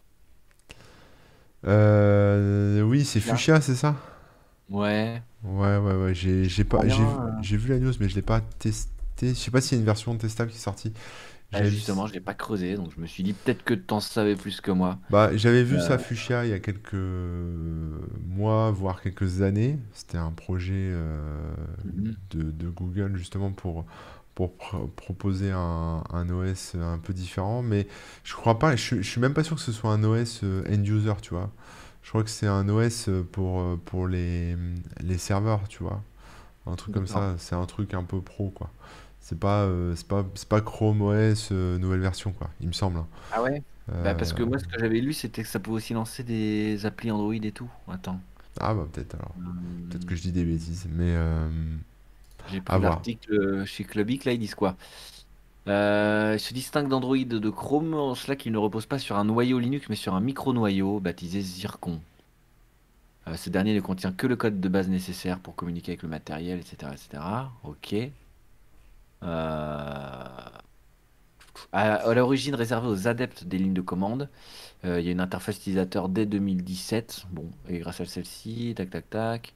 Oui, 1.64 3.06
c'est. 3.06 3.20
Fuchsia, 3.20 3.62
c'est 3.62 3.76
ça? 3.76 3.96
Ouais. 4.70 5.22
Ouais, 5.44 5.78
ouais, 5.78 5.94
ouais. 5.94 6.14
J'ai, 6.14 6.64
pas, 6.64 6.82
j'ai 7.42 7.58
vu 7.58 7.70
la 7.70 7.80
news, 7.80 7.94
mais 8.00 8.10
je 8.10 8.16
l'ai 8.16 8.22
pas 8.22 8.42
testé. 8.60 9.30
Je 9.30 9.34
sais 9.34 9.52
pas 9.52 9.62
s'il 9.62 9.78
y 9.78 9.80
a 9.80 9.80
une 9.80 9.86
version 9.86 10.16
testable 10.18 10.52
qui 10.52 10.58
est 10.58 10.60
sortie. 10.60 10.92
Ah, 11.52 11.64
justement, 11.64 12.06
je 12.08 12.14
l'ai 12.14 12.20
pas 12.20 12.34
creusé, 12.34 12.76
donc 12.76 12.92
je 12.94 13.00
me 13.00 13.08
suis 13.08 13.24
dit 13.24 13.34
peut-être 13.34 13.64
que 13.64 13.74
t'en 13.74 14.00
savais 14.02 14.36
plus 14.36 14.62
que 14.62 14.72
moi. 14.72 15.00
Bah, 15.10 15.36
j'avais 15.38 15.64
vu 15.64 15.76
Euh. 15.76 15.80
ça 15.80 15.98
Fuchsia 16.00 16.46
il 16.46 16.50
y 16.50 16.54
a 16.54 16.60
quelques 16.60 16.96
mois, 18.28 18.72
voire 18.72 19.02
quelques 19.02 19.42
années. 19.42 19.78
C'était 19.94 20.18
un 20.18 20.32
projet 20.32 20.74
euh, 20.76 21.54
Mhm. 21.84 22.16
de, 22.32 22.52
de 22.52 22.70
Google 22.70 23.16
justement 23.18 23.52
pour, 23.52 23.86
pour 24.36 24.56
pr- 24.58 24.90
proposer 24.96 25.52
un, 25.52 26.04
un 26.12 26.30
OS 26.30 26.76
un 26.76 26.98
peu 27.00 27.14
différent. 27.14 27.62
Mais 27.62 27.88
je 28.24 28.34
crois 28.34 28.60
pas, 28.60 28.76
je, 28.76 28.98
je 28.98 29.10
suis 29.10 29.22
même 29.22 29.34
pas 29.34 29.44
sûr 29.44 29.56
que 29.56 29.62
ce 29.62 29.72
soit 29.72 29.92
un 29.92 30.04
OS 30.04 30.42
euh, 30.44 30.64
end 30.70 30.84
user, 30.84 31.14
tu 31.22 31.32
vois. 31.34 31.52
Je 32.04 32.10
crois 32.10 32.24
que 32.24 32.30
c'est 32.30 32.48
un 32.48 32.70
OS 32.70 33.10
pour, 33.32 33.62
euh, 33.62 33.80
pour 33.84 34.08
les, 34.08 34.56
les 35.02 35.18
serveurs, 35.18 35.68
tu 35.68 35.84
vois. 35.84 36.02
Un 36.68 36.76
truc 36.76 36.94
comme 36.94 37.08
ça, 37.08 37.36
c'est 37.40 37.56
un 37.56 37.66
truc 37.66 37.94
un 37.94 38.04
peu 38.04 38.22
pro, 38.22 38.50
quoi. 38.52 38.72
C'est 39.26 39.40
pas, 39.40 39.64
euh, 39.64 39.96
c'est 39.96 40.08
pas, 40.08 40.26
c'est 40.36 40.48
pas 40.50 40.62
Chrome 40.62 41.02
OS 41.02 41.50
euh, 41.52 41.78
nouvelle 41.80 42.02
version, 42.02 42.32
quoi, 42.34 42.50
il 42.62 42.68
me 42.68 42.74
semble. 42.74 43.00
hein. 43.00 43.08
Ah 43.32 43.42
ouais? 43.44 43.64
Bah, 44.02 44.16
parce 44.16 44.34
que 44.34 44.42
Euh, 44.42 44.50
moi, 44.50 44.58
ce 44.60 44.66
que 44.68 44.80
j'avais 44.80 45.00
lu, 45.02 45.14
c'était 45.14 45.44
que 45.44 45.48
ça 45.50 45.60
pouvait 45.60 45.78
aussi 45.78 45.94
lancer 45.94 46.24
des 46.24 46.86
applis 46.86 47.12
Android 47.12 47.34
et 47.36 47.52
tout. 47.52 47.70
Attends. 47.88 48.20
Ah 48.60 48.74
bah 48.74 48.88
peut-être 48.92 49.16
alors. 49.16 49.36
Peut-être 49.90 50.06
que 50.06 50.16
je 50.16 50.22
dis 50.24 50.32
des 50.32 50.46
bêtises, 50.46 50.88
mais 50.92 51.14
euh, 51.16 51.50
J'ai 52.46 52.62
à 52.68 52.78
pris 52.78 52.80
voir. 52.80 53.04
l'article 53.04 53.66
chez 53.66 53.84
Clubic, 53.84 54.26
là, 54.26 54.34
ils 54.34 54.40
disent 54.40 54.56
quoi? 54.56 54.78
Euh, 55.68 56.34
il 56.36 56.40
se 56.42 56.54
distingue 56.54 56.90
d'Android 56.90 57.18
de 57.18 57.50
Chrome 57.52 57.94
en 57.96 58.16
cela 58.16 58.36
qu'il 58.36 58.52
ne 58.54 58.58
repose 58.60 58.86
pas 58.88 59.00
sur 59.00 59.18
un 59.18 59.26
noyau 59.26 59.60
Linux, 59.60 59.88
mais 59.90 59.96
sur 59.96 60.16
un 60.16 60.22
micro-noyau 60.22 61.00
baptisé 61.02 61.42
Zircon. 61.42 62.02
Euh, 63.28 63.36
ce 63.36 63.50
dernier 63.52 63.76
ne 63.76 63.82
contient 63.82 64.12
que 64.12 64.26
le 64.28 64.36
code 64.36 64.60
de 64.60 64.70
base 64.70 64.88
nécessaire 64.90 65.40
pour 65.40 65.56
communiquer 65.56 65.92
avec 65.92 66.04
le 66.04 66.10
matériel, 66.10 66.60
etc., 66.60 66.92
etc. 66.94 67.52
Ok. 67.64 67.96
Euh, 69.26 70.24
À, 71.72 72.14
l'origine 72.14 72.56
réservé 72.56 72.88
aux 72.88 73.08
adeptes 73.08 73.44
des 73.46 73.58
lignes 73.58 73.74
de 73.74 73.82
commande, 73.82 74.30
euh, 74.86 75.00
il 75.00 75.06
y 75.06 75.10
a 75.10 75.12
une 75.12 75.20
interface 75.20 75.58
utilisateur 75.58 76.10
dès 76.10 76.26
2017. 76.26 77.26
Bon, 77.32 77.50
et 77.68 77.80
grâce 77.80 78.02
à 78.02 78.06
celle-ci, 78.06 78.74
tac, 78.76 78.90
tac, 78.90 79.10
tac. 79.10 79.54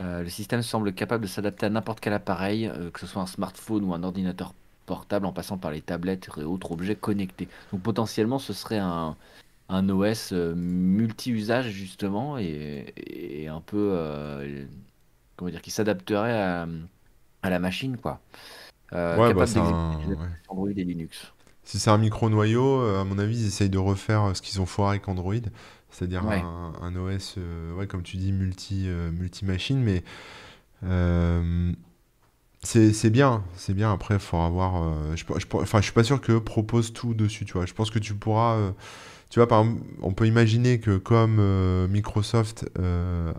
Euh, 0.00 0.22
le 0.22 0.28
système 0.28 0.62
semble 0.62 0.92
capable 0.94 1.22
de 1.22 1.28
s'adapter 1.28 1.66
à 1.66 1.70
n'importe 1.70 2.00
quel 2.00 2.12
appareil, 2.12 2.70
que 2.92 3.00
ce 3.00 3.06
soit 3.06 3.22
un 3.22 3.26
smartphone 3.26 3.84
ou 3.84 3.94
un 3.94 4.02
ordinateur 4.02 4.52
portable, 4.86 5.26
en 5.26 5.32
passant 5.32 5.58
par 5.58 5.70
les 5.70 5.80
tablettes 5.82 6.28
et 6.38 6.42
autres 6.44 6.72
objets 6.72 6.96
connectés. 6.96 7.48
Donc 7.72 7.82
potentiellement, 7.82 8.38
ce 8.38 8.52
serait 8.52 8.78
un, 8.78 9.16
un 9.68 9.88
OS 9.88 10.32
multi-usage 10.32 11.70
justement 11.70 12.38
et, 12.38 13.48
un 13.48 13.60
peu, 13.60 13.98
comment 15.36 15.50
dire, 15.50 15.62
qui 15.62 15.70
s'adapterait 15.70 16.66
à 17.42 17.50
la 17.50 17.58
machine, 17.58 17.96
quoi. 17.96 18.20
Euh, 18.92 19.16
Ouais, 19.18 19.34
bah 19.34 19.46
capable 19.46 19.58
un... 19.58 19.98
ouais. 19.98 20.28
Android 20.48 20.70
et 20.70 20.84
Linux. 20.84 21.32
Si 21.64 21.78
c'est 21.80 21.90
un 21.90 21.98
micro-noyau, 21.98 22.80
euh, 22.80 23.00
à 23.00 23.04
mon 23.04 23.18
avis, 23.18 23.38
ils 23.40 23.46
essayent 23.46 23.70
de 23.70 23.78
refaire 23.78 24.22
euh, 24.24 24.34
ce 24.34 24.42
qu'ils 24.42 24.60
ont 24.60 24.66
foiré 24.66 24.96
avec 24.96 25.08
Android, 25.08 25.34
c'est-à-dire 25.90 26.24
Ouais. 26.24 26.40
un, 26.40 26.72
un 26.80 26.96
OS, 26.96 27.34
euh, 27.38 27.74
ouais, 27.74 27.86
comme 27.86 28.02
tu 28.02 28.16
dis, 28.18 28.32
multi, 28.32 28.84
euh, 28.86 29.10
multi-machine, 29.10 29.80
mais 29.80 30.04
euh, 30.84 31.72
c'est 32.62 33.10
bien, 33.10 33.44
c'est 33.56 33.74
bien. 33.74 33.92
Après, 33.92 34.14
il 34.14 34.20
faudra 34.20 34.48
voir. 34.50 34.94
je, 35.16 35.24
je, 35.38 35.46
enfin, 35.54 35.78
je 35.80 35.84
suis 35.84 35.92
pas 35.92 36.04
sûr 36.04 36.20
que 36.20 36.38
propose 36.38 36.92
tout 36.92 37.14
dessus, 37.14 37.44
tu 37.44 37.52
vois. 37.54 37.66
Je 37.66 37.74
pense 37.74 37.90
que 37.90 37.98
tu 38.00 38.14
pourras. 38.14 38.72
tu 39.30 39.38
vois, 39.38 39.46
par 39.48 39.62
exemple, 39.62 39.82
on 40.02 40.12
peut 40.12 40.26
imaginer 40.26 40.80
que 40.80 40.96
comme 40.98 41.36
Microsoft 41.88 42.68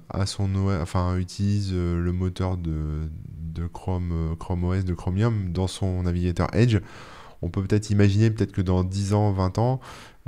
a 0.09 0.25
son 0.25 0.55
OS, 0.55 0.81
enfin, 0.81 1.17
utilise 1.17 1.73
le 1.73 2.11
moteur 2.13 2.57
de, 2.57 3.09
de 3.59 3.67
Chrome, 3.67 4.11
euh, 4.11 4.35
Chrome 4.35 4.63
OS, 4.63 4.85
de 4.85 4.93
Chromium 4.93 5.51
dans 5.51 5.67
son 5.67 6.03
navigateur 6.03 6.47
Edge, 6.53 6.79
on 7.41 7.49
peut 7.49 7.63
peut-être 7.63 7.89
imaginer 7.89 8.31
peut-être 8.31 8.51
que 8.51 8.61
dans 8.61 8.83
10 8.83 9.13
ans, 9.13 9.31
20 9.31 9.57
ans, 9.57 9.79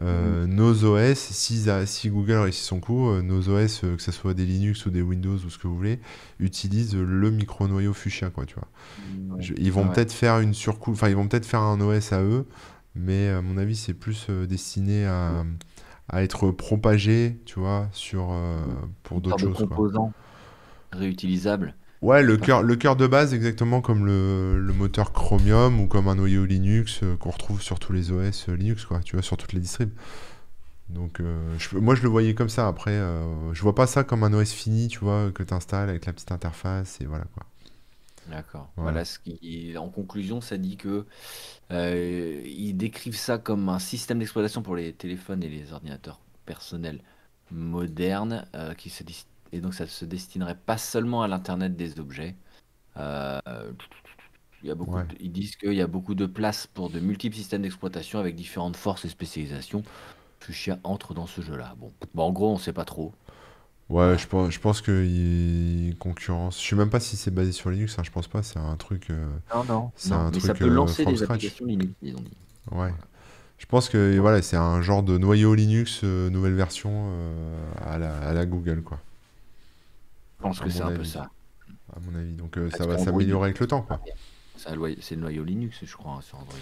euh, 0.01 0.47
nos 0.47 0.85
OS, 0.85 1.17
si, 1.17 1.65
si 1.85 2.09
Google 2.09 2.35
réussit 2.35 2.63
son 2.63 2.79
coup, 2.79 3.09
euh, 3.09 3.21
nos 3.21 3.49
OS, 3.49 3.83
euh, 3.83 3.95
que 3.97 4.01
ce 4.01 4.11
soit 4.11 4.33
des 4.33 4.45
Linux 4.45 4.85
ou 4.85 4.91
des 4.91 5.01
Windows 5.01 5.35
ou 5.35 5.49
ce 5.49 5.57
que 5.57 5.67
vous 5.67 5.75
voulez, 5.75 5.99
utilisent 6.39 6.95
le 6.95 7.31
micro-noyau 7.31 7.93
Fuchsia, 7.93 8.29
quoi, 8.29 8.45
tu 8.45 8.55
vois. 8.55 9.39
ils 9.57 9.71
vont 9.71 9.87
peut-être 9.87 10.13
faire 10.13 10.39
une 10.39 10.53
surcouche, 10.53 10.93
enfin, 10.93 11.09
ils 11.09 11.15
vont 11.15 11.27
peut-être 11.27 11.45
faire 11.45 11.61
un 11.61 11.81
OS 11.81 12.13
à 12.13 12.21
eux, 12.21 12.45
mais 12.95 13.29
à 13.29 13.41
mon 13.41 13.57
avis, 13.57 13.75
c'est 13.75 13.93
plus 13.93 14.29
destiné 14.47 15.05
à, 15.05 15.43
à, 16.07 16.23
être 16.23 16.51
propagé, 16.51 17.39
tu 17.45 17.59
vois, 17.59 17.89
sur, 17.91 18.33
pour 19.03 19.19
d'autres 19.19 19.39
choses. 19.39 19.57
composants 19.57 20.13
réutilisables. 20.91 21.75
Ouais, 22.01 22.23
le 22.23 22.37
cœur, 22.37 22.63
le 22.63 22.75
cœur 22.77 22.95
de 22.95 23.07
base, 23.07 23.33
exactement 23.33 23.81
comme 23.81 24.05
le, 24.05 24.57
le 24.57 24.73
moteur 24.73 25.11
Chromium 25.11 25.81
ou 25.81 25.87
comme 25.87 26.07
un 26.07 26.15
noyau 26.15 26.45
Linux 26.45 27.01
euh, 27.03 27.17
qu'on 27.17 27.31
retrouve 27.31 27.61
sur 27.61 27.77
tous 27.77 27.91
les 27.91 28.11
OS 28.11 28.47
euh, 28.47 28.55
Linux, 28.55 28.85
quoi, 28.85 29.01
tu 29.01 29.17
vois, 29.17 29.21
sur 29.21 29.35
toutes 29.35 29.51
les 29.51 29.59
distribs. 29.59 29.91
Donc, 30.87 31.19
euh, 31.19 31.57
moi, 31.73 31.95
je 31.95 32.03
le 32.03 32.07
voyais 32.07 32.33
comme 32.33 32.47
ça. 32.47 32.67
Après, 32.67 32.99
je 33.53 33.61
vois 33.61 33.75
pas 33.75 33.85
ça 33.85 34.03
comme 34.03 34.23
un 34.23 34.33
OS 34.33 34.51
fini, 34.51 34.87
tu 34.87 34.99
vois, 34.99 35.29
que 35.31 35.43
tu 35.43 35.53
installes 35.53 35.89
avec 35.89 36.05
la 36.05 36.13
petite 36.13 36.31
interface 36.31 36.99
et 37.01 37.05
voilà, 37.05 37.25
quoi. 37.33 37.45
D'accord. 38.27 38.71
Voilà. 38.75 39.05
ce 39.05 39.19
qui, 39.19 39.75
en 39.77 39.89
conclusion, 39.89 40.41
ça 40.41 40.57
dit 40.57 40.77
que 40.77 41.05
ils 41.69 42.73
décrivent 42.73 43.17
ça 43.17 43.37
comme 43.37 43.69
un 43.69 43.77
système 43.77 44.17
d'exploitation 44.17 44.63
pour 44.63 44.75
les 44.75 44.93
téléphones 44.93 45.43
et 45.43 45.49
les 45.49 45.73
ordinateurs 45.73 46.19
personnels 46.47 47.01
modernes 47.51 48.47
qui 48.77 48.89
se 48.89 49.03
et 49.51 49.59
donc 49.61 49.73
ça 49.73 49.87
se 49.87 50.05
destinerait 50.05 50.57
pas 50.57 50.77
seulement 50.77 51.21
à 51.21 51.27
l'Internet 51.27 51.75
des 51.75 51.99
objets. 51.99 52.35
Euh, 52.97 53.39
il 54.61 54.67
y 54.67 54.71
a 54.71 54.75
beaucoup 54.75 54.97
ils 55.19 55.31
disent 55.31 55.55
qu'il 55.55 55.73
y 55.73 55.81
a 55.81 55.87
beaucoup 55.87 56.15
de 56.15 56.25
place 56.25 56.67
pour 56.67 56.89
de 56.89 56.99
multiples 56.99 57.35
systèmes 57.35 57.61
d'exploitation 57.61 58.19
avec 58.19 58.35
différentes 58.35 58.75
forces 58.75 59.05
et 59.05 59.09
spécialisations. 59.09 59.83
Fuchsia 60.41 60.79
entre 60.83 61.13
dans 61.13 61.27
ce 61.27 61.41
jeu-là. 61.41 61.75
Bon. 61.77 61.91
en 62.21 62.31
gros, 62.31 62.51
on 62.51 62.57
sait 62.57 62.73
pas 62.73 62.85
trop. 62.85 63.13
Ouais, 63.89 64.17
je 64.17 64.27
pense, 64.27 64.51
je 64.51 64.59
pense 64.59 64.81
qu'il 64.81 65.87
y 65.87 65.91
a 65.91 65.95
concurrence. 65.95 66.61
Je 66.61 66.67
sais 66.67 66.75
même 66.75 66.89
pas 66.89 66.99
si 66.99 67.17
c'est 67.17 67.31
basé 67.31 67.51
sur 67.51 67.71
Linux, 67.71 67.97
hein, 67.97 68.03
je 68.05 68.11
pense 68.11 68.27
pas. 68.27 68.43
C'est 68.43 68.59
un 68.59 68.75
truc. 68.75 69.09
Euh, 69.09 69.27
non, 69.53 69.63
non. 69.63 69.91
C'est 69.95 70.13
un 70.13 70.29
truc, 70.29 70.43
ça 70.43 70.53
peut 70.53 70.65
euh, 70.65 70.69
lancer 70.69 71.05
des 71.05 71.23
applications 71.23 71.65
Linux, 71.65 71.93
ils 72.01 72.15
ont 72.15 72.21
dit. 72.21 72.37
Ouais. 72.71 72.93
Je 73.57 73.65
pense 73.65 73.89
que 73.89 74.17
voilà, 74.19 74.41
c'est 74.41 74.55
un 74.55 74.81
genre 74.81 75.03
de 75.03 75.17
noyau 75.17 75.55
Linux, 75.55 76.03
nouvelle 76.03 76.53
version 76.53 77.11
à, 77.81 77.97
la, 77.97 78.15
à 78.19 78.33
la 78.33 78.45
Google, 78.45 78.83
quoi. 78.83 78.99
Je 80.39 80.43
pense 80.43 80.59
que 80.61 80.69
c'est 80.69 80.81
un 80.81 80.95
peu 80.95 81.03
ça. 81.03 81.29
À 81.93 81.99
mon 81.99 82.17
avis. 82.17 82.33
Donc 82.33 82.57
euh, 82.57 82.69
ça 82.71 82.87
va 82.87 82.97
s'améliorer 82.97 83.47
avec 83.47 83.59
le 83.59 83.67
temps. 83.67 83.81
Quoi. 83.81 83.99
C'est 84.55 84.75
le 84.75 85.15
noyau 85.17 85.43
Linux, 85.43 85.79
je 85.83 85.95
crois, 85.95 86.13
hein, 86.13 86.21
sur 86.21 86.37
Android. 86.37 86.55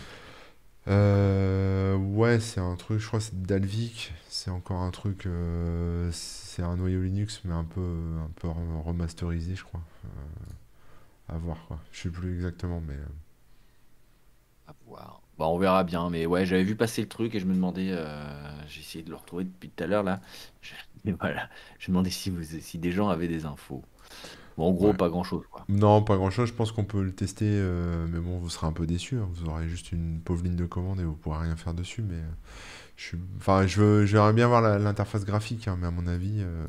Euh, 0.88 1.95
ouais, 1.95 2.39
c'est 2.39 2.61
un 2.61 2.75
truc, 2.75 2.99
je 2.99 3.07
crois, 3.07 3.19
c'est 3.19 3.39
Dalvik. 3.39 4.13
C'est 4.30 4.49
encore 4.49 4.82
un 4.82 4.89
truc. 4.89 5.25
Euh, 5.25 6.09
c'est 6.11 6.63
un 6.63 6.75
noyau 6.75 7.03
Linux, 7.03 7.41
mais 7.43 7.53
un 7.53 7.65
peu, 7.65 7.82
un 8.23 8.32
peu 8.36 8.47
remasterisé, 8.84 9.55
je 9.55 9.63
crois. 9.63 9.82
à 11.30 11.38
voir, 11.38 11.57
quoi. 11.67 11.80
Je 11.91 12.01
sais 12.01 12.09
plus 12.09 12.34
exactement, 12.34 12.82
mais. 12.88 12.97
À 14.67 14.73
voir. 14.88 15.21
Bon, 15.38 15.53
on 15.53 15.59
verra 15.59 15.84
bien, 15.84 16.09
mais 16.09 16.25
ouais, 16.25 16.47
j'avais 16.47 16.63
vu 16.63 16.75
passer 16.75 17.01
le 17.01 17.07
truc 17.07 17.36
et 17.36 17.39
je 17.39 17.45
me 17.45 17.53
demandais. 17.53 17.95
J'ai 18.67 18.80
essayé 18.80 19.03
de 19.03 19.11
le 19.11 19.17
retrouver 19.17 19.43
depuis 19.43 19.69
tout 19.69 19.84
à 19.84 19.88
l'heure, 19.88 20.03
là. 20.03 20.19
Mais 21.08 21.16
voilà, 21.18 21.49
je 21.80 21.89
me 21.89 21.93
demandais 21.93 22.10
si, 22.10 22.30
vous, 22.30 22.43
si 22.43 22.78
des 22.78 22.91
gens 22.91 23.08
avaient 23.08 23.30
des 23.30 23.45
infos. 23.45 23.82
Bon, 24.58 24.68
en 24.68 24.72
gros, 24.74 24.93
pas 24.93 25.08
grand-chose. 25.08 25.45
Non, 25.70 26.03
pas 26.03 26.18
grand-chose. 26.18 26.49
Je 26.49 26.53
pense 26.53 26.74
qu'on 26.74 26.84
peut 26.84 27.01
le 27.01 27.14
tester, 27.14 27.45
euh, 27.47 28.05
mais 28.10 28.20
bon, 28.20 28.39
vous 28.39 28.49
serez 28.49 28.68
un 28.68 28.74
peu 28.74 28.86
déçu. 28.86 29.16
Hein. 29.16 29.30
Vous 29.32 29.47
aurez 29.47 29.70
juste 29.70 29.93
une 29.93 30.20
pauvre 30.20 30.43
ligne 30.43 30.58
de 30.58 30.66
commande 30.66 30.99
et 30.99 31.05
vous 31.05 31.14
pourrez 31.14 31.39
rien 31.39 31.55
faire 31.55 31.74
dessus. 31.74 32.01
Mais 32.01 32.16
euh, 32.16 32.32
je 32.97 33.03
suis... 33.05 33.18
enfin, 33.38 33.66
je 33.66 33.82
veux, 33.82 34.05
j'aimerais 34.05 34.34
bien 34.34 34.47
voir 34.47 34.80
l'interface 34.80 35.24
graphique, 35.24 35.70
hein, 35.70 35.78
mais 35.80 35.88
à 35.88 35.91
mon 35.91 36.08
avis, 36.08 36.41
euh, 36.41 36.66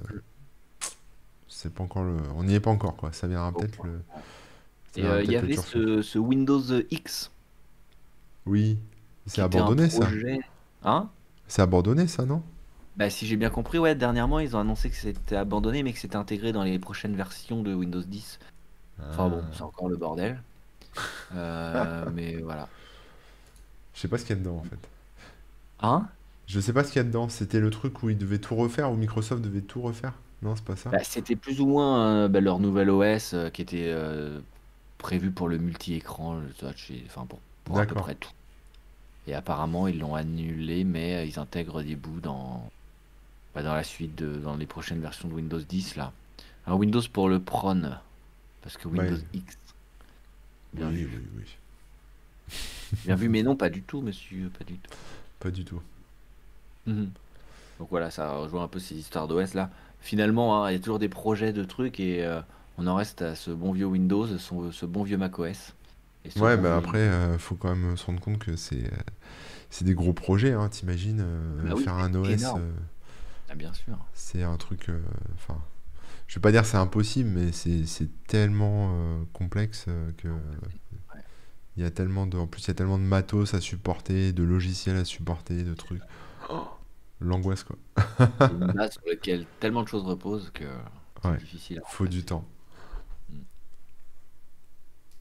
c'est 1.48 1.74
pas 1.74 1.82
encore 1.82 2.04
le, 2.04 2.16
on 2.36 2.44
n'y 2.44 2.54
est 2.54 2.60
pas 2.60 2.70
encore, 2.70 2.94
quoi. 2.94 3.12
Ça 3.12 3.26
viendra 3.26 3.50
peut-être 3.52 3.84
le. 3.84 4.02
Et 4.96 5.04
il 5.24 5.32
y 5.32 5.36
avait 5.36 5.56
ce, 5.56 6.18
Windows 6.18 6.62
X. 6.92 7.32
Oui, 8.46 8.78
c'est 9.26 9.40
abandonné 9.40 9.90
ça. 9.90 10.06
Hein? 10.84 11.08
C'est 11.48 11.62
abandonné 11.62 12.06
ça, 12.06 12.24
non? 12.24 12.42
Bah, 12.98 13.10
si 13.10 13.28
j'ai 13.28 13.36
bien 13.36 13.48
compris, 13.48 13.78
ouais, 13.78 13.94
dernièrement, 13.94 14.40
ils 14.40 14.56
ont 14.56 14.58
annoncé 14.58 14.90
que 14.90 14.96
c'était 14.96 15.36
abandonné, 15.36 15.84
mais 15.84 15.92
que 15.92 16.00
c'était 16.00 16.16
intégré 16.16 16.50
dans 16.50 16.64
les 16.64 16.80
prochaines 16.80 17.14
versions 17.14 17.62
de 17.62 17.72
Windows 17.72 18.02
10. 18.02 18.40
Enfin 19.10 19.28
bon, 19.28 19.40
ah. 19.40 19.50
c'est 19.52 19.62
encore 19.62 19.88
le 19.88 19.96
bordel. 19.96 20.42
Euh, 21.34 22.06
mais 22.14 22.36
voilà. 22.36 22.66
Je 23.94 24.00
sais 24.00 24.08
pas 24.08 24.16
ce 24.16 24.24
qu'il 24.24 24.34
y 24.34 24.38
a 24.38 24.42
dedans 24.42 24.56
en 24.56 24.64
fait. 24.64 24.88
Hein? 25.80 26.08
Je 26.46 26.58
sais 26.58 26.72
pas 26.72 26.82
ce 26.82 26.90
qu'il 26.90 26.96
y 26.96 27.04
a 27.04 27.04
dedans. 27.04 27.28
C'était 27.28 27.60
le 27.60 27.68
truc 27.68 28.02
où 28.02 28.08
ils 28.08 28.16
devaient 28.16 28.38
tout 28.38 28.56
refaire, 28.56 28.90
où 28.90 28.96
Microsoft 28.96 29.42
devait 29.42 29.60
tout 29.60 29.82
refaire? 29.82 30.14
Non, 30.40 30.56
c'est 30.56 30.64
pas 30.64 30.74
ça 30.74 30.88
bah, 30.88 31.04
C'était 31.04 31.36
plus 31.36 31.60
ou 31.60 31.66
moins 31.66 32.00
euh, 32.00 32.28
bah, 32.28 32.40
leur 32.40 32.58
nouvel 32.58 32.88
OS 32.88 33.34
euh, 33.34 33.50
qui 33.50 33.60
était 33.60 33.94
prévu 34.96 35.30
pour 35.30 35.48
le 35.48 35.58
multi-écran, 35.58 36.40
enfin 37.06 37.26
pour, 37.26 37.38
pour 37.64 37.78
à 37.78 37.84
peu 37.84 37.94
près 37.94 38.14
tout. 38.14 38.32
Et 39.26 39.34
apparemment, 39.34 39.86
ils 39.86 40.00
l'ont 40.00 40.14
annulé, 40.14 40.82
mais 40.82 41.28
ils 41.28 41.38
intègrent 41.38 41.82
des 41.82 41.94
bouts 41.94 42.20
dans, 42.20 42.70
dans 43.62 43.74
la 43.74 43.84
suite, 43.84 44.14
de, 44.14 44.36
dans 44.36 44.56
les 44.56 44.66
prochaines 44.66 45.00
versions 45.00 45.28
de 45.28 45.34
Windows 45.34 45.60
10, 45.60 45.96
là. 45.96 46.12
Un 46.66 46.74
Windows 46.74 47.02
pour 47.12 47.28
le 47.28 47.40
Prone, 47.40 47.98
parce 48.62 48.76
que 48.76 48.88
Windows 48.88 49.16
X. 49.32 49.56
Bien 50.72 50.90
vu. 50.90 51.08
Oui, 51.12 51.22
oui. 51.38 52.54
Bien 53.04 53.16
vu, 53.16 53.28
mais 53.28 53.42
non, 53.42 53.56
pas 53.56 53.70
du 53.70 53.82
tout, 53.82 54.00
monsieur, 54.00 54.50
pas 54.58 54.64
du 54.64 54.74
tout. 54.78 54.90
Pas 55.40 55.50
du 55.50 55.64
tout. 55.64 55.80
Mhm. 56.86 57.10
Donc 57.78 57.88
voilà, 57.90 58.10
ça 58.10 58.32
rejoint 58.32 58.64
un 58.64 58.68
peu 58.68 58.78
ces 58.78 58.96
histoires 58.96 59.28
d'OS 59.28 59.54
là. 59.54 59.70
Finalement, 60.00 60.64
hein, 60.64 60.70
il 60.70 60.74
y 60.74 60.76
a 60.76 60.80
toujours 60.80 60.98
des 60.98 61.08
projets 61.08 61.52
de 61.52 61.64
trucs 61.64 62.00
et 62.00 62.24
euh, 62.24 62.40
on 62.76 62.86
en 62.86 62.94
reste 62.94 63.22
à 63.22 63.34
ce 63.34 63.50
bon 63.50 63.72
vieux 63.72 63.86
Windows, 63.86 64.26
ce 64.26 64.86
bon 64.86 65.02
vieux 65.02 65.16
macOS. 65.16 65.74
Et 66.24 66.38
ouais, 66.40 66.56
bah 66.56 66.76
après, 66.76 66.98
euh, 66.98 67.38
faut 67.38 67.54
quand 67.54 67.74
même 67.74 67.96
se 67.96 68.04
rendre 68.06 68.20
compte 68.20 68.38
que 68.38 68.56
c'est 68.56 68.84
euh, 68.84 68.96
c'est 69.70 69.84
des 69.84 69.94
gros 69.94 70.12
projets, 70.12 70.52
hein, 70.52 70.68
t'imagines, 70.68 71.24
bah 71.62 71.76
faire 71.76 71.94
un 71.94 72.14
OS. 72.14 72.44
Ah, 73.48 73.54
bien 73.54 73.72
sûr. 73.72 73.98
C'est 74.12 74.42
un 74.42 74.56
truc. 74.56 74.88
Euh, 74.88 75.00
enfin, 75.34 75.60
je 76.26 76.34
vais 76.36 76.40
pas 76.40 76.52
dire 76.52 76.66
c'est 76.66 76.76
impossible, 76.76 77.30
mais 77.30 77.52
c'est 77.52 78.08
tellement 78.26 78.90
euh, 78.92 79.24
complexe 79.32 79.86
euh, 79.88 80.12
que. 80.16 80.28
Il 81.76 81.82
y 81.82 81.86
a 81.86 81.92
tellement 81.92 82.26
de, 82.26 82.36
en 82.36 82.48
plus, 82.48 82.64
il 82.64 82.68
y 82.68 82.70
a 82.72 82.74
tellement 82.74 82.98
de 82.98 83.04
matos 83.04 83.54
à 83.54 83.60
supporter, 83.60 84.32
de 84.32 84.42
logiciels 84.42 84.96
à 84.96 85.04
supporter, 85.04 85.62
de 85.62 85.74
trucs. 85.74 86.02
L'angoisse, 87.20 87.62
quoi. 87.62 87.76
une 88.50 88.72
base 88.72 88.92
sur 88.92 89.02
laquelle 89.06 89.46
tellement 89.60 89.84
de 89.84 89.88
choses 89.88 90.02
reposent 90.02 90.50
que 90.50 90.64
c'est 91.22 91.38
difficile. 91.38 91.80
Il 91.84 91.90
faut 91.94 92.08
du 92.08 92.24
temps. 92.24 92.44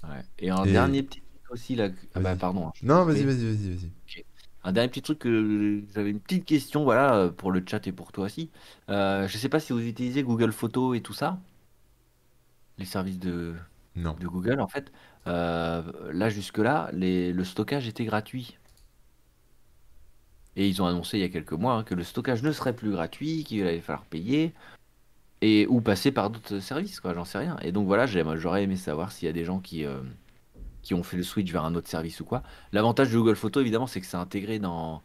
Ouais. 0.03 0.23
Et 0.39 0.49
un 0.49 0.65
dernier 0.65 1.03
petit 1.03 1.21
truc 1.21 1.51
aussi, 1.51 1.75
là. 1.75 1.89
Ah 2.15 2.21
bah, 2.21 2.35
pardon. 2.35 2.67
Hein, 2.67 2.73
non, 2.81 3.05
vas-y, 3.05 3.23
vas-y, 3.23 3.45
vas-y, 3.45 3.75
vas-y. 3.75 4.25
Un 4.67 4.73
dernier 4.73 4.89
petit 4.89 5.01
truc 5.01 5.19
que 5.19 5.81
j'avais 5.95 6.09
une 6.09 6.19
petite 6.19 6.43
question, 6.43 6.83
voilà, 6.83 7.29
pour 7.29 7.53
le 7.53 7.63
chat 7.65 7.87
et 7.87 7.93
pour 7.93 8.11
toi 8.11 8.25
aussi. 8.25 8.49
Euh, 8.89 9.25
je 9.25 9.37
sais 9.37 9.47
pas 9.47 9.61
si 9.61 9.71
vous 9.71 9.79
utilisez 9.79 10.23
Google 10.23 10.51
Photos 10.51 10.97
et 10.97 11.01
tout 11.01 11.13
ça, 11.13 11.39
les 12.77 12.83
services 12.83 13.17
de, 13.17 13.55
Non. 13.95 14.13
de 14.19 14.27
Google 14.27 14.59
en 14.59 14.67
fait. 14.67 14.91
Euh, 15.25 15.83
là 16.11 16.27
jusque-là, 16.29 16.89
les- 16.91 17.31
le 17.31 17.43
stockage 17.45 17.87
était 17.87 18.03
gratuit. 18.03 18.57
Et 20.57 20.67
ils 20.67 20.81
ont 20.81 20.85
annoncé 20.85 21.17
il 21.17 21.21
y 21.21 21.23
a 21.23 21.29
quelques 21.29 21.53
mois 21.53 21.75
hein, 21.75 21.83
que 21.83 21.95
le 21.95 22.03
stockage 22.03 22.43
ne 22.43 22.51
serait 22.51 22.75
plus 22.75 22.91
gratuit, 22.91 23.45
qu'il 23.45 23.61
allait 23.65 23.79
falloir 23.79 24.03
payer 24.05 24.53
et 25.41 25.65
ou 25.69 25.79
passer 25.79 26.11
par 26.11 26.29
d'autres 26.29 26.59
services, 26.59 26.99
quoi. 26.99 27.13
J'en 27.13 27.23
sais 27.25 27.37
rien. 27.37 27.55
Et 27.61 27.71
donc 27.71 27.85
voilà, 27.87 28.05
j'aurais 28.05 28.63
aimé 28.63 28.75
savoir 28.75 29.13
s'il 29.13 29.27
y 29.27 29.29
a 29.29 29.33
des 29.33 29.45
gens 29.45 29.59
qui 29.59 29.85
euh, 29.85 30.01
qui 30.87 30.93
ont 30.93 31.03
fait 31.03 31.17
le 31.17 31.23
switch 31.23 31.51
vers 31.51 31.65
un 31.65 31.75
autre 31.75 31.89
service 31.89 32.21
ou 32.21 32.23
quoi. 32.23 32.43
L'avantage 32.71 33.11
de 33.11 33.17
Google 33.17 33.35
Photos, 33.35 33.59
évidemment, 33.59 33.87
c'est 33.87 33.99
que 33.99 34.07
c'est 34.07 34.15
intégré 34.15 34.57
dans, 34.57 35.03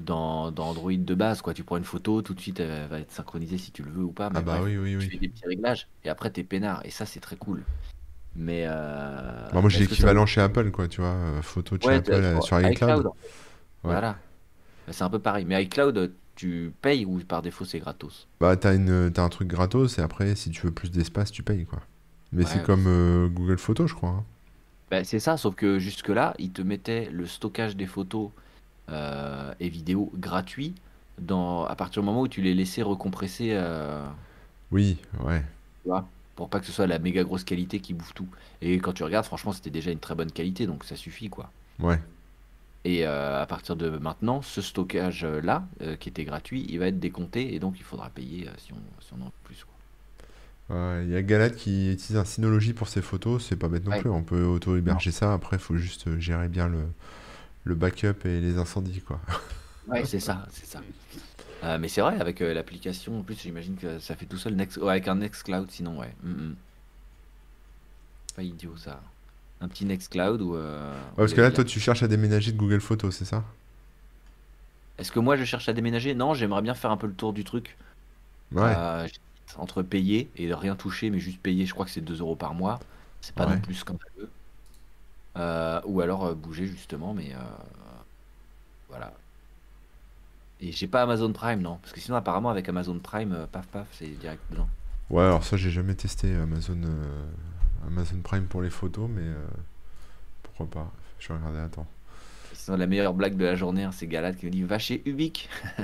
dans, 0.00 0.52
Android 0.58 0.92
de 0.92 1.14
base. 1.14 1.40
Quoi. 1.40 1.54
Tu 1.54 1.62
prends 1.62 1.76
une 1.76 1.84
photo, 1.84 2.20
tout 2.20 2.34
de 2.34 2.40
suite, 2.40 2.58
elle 2.58 2.88
va 2.88 2.98
être 2.98 3.12
synchronisée 3.12 3.56
si 3.56 3.70
tu 3.70 3.84
le 3.84 3.92
veux 3.92 4.02
ou 4.02 4.10
pas. 4.10 4.28
Mais 4.30 4.40
ah 4.40 4.42
bah 4.42 4.58
oui, 4.60 4.76
oui, 4.76 4.96
oui. 4.96 5.04
Tu 5.04 5.12
fais 5.12 5.18
des 5.18 5.28
petits 5.28 5.46
réglages 5.46 5.86
et 6.04 6.08
après, 6.08 6.30
t'es 6.30 6.42
peinard. 6.42 6.82
Et 6.84 6.90
ça, 6.90 7.06
c'est 7.06 7.20
très 7.20 7.36
cool. 7.36 7.62
Mais. 8.34 8.64
Euh... 8.66 9.48
Bah, 9.52 9.60
moi, 9.60 9.70
j'ai 9.70 9.78
l'équivalent 9.78 10.26
chez 10.26 10.40
Apple, 10.40 10.72
quoi, 10.72 10.88
tu 10.88 11.00
vois. 11.00 11.10
Euh, 11.10 11.42
photo 11.42 11.76
chez 11.80 11.94
Apple 11.94 12.12
euh, 12.12 12.40
sur 12.40 12.60
iCloud. 12.60 13.06
Voilà. 13.84 14.18
Bah, 14.88 14.92
c'est 14.92 15.04
un 15.04 15.10
peu 15.10 15.20
pareil. 15.20 15.44
Mais 15.44 15.62
iCloud, 15.62 16.12
tu 16.34 16.72
payes 16.82 17.04
ou 17.04 17.20
par 17.20 17.40
défaut, 17.40 17.64
c'est 17.64 17.78
gratos? 17.78 18.26
Bah, 18.40 18.56
t'as, 18.56 18.72
un 18.72 19.28
truc 19.28 19.46
gratos 19.46 19.96
et 19.98 20.02
après, 20.02 20.34
si 20.34 20.50
tu 20.50 20.62
veux 20.62 20.72
plus 20.72 20.90
d'espace, 20.90 21.30
tu 21.30 21.44
payes, 21.44 21.66
quoi. 21.66 21.78
Mais 22.32 22.44
c'est 22.44 22.64
comme 22.64 22.84
euh, 22.88 23.28
Google 23.28 23.58
Photos, 23.58 23.88
je 23.88 23.94
crois. 23.94 24.10
Hein. 24.10 24.24
Ben, 24.90 25.04
c'est 25.04 25.20
ça, 25.20 25.36
sauf 25.36 25.54
que 25.54 25.78
jusque-là, 25.78 26.34
ils 26.38 26.50
te 26.50 26.62
mettaient 26.62 27.08
le 27.12 27.24
stockage 27.26 27.76
des 27.76 27.86
photos 27.86 28.30
euh, 28.88 29.54
et 29.60 29.68
vidéos 29.68 30.10
gratuits 30.16 30.74
dans, 31.18 31.64
à 31.64 31.76
partir 31.76 32.02
du 32.02 32.06
moment 32.06 32.22
où 32.22 32.28
tu 32.28 32.42
les 32.42 32.54
laissais 32.54 32.82
recompresser. 32.82 33.50
Euh, 33.52 34.04
oui, 34.72 34.98
ouais. 35.20 35.44
Tu 35.82 35.88
vois, 35.88 36.08
pour 36.34 36.48
pas 36.48 36.58
que 36.58 36.66
ce 36.66 36.72
soit 36.72 36.88
la 36.88 36.98
méga 36.98 37.22
grosse 37.22 37.44
qualité 37.44 37.78
qui 37.80 37.94
bouffe 37.94 38.14
tout. 38.14 38.28
Et 38.62 38.78
quand 38.78 38.92
tu 38.92 39.04
regardes, 39.04 39.26
franchement, 39.26 39.52
c'était 39.52 39.70
déjà 39.70 39.92
une 39.92 40.00
très 40.00 40.16
bonne 40.16 40.32
qualité, 40.32 40.66
donc 40.66 40.82
ça 40.84 40.96
suffit, 40.96 41.28
quoi. 41.28 41.52
Ouais. 41.78 42.00
Et 42.84 43.06
euh, 43.06 43.40
à 43.42 43.46
partir 43.46 43.76
de 43.76 43.90
maintenant, 43.90 44.42
ce 44.42 44.60
stockage-là, 44.60 45.68
qui 46.00 46.08
était 46.08 46.24
gratuit, 46.24 46.66
il 46.68 46.78
va 46.78 46.86
être 46.88 46.98
décompté 46.98 47.54
et 47.54 47.58
donc 47.60 47.78
il 47.78 47.84
faudra 47.84 48.10
payer 48.10 48.48
si, 48.58 48.72
on, 48.72 48.80
si 49.00 49.12
on 49.12 49.20
en 49.22 49.26
veut 49.26 49.32
plus. 49.44 49.64
quoi. 49.64 49.74
Ouais, 50.70 51.04
Il 51.04 51.10
y 51.10 51.16
a 51.16 51.22
Galad 51.22 51.54
qui 51.56 51.92
utilise 51.92 52.16
un 52.16 52.24
Synology 52.24 52.72
pour 52.74 52.88
ses 52.88 53.02
photos, 53.02 53.44
c'est 53.46 53.56
pas 53.56 53.68
bête 53.68 53.84
non 53.84 53.92
Ouais. 53.92 53.96
plus, 53.96 54.08
on 54.10 54.22
peut 54.22 54.44
auto-héberger 54.44 55.10
ça, 55.10 55.32
après 55.34 55.56
il 55.56 55.60
faut 55.62 55.76
juste 55.76 56.18
gérer 56.18 56.48
bien 56.48 56.68
le, 56.68 56.84
le 57.64 57.74
backup 57.76 58.26
et 58.26 58.40
les 58.40 58.58
incendies, 58.58 59.02
quoi. 59.02 59.20
Ouais, 59.86 60.04
c'est 60.04 60.20
ça, 60.20 60.46
c'est 60.50 60.66
ça. 60.66 60.86
Euh, 61.64 61.78
mais 61.78 61.88
c'est 61.88 62.00
vrai, 62.02 62.20
avec 62.20 62.42
euh, 62.42 62.54
l'application, 62.54 63.20
en 63.20 63.24
plus, 63.24 63.40
j'imagine 63.40 63.76
que 63.76 63.98
ça 64.00 64.16
fait 64.16 64.26
tout 64.26 64.38
seul, 64.38 64.54
Next... 64.56 64.78
ouais, 64.78 64.90
avec 64.92 65.08
un 65.08 65.16
Nextcloud, 65.16 65.70
sinon, 65.70 65.98
ouais. 65.98 66.16
Mm, 66.22 66.30
mm. 66.50 66.56
Pas 68.34 68.42
idiot, 68.42 68.76
ça. 68.76 69.02
Un 69.60 69.68
petit 69.68 69.84
Nextcloud 69.84 70.40
ou... 70.42 70.56
euh, 70.56 71.10
Ouais, 71.16 71.22
parce 71.24 71.34
que 71.34 71.40
là, 71.40 71.50
toi, 71.52 71.62
tu 71.64 71.78
cherches 71.80 72.02
à 72.02 72.08
déménager 72.08 72.50
de 72.52 72.56
Google 72.56 72.80
Photos, 72.80 73.14
c'est 73.16 73.24
ça? 73.24 73.44
Est-ce 74.98 75.10
que 75.10 75.18
moi, 75.18 75.36
je 75.36 75.42
cherche 75.44 75.68
à 75.68 75.72
déménager? 75.72 76.14
Non, 76.14 76.32
j'aimerais 76.32 76.62
bien 76.62 76.74
faire 76.74 76.92
un 76.92 76.96
peu 76.96 77.08
le 77.08 77.14
tour 77.16 77.32
du 77.32 77.42
truc. 77.42 77.76
Ouais, 78.52 78.80
Entre 79.58 79.82
payer 79.82 80.30
et 80.36 80.48
de 80.48 80.54
rien 80.54 80.76
toucher, 80.76 81.10
mais 81.10 81.18
juste 81.20 81.40
payer, 81.40 81.66
je 81.66 81.72
crois 81.74 81.84
que 81.86 81.90
c'est 81.92 82.00
2 82.00 82.20
euros 82.20 82.36
par 82.36 82.54
mois. 82.54 82.80
C'est 83.20 83.34
pas 83.34 83.46
Ouais. 83.46 83.56
non 83.56 83.60
plus 83.60 83.74
scandaleux. 83.74 84.30
Euh, 85.36 85.80
ou 85.84 86.00
alors 86.00 86.24
euh, 86.26 86.34
bouger, 86.34 86.66
justement, 86.66 87.14
mais... 87.14 87.32
euh, 87.34 87.38
voilà. 88.88 89.12
Et 90.60 90.72
j'ai 90.72 90.86
pas 90.86 91.02
Amazon 91.02 91.32
Prime, 91.32 91.60
non. 91.60 91.78
Parce 91.78 91.92
que 91.92 92.00
sinon, 92.00 92.16
apparemment, 92.16 92.50
avec 92.50 92.68
Amazon 92.68 92.98
Prime, 93.00 93.32
euh, 93.32 93.46
paf 93.46 93.66
paf, 93.66 93.88
c'est 93.92 94.08
direct 94.18 94.42
dedans. 94.50 94.68
ouais, 95.10 95.22
alors 95.24 95.44
ça, 95.44 95.56
j'ai 95.56 95.70
jamais 95.70 95.94
testé 95.94 96.34
Amazon, 96.34 96.78
Amazon 97.86 98.20
Prime 98.22 98.46
pour 98.46 98.62
les 98.62 98.70
photos, 98.70 99.08
mais 99.08 99.26
pourquoi 100.42 100.66
pas? 100.66 100.92
Je 101.18 101.28
vais 101.28 101.34
regarder, 101.38 101.58
attends. 101.60 101.86
Sinon, 102.52 102.76
la 102.76 102.86
meilleure 102.86 103.14
blague 103.14 103.36
de 103.36 103.44
la 103.44 103.56
journée, 103.56 103.84
hein, 103.84 103.92
c'est 103.92 104.06
Galad 104.06 104.36
qui 104.36 104.46
me 104.46 104.50
dit 104.50 104.62
Va 104.62 104.78
chez 104.78 105.02
Ubik. 105.06 105.48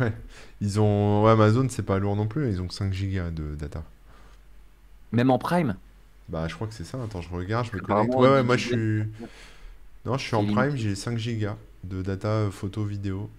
Ouais, 0.00 0.12
ils 0.60 0.80
ont... 0.80 1.24
Ouais, 1.24 1.30
Amazon, 1.32 1.68
c'est 1.68 1.82
pas 1.82 1.98
lourd 1.98 2.16
non 2.16 2.26
plus, 2.26 2.48
ils 2.50 2.60
ont 2.62 2.68
que 2.68 2.74
5 2.74 2.92
gigas 2.92 3.30
de 3.30 3.54
data. 3.54 3.84
Même 5.12 5.30
en 5.30 5.38
Prime? 5.38 5.78
Bah, 6.28 6.48
je 6.48 6.54
crois 6.54 6.66
que 6.66 6.74
c'est 6.74 6.84
ça. 6.84 7.02
Attends, 7.02 7.20
je 7.20 7.28
regarde, 7.30 7.66
je 7.66 7.72
me 7.76 7.80
connecte. 7.80 8.16
Ouais, 8.16 8.28
ouais, 8.28 8.42
moi 8.42 8.56
je 8.56 8.64
suis. 8.66 9.04
Non, 10.06 10.18
je 10.18 10.26
suis 10.26 10.36
en. 10.36 10.44
Prime, 10.44 10.76
j'ai 10.76 10.94
5 10.94 11.18
gigas 11.18 11.56
de 11.84 12.02
data 12.02 12.28
euh, 12.28 12.50
photo 12.50 12.84
vidéo. 12.84 13.30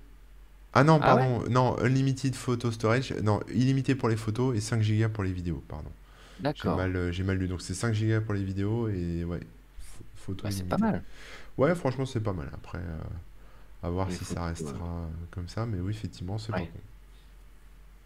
Ah 0.73 0.83
non, 0.83 1.01
Ah 1.01 1.13
ouais 1.15 1.27
pardon, 1.27 1.43
non, 1.49 1.77
unlimited 1.81 2.35
photo 2.35 2.71
storage. 2.71 3.13
Non, 3.23 3.41
illimité 3.53 3.95
pour 3.95 4.09
les 4.09 4.17
photos 4.17 4.57
et 4.57 4.61
5 4.61 4.81
gigas 4.81 5.09
pour 5.09 5.23
les 5.23 5.33
vidéos, 5.33 5.63
pardon. 5.67 5.91
J'ai 6.55 6.69
D'accord. 6.69 6.71
mal, 6.71 6.95
euh, 6.95 7.11
j'ai 7.11 7.23
mal 7.23 7.37
lu. 7.37 7.47
Donc 7.47 7.61
c'est 7.61 7.75
5 7.75 7.93
gigas 7.93 8.21
pour 8.21 8.33
les 8.35 8.43
vidéos 8.43 8.89
et 8.89 9.23
ouais, 9.25 9.39
ph- 9.39 9.49
photo 10.15 10.43
Bah, 10.43 10.51
c'est 10.51 10.67
pas 10.67 10.77
mal. 10.77 11.05
Ouais, 11.57 11.75
franchement, 11.75 12.05
c'est 12.05 12.21
pas 12.21 12.33
mal. 12.33 12.49
Après, 12.53 12.79
euh, 12.79 13.03
à 13.85 13.89
voir 13.89 14.11
si 14.11 14.25
ça 14.25 14.45
restera 14.45 14.85
euh, 14.85 15.07
comme 15.31 15.47
ça, 15.47 15.65
mais 15.65 15.79
oui, 15.79 15.91
effectivement, 15.91 16.37
c'est 16.37 16.53
pas 16.53 16.61
Ouais. 16.61 16.67
con. 16.67 16.79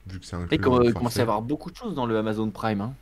Vu 0.08 0.20
que 0.20 0.26
c'est 0.26 0.36
Et 0.52 0.58
inclus 0.58 0.60
comme, 0.60 0.84
il 0.84 0.94
commence 0.94 1.20
à 1.20 1.22
avoir 1.22 1.42
beaucoup 1.42 1.72
de 1.72 1.76
choses 1.76 1.96
dans 1.96 2.06
le 2.06 2.18
Amazon 2.18 2.50
Prime. 2.52 2.82
Hein. 2.82 2.94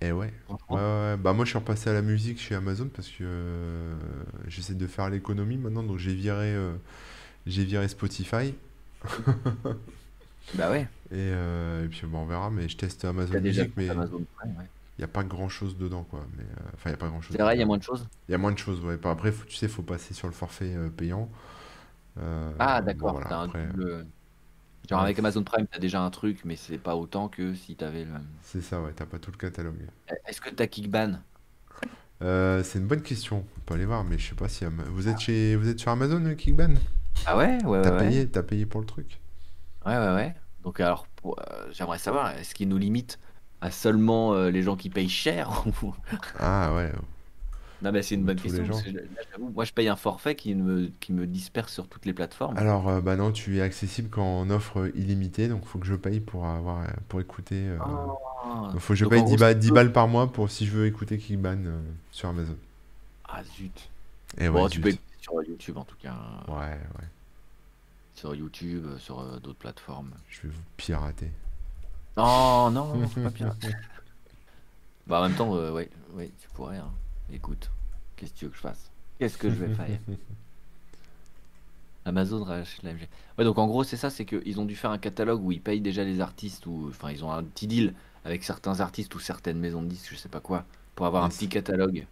Eh 0.00 0.12
ouais. 0.12 0.32
Ouais. 0.68 1.16
Bah 1.16 1.32
moi 1.32 1.44
je 1.44 1.50
suis 1.50 1.58
repassé 1.58 1.88
à 1.88 1.92
la 1.94 2.02
musique 2.02 2.38
chez 2.38 2.54
Amazon 2.54 2.88
parce 2.94 3.08
que 3.08 3.22
euh, 3.22 3.94
j'essaie 4.46 4.74
de 4.74 4.86
faire 4.86 5.08
l'économie 5.08 5.56
maintenant, 5.56 5.82
donc 5.82 5.98
j'ai 5.98 6.14
viré, 6.14 6.54
euh, 6.54 6.74
j'ai 7.46 7.64
viré 7.64 7.88
Spotify 7.88 8.54
Bah 10.54 10.70
ouais. 10.70 10.88
et, 11.10 11.14
euh, 11.14 11.84
et 11.84 11.88
puis 11.88 12.06
bon, 12.06 12.18
on 12.20 12.26
verra, 12.26 12.50
mais 12.50 12.68
je 12.68 12.76
teste 12.76 13.04
Amazon 13.04 13.40
Music, 13.40 13.72
mais 13.76 13.86
il 13.86 13.92
n'y 14.98 15.04
a 15.04 15.08
pas 15.08 15.24
grand 15.24 15.48
chose 15.48 15.76
dedans 15.76 16.04
quoi. 16.04 16.26
Mais 16.36 16.44
euh, 16.44 16.70
enfin 16.74 16.90
il 16.90 16.92
y 16.92 16.94
a 16.94 16.98
pas 16.98 17.08
grand 17.08 17.20
chose 17.20 17.36
C'est 17.36 17.42
vrai, 17.42 17.56
il 17.56 17.60
y 17.60 17.62
a 17.62 17.66
moins 17.66 17.78
de 17.78 17.82
choses. 17.82 18.06
Il 18.28 18.32
y 18.32 18.34
a 18.34 18.38
moins 18.38 18.52
de 18.52 18.58
choses, 18.58 18.84
ouais. 18.84 18.96
Pas- 18.96 19.10
Après 19.10 19.32
faut- 19.32 19.44
tu 19.46 19.56
sais, 19.56 19.68
faut 19.68 19.82
passer 19.82 20.14
sur 20.14 20.26
le 20.28 20.32
forfait 20.34 20.74
euh, 20.74 20.88
payant. 20.90 21.28
Euh, 22.18 22.52
Ah, 22.58 22.82
bon 22.94 23.08
d'accord. 23.08 23.10
voilà, 23.10 23.28
T'as 23.28 23.36
un 23.38 23.48
après 23.48 23.66
euh, 23.66 23.72
double. 23.74 24.08
Genre 24.88 25.00
ouais, 25.00 25.02
avec 25.02 25.18
Amazon 25.20 25.44
Prime, 25.44 25.66
t'as 25.68 25.78
déjà 25.80 26.02
un 26.02 26.10
truc, 26.10 26.44
mais 26.44 26.56
c'est 26.56 26.78
pas 26.78 26.96
autant 26.96 27.28
que 27.30 27.54
si 27.54 27.76
t'avais 27.76 28.04
le. 28.04 28.14
c'est 28.40 28.62
ça, 28.62 28.80
ouais. 28.80 28.92
T'as 28.94 29.04
pas 29.06 29.18
tout 29.18 29.30
le 29.30 29.36
catalogue. 29.36 29.90
Est-ce 30.26 30.40
que 30.40 30.50
t'as 30.50 30.66
Kickban? 30.66 31.22
Euh, 32.22 32.62
c'est 32.62 32.78
une 32.78 32.86
bonne 32.86 33.02
question. 33.02 33.44
On 33.56 33.60
peut 33.60 33.74
aller 33.74 33.84
voir, 33.84 34.04
mais 34.04 34.18
je 34.18 34.28
sais 34.30 34.34
pas 34.34 34.48
si 34.48 34.64
vous 34.64 35.08
êtes 35.08 35.18
chez, 35.18 35.56
vous 35.56 35.68
êtes 35.68 35.78
sur 35.78 35.90
Amazon, 35.90 36.24
euh, 36.24 36.34
Kickban? 36.34 36.74
Ah 37.24 37.36
ouais, 37.36 37.62
ouais, 37.64 37.78
ouais, 37.78 37.78
T'as 37.80 37.90
ouais. 37.90 38.14
payé, 38.14 38.28
t'as 38.28 38.42
payé 38.42 38.66
pour 38.66 38.80
le 38.80 38.86
truc? 38.86 39.18
Ouais, 39.84 39.96
ouais, 39.96 40.14
ouais. 40.14 40.34
Donc 40.60 40.80
alors, 40.80 41.06
pour- 41.08 41.38
euh, 41.40 41.68
j'aimerais 41.72 41.98
savoir, 41.98 42.30
est-ce 42.36 42.54
qu'ils 42.54 42.68
nous 42.68 42.78
limitent 42.78 43.18
à 43.60 43.70
seulement 43.70 44.34
euh, 44.34 44.50
les 44.50 44.62
gens 44.62 44.76
qui 44.76 44.90
payent 44.90 45.08
cher 45.08 45.64
Ah 46.38 46.72
ouais. 46.74 46.92
Non, 47.86 47.92
mais 47.92 48.02
c'est 48.02 48.16
une 48.16 48.24
bonne 48.24 48.34
question. 48.40 48.66
parce 48.66 48.82
que 48.82 48.90
là, 48.90 49.02
moi, 49.54 49.64
je 49.64 49.72
paye 49.72 49.86
un 49.88 49.94
forfait 49.94 50.34
qui 50.34 50.56
me, 50.56 50.88
qui 50.98 51.12
me 51.12 51.24
disperse 51.24 51.72
sur 51.72 51.86
toutes 51.86 52.04
les 52.04 52.12
plateformes. 52.12 52.56
Alors, 52.58 52.88
euh, 52.88 53.00
bah 53.00 53.14
non, 53.14 53.30
tu 53.30 53.58
es 53.58 53.60
accessible 53.60 54.08
qu'en 54.10 54.50
offre 54.50 54.90
illimitée, 54.96 55.46
donc 55.46 55.64
faut 55.64 55.78
que 55.78 55.86
je 55.86 55.94
paye 55.94 56.18
pour 56.18 56.46
avoir, 56.46 56.84
pour 57.08 57.20
écouter. 57.20 57.68
euh, 57.68 57.78
Ah. 57.80 58.72
faut 58.78 58.94
que 58.94 58.98
je 58.98 59.04
paye 59.04 59.20
en 59.20 59.24
10 59.24 59.30
gros, 59.30 59.38
balles, 59.38 59.52
c'est 59.54 59.58
10 59.60 59.68
peu. 59.68 59.74
balles 59.76 59.92
par 59.92 60.08
mois 60.08 60.32
pour 60.32 60.50
si 60.50 60.66
je 60.66 60.72
veux 60.72 60.86
écouter 60.86 61.16
Kickban 61.18 61.58
euh, 61.66 61.80
sur 62.10 62.28
Amazon. 62.28 62.56
Ah 63.28 63.44
zut. 63.56 63.88
Et 64.38 64.48
Bon, 64.48 64.64
ouais, 64.64 64.68
tu 64.70 64.80
peux 64.80 64.88
écouter 64.88 65.02
sur 65.20 65.42
YouTube 65.44 65.76
en 65.78 65.84
tout 65.84 65.96
cas. 66.02 66.14
Ouais, 66.48 66.54
ouais, 66.98 67.06
Sur 68.16 68.34
YouTube, 68.34 68.84
sur 68.98 69.22
d'autres 69.40 69.58
plateformes. 69.58 70.10
je 70.28 70.42
vais 70.42 70.48
vous 70.48 70.62
pirater. 70.76 71.30
Non, 72.16 72.70
non, 72.72 73.06
pas 73.22 73.30
pirater. 73.30 73.68
Bah, 75.06 75.20
en 75.20 75.28
même 75.28 75.36
temps, 75.36 75.52
ouais, 75.52 75.88
ouais, 76.14 76.30
tu 76.40 76.48
pourrais. 76.54 76.78
hein. 76.78 76.90
Écoute, 77.32 77.70
qu'est-ce 78.16 78.32
que 78.32 78.38
tu 78.38 78.44
veux 78.46 78.50
que 78.50 78.56
je 78.56 78.62
fasse? 78.62 78.90
Qu'est-ce 79.18 79.38
que 79.38 79.48
je 79.48 79.54
vais 79.54 79.74
faire? 79.74 79.98
Amazon 82.04 82.44
rachète. 82.44 82.84
Ouais, 83.36 83.44
donc 83.44 83.58
en 83.58 83.66
gros, 83.66 83.82
c'est 83.82 83.96
ça, 83.96 84.10
c'est 84.10 84.24
qu'ils 84.24 84.60
ont 84.60 84.64
dû 84.64 84.76
faire 84.76 84.90
un 84.92 84.98
catalogue 84.98 85.42
où 85.42 85.50
ils 85.50 85.60
payent 85.60 85.80
déjà 85.80 86.04
les 86.04 86.20
artistes, 86.20 86.66
ou 86.66 86.86
enfin, 86.88 87.10
ils 87.10 87.24
ont 87.24 87.32
un 87.32 87.42
petit 87.42 87.66
deal 87.66 87.94
avec 88.24 88.44
certains 88.44 88.80
artistes 88.80 89.14
ou 89.14 89.18
certaines 89.18 89.58
maisons 89.58 89.82
de 89.82 89.88
disques, 89.88 90.10
je 90.12 90.16
sais 90.16 90.28
pas 90.28 90.40
quoi, 90.40 90.64
pour 90.94 91.06
avoir 91.06 91.24
un 91.24 91.28
petit 91.28 91.48
catalogue 91.48 92.06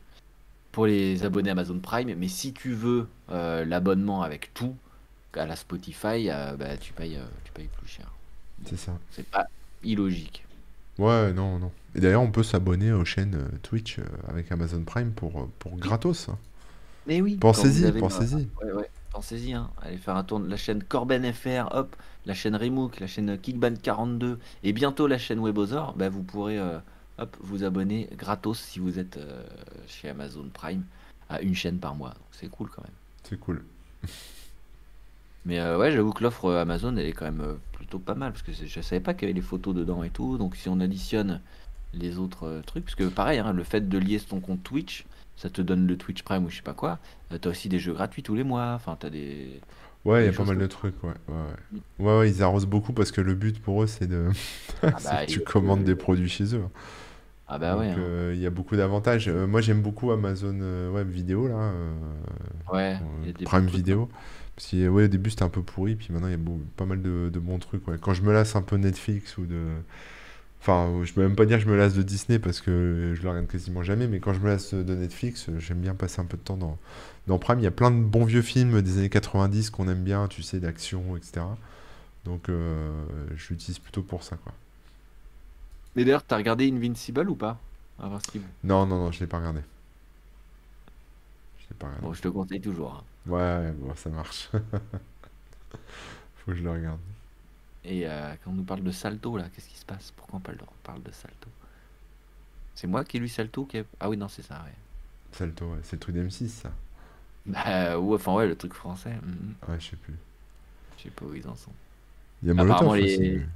pour 0.75 0.87
les 0.87 1.25
abonnés 1.25 1.51
Amazon 1.51 1.79
Prime. 1.79 2.13
Mais 2.17 2.29
si 2.29 2.53
tu 2.53 2.73
veux 2.73 3.07
euh, 3.31 3.65
l'abonnement 3.65 4.23
avec 4.23 4.53
tout, 4.55 4.75
à 5.33 5.47
la 5.47 5.57
Spotify, 5.57 6.29
euh, 6.29 6.57
bah, 6.57 6.77
tu 6.77 6.93
payes, 6.93 7.17
euh, 7.17 7.25
tu 7.45 7.53
payes 7.53 7.69
plus 7.79 7.89
cher. 7.89 8.11
C'est 8.67 8.77
ça. 8.77 8.99
C'est 9.11 9.27
pas 9.27 9.47
illogique. 9.83 10.45
Ouais, 10.99 11.33
non, 11.33 11.59
non. 11.59 11.73
Et 11.95 12.01
d'ailleurs, 12.01 12.23
on 12.23 12.31
peut 12.31 12.43
s'abonner 12.43 12.93
aux 12.93 13.05
chaînes 13.05 13.35
euh, 13.37 13.59
Twitch 13.63 13.99
euh, 13.99 14.03
avec 14.29 14.51
Amazon 14.51 14.83
Prime 14.83 15.13
pour, 15.13 15.41
euh, 15.43 15.51
pour 15.59 15.77
gratos. 15.77 16.29
hein. 16.29 16.39
Mais 17.07 17.21
oui, 17.21 17.37
Pensez-y, 17.37 17.93
pensez-y. 17.93 18.49
ouais, 18.63 18.73
ouais, 18.73 18.91
pensez-y, 19.13 19.53
hein. 19.53 19.71
Allez 19.83 19.99
faire 19.99 20.17
un 20.17 20.25
tour 20.25 20.41
de 20.41 20.49
la 20.49 20.57
chaîne 20.57 20.83
Corben 20.83 21.31
FR, 21.33 21.69
hop, 21.73 21.95
la 22.27 22.35
chaîne 22.35 22.57
Remook, 22.57 22.99
la 22.99 23.07
chaîne 23.07 23.39
Kickban 23.39 23.75
42 23.83 24.39
et 24.63 24.73
bientôt 24.73 25.07
la 25.07 25.19
chaîne 25.19 25.39
Webosaur, 25.41 25.95
bah, 25.97 26.09
vous 26.09 26.23
pourrez 26.23 26.59
euh, 26.59 26.79
hop, 27.19 27.37
vous 27.41 27.63
abonner 27.63 28.09
gratos 28.17 28.59
si 28.59 28.79
vous 28.79 28.99
êtes 28.99 29.19
euh, 29.19 29.45
chez 29.87 30.09
Amazon 30.09 30.49
Prime 30.53 30.83
à 31.29 31.43
une 31.43 31.55
chaîne 31.55 31.79
par 31.79 31.95
mois. 31.95 32.11
Donc, 32.11 32.27
C'est 32.33 32.49
cool 32.49 32.71
quand 32.75 32.83
même. 32.83 32.95
C'est 33.23 33.39
cool. 33.39 33.63
Mais 35.47 35.59
euh, 35.61 35.79
ouais, 35.79 35.93
j'avoue 35.93 36.13
que 36.13 36.23
l'offre 36.23 36.51
Amazon 36.55 36.97
elle 36.97 37.07
est 37.07 37.13
quand 37.13 37.27
même 37.27 37.59
plutôt 37.73 37.99
pas 37.99 38.15
mal 38.15 38.33
parce 38.33 38.43
que 38.43 38.53
je 38.53 38.81
savais 38.81 39.01
pas 39.01 39.13
qu'il 39.13 39.29
y 39.29 39.31
avait 39.31 39.39
les 39.39 39.47
photos 39.47 39.75
dedans 39.75 40.03
et 40.03 40.11
tout. 40.11 40.39
Donc 40.39 40.57
si 40.57 40.69
on 40.71 40.81
additionne 40.81 41.41
les 41.99 42.19
autres 42.19 42.45
euh, 42.47 42.63
trucs, 42.63 42.85
parce 42.85 42.95
que 42.95 43.05
pareil, 43.09 43.39
hein, 43.39 43.53
le 43.53 43.65
fait 43.65 43.89
de 43.89 43.99
lier 43.99 44.21
ton 44.21 44.41
compte 44.41 44.63
Twitch, 44.63 45.07
ça 45.37 45.51
te 45.51 45.63
donne 45.63 45.87
le 45.87 45.97
Twitch 45.97 46.23
Prime 46.23 46.45
ou 46.45 46.51
je 46.51 46.57
sais 46.57 46.63
pas 46.63 46.75
quoi. 46.75 46.99
Euh, 47.33 47.39
t'as 47.39 47.51
aussi 47.51 47.69
des 47.69 47.79
jeux 47.79 47.93
gratuits 47.95 48.23
tous 48.23 48.35
les 48.35 48.45
mois. 48.45 48.73
Enfin, 48.75 48.97
t'as 48.99 49.11
des, 49.11 49.61
Ouais, 50.05 50.23
il 50.25 50.27
y 50.27 50.29
a 50.29 50.33
pas 50.33 50.45
mal 50.45 50.59
de 50.59 50.67
trucs, 50.67 51.03
ouais. 51.03 51.15
Ouais, 51.29 51.35
ouais. 51.35 51.57
Mm. 51.73 51.79
Ouais, 51.99 52.19
ouais, 52.19 52.31
ils 52.31 52.43
arrosent 52.43 52.67
beaucoup 52.67 52.93
parce 52.93 53.11
que 53.11 53.21
le 53.23 53.35
but 53.35 53.61
pour 53.61 53.83
eux, 53.83 53.87
c'est 53.87 54.07
de... 54.07 54.29
Ah 54.83 55.01
bah, 55.03 55.27
tu 55.27 55.41
commandes 55.41 55.85
des 55.85 55.95
produits 55.95 56.29
chez 56.29 56.55
eux. 56.55 56.65
Ah 57.47 57.59
bah 57.59 57.73
Donc, 57.73 57.81
ouais, 57.81 57.91
hein. 57.91 57.97
euh, 57.99 58.33
il 58.35 58.41
y 58.41 58.47
a 58.47 58.51
beaucoup 58.51 58.77
d'avantages. 58.77 59.29
Euh, 59.29 59.47
moi, 59.47 59.61
j'aime 59.61 59.83
beaucoup 59.83 60.11
Amazon 60.11 60.59
Web 60.93 61.09
Vidéo, 61.11 61.49
là. 61.49 61.73
Ouais, 62.73 62.97
il 63.23 63.27
y 63.27 63.31
a 63.31 63.33
des 63.33 63.45
Prime 63.45 63.67
Vidéo. 63.67 64.09
Parce 64.57 64.71
que, 64.71 64.89
ouais, 64.89 65.05
au 65.05 65.09
début, 65.09 65.31
c'était 65.31 65.43
un 65.43 65.49
peu 65.49 65.63
pourri, 65.63 65.97
puis 65.97 66.09
maintenant, 66.13 66.29
il 66.29 66.33
y 66.33 66.35
a 66.35 66.39
beau- 66.39 66.61
pas 66.77 66.85
mal 66.87 67.03
de, 67.03 67.29
de 67.33 67.39
bons 67.41 67.59
trucs, 67.59 67.87
ouais. 67.89 67.97
Quand 68.01 68.15
je 68.15 68.23
me 68.23 68.33
lasse 68.33 68.55
un 68.57 68.63
peu 68.63 68.77
Netflix 68.77 69.37
ou 69.39 69.47
de... 69.47 69.63
Enfin, 70.67 71.05
je 71.05 71.13
peux 71.13 71.21
même 71.21 71.37
pas 71.37 71.45
dire 71.45 71.59
que 71.59 71.65
je 71.65 71.69
me 71.69 71.77
lasse 71.77 71.93
de 71.93 72.03
Disney 72.03 72.39
parce 72.39 72.63
que 72.63 73.13
je 73.15 73.23
le 73.23 73.29
regarde 73.29 73.47
quasiment 73.49 73.83
jamais, 73.83 74.09
mais 74.09 74.19
quand 74.19 74.33
je 74.33 74.41
me 74.41 74.47
lasse 74.49 74.73
de 74.73 74.95
Netflix, 74.95 75.51
j'aime 75.59 75.81
bien 75.81 75.95
passer 75.95 76.21
un 76.23 76.25
peu 76.25 76.39
de 76.39 76.43
temps 76.43 76.57
dans, 76.57 76.79
dans 77.27 77.39
Prime. 77.39 77.59
Il 77.61 77.65
y 77.65 77.67
a 77.67 77.71
plein 77.71 77.91
de 77.91 78.03
bons 78.03 78.25
vieux 78.25 78.41
films 78.41 78.81
des 78.81 78.97
années 78.99 79.11
90 79.11 79.69
qu'on 79.69 79.89
aime 79.89 80.03
bien, 80.03 80.27
tu 80.27 80.43
sais, 80.43 80.61
d'action, 80.61 81.19
etc. 81.19 81.45
Donc, 82.25 82.49
euh, 82.49 82.91
je 83.37 83.51
l'utilise 83.53 83.79
plutôt 83.79 84.03
pour 84.03 84.23
ça, 84.23 84.37
quoi. 84.37 84.55
Mais 85.97 86.05
d'ailleurs, 86.05 86.25
t'as 86.25 86.37
regardé 86.37 86.71
Invincible 86.71 87.29
ou 87.31 87.37
pas? 87.37 87.59
Invincible. 87.99 88.47
Non, 88.65 88.87
non, 88.87 88.99
non, 88.99 89.13
je 89.13 89.21
l'ai 89.21 89.27
pas 89.27 89.39
regardé. 89.39 89.61
Je 91.59 91.65
l'ai 91.71 91.77
pas 91.79 91.87
regardé. 91.89 92.07
Bon, 92.07 92.13
je 92.13 92.23
te 92.23 92.29
conseille 92.29 92.61
toujours. 92.61 92.95
hein. 92.95 93.05
Ouais, 93.27 93.39
ouais, 93.41 93.73
bon, 93.73 93.95
ça 93.97 94.11
marche. 94.11 94.51
Faut 96.37 96.53
que 96.53 96.55
je 96.57 96.63
le 96.63 96.71
regarde. 96.71 97.01
Et 97.85 98.09
euh, 98.09 98.35
quand 98.43 98.51
on 98.51 98.55
nous 98.55 98.65
parle 98.65 98.83
de 98.83 98.91
Salto, 98.91 99.37
là, 99.37 99.45
qu'est-ce 99.55 99.69
qui 99.69 99.77
se 99.77 99.85
passe? 99.85 100.13
Pourquoi 100.17 100.39
on 100.39 100.41
parle 100.41 100.57
de, 100.59 100.63
on 100.63 100.83
parle 100.87 101.03
de 101.03 101.11
Salto? 101.13 101.49
C'est 102.75 102.87
moi 102.87 103.05
qui 103.05 103.19
ai 103.19 103.21
lu 103.21 103.29
Salto 103.29 103.67
qui 103.67 103.77
est- 103.79 103.87
Ah 104.01 104.09
oui, 104.09 104.17
non, 104.17 104.29
c'est 104.29 104.43
ça, 104.43 104.55
ouais. 104.65 104.73
Salto, 105.33 105.67
ouais. 105.67 105.79
c'est 105.83 105.97
le 105.97 106.01
truc 106.01 106.15
d'M6, 106.17 106.49
ça. 106.49 106.73
Bah, 107.47 107.99
ouais, 107.99 108.15
enfin, 108.15 108.33
ouais, 108.35 108.47
le 108.49 108.57
truc 108.57 108.73
français. 108.73 109.13
mhm. 109.23 109.55
Ouais, 109.69 109.79
je 109.79 109.91
sais 109.91 109.97
plus. 109.97 110.15
Je 110.99 111.03
sais 111.05 111.11
pas 111.11 111.27
où 111.27 111.35
ils 111.35 111.47
en 111.47 111.55
sont. 111.55 111.73
Il 112.43 112.49
y 112.49 112.51
a 112.51 112.55
Molotov 112.55 112.97
les- 112.97 113.05
aussi. 113.05 113.21
mais- 113.21 113.47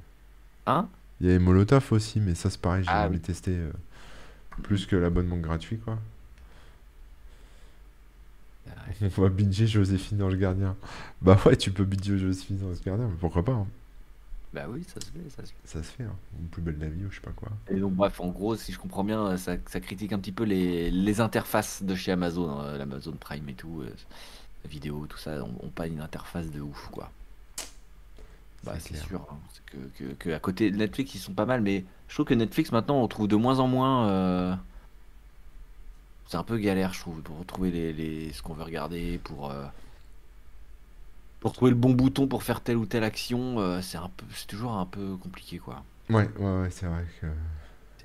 Hein? 0.67 0.87
Il 1.21 1.29
y 1.29 1.33
a 1.33 1.39
Molotov 1.39 1.91
aussi, 1.91 2.19
mais 2.19 2.35
ça 2.35 2.49
c'est 2.49 2.61
pareil, 2.61 2.83
j'ai 2.83 2.89
Ah, 2.91 3.05
envie 3.05 3.15
oui. 3.15 3.21
de 3.21 3.25
tester 3.25 3.55
euh, 3.57 3.71
plus 4.63 4.85
que 4.85 4.95
l'abonnement 4.95 5.37
gratuit, 5.37 5.79
quoi. 5.79 5.97
Ouais. 9.01 9.09
On 9.17 9.21
va 9.21 9.29
binger 9.29 9.67
Joséphine 9.67 10.21
Ange 10.21 10.35
Gardien. 10.37 10.75
Bah 11.21 11.37
ouais, 11.45 11.55
tu 11.57 11.71
peux 11.71 11.83
binger 11.85 12.17
Joséphine 12.17 12.59
Ange 12.69 12.81
Gardien, 12.85 13.07
mais 13.07 13.17
pourquoi 13.19 13.43
pas, 13.43 13.53
hein. 13.53 13.67
Bah 14.53 14.65
oui, 14.69 14.83
ça 14.83 14.99
se 15.01 15.11
fait, 15.11 15.29
ça 15.29 15.45
se 15.45 15.53
fait. 15.53 15.59
Ça 15.63 15.81
se 15.83 15.91
fait, 15.91 16.03
hein. 16.03 16.19
Ou 16.33 16.47
plus 16.47 16.61
belle 16.61 16.79
la 16.79 16.89
vie, 16.89 17.05
ou 17.05 17.09
je 17.11 17.15
sais 17.15 17.21
pas 17.21 17.31
quoi. 17.31 17.49
Et 17.69 17.79
donc, 17.79 17.93
bref, 17.93 18.19
en 18.19 18.29
gros, 18.29 18.55
si 18.55 18.71
je 18.73 18.79
comprends 18.79 19.03
bien, 19.03 19.37
ça, 19.37 19.55
ça 19.67 19.79
critique 19.79 20.11
un 20.11 20.19
petit 20.19 20.31
peu 20.31 20.43
les, 20.43 20.89
les 20.91 21.21
interfaces 21.21 21.83
de 21.83 21.95
chez 21.95 22.11
Amazon, 22.11 22.49
hein, 22.49 22.77
l'Amazon 22.77 23.13
Prime 23.19 23.47
et 23.49 23.53
tout, 23.53 23.81
euh, 23.81 23.93
la 24.63 24.69
vidéo, 24.69 25.07
tout 25.07 25.17
ça, 25.17 25.43
on, 25.43 25.55
on 25.67 25.69
pas 25.69 25.87
une 25.87 26.01
interface 26.01 26.51
de 26.51 26.61
ouf, 26.61 26.89
quoi. 26.91 27.11
Bah, 28.63 28.77
C'est 28.79 28.95
sûr. 28.95 29.21
hein, 29.31 29.37
c'est 29.53 29.63
que, 29.65 29.77
que, 29.97 30.13
que 30.15 30.29
à 30.31 30.39
côté 30.39 30.69
de 30.69 30.75
Netflix, 30.77 31.15
ils 31.15 31.19
sont 31.19 31.33
pas 31.33 31.45
mal, 31.45 31.61
mais 31.61 31.85
je 32.07 32.13
trouve 32.13 32.25
que 32.25 32.33
Netflix, 32.33 32.71
maintenant, 32.71 33.01
on 33.01 33.07
trouve 33.07 33.27
de 33.27 33.35
moins 33.37 33.59
en 33.59 33.67
moins. 33.67 34.09
euh, 34.09 34.55
C'est 36.27 36.37
un 36.37 36.43
peu 36.43 36.57
galère, 36.57 36.93
je 36.93 36.99
trouve, 36.99 37.21
pour 37.21 37.39
retrouver 37.39 37.71
les, 37.71 37.93
les- 37.93 38.31
ce 38.33 38.41
qu'on 38.41 38.53
veut 38.53 38.63
regarder, 38.63 39.19
pour. 39.23 39.51
euh, 39.51 39.65
Pour 41.39 41.53
trouver 41.53 41.71
le 41.71 41.77
bon 41.77 41.93
bouton 41.93 42.27
pour 42.27 42.43
faire 42.43 42.61
telle 42.61 42.77
ou 42.77 42.85
telle 42.85 43.03
action, 43.03 43.59
euh, 43.59 43.81
c'est 43.81 43.97
un 43.97 44.09
peu, 44.15 44.25
c'est 44.35 44.47
toujours 44.47 44.73
un 44.73 44.85
peu 44.85 45.15
compliqué, 45.17 45.57
quoi. 45.57 45.83
Ouais, 46.09 46.27
ouais, 46.39 46.61
ouais, 46.61 46.69
c'est 46.71 46.85
vrai 46.87 47.05
que 47.21 47.27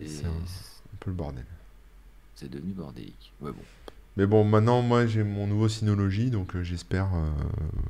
C'est 0.04 0.26
un- 0.26 0.30
un 0.30 0.96
peu 1.00 1.10
le 1.10 1.16
bordel. 1.16 1.44
c'est 2.34 2.50
devenu 2.50 2.72
bordélique. 2.72 3.32
Ouais, 3.40 3.52
bon. 3.52 3.62
Mais 4.16 4.26
bon, 4.26 4.44
maintenant, 4.44 4.82
moi, 4.82 5.06
j'ai 5.06 5.24
mon 5.24 5.46
nouveau 5.46 5.68
Synology, 5.68 6.30
donc 6.30 6.54
euh, 6.54 6.62
j'espère... 6.62 7.08
euh, 7.14 7.28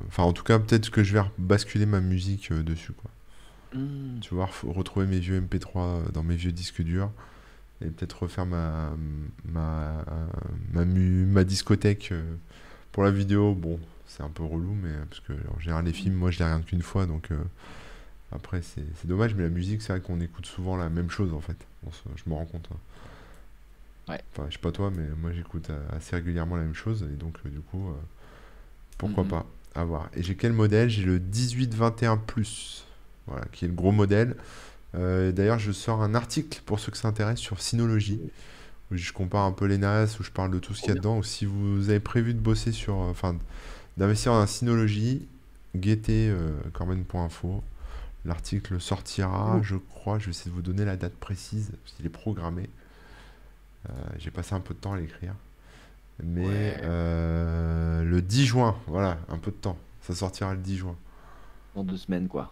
Enfin, 0.07 0.23
en 0.23 0.33
tout 0.33 0.43
cas, 0.43 0.57
peut-être 0.59 0.89
que 0.89 1.03
je 1.03 1.13
vais 1.17 1.23
basculer 1.37 1.85
ma 1.85 1.99
musique 2.01 2.51
dessus, 2.51 2.93
quoi. 2.93 3.11
Hmm. 3.73 4.19
Tu 4.21 4.33
vois, 4.33 4.47
faut 4.47 4.71
retrouver 4.71 5.05
mes 5.05 5.19
vieux 5.19 5.37
MP3 5.37 6.03
dans 6.13 6.23
mes 6.23 6.35
vieux 6.35 6.51
disques 6.51 6.81
durs 6.81 7.11
et 7.81 7.87
peut-être 7.87 8.23
refaire 8.23 8.45
ma, 8.45 8.91
ma, 9.45 10.05
ma, 10.73 10.85
ma 10.85 11.43
discothèque 11.43 12.13
pour 12.91 13.03
la 13.03 13.11
vidéo. 13.11 13.53
Bon, 13.55 13.79
c'est 14.15 14.23
un 14.23 14.29
peu 14.29 14.43
relou, 14.43 14.73
mais 14.81 14.91
parce 15.09 15.21
que 15.21 15.33
en 15.55 15.59
général, 15.59 15.85
les 15.85 15.93
films, 15.93 16.15
moi, 16.15 16.31
je 16.31 16.39
les 16.39 16.45
regarde 16.45 16.65
qu'une 16.65 16.81
fois, 16.81 17.05
donc 17.05 17.31
euh, 17.31 17.37
après, 18.31 18.61
c'est 18.63 18.83
dommage, 19.07 19.35
mais 19.35 19.43
la 19.43 19.49
musique, 19.49 19.81
c'est 19.81 19.93
vrai 19.93 20.01
qu'on 20.01 20.21
écoute 20.21 20.45
souvent 20.45 20.77
la 20.77 20.89
même 20.89 21.09
chose 21.09 21.33
en 21.33 21.41
fait. 21.41 21.57
On 21.87 21.91
se- 21.91 22.03
je 22.15 22.29
me 22.29 22.35
rends 22.35 22.45
compte. 22.45 22.69
hein. 22.73 22.77
Ouais. 24.07 24.21
Enfin, 24.33 24.45
je 24.49 24.53
sais 24.53 24.59
pas 24.61 24.71
toi, 24.71 24.91
mais 24.95 25.07
moi, 25.21 25.31
j'écoute 25.31 25.69
euh, 25.69 25.79
assez 25.95 26.15
régulièrement 26.15 26.55
la 26.57 26.63
même 26.63 26.75
chose 26.75 27.03
et 27.11 27.15
donc, 27.15 27.37
euh, 27.45 27.49
du 27.49 27.59
coup, 27.61 27.89
euh, 27.89 27.93
pourquoi 28.97 29.23
Mhm. 29.23 29.29
pas 29.29 29.45
à 29.75 29.83
voir. 29.83 30.09
Et 30.15 30.23
j'ai 30.23 30.35
quel 30.35 30.53
modèle? 30.53 30.89
J'ai 30.89 31.03
le 31.03 31.19
1821 31.19 32.17
Plus. 32.17 32.85
Voilà, 33.27 33.45
qui 33.51 33.65
est 33.65 33.67
le 33.67 33.73
gros 33.73 33.91
modèle. 33.91 34.35
Euh, 34.95 35.31
D'ailleurs, 35.31 35.59
je 35.59 35.71
sors 35.71 36.01
un 36.03 36.15
article 36.15 36.61
pour 36.65 36.79
ceux 36.79 36.91
que 36.91 36.97
ça 36.99 37.07
intéresse 37.09 37.39
sur 37.39 37.61
Synology, 37.61 38.21
où 38.91 38.97
je 38.97 39.13
compare 39.13 39.45
un 39.45 39.51
peu 39.53 39.65
les 39.65 39.75
NAS, 39.77 40.19
où 40.19 40.23
je 40.23 40.31
parle 40.31 40.51
de 40.51 40.59
tout 40.59 40.73
ce 40.75 40.83
qu'il 40.83 40.89
y 40.89 40.93
a 40.93 40.95
dedans. 40.95 41.17
Ou 41.19 41.23
si 41.23 41.45
vous 41.45 41.89
avez 41.89 41.99
prévu 42.01 42.33
de 42.33 42.39
bosser 42.39 42.71
sur, 42.71 42.95
euh, 42.95 43.11
enfin, 43.11 43.37
d'investir 43.97 44.31
dans 44.33 44.39
un 44.39 44.47
Synology, 44.47 45.27
guettez 45.75 46.29
euh. 46.29 46.51
L'article 48.25 48.81
sortira, 48.81 49.59
je 49.61 49.75
crois, 49.75 50.17
je 50.17 50.25
vais 50.25 50.31
essayer 50.31 50.49
de 50.49 50.55
vous 50.55 50.63
donner 50.63 50.83
la 50.83 50.97
date 50.97 51.13
précise, 51.13 51.71
parce 51.83 51.95
qu'il 51.95 52.05
est 52.07 52.09
programmé. 52.09 52.69
Euh, 53.87 53.93
J'ai 54.17 54.31
passé 54.31 54.55
un 54.55 54.59
peu 54.59 54.73
de 54.73 54.79
temps 54.79 54.93
à 54.93 54.97
l'écrire. 54.97 55.35
Mais 56.23 56.45
Ouais. 56.47 56.77
euh, 56.83 58.03
le 58.03 58.21
10 58.21 58.45
juin, 58.45 58.75
voilà, 58.87 59.19
un 59.29 59.37
peu 59.37 59.51
de 59.51 59.57
temps. 59.57 59.77
Ça 60.01 60.15
sortira 60.15 60.53
le 60.55 60.59
10 60.59 60.77
juin. 60.77 60.95
Dans 61.75 61.83
deux 61.83 61.97
semaines, 61.97 62.27
quoi. 62.27 62.51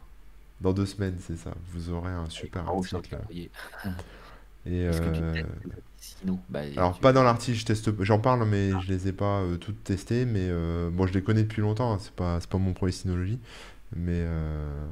Dans 0.61 0.73
deux 0.73 0.85
semaines, 0.85 1.17
c'est 1.19 1.37
ça. 1.37 1.53
Vous 1.71 1.89
aurez 1.89 2.11
un 2.11 2.29
super 2.29 2.67
article. 2.69 3.17
Et 4.65 4.87
Sinon, 6.23 6.39
bah, 6.49 6.61
alors 6.77 6.99
pas 6.99 7.11
dans 7.13 7.23
l'article, 7.23 7.57
je 7.57 7.65
teste, 7.65 8.01
j'en 8.03 8.19
parle, 8.19 8.47
mais 8.47 8.71
je 8.81 8.87
les 8.87 9.07
ai 9.09 9.13
pas 9.13 9.41
euh, 9.41 9.57
toutes 9.57 9.83
testées. 9.83 10.25
Mais 10.25 10.47
euh, 10.49 10.89
bon, 10.89 11.05
je 11.05 11.13
les 11.13 11.21
connais 11.21 11.43
depuis 11.43 11.61
longtemps. 11.61 11.93
hein, 11.93 11.97
c'est 11.99 12.13
pas, 12.13 12.39
pas 12.39 12.57
mon 12.57 12.73
premier 12.73 12.91
Synology. 12.93 13.39
Mais 13.95 14.21
euh, 14.25 14.87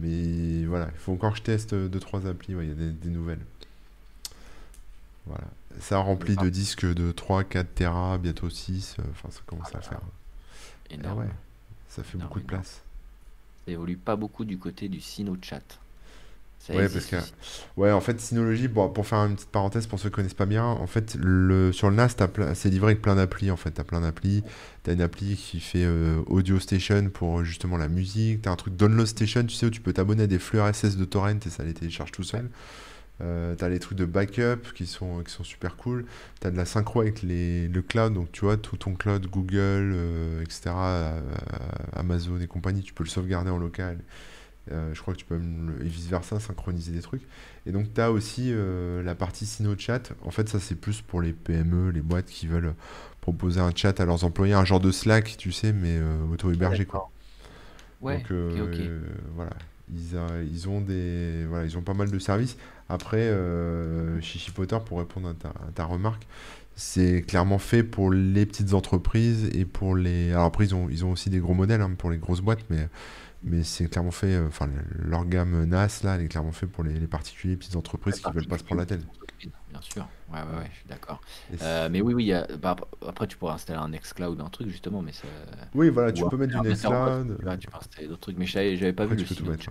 mais 0.00 0.64
voilà, 0.64 0.88
il 0.92 0.98
faut 0.98 1.12
encore 1.12 1.32
que 1.32 1.38
je 1.38 1.42
teste 1.42 1.74
deux 1.74 2.00
trois 2.00 2.26
applis. 2.26 2.54
ouais, 2.54 2.64
Il 2.66 2.68
y 2.70 2.72
a 2.72 2.74
des, 2.74 2.90
des 2.92 3.10
nouvelles. 3.10 3.44
Voilà, 5.26 5.44
ça 5.78 5.98
remplit 5.98 6.36
de 6.36 6.48
disques 6.48 6.84
de 6.84 7.12
3, 7.12 7.44
4 7.44 7.74
Tera, 7.74 8.18
bientôt 8.18 8.50
6. 8.50 8.96
euh, 8.98 9.02
Enfin, 9.12 9.30
ça 9.30 9.40
commence 9.46 9.72
à 9.74 9.80
faire. 9.80 10.00
Ah 10.02 10.94
énorme. 10.94 11.20
ouais, 11.20 11.30
ça 11.88 12.02
fait 12.02 12.16
Énorme, 12.16 12.28
beaucoup 12.28 12.40
de 12.40 12.44
énorme. 12.44 12.62
place. 12.62 12.82
Ça 13.66 13.72
évolue 13.72 13.96
pas 13.96 14.16
beaucoup 14.16 14.44
du 14.44 14.58
côté 14.58 14.88
du 14.88 15.00
Chat. 15.42 15.78
Existe 16.70 17.10
parce 17.10 17.24
aussi. 17.24 17.32
Ouais, 17.76 17.90
en 17.90 18.00
fait, 18.00 18.20
Synology, 18.20 18.68
bon, 18.68 18.88
pour 18.88 19.06
faire 19.06 19.18
une 19.18 19.34
petite 19.34 19.50
parenthèse 19.50 19.86
pour 19.86 19.98
ceux 19.98 20.10
qui 20.10 20.14
connaissent 20.14 20.34
pas 20.34 20.46
bien, 20.46 20.64
en 20.64 20.86
fait, 20.86 21.16
le, 21.18 21.72
sur 21.72 21.90
le 21.90 21.96
NAS, 21.96 22.14
c'est 22.54 22.70
livré 22.70 22.92
avec 22.92 23.02
plein 23.02 23.16
d'applis. 23.16 23.50
En 23.50 23.56
fait, 23.56 23.72
t'as 23.72 23.84
plein 23.84 24.00
d'applis. 24.00 24.44
T'as 24.84 24.92
une 24.92 25.00
appli 25.00 25.36
qui 25.36 25.60
fait 25.60 25.84
euh, 25.84 26.20
Audio 26.26 26.58
Station 26.58 27.08
pour 27.12 27.40
euh, 27.40 27.44
justement 27.44 27.76
la 27.76 27.88
musique. 27.88 28.42
T'as 28.42 28.50
un 28.50 28.56
truc 28.56 28.76
Download 28.76 29.06
Station, 29.06 29.44
tu 29.44 29.54
sais, 29.54 29.66
où 29.66 29.70
tu 29.70 29.80
peux 29.80 29.92
t'abonner 29.92 30.24
à 30.24 30.26
des 30.26 30.38
flux 30.38 30.60
RSS 30.60 30.96
de 30.96 31.04
torrent 31.04 31.28
et 31.28 31.50
ça 31.50 31.64
les 31.64 31.74
télécharge 31.74 32.12
tout 32.12 32.22
seul. 32.22 32.48
Euh, 33.20 33.54
t'as 33.54 33.68
les 33.68 33.78
trucs 33.78 33.98
de 33.98 34.04
backup 34.04 34.72
qui 34.74 34.86
sont, 34.86 35.22
qui 35.22 35.32
sont 35.32 35.44
super 35.44 35.76
cool. 35.76 36.06
T'as 36.40 36.50
de 36.50 36.56
la 36.56 36.64
synchro 36.64 37.00
avec 37.00 37.22
les, 37.22 37.68
le 37.68 37.82
cloud, 37.82 38.14
donc 38.14 38.32
tu 38.32 38.44
vois, 38.44 38.56
tout 38.56 38.76
ton 38.76 38.94
cloud, 38.94 39.26
Google, 39.26 39.92
euh, 39.94 40.42
etc., 40.42 40.70
Amazon 41.92 42.40
et 42.40 42.46
compagnie, 42.46 42.82
tu 42.82 42.94
peux 42.94 43.04
le 43.04 43.08
sauvegarder 43.08 43.50
en 43.50 43.58
local. 43.58 43.98
Euh, 44.70 44.94
je 44.94 45.00
crois 45.02 45.14
que 45.14 45.18
tu 45.18 45.24
peux 45.24 45.36
même, 45.38 45.76
et 45.80 45.84
vice-versa, 45.88 46.38
synchroniser 46.40 46.92
des 46.92 47.00
trucs. 47.02 47.22
Et 47.66 47.72
donc, 47.72 47.92
tu 47.94 48.00
as 48.00 48.12
aussi 48.12 48.50
euh, 48.52 49.02
la 49.02 49.14
partie 49.14 49.46
SinoChat. 49.46 50.02
En 50.24 50.30
fait, 50.30 50.48
ça, 50.48 50.60
c'est 50.60 50.76
plus 50.76 51.00
pour 51.02 51.20
les 51.20 51.32
PME, 51.32 51.90
les 51.90 52.00
boîtes 52.02 52.26
qui 52.26 52.46
veulent 52.46 52.74
proposer 53.20 53.60
un 53.60 53.72
chat 53.74 53.98
à 54.00 54.04
leurs 54.04 54.24
employés, 54.24 54.54
un 54.54 54.64
genre 54.64 54.80
de 54.80 54.92
Slack, 54.92 55.36
tu 55.36 55.52
sais, 55.52 55.72
mais 55.72 55.96
euh, 55.98 56.24
auto-hébergé, 56.32 56.86
quoi. 56.86 57.02
Ouais, 58.00 58.26
Donc, 58.26 58.30
euh, 58.30 58.64
ok, 58.64 58.80
ok. 58.80 58.92
voilà. 59.34 59.52
Ils, 59.94 60.16
a- 60.16 60.42
ils 60.42 60.68
ont 60.68 60.80
des, 60.80 61.44
voilà, 61.48 61.64
ils 61.64 61.76
ont 61.78 61.82
pas 61.82 61.94
mal 61.94 62.10
de 62.10 62.18
services. 62.18 62.56
Après, 62.88 63.18
euh, 63.20 64.20
Chichi 64.20 64.50
Potter, 64.50 64.78
pour 64.84 64.98
répondre 64.98 65.28
à 65.28 65.34
ta, 65.34 65.48
à 65.50 65.70
ta 65.74 65.84
remarque, 65.84 66.26
c'est 66.74 67.22
clairement 67.22 67.58
fait 67.58 67.82
pour 67.84 68.10
les 68.10 68.46
petites 68.46 68.74
entreprises 68.74 69.50
et 69.54 69.64
pour 69.64 69.94
les. 69.96 70.30
Alors 70.32 70.46
après, 70.46 70.64
ils 70.64 70.74
ont, 70.74 70.88
ils 70.90 71.04
ont 71.04 71.12
aussi 71.12 71.30
des 71.30 71.38
gros 71.38 71.54
modèles 71.54 71.82
hein, 71.82 71.92
pour 71.98 72.10
les 72.10 72.18
grosses 72.18 72.40
boîtes, 72.40 72.64
mais, 72.70 72.88
mais 73.44 73.62
c'est 73.64 73.88
clairement 73.88 74.10
fait. 74.10 74.34
euh, 74.34 74.46
Enfin, 74.48 74.68
leur 74.98 75.24
gamme 75.26 75.64
NAS, 75.64 76.02
là, 76.04 76.16
elle 76.16 76.22
est 76.22 76.28
clairement 76.28 76.52
fait 76.52 76.66
pour 76.66 76.84
les, 76.84 76.94
les 76.98 77.06
particuliers, 77.08 77.56
petites 77.56 77.76
entreprises 77.76 78.20
qui 78.20 78.30
veulent 78.30 78.46
pas 78.46 78.58
se 78.58 78.64
prendre 78.64 78.80
la 78.80 78.86
tête. 78.86 79.02
Bien 79.70 79.80
sûr. 79.80 80.06
Ouais, 80.28 80.40
ouais, 80.42 80.58
ouais, 80.58 80.68
je 80.70 80.76
suis 80.78 80.88
d'accord. 80.88 81.20
Euh, 81.62 81.88
mais 81.90 82.00
oui, 82.00 82.14
oui, 82.14 82.24
il 82.24 82.28
y 82.28 82.32
a- 82.34 82.46
bah, 82.56 82.76
après, 83.06 83.26
tu 83.26 83.36
pourrais 83.36 83.54
installer 83.54 83.78
un 83.78 83.88
Nextcloud, 83.88 84.40
un 84.40 84.50
truc, 84.50 84.68
justement, 84.68 85.02
mais 85.02 85.12
ça. 85.12 85.26
Oui, 85.74 85.88
voilà, 85.90 86.12
tu 86.12 86.24
peux 86.24 86.36
mettre 86.36 86.52
du 86.52 86.60
Nextcloud. 86.60 87.38
Là, 87.42 87.56
tu 87.56 87.68
peux 87.68 87.76
installer 87.78 88.08
d'autres 88.08 88.20
trucs, 88.20 88.36
mais 88.38 88.46
j'avais 88.46 88.92
pas 88.92 89.04
Après, 89.04 89.16
vu 89.16 89.16
tu 89.16 89.24
le 89.24 89.28
peux 89.28 89.34
tout 89.34 89.44
mettre. 89.46 89.64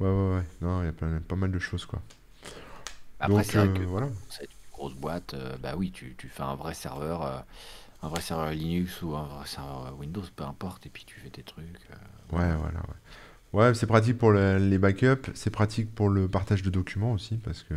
Ouais, 0.00 0.08
ouais, 0.08 0.34
ouais. 0.36 0.44
Non, 0.60 0.82
il 0.82 0.86
y 0.86 0.88
a 0.88 0.92
plein- 0.92 1.20
pas 1.20 1.36
mal 1.36 1.50
de 1.50 1.58
choses, 1.58 1.84
quoi. 1.86 2.00
Après, 3.20 3.42
Donc, 3.42 3.46
vrai 3.54 3.68
euh, 3.68 3.74
que 3.74 3.82
voilà. 3.84 4.08
c'est 4.28 4.44
une 4.44 4.70
grosse 4.72 4.94
boîte, 4.94 5.34
euh, 5.34 5.56
bah 5.58 5.74
oui, 5.76 5.90
tu, 5.92 6.14
tu 6.16 6.28
fais 6.28 6.42
un 6.42 6.54
vrai 6.56 6.74
serveur, 6.74 7.44
un 8.02 8.08
vrai 8.08 8.20
serveur 8.22 8.50
Linux 8.52 9.02
ou 9.02 9.14
un 9.16 9.24
vrai 9.26 9.46
serveur 9.46 9.96
Windows, 9.98 10.24
peu 10.36 10.44
importe, 10.44 10.86
et 10.86 10.90
puis 10.90 11.04
tu 11.06 11.20
fais 11.20 11.30
tes 11.30 11.42
trucs. 11.44 11.88
Ouais, 12.36 12.54
voilà, 12.56 12.80
ouais. 12.80 12.94
Ouais, 13.52 13.74
c'est 13.74 13.86
pratique 13.86 14.18
pour 14.18 14.32
le- 14.32 14.58
les 14.58 14.78
backups, 14.78 15.30
c'est 15.34 15.50
pratique 15.50 15.94
pour 15.94 16.08
le 16.08 16.28
partage 16.28 16.62
de 16.62 16.70
documents 16.70 17.12
aussi, 17.12 17.36
parce 17.36 17.62
que 17.62 17.74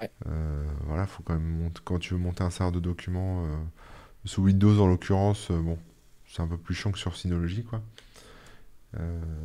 Ouais. 0.00 0.10
euh, 0.28 0.64
voilà, 0.86 1.06
faut 1.06 1.22
quand 1.24 1.34
même 1.34 1.70
quand 1.84 1.98
tu 1.98 2.14
veux 2.14 2.20
monter 2.20 2.44
un 2.44 2.50
serveur 2.50 2.72
de 2.72 2.80
documents 2.80 3.44
euh, 3.44 3.56
sous 4.24 4.42
Windows 4.42 4.80
en 4.80 4.86
l'occurrence, 4.86 5.50
euh, 5.50 5.60
bon, 5.60 5.78
c'est 6.28 6.42
un 6.42 6.46
peu 6.46 6.56
plus 6.58 6.74
chiant 6.74 6.92
que 6.92 6.98
sur 6.98 7.16
Synology, 7.16 7.64
quoi. 7.64 7.82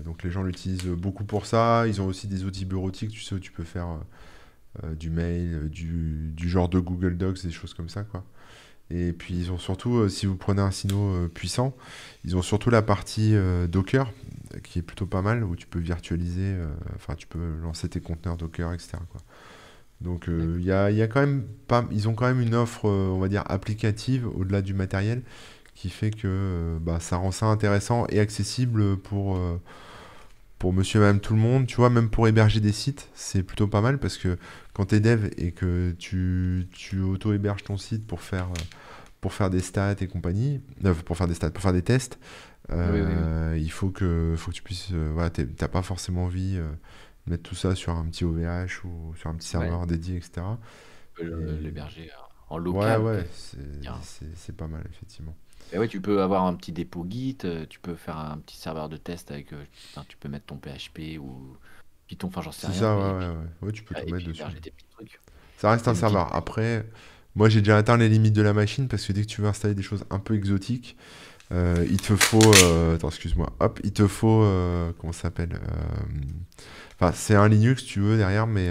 Donc 0.05 0.23
les 0.23 0.31
gens 0.31 0.43
l'utilisent 0.43 0.85
beaucoup 0.87 1.23
pour 1.23 1.45
ça. 1.45 1.87
Ils 1.87 2.01
ont 2.01 2.05
aussi 2.07 2.27
des 2.27 2.43
outils 2.43 2.65
bureautiques, 2.65 3.11
tu 3.11 3.21
sais, 3.21 3.35
où 3.35 3.39
tu 3.39 3.51
peux 3.51 3.63
faire 3.63 3.87
du 4.95 5.09
mail, 5.09 5.69
du, 5.69 6.31
du 6.35 6.49
genre 6.49 6.69
de 6.69 6.79
Google 6.79 7.17
Docs, 7.17 7.41
des 7.43 7.51
choses 7.51 7.73
comme 7.73 7.89
ça, 7.89 8.03
quoi. 8.03 8.23
Et 8.91 9.13
puis 9.13 9.35
ils 9.35 9.51
ont 9.51 9.57
surtout, 9.57 9.97
euh, 9.97 10.09
si 10.09 10.25
vous 10.27 10.35
prenez 10.37 10.61
un 10.61 10.71
Sino 10.71 10.97
euh, 11.15 11.27
puissant, 11.27 11.75
ils 12.25 12.37
ont 12.37 12.41
surtout 12.41 12.69
la 12.69 12.81
partie 12.81 13.35
euh, 13.35 13.67
Docker 13.67 14.11
qui 14.63 14.79
est 14.79 14.83
plutôt 14.83 15.05
pas 15.05 15.21
mal, 15.21 15.43
où 15.43 15.55
tu 15.55 15.67
peux 15.67 15.79
virtualiser, 15.79 16.53
euh, 16.53 16.67
enfin 16.95 17.15
tu 17.15 17.27
peux 17.27 17.57
lancer 17.61 17.89
tes 17.89 18.01
conteneurs 18.01 18.37
Docker, 18.37 18.73
etc. 18.73 18.97
Quoi. 19.09 19.21
Donc 20.01 20.29
euh, 20.29 20.57
il 20.59 20.65
y 20.65 20.71
a, 20.71 20.91
y 20.91 21.01
a 21.01 21.07
quand 21.07 21.21
même 21.21 21.45
pas, 21.67 21.85
ils 21.91 22.07
ont 22.07 22.13
quand 22.13 22.27
même 22.27 22.41
une 22.41 22.55
offre, 22.55 22.87
euh, 22.87 23.09
on 23.09 23.19
va 23.19 23.27
dire, 23.27 23.43
applicative 23.47 24.27
au-delà 24.27 24.61
du 24.61 24.73
matériel, 24.73 25.23
qui 25.73 25.89
fait 25.89 26.11
que 26.11 26.27
euh, 26.27 26.77
bah, 26.79 26.99
ça 26.99 27.17
rend 27.17 27.31
ça 27.31 27.47
intéressant 27.47 28.05
et 28.09 28.19
accessible 28.19 28.97
pour, 28.97 29.39
pour 30.59 30.73
monsieur 30.73 30.99
et 30.99 31.01
madame 31.01 31.19
tout 31.19 31.33
le 31.33 31.39
monde. 31.39 31.65
Tu 31.65 31.77
vois, 31.77 31.89
même 31.89 32.09
pour 32.09 32.27
héberger 32.27 32.59
des 32.59 32.71
sites, 32.71 33.09
c'est 33.15 33.43
plutôt 33.43 33.67
pas 33.67 33.81
mal 33.81 33.97
parce 33.97 34.17
que 34.17 34.37
quand 34.73 34.85
tu 34.85 34.95
es 34.95 34.99
dev 34.99 35.29
et 35.37 35.51
que 35.51 35.95
tu, 35.97 36.67
tu 36.71 37.01
auto-héberges 37.01 37.63
ton 37.63 37.77
site 37.77 38.05
pour 38.05 38.21
faire, 38.21 38.49
pour 39.19 39.33
faire 39.33 39.49
des 39.49 39.61
stats 39.61 39.95
et 39.99 40.07
compagnie, 40.07 40.61
pour 41.05 41.17
faire 41.17 41.27
des 41.27 41.33
stats, 41.33 41.49
pour 41.49 41.63
faire 41.63 41.73
des 41.73 41.81
tests, 41.81 42.19
euh, 42.71 43.57
il 43.59 43.71
faut 43.71 43.89
que, 43.89 44.35
faut 44.37 44.51
que 44.51 44.55
tu 44.55 44.63
puisses. 44.63 44.89
euh, 44.93 45.11
voilà, 45.13 45.29
t'as 45.29 45.67
pas 45.67 45.81
forcément 45.81 46.25
envie 46.25 46.57
euh, 46.57 46.67
de 47.25 47.31
mettre 47.31 47.43
tout 47.43 47.55
ça 47.55 47.75
sur 47.75 47.93
un 47.93 48.05
petit 48.05 48.25
OVH 48.25 48.83
ou 48.85 49.13
sur 49.15 49.29
un 49.29 49.35
petit 49.35 49.47
serveur 49.47 49.85
dédié, 49.87 50.17
etc. 50.17 50.41
Le- 51.21 51.57
Et- 51.57 51.61
L'héberger 51.63 52.09
en 52.49 52.57
Ouais, 52.59 52.63
local. 52.63 53.01
ouais, 53.01 53.15
quoi. 53.23 53.23
c'est 53.33 53.57
c'est- 54.03 54.35
c'est 54.35 54.55
pas 54.55 54.67
mal, 54.67 54.83
effectivement. 54.91 55.35
Et 55.73 55.77
ouais, 55.79 55.87
tu 55.89 55.99
peux 55.99 56.21
avoir 56.21 56.45
un 56.45 56.53
petit 56.53 56.71
dépôt 56.71 57.05
Git, 57.09 57.37
euh, 57.43 57.65
tu 57.69 57.79
peux 57.79 57.95
faire 57.95 58.17
un 58.17 58.37
petit 58.37 58.55
serveur 58.57 58.87
de 58.89 58.95
test 58.97 59.31
avec. 59.31 59.47
enfin, 59.91 60.05
tu 60.07 60.15
peux 60.17 60.29
mettre 60.29 60.45
ton 60.45 60.57
PHP 60.57 61.17
ou 61.19 61.57
Python, 62.07 62.27
enfin 62.27 62.41
j'en 62.41 62.51
sais 62.53 62.67
C'est 62.67 62.73
rien. 62.73 62.79
ça, 62.79 62.93
et 62.93 62.97
ouais, 62.97 63.11
ouais, 63.19 63.27
ouais. 63.35 63.47
Ouais, 63.67 63.71
tu 63.73 63.83
peux 63.83 63.95
tout 63.95 64.05
mettre 64.05 64.25
dessus. 64.27 64.39
héberger 64.41 64.59
tes 64.61 64.71
petits 64.71 64.87
trucs. 64.91 65.19
Ça 65.57 65.71
reste 65.71 65.87
un 65.89 65.95
serveur. 65.95 66.33
Après, 66.35 66.85
moi 67.35 67.49
j'ai 67.49 67.59
déjà 67.61 67.77
atteint 67.77 67.97
les 67.97 68.07
limites 68.09 68.33
de 68.35 68.41
la 68.43 68.53
machine 68.53 68.87
parce 68.87 69.05
que 69.05 69.11
dès 69.11 69.21
que 69.23 69.27
tu 69.27 69.41
veux 69.41 69.47
installer 69.47 69.73
des 69.75 69.81
choses 69.83 70.05
un 70.09 70.19
peu 70.19 70.35
exotiques, 70.35 70.95
euh, 71.51 71.85
il 71.89 72.01
te 72.01 72.15
faut. 72.15 72.53
euh, 72.63 72.95
attends, 72.95 73.09
excuse-moi. 73.09 73.51
Hop, 73.59 73.79
il 73.83 73.93
te 73.93 74.07
faut. 74.07 74.43
euh, 74.43 74.91
comment 74.99 75.13
ça 75.13 75.23
s'appelle 75.23 75.59
Enfin, 76.99 77.11
c'est 77.15 77.35
un 77.35 77.47
Linux, 77.47 77.83
tu 77.85 77.99
veux, 77.99 78.17
derrière, 78.17 78.47
mais 78.47 78.69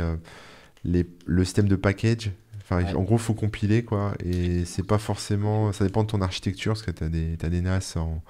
les, 0.85 1.07
le 1.27 1.44
système 1.44 1.69
de 1.69 1.77
package. 1.77 2.32
Enfin, 2.61 2.82
Ouais. 2.85 2.94
en 2.94 3.03
gros, 3.03 3.16
faut 3.19 3.35
compiler, 3.35 3.85
quoi. 3.85 4.15
Et 4.24 4.65
c'est 4.65 4.82
pas 4.86 4.98
forcément. 4.98 5.73
Ça 5.73 5.85
dépend 5.85 6.03
de 6.03 6.09
ton 6.09 6.20
architecture, 6.20 6.73
parce 6.73 6.82
que 6.82 6.90
t'as 6.90 7.09
des, 7.09 7.36
t'as 7.39 7.48
des 7.48 7.61
NAS 7.61 7.97
en. 7.97 8.23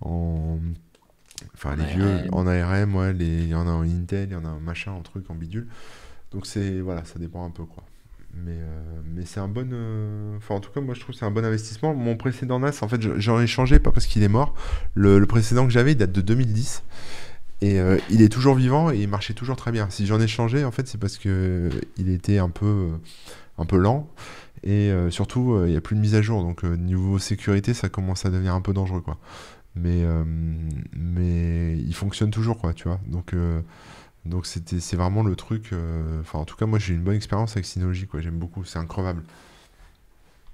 en- 0.00 0.58
Enfin, 1.54 1.72
En 1.72 1.76
les 1.76 1.84
vieux 1.86 2.04
ARM. 2.06 2.28
en 2.32 2.46
ARM, 2.46 2.94
ouais, 2.96 3.12
il 3.18 3.48
y 3.48 3.54
en 3.54 3.66
a 3.66 3.70
en 3.72 3.82
Intel, 3.82 4.28
il 4.30 4.32
y 4.32 4.36
en 4.36 4.44
a 4.44 4.48
en 4.50 4.60
machin, 4.60 4.92
en 4.92 5.02
truc, 5.02 5.28
en 5.30 5.34
bidule. 5.34 5.66
Donc 6.30 6.46
c'est 6.46 6.80
voilà, 6.80 7.04
ça 7.04 7.18
dépend 7.18 7.44
un 7.44 7.50
peu 7.50 7.64
quoi. 7.64 7.82
Mais, 8.36 8.52
euh, 8.52 9.00
mais 9.14 9.24
c'est 9.24 9.40
un 9.40 9.48
bon. 9.48 9.68
euh, 9.72 10.36
Enfin, 10.36 10.56
en 10.56 10.60
tout 10.60 10.70
cas, 10.72 10.80
moi 10.80 10.94
je 10.94 11.00
trouve 11.00 11.14
que 11.14 11.18
c'est 11.18 11.24
un 11.24 11.30
bon 11.30 11.44
investissement. 11.44 11.94
Mon 11.94 12.16
précédent 12.16 12.58
NAS, 12.58 12.82
en 12.82 12.88
fait, 12.88 13.00
je- 13.00 13.18
j'en 13.18 13.40
ai 13.40 13.46
changé, 13.46 13.78
pas 13.78 13.92
parce 13.92 14.06
qu'il 14.06 14.22
est 14.22 14.28
mort. 14.28 14.54
Le, 14.94 15.24
précédent 15.26 15.64
que 15.66 15.72
j'avais, 15.72 15.92
il 15.92 15.96
date 15.96 16.12
de 16.12 16.20
2010. 16.20 16.82
Et 17.60 17.78
euh, 17.80 17.98
il 18.10 18.20
est 18.22 18.28
toujours 18.28 18.54
vivant 18.56 18.90
et 18.90 18.98
il 18.98 19.08
marchait 19.08 19.34
toujours 19.34 19.56
très 19.56 19.72
bien. 19.72 19.88
Si 19.90 20.06
j'en 20.06 20.20
ai 20.20 20.26
changé, 20.26 20.64
en 20.64 20.70
fait, 20.72 20.86
c'est 20.88 20.98
parce 20.98 21.16
que 21.18 21.70
il 21.96 22.10
était 22.10 22.38
un 22.38 22.50
peu, 22.50 22.88
un 23.58 23.64
peu 23.66 23.76
lent. 23.78 24.08
Et 24.64 24.90
surtout, 25.10 25.60
il 25.66 25.70
n'y 25.72 25.76
a 25.76 25.80
plus 25.82 25.94
de 25.94 26.00
mise 26.00 26.14
à 26.14 26.22
jour. 26.22 26.42
Donc, 26.42 26.64
niveau 26.64 27.18
sécurité, 27.18 27.74
ça 27.74 27.88
commence 27.90 28.24
à 28.26 28.30
devenir 28.30 28.54
un 28.54 28.62
peu 28.62 28.72
dangereux, 28.72 29.02
quoi. 29.02 29.18
Mais, 29.76 30.02
mais 30.96 31.76
il 31.78 31.94
fonctionne 31.94 32.30
toujours, 32.30 32.58
quoi, 32.58 32.72
tu 32.74 32.84
vois. 32.88 32.98
Donc, 33.06 33.34
donc 34.26 34.46
c'était, 34.46 34.80
c'est 34.80 34.96
vraiment 34.96 35.22
le 35.22 35.36
truc. 35.36 35.72
euh, 35.72 36.20
Enfin, 36.20 36.38
en 36.38 36.44
tout 36.44 36.56
cas, 36.56 36.66
moi, 36.66 36.78
j'ai 36.78 36.94
une 36.94 37.02
bonne 37.02 37.14
expérience 37.16 37.52
avec 37.52 37.66
Synology, 37.66 38.06
quoi. 38.06 38.20
J'aime 38.20 38.38
beaucoup. 38.38 38.64
C'est 38.64 38.78
increvable. 38.78 39.22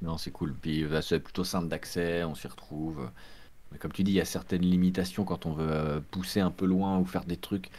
Non, 0.03 0.17
c'est 0.19 0.31
cool. 0.31 0.55
Puis 0.57 0.85
bah, 0.85 1.03
c'est 1.03 1.21
plutôt 1.21 1.45
simple 1.45 1.69
d'accès, 1.69 2.25
on 2.25 2.35
s'y 2.35 2.47
retrouve. 2.49 3.11
Mais 3.73 3.79
comme 3.79 3.93
tu 3.93 4.05
dis, 4.05 4.13
il 4.13 4.17
y 4.17 4.21
a 4.21 4.27
certaines 4.27 4.63
limitations 4.63 5.25
quand 5.25 5.47
on 5.47 5.55
veut 5.55 5.69
euh, 5.71 6.01
pousser 6.13 6.41
un 6.41 6.51
peu 6.53 6.67
loin 6.67 6.99
ou 6.99 7.07
faire 7.07 7.25
des 7.27 7.37
trucs. 7.39 7.71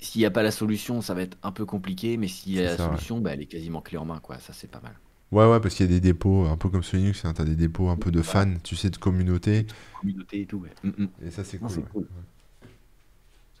S'il 0.00 0.20
n'y 0.20 0.26
a 0.26 0.30
pas 0.32 0.42
la 0.44 0.52
solution, 0.52 1.02
ça 1.02 1.14
va 1.14 1.22
être 1.22 1.38
un 1.42 1.52
peu 1.52 1.66
compliqué, 1.66 2.16
mais 2.18 2.28
s'il 2.28 2.54
y 2.54 2.60
a 2.60 2.64
la 2.64 2.78
ça, 2.78 2.90
ouais. 2.90 2.98
solution, 2.98 3.20
bah, 3.20 3.34
elle 3.34 3.42
est 3.42 3.46
quasiment 3.46 3.82
clé 3.82 3.98
en 3.98 4.06
main, 4.06 4.20
quoi. 4.20 4.38
Ça, 4.40 4.52
c'est 4.54 4.70
pas 4.70 4.80
mal. 4.80 5.00
Ouais, 5.32 5.44
ouais, 5.50 5.60
parce 5.60 5.74
qu'il 5.74 5.86
y 5.86 5.88
a 5.88 5.92
des 5.92 6.00
dépôts, 6.00 6.46
un 6.46 6.56
peu 6.56 6.68
comme 6.68 6.82
sur 6.84 6.96
Linux, 6.96 7.24
hein, 7.24 7.32
t'as 7.34 7.44
des 7.44 7.56
dépôts 7.56 7.88
un 7.88 7.96
peu 7.96 8.10
de 8.12 8.22
fans, 8.22 8.54
tu 8.62 8.76
sais, 8.76 8.90
de 8.90 8.96
communauté. 8.96 9.66
Communauté 9.92 10.42
et 10.42 10.46
tout, 10.46 10.58
ouais. 10.58 10.74
Mm, 10.82 10.90
mm. 11.04 11.08
Et 11.26 11.30
ça, 11.30 11.44
c'est 11.44 11.58
Non, 11.60 11.68
cool. 11.68 11.68
c'est 11.68 11.82
cool. 11.88 12.08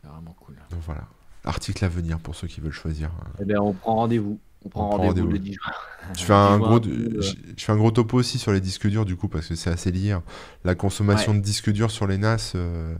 C'est 0.00 0.06
vraiment 0.08 0.32
cool. 0.34 0.56
Donc 0.70 0.80
voilà. 0.82 1.08
Article 1.46 1.84
à 1.84 1.88
venir 1.88 2.18
pour 2.18 2.34
ceux 2.34 2.48
qui 2.48 2.60
veulent 2.60 2.72
choisir. 2.72 3.10
Eh 3.40 3.44
ben, 3.44 3.58
on 3.60 3.72
prend 3.72 3.94
rendez-vous. 3.94 4.38
On 4.64 4.68
prend 4.68 4.90
rendez-vous 4.90 5.28
le 5.28 5.38
10 5.38 5.54
juin. 5.54 5.72
Je 6.16 6.24
fais 6.24 6.32
un 6.32 6.58
10 6.58 6.64
juin, 6.64 6.78
gros, 6.78 6.86
euh, 6.86 7.20
je, 7.56 7.64
fais 7.64 7.72
un 7.72 7.76
gros 7.76 7.90
topo 7.92 8.16
aussi 8.18 8.38
sur 8.38 8.52
les 8.52 8.60
disques 8.60 8.88
durs 8.88 9.04
du 9.04 9.16
coup 9.16 9.28
parce 9.28 9.46
que 9.46 9.54
c'est 9.54 9.70
assez 9.70 9.92
lié. 9.92 10.10
hein. 10.12 10.22
La 10.64 10.74
consommation 10.74 11.34
de 11.34 11.40
disques 11.40 11.70
durs 11.70 11.90
sur 11.90 12.06
les 12.06 12.18
NAS, 12.18 12.52
euh, 12.56 12.96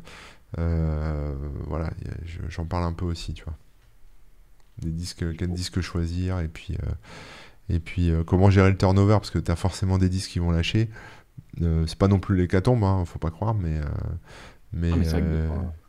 euh, 0.58 1.34
voilà, 1.66 1.90
j'en 2.48 2.64
parle 2.64 2.84
un 2.84 2.92
peu 2.92 3.04
aussi, 3.04 3.34
tu 3.34 3.44
vois. 3.44 3.54
Des 4.78 4.90
disques, 4.90 5.24
quel 5.38 5.52
disque 5.52 5.80
choisir 5.80 6.38
et 6.40 6.48
puis 6.48 6.74
euh, 6.74 6.92
et 7.68 7.80
puis 7.80 8.12
comment 8.26 8.50
gérer 8.50 8.70
le 8.70 8.76
turnover 8.76 9.14
parce 9.14 9.30
que 9.30 9.38
tu 9.38 9.50
as 9.50 9.56
forcément 9.56 9.98
des 9.98 10.08
disques 10.08 10.30
qui 10.30 10.38
vont 10.38 10.50
lâcher. 10.52 10.88
C'est 11.58 11.96
pas 11.98 12.08
non 12.08 12.20
plus 12.20 12.36
l'hécatombe, 12.36 12.84
hein, 12.84 13.04
faut 13.06 13.18
pas 13.18 13.30
croire, 13.30 13.54
mais 13.54 13.80
mais 14.72 14.92
Ah, 14.92 14.96
mais 14.96 15.48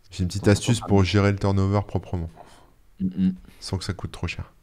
j'ai 0.09 0.23
une 0.23 0.27
petite 0.27 0.47
astuce 0.47 0.79
pour 0.79 1.03
gérer 1.03 1.31
le 1.31 1.37
turnover 1.37 1.81
proprement, 1.85 2.29
mm, 2.99 3.07
mm. 3.27 3.35
sans 3.59 3.77
que 3.77 3.83
ça 3.83 3.93
coûte 3.93 4.11
trop 4.11 4.27
cher. 4.27 4.53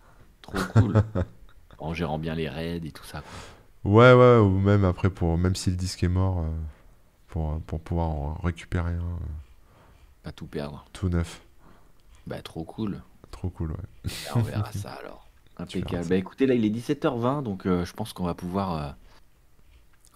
Trop 0.42 0.58
cool. 0.74 1.02
en 1.78 1.94
gérant 1.94 2.18
bien 2.18 2.34
les 2.34 2.48
raids 2.48 2.80
et 2.84 2.92
tout 2.92 3.04
ça. 3.04 3.22
Quoi. 3.22 3.38
Ouais, 3.84 4.12
ouais, 4.14 4.38
ou 4.38 4.58
même 4.58 4.84
après, 4.84 5.10
pour, 5.10 5.36
même 5.38 5.54
si 5.54 5.70
le 5.70 5.76
disque 5.76 6.02
est 6.02 6.08
mort, 6.08 6.40
euh, 6.40 6.50
pour, 7.28 7.60
pour 7.62 7.80
pouvoir 7.80 8.08
en 8.08 8.34
récupérer 8.34 8.92
un 8.92 8.98
euh, 8.98 9.26
Pas 10.22 10.32
tout 10.32 10.46
perdre. 10.46 10.84
tout 10.92 11.08
neuf. 11.08 11.42
Bah, 12.26 12.42
trop 12.42 12.64
cool. 12.64 13.02
Trop 13.30 13.50
cool, 13.50 13.72
ouais. 13.72 14.10
Bah, 14.24 14.32
on 14.36 14.42
verra 14.42 14.72
ça 14.72 14.92
alors. 14.94 15.28
Impeccable. 15.56 16.08
Bah 16.08 16.16
écoutez, 16.16 16.46
là 16.46 16.54
il 16.54 16.64
est 16.64 16.70
17h20, 16.70 17.42
donc 17.42 17.66
euh, 17.66 17.84
je 17.84 17.92
pense 17.92 18.12
qu'on 18.12 18.24
va 18.24 18.34
pouvoir, 18.34 18.72
euh, 18.74 18.90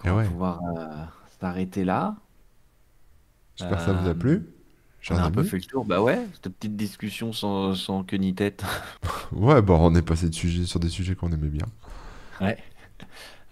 Eh 0.04 0.10
va 0.10 0.16
ouais. 0.16 0.24
pouvoir 0.24 0.60
euh, 0.76 1.04
s'arrêter 1.40 1.84
là. 1.84 2.16
J'espère 3.56 3.78
que 3.78 3.84
ça 3.84 3.92
vous 3.92 4.08
a 4.08 4.14
Euh, 4.14 4.14
plu. 5.00 5.14
On 5.14 5.18
a 5.18 5.22
un 5.24 5.30
peu 5.30 5.42
fait 5.42 5.56
le 5.58 5.62
tour. 5.64 5.84
Bah 5.84 6.00
ouais, 6.02 6.18
cette 6.34 6.52
petite 6.54 6.76
discussion 6.76 7.32
sans, 7.32 7.74
sans 7.74 8.04
queue 8.04 8.16
ni 8.18 8.34
tête. 8.34 8.64
Ouais, 9.32 9.60
bon, 9.60 9.76
on 9.80 9.94
est 9.94 10.02
passé 10.02 10.28
de 10.30 10.34
sujet, 10.34 10.64
sur 10.64 10.80
des 10.80 10.88
sujets 10.88 11.14
qu'on 11.14 11.30
aimait 11.32 11.48
bien. 11.48 11.66
Ouais. 12.40 12.56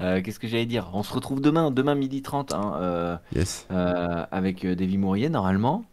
Euh, 0.03 0.21
Qu'est-ce 0.21 0.39
que 0.39 0.47
j'allais 0.47 0.67
dire? 0.67 0.91
On 0.93 1.03
se 1.03 1.11
retrouve 1.15 1.41
demain, 1.41 1.71
demain 1.71 1.95
midi 1.95 2.21
30, 2.21 2.53
hein, 2.53 2.75
euh, 2.77 3.17
Yes. 3.35 3.67
euh, 3.71 4.27
avec 4.31 4.67
Davy 4.67 4.99
Mourier 4.99 5.31
normalement. 5.31 5.87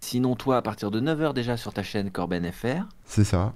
Sinon, 0.00 0.34
toi, 0.34 0.56
à 0.56 0.62
partir 0.62 0.90
de 0.90 1.00
9h 1.00 1.34
déjà 1.34 1.56
sur 1.56 1.72
ta 1.72 1.84
chaîne 1.84 2.10
Corben 2.10 2.50
FR. 2.50 2.88
C'est 3.04 3.22
ça. 3.22 3.52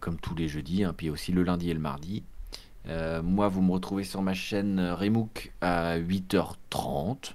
comme 0.00 0.20
tous 0.20 0.36
les 0.36 0.46
jeudis, 0.46 0.84
hein, 0.84 0.94
puis 0.96 1.10
aussi 1.10 1.32
le 1.32 1.42
lundi 1.42 1.70
et 1.70 1.74
le 1.74 1.80
mardi. 1.80 2.22
Moi, 2.86 3.48
vous 3.48 3.62
me 3.62 3.72
retrouvez 3.72 4.04
sur 4.04 4.22
ma 4.22 4.34
chaîne 4.34 4.78
Remook 4.80 5.52
à 5.60 5.98
8h30. 5.98 7.32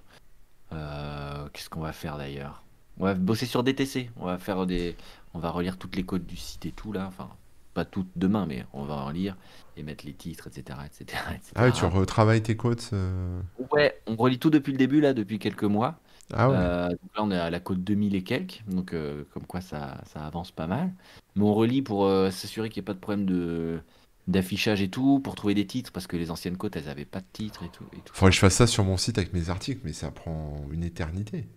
Euh, 0.75 1.47
Qu'est-ce 1.53 1.69
qu'on 1.69 1.81
va 1.81 1.93
faire 1.93 2.17
d'ailleurs? 2.17 2.63
On 2.99 3.05
va 3.05 3.13
bosser 3.15 3.45
sur 3.45 3.63
DTC. 3.63 4.09
On 4.17 4.25
va 4.25 4.37
faire 4.37 4.65
des, 4.65 4.95
on 5.33 5.39
va 5.39 5.49
relire 5.49 5.77
toutes 5.77 5.95
les 5.95 6.03
codes 6.03 6.25
du 6.25 6.37
site 6.37 6.65
et 6.65 6.71
tout 6.71 6.91
là. 6.91 7.05
Enfin, 7.07 7.29
pas 7.73 7.85
toutes 7.85 8.09
demain, 8.15 8.45
mais 8.45 8.65
on 8.73 8.83
va 8.83 8.95
en 8.95 9.09
lire 9.09 9.35
et 9.77 9.83
mettre 9.83 10.05
les 10.05 10.13
titres, 10.13 10.47
etc., 10.47 10.77
etc., 10.85 11.19
etc. 11.33 11.51
Ah 11.55 11.63
ouais, 11.65 11.71
tu 11.71 11.85
retravailles 11.85 12.43
tes 12.43 12.55
quotes. 12.55 12.91
euh, 12.93 13.41
Ouais, 13.71 13.99
on 14.05 14.15
relit 14.15 14.37
tout 14.39 14.51
depuis 14.51 14.71
le 14.71 14.77
début 14.77 15.01
là, 15.01 15.13
depuis 15.13 15.39
quelques 15.39 15.63
mois. 15.63 15.95
Ah 16.33 16.49
ouais. 16.49 16.55
Euh, 16.57 16.89
donc 16.89 16.99
là, 17.15 17.23
on 17.23 17.31
est 17.31 17.37
à 17.39 17.49
la 17.49 17.59
côte 17.59 17.83
2000 17.83 18.15
et 18.15 18.23
quelques, 18.23 18.63
donc 18.67 18.93
euh, 18.93 19.23
comme 19.33 19.45
quoi 19.45 19.61
ça, 19.61 20.01
ça 20.05 20.25
avance 20.25 20.51
pas 20.51 20.67
mal. 20.67 20.91
Mais 21.35 21.43
on 21.43 21.53
relit 21.53 21.81
pour 21.81 22.05
euh, 22.05 22.29
s'assurer 22.31 22.69
qu'il 22.69 22.81
n'y 22.81 22.85
ait 22.85 22.87
pas 22.87 22.93
de 22.93 22.99
problème 22.99 23.25
de 23.25 23.81
d'affichage 24.27 24.81
et 24.81 24.89
tout, 24.89 25.19
pour 25.19 25.35
trouver 25.35 25.53
des 25.53 25.67
titres, 25.67 25.91
parce 25.91 26.07
que 26.07 26.15
les 26.17 26.31
anciennes 26.31 26.57
côtes, 26.57 26.75
elles 26.75 26.89
avaient 26.89 27.05
pas 27.05 27.19
de 27.19 27.25
titres 27.33 27.63
et 27.63 27.69
tout. 27.69 27.85
Et 27.93 27.97
tout. 27.97 28.13
Faudrait 28.13 28.31
que 28.31 28.35
je 28.35 28.39
fasse 28.39 28.55
ça 28.55 28.67
sur 28.67 28.83
mon 28.83 28.97
site 28.97 29.17
avec 29.17 29.33
mes 29.33 29.49
articles, 29.49 29.81
mais 29.83 29.93
ça 29.93 30.11
prend 30.11 30.65
une 30.71 30.83
éternité. 30.83 31.47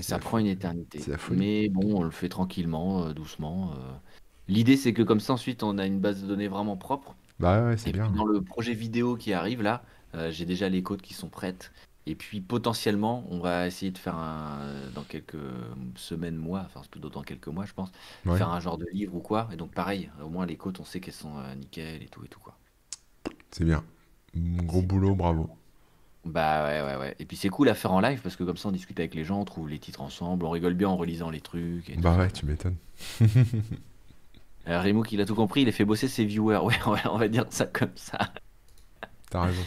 Ça 0.00 0.18
prend 0.18 0.38
une 0.38 0.46
éternité. 0.46 1.00
Mais 1.30 1.68
bon, 1.68 1.98
on 1.98 2.02
le 2.02 2.10
fait 2.10 2.28
tranquillement, 2.28 3.04
euh, 3.04 3.12
doucement. 3.12 3.72
euh. 3.72 3.92
L'idée, 4.48 4.76
c'est 4.76 4.92
que 4.92 5.02
comme 5.02 5.20
ça, 5.20 5.34
ensuite, 5.34 5.62
on 5.62 5.78
a 5.78 5.86
une 5.86 6.00
base 6.00 6.22
de 6.22 6.26
données 6.26 6.48
vraiment 6.48 6.76
propre. 6.76 7.16
Bah 7.38 7.64
ouais, 7.64 7.76
c'est 7.76 7.90
puis 7.92 8.00
bien. 8.00 8.10
dans 8.10 8.24
le 8.24 8.42
projet 8.42 8.74
vidéo 8.74 9.16
qui 9.16 9.32
arrive 9.32 9.62
là, 9.62 9.84
euh, 10.14 10.30
j'ai 10.32 10.44
déjà 10.44 10.68
les 10.68 10.82
codes 10.82 11.02
qui 11.02 11.14
sont 11.14 11.28
prêtes. 11.28 11.70
Et 12.08 12.14
puis 12.16 12.40
potentiellement, 12.40 13.24
on 13.30 13.38
va 13.40 13.66
essayer 13.66 13.92
de 13.92 13.98
faire 13.98 14.16
un 14.16 14.60
dans 14.94 15.04
quelques 15.04 15.36
semaines, 15.96 16.36
mois, 16.36 16.62
enfin 16.66 16.82
plutôt 16.90 17.10
dans 17.10 17.22
quelques 17.22 17.48
mois, 17.48 17.66
je 17.66 17.74
pense, 17.74 17.90
Ouais. 18.24 18.36
faire 18.38 18.48
un 18.50 18.60
genre 18.60 18.78
de 18.78 18.86
livre 18.92 19.14
ou 19.14 19.20
quoi. 19.20 19.48
Et 19.52 19.56
donc 19.56 19.72
pareil, 19.72 20.10
au 20.22 20.28
moins 20.30 20.46
les 20.46 20.56
codes, 20.56 20.78
on 20.80 20.84
sait 20.84 21.00
qu'elles 21.00 21.14
sont 21.14 21.36
euh, 21.38 21.54
nickel 21.54 22.02
et 22.02 22.08
tout 22.08 22.24
et 22.24 22.28
tout 22.28 22.40
quoi. 22.40 22.58
C'est 23.50 23.64
bien. 23.64 23.84
Gros 24.34 24.82
boulot, 24.82 25.14
bravo. 25.14 25.50
Bah 26.24 26.64
ouais 26.66 26.82
ouais 26.82 26.96
ouais. 26.96 27.16
Et 27.18 27.24
puis 27.24 27.36
c'est 27.36 27.48
cool 27.48 27.68
à 27.68 27.74
faire 27.74 27.92
en 27.92 28.00
live 28.00 28.20
parce 28.22 28.36
que 28.36 28.44
comme 28.44 28.56
ça 28.56 28.68
on 28.68 28.72
discute 28.72 28.98
avec 29.00 29.14
les 29.14 29.24
gens, 29.24 29.40
on 29.40 29.44
trouve 29.44 29.68
les 29.68 29.78
titres 29.78 30.00
ensemble, 30.02 30.44
on 30.44 30.50
rigole 30.50 30.74
bien 30.74 30.88
en 30.88 30.96
relisant 30.96 31.30
les 31.30 31.40
trucs. 31.40 31.88
Et 31.90 31.98
tout 31.98 32.02
Bah 32.02 32.12
ça. 32.12 32.18
ouais, 32.18 32.30
tu 32.30 32.46
m'étonnes. 32.46 32.76
Euh, 34.68 34.80
Remo 34.82 35.02
qui 35.02 35.20
a 35.20 35.24
tout 35.24 35.34
compris, 35.34 35.62
il 35.62 35.68
a 35.68 35.72
fait 35.72 35.84
bosser 35.84 36.08
ses 36.08 36.24
viewers. 36.24 36.58
Ouais, 36.62 36.76
ouais, 36.86 37.00
on 37.10 37.16
va 37.18 37.28
dire 37.28 37.46
ça 37.50 37.66
comme 37.66 37.96
ça. 37.96 38.18
T'as 39.30 39.42
raison. 39.44 39.66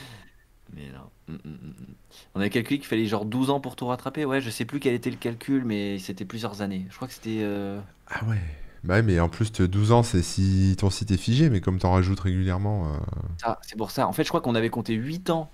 Mais 0.75 0.83
non. 0.93 1.33
Mm, 1.33 1.33
mm, 1.49 1.53
mm. 1.53 1.93
On 2.35 2.41
a 2.41 2.49
calculé 2.49 2.79
qu'il 2.79 2.87
fallait 2.87 3.05
genre 3.05 3.25
12 3.25 3.49
ans 3.49 3.59
pour 3.59 3.75
tout 3.75 3.87
rattraper. 3.87 4.25
Ouais, 4.25 4.41
je 4.41 4.49
sais 4.49 4.65
plus 4.65 4.79
quel 4.79 4.93
était 4.93 5.09
le 5.09 5.17
calcul, 5.17 5.63
mais 5.65 5.97
c'était 5.99 6.25
plusieurs 6.25 6.61
années. 6.61 6.85
Je 6.89 6.95
crois 6.95 7.07
que 7.07 7.13
c'était. 7.13 7.39
euh, 7.41 7.79
Ah 8.07 8.23
ouais. 8.25 8.37
Bah 8.83 8.95
ouais, 8.95 9.01
mais 9.03 9.19
en 9.19 9.29
plus, 9.29 9.51
te- 9.51 9.61
12 9.63 9.91
ans, 9.91 10.01
c'est 10.01 10.23
si 10.23 10.75
ton 10.79 10.89
site 10.89 11.11
est 11.11 11.17
figé, 11.17 11.49
mais 11.51 11.61
comme 11.61 11.77
t'en 11.77 11.91
rajoutes 11.91 12.19
régulièrement. 12.19 12.87
euh, 12.87 12.97
ça, 13.39 13.59
c'est 13.61 13.77
pour 13.77 13.91
ça. 13.91 14.07
En 14.07 14.13
fait, 14.13 14.23
je 14.23 14.29
crois 14.29 14.41
qu'on 14.41 14.55
avait 14.55 14.69
compté 14.71 14.93
8 14.93 15.29
ans. 15.29 15.49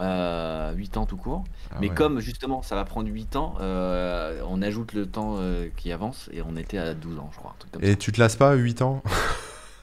euh, 0.00 0.72
8 0.74 0.96
ans 0.96 1.04
tout 1.06 1.16
court. 1.16 1.44
ah 1.72 1.76
mais 1.80 1.88
ouais. 1.88 1.94
comme 1.94 2.20
justement 2.20 2.62
ça 2.62 2.76
va 2.76 2.84
prendre 2.84 3.08
8 3.08 3.34
ans, 3.36 3.56
euh, 3.60 4.40
on 4.48 4.62
ajoute 4.62 4.92
le 4.94 5.06
temps 5.06 5.34
euh, 5.38 5.68
qui 5.76 5.90
avance 5.92 6.30
et 6.32 6.40
on 6.40 6.56
était 6.56 6.78
à 6.78 6.94
12 6.94 7.18
ans, 7.18 7.28
je 7.32 7.38
crois. 7.38 7.50
Un 7.50 7.58
truc 7.58 7.72
comme 7.72 7.84
Et 7.84 7.96
tu 7.96 8.12
te 8.12 8.20
lasses 8.20 8.36
pas 8.36 8.50
à 8.52 8.54
8 8.54 8.80
ans? 8.80 9.02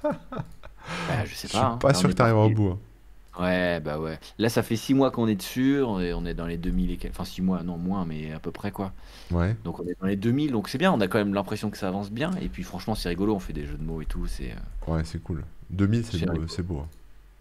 Bah, 0.03 1.25
je 1.25 1.33
sais 1.35 1.47
Je 1.47 1.53
pas. 1.53 1.57
suis 1.57 1.65
hein. 1.67 1.77
pas 1.79 1.87
Là, 1.89 1.93
sûr 1.95 2.09
que 2.09 2.13
t'arriveras 2.13 2.41
au 2.43 2.49
parti- 2.49 2.55
bout. 2.55 2.69
hein. 2.71 2.79
Ouais, 3.37 3.81
bah 3.81 3.99
ouais. 3.99 4.17
Là, 4.37 4.47
ça 4.49 4.63
fait 4.63 4.77
6 4.77 4.93
mois 4.93 5.11
qu'on 5.11 5.27
est 5.27 5.35
dessus, 5.35 5.81
on 5.83 5.99
est, 5.99 6.13
on 6.13 6.25
est 6.25 6.33
dans 6.33 6.45
les 6.47 6.57
2000 6.57 6.91
et 6.91 6.97
quelques. 6.97 7.13
Enfin, 7.15 7.25
6 7.25 7.41
mois, 7.41 7.63
non, 7.63 7.77
moins, 7.77 8.05
mais 8.05 8.31
à 8.31 8.39
peu 8.39 8.51
près 8.51 8.71
quoi. 8.71 8.93
Ouais. 9.31 9.55
Donc, 9.65 9.79
on 9.79 9.87
est 9.87 9.99
dans 9.99 10.07
les 10.07 10.15
2000, 10.15 10.51
donc 10.51 10.69
c'est 10.69 10.77
bien, 10.77 10.91
on 10.93 11.01
a 11.01 11.07
quand 11.07 11.17
même 11.17 11.33
l'impression 11.33 11.69
que 11.69 11.77
ça 11.77 11.89
avance 11.89 12.11
bien. 12.11 12.31
Et 12.41 12.47
puis, 12.47 12.63
franchement, 12.63 12.95
c'est 12.95 13.09
rigolo, 13.09 13.35
on 13.35 13.39
fait 13.39 13.51
des 13.53 13.65
jeux 13.65 13.77
de 13.77 13.83
mots 13.83 14.01
et 14.01 14.05
tout. 14.05 14.25
C'est, 14.27 14.51
euh, 14.51 14.91
Ouais, 14.93 15.03
c'est 15.03 15.21
cool. 15.21 15.43
2000, 15.69 16.05
c'est 16.05 16.17
beau, 16.25 16.31
rigolo. 16.33 16.47
c'est 16.47 16.63
beau. 16.63 16.79
hein. 16.79 16.87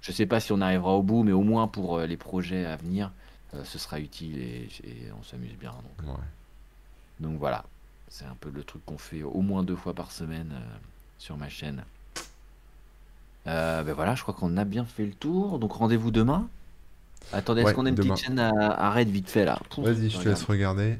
Je 0.00 0.12
sais 0.12 0.26
pas 0.26 0.40
si 0.40 0.52
on 0.52 0.60
arrivera 0.60 0.94
au 0.96 1.02
bout, 1.02 1.22
mais 1.22 1.32
au 1.32 1.42
moins 1.42 1.68
pour 1.68 1.98
euh, 1.98 2.06
les 2.06 2.16
projets 2.16 2.64
à 2.66 2.76
venir, 2.76 3.12
euh, 3.54 3.62
ce 3.64 3.78
sera 3.78 4.00
utile 4.00 4.38
et, 4.38 4.68
et 4.84 5.12
on 5.18 5.22
s'amuse 5.22 5.56
bien. 5.58 5.70
Donc, 5.70 6.08
Ouais. 6.08 6.24
donc 7.20 7.38
voilà, 7.38 7.64
c'est 8.08 8.24
un 8.24 8.36
peu 8.40 8.50
le 8.50 8.64
truc 8.64 8.84
qu'on 8.84 8.98
fait 8.98 9.22
au 9.22 9.40
moins 9.40 9.62
deux 9.62 9.76
fois 9.76 9.94
par 9.94 10.10
semaine 10.12 10.50
euh, 10.54 10.76
sur 11.18 11.36
ma 11.36 11.48
chaîne. 11.48 11.84
Euh, 13.46 13.82
ben 13.82 13.92
voilà, 13.94 14.14
je 14.14 14.22
crois 14.22 14.34
qu'on 14.34 14.56
a 14.56 14.64
bien 14.64 14.84
fait 14.84 15.04
le 15.06 15.14
tour. 15.14 15.58
Donc 15.58 15.72
rendez-vous 15.72 16.10
demain. 16.10 16.48
Attendez, 17.32 17.62
est-ce 17.62 17.70
Ouais, 17.70 17.74
qu'on 17.74 17.86
a 17.86 17.90
une 17.90 17.94
demain. 17.94 18.14
petite 18.14 18.16
chaîne 18.16 18.38
à, 18.38 18.50
à 18.50 18.90
raid 18.90 19.08
vite 19.10 19.30
fait 19.30 19.44
là? 19.44 19.60
Vas-y, 19.76 20.10
je 20.10 20.18
te 20.20 20.28
laisse 20.28 20.42
regarde. 20.44 20.78
regarder. 20.78 20.98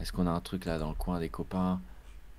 Est-ce 0.00 0.12
qu'on 0.12 0.26
a 0.26 0.30
un 0.30 0.40
truc 0.40 0.64
là 0.64 0.78
dans 0.78 0.88
le 0.88 0.94
coin 0.94 1.20
des 1.20 1.28
copains? 1.28 1.80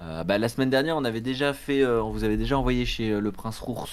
Euh, 0.02 0.24
bah, 0.24 0.38
La 0.38 0.50
semaine 0.50 0.70
dernière, 0.70 0.98
on 0.98 1.06
avait 1.06 1.22
déjà 1.22 1.54
fait, 1.54 1.82
euh, 1.84 2.04
on 2.04 2.12
vous 2.12 2.24
avait 2.24 2.38
déjà 2.38 2.58
envoyé 2.58 2.86
chez 2.86 3.12
euh, 3.12 3.20
le 3.22 3.32
Prince 3.32 3.60
Rours. 3.60 3.90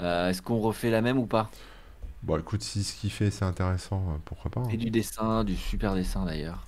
Euh, 0.00 0.30
est-ce 0.30 0.42
qu'on 0.42 0.60
refait 0.60 0.90
la 0.90 1.02
même 1.02 1.18
ou 1.18 1.26
pas? 1.26 1.50
Bon, 2.22 2.38
écoute, 2.38 2.62
si 2.62 2.84
ce 2.84 2.94
qu'il 2.94 3.10
fait, 3.10 3.30
c'est 3.30 3.44
intéressant, 3.44 4.20
pourquoi 4.24 4.50
pas. 4.50 4.62
Et 4.68 4.76
hein. 4.76 4.76
du 4.76 4.90
dessin, 4.90 5.44
du 5.44 5.56
super 5.56 5.94
dessin 5.94 6.24
d'ailleurs. 6.24 6.66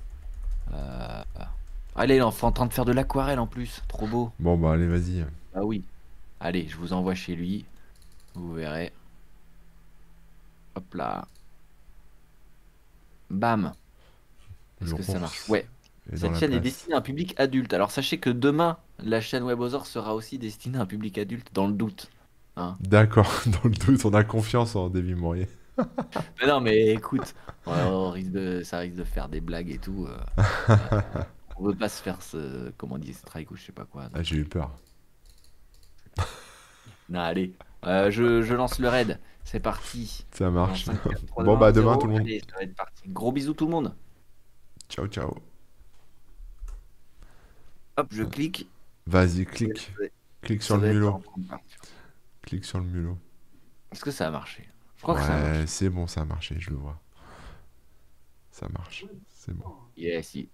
Allez, 1.97 2.15
il 2.15 2.19
est 2.19 2.23
en 2.23 2.29
en 2.29 2.53
train 2.53 2.67
de 2.67 2.73
faire 2.73 2.85
de 2.85 2.93
l'aquarelle 2.93 3.39
en 3.41 3.47
plus, 3.49 3.83
trop 3.89 4.07
beau. 4.07 4.33
Bon, 4.39 4.57
bah, 4.57 4.73
allez, 4.73 4.87
vas-y. 4.87 5.25
Ah 5.55 5.65
oui. 5.65 5.85
Allez, 6.41 6.69
je 6.69 6.77
vous 6.77 6.93
envoie 6.93 7.15
chez 7.15 7.35
lui. 7.35 7.65
Vous 8.35 8.53
verrez. 8.55 8.93
Hop 10.77 10.95
là. 10.95 11.27
Bam. 13.31 13.75
Est-ce 14.81 14.95
que 14.95 15.03
ça 15.03 15.19
marche? 15.19 15.49
Ouais. 15.49 15.69
Cette 16.15 16.37
chaîne 16.37 16.53
est 16.53 16.61
destinée 16.61 16.95
à 16.95 16.99
un 16.99 17.03
public 17.03 17.35
adulte. 17.39 17.73
Alors 17.73 17.91
sachez 17.91 18.19
que 18.19 18.31
demain, 18.31 18.79
la 18.99 19.21
chaîne 19.21 19.45
Webosaur 19.45 19.87
sera 19.87 20.15
aussi 20.15 20.39
destinée 20.39 20.79
à 20.79 20.83
un 20.83 20.87
public 20.87 21.17
adulte 21.19 21.49
dans 21.55 21.67
le 21.67 21.73
doute. 21.73 22.11
Hein. 22.57 22.77
D'accord, 22.81 23.43
dans 23.47 23.65
le 23.69 23.71
doute, 23.75 24.05
on 24.05 24.15
a 24.15 24.25
confiance 24.25 24.77
en 24.77 24.91
David 24.91 25.17
Mourier. 25.17 25.49
Mais 26.41 26.47
non, 26.47 26.61
mais 26.61 26.91
écoute, 26.91 27.35
on 27.67 28.11
risque 28.11 28.31
de, 28.31 28.63
ça 28.63 28.79
risque 28.79 28.95
de 28.95 29.05
faire 29.05 29.29
des 29.29 29.41
blagues 29.41 29.71
et 29.71 29.79
tout. 29.79 30.07
euh, 30.07 30.47
on 31.57 31.65
veut 31.65 31.75
pas 31.75 31.89
se 31.89 32.01
faire 32.03 32.23
ce, 32.23 32.71
comment 32.77 32.95
on 32.95 32.99
dit, 32.99 33.13
strike 33.15 33.51
ou 33.51 33.57
je 33.57 33.65
sais 33.65 33.73
pas 33.73 33.85
quoi. 33.85 34.09
Ah, 34.13 34.23
j'ai 34.23 34.37
eu 34.37 34.45
peur. 34.45 34.71
Non, 37.09 37.21
allez, 37.21 37.53
Euh, 37.85 38.11
je, 38.11 38.43
je 38.43 38.55
lance 38.55 38.79
le 38.79 38.89
raid. 38.89 39.21
C'est 39.45 39.61
parti. 39.61 40.25
Ça 40.33 40.51
marche. 40.51 40.85
5, 40.85 41.03
4, 41.03 41.27
3, 41.27 41.45
Bon, 41.45 41.55
2, 41.55 41.61
bah, 41.61 41.67
1, 41.69 41.73
demain, 41.73 41.93
0. 41.93 42.01
tout 42.01 42.07
le 42.07 42.13
monde. 42.15 42.21
Allez, 42.23 42.41
ça 42.49 42.57
va 42.57 42.63
être 42.63 42.75
parti. 42.75 43.03
Gros 43.09 43.31
bisous 43.33 43.53
tout 43.55 43.67
le 43.67 43.73
monde. 43.73 43.95
Ciao, 44.89 45.07
ciao. 45.07 45.35
Hop, 47.97 48.09
je 48.11 48.23
clique. 48.25 48.69
Vas-y, 49.07 49.45
clique. 49.45 49.93
Clique 50.43 50.63
sur 50.63 50.77
le 50.79 50.89
mulot. 50.93 51.23
Clique 52.43 52.65
sur 52.65 52.79
le 52.79 52.85
mulot. 52.87 53.19
Est-ce 53.93 54.03
que 54.05 54.11
ça 54.11 54.29
a 54.29 54.31
marché? 54.31 54.69
Je 54.97 55.03
crois 55.03 55.15
que 55.17 55.21
ça 55.23 55.35
a 55.37 55.41
marché. 55.41 55.67
C'est 55.67 55.91
bon, 55.91 56.07
ça 56.07 56.23
a 56.23 56.25
marché, 56.25 56.57
je 56.59 56.71
le 56.71 56.77
vois. 56.77 56.99
Ça 58.51 58.67
marche. 58.71 59.05
C'est 59.29 59.55
bon. 59.55 59.73
Yes, 59.97 60.35
il- 60.35 60.49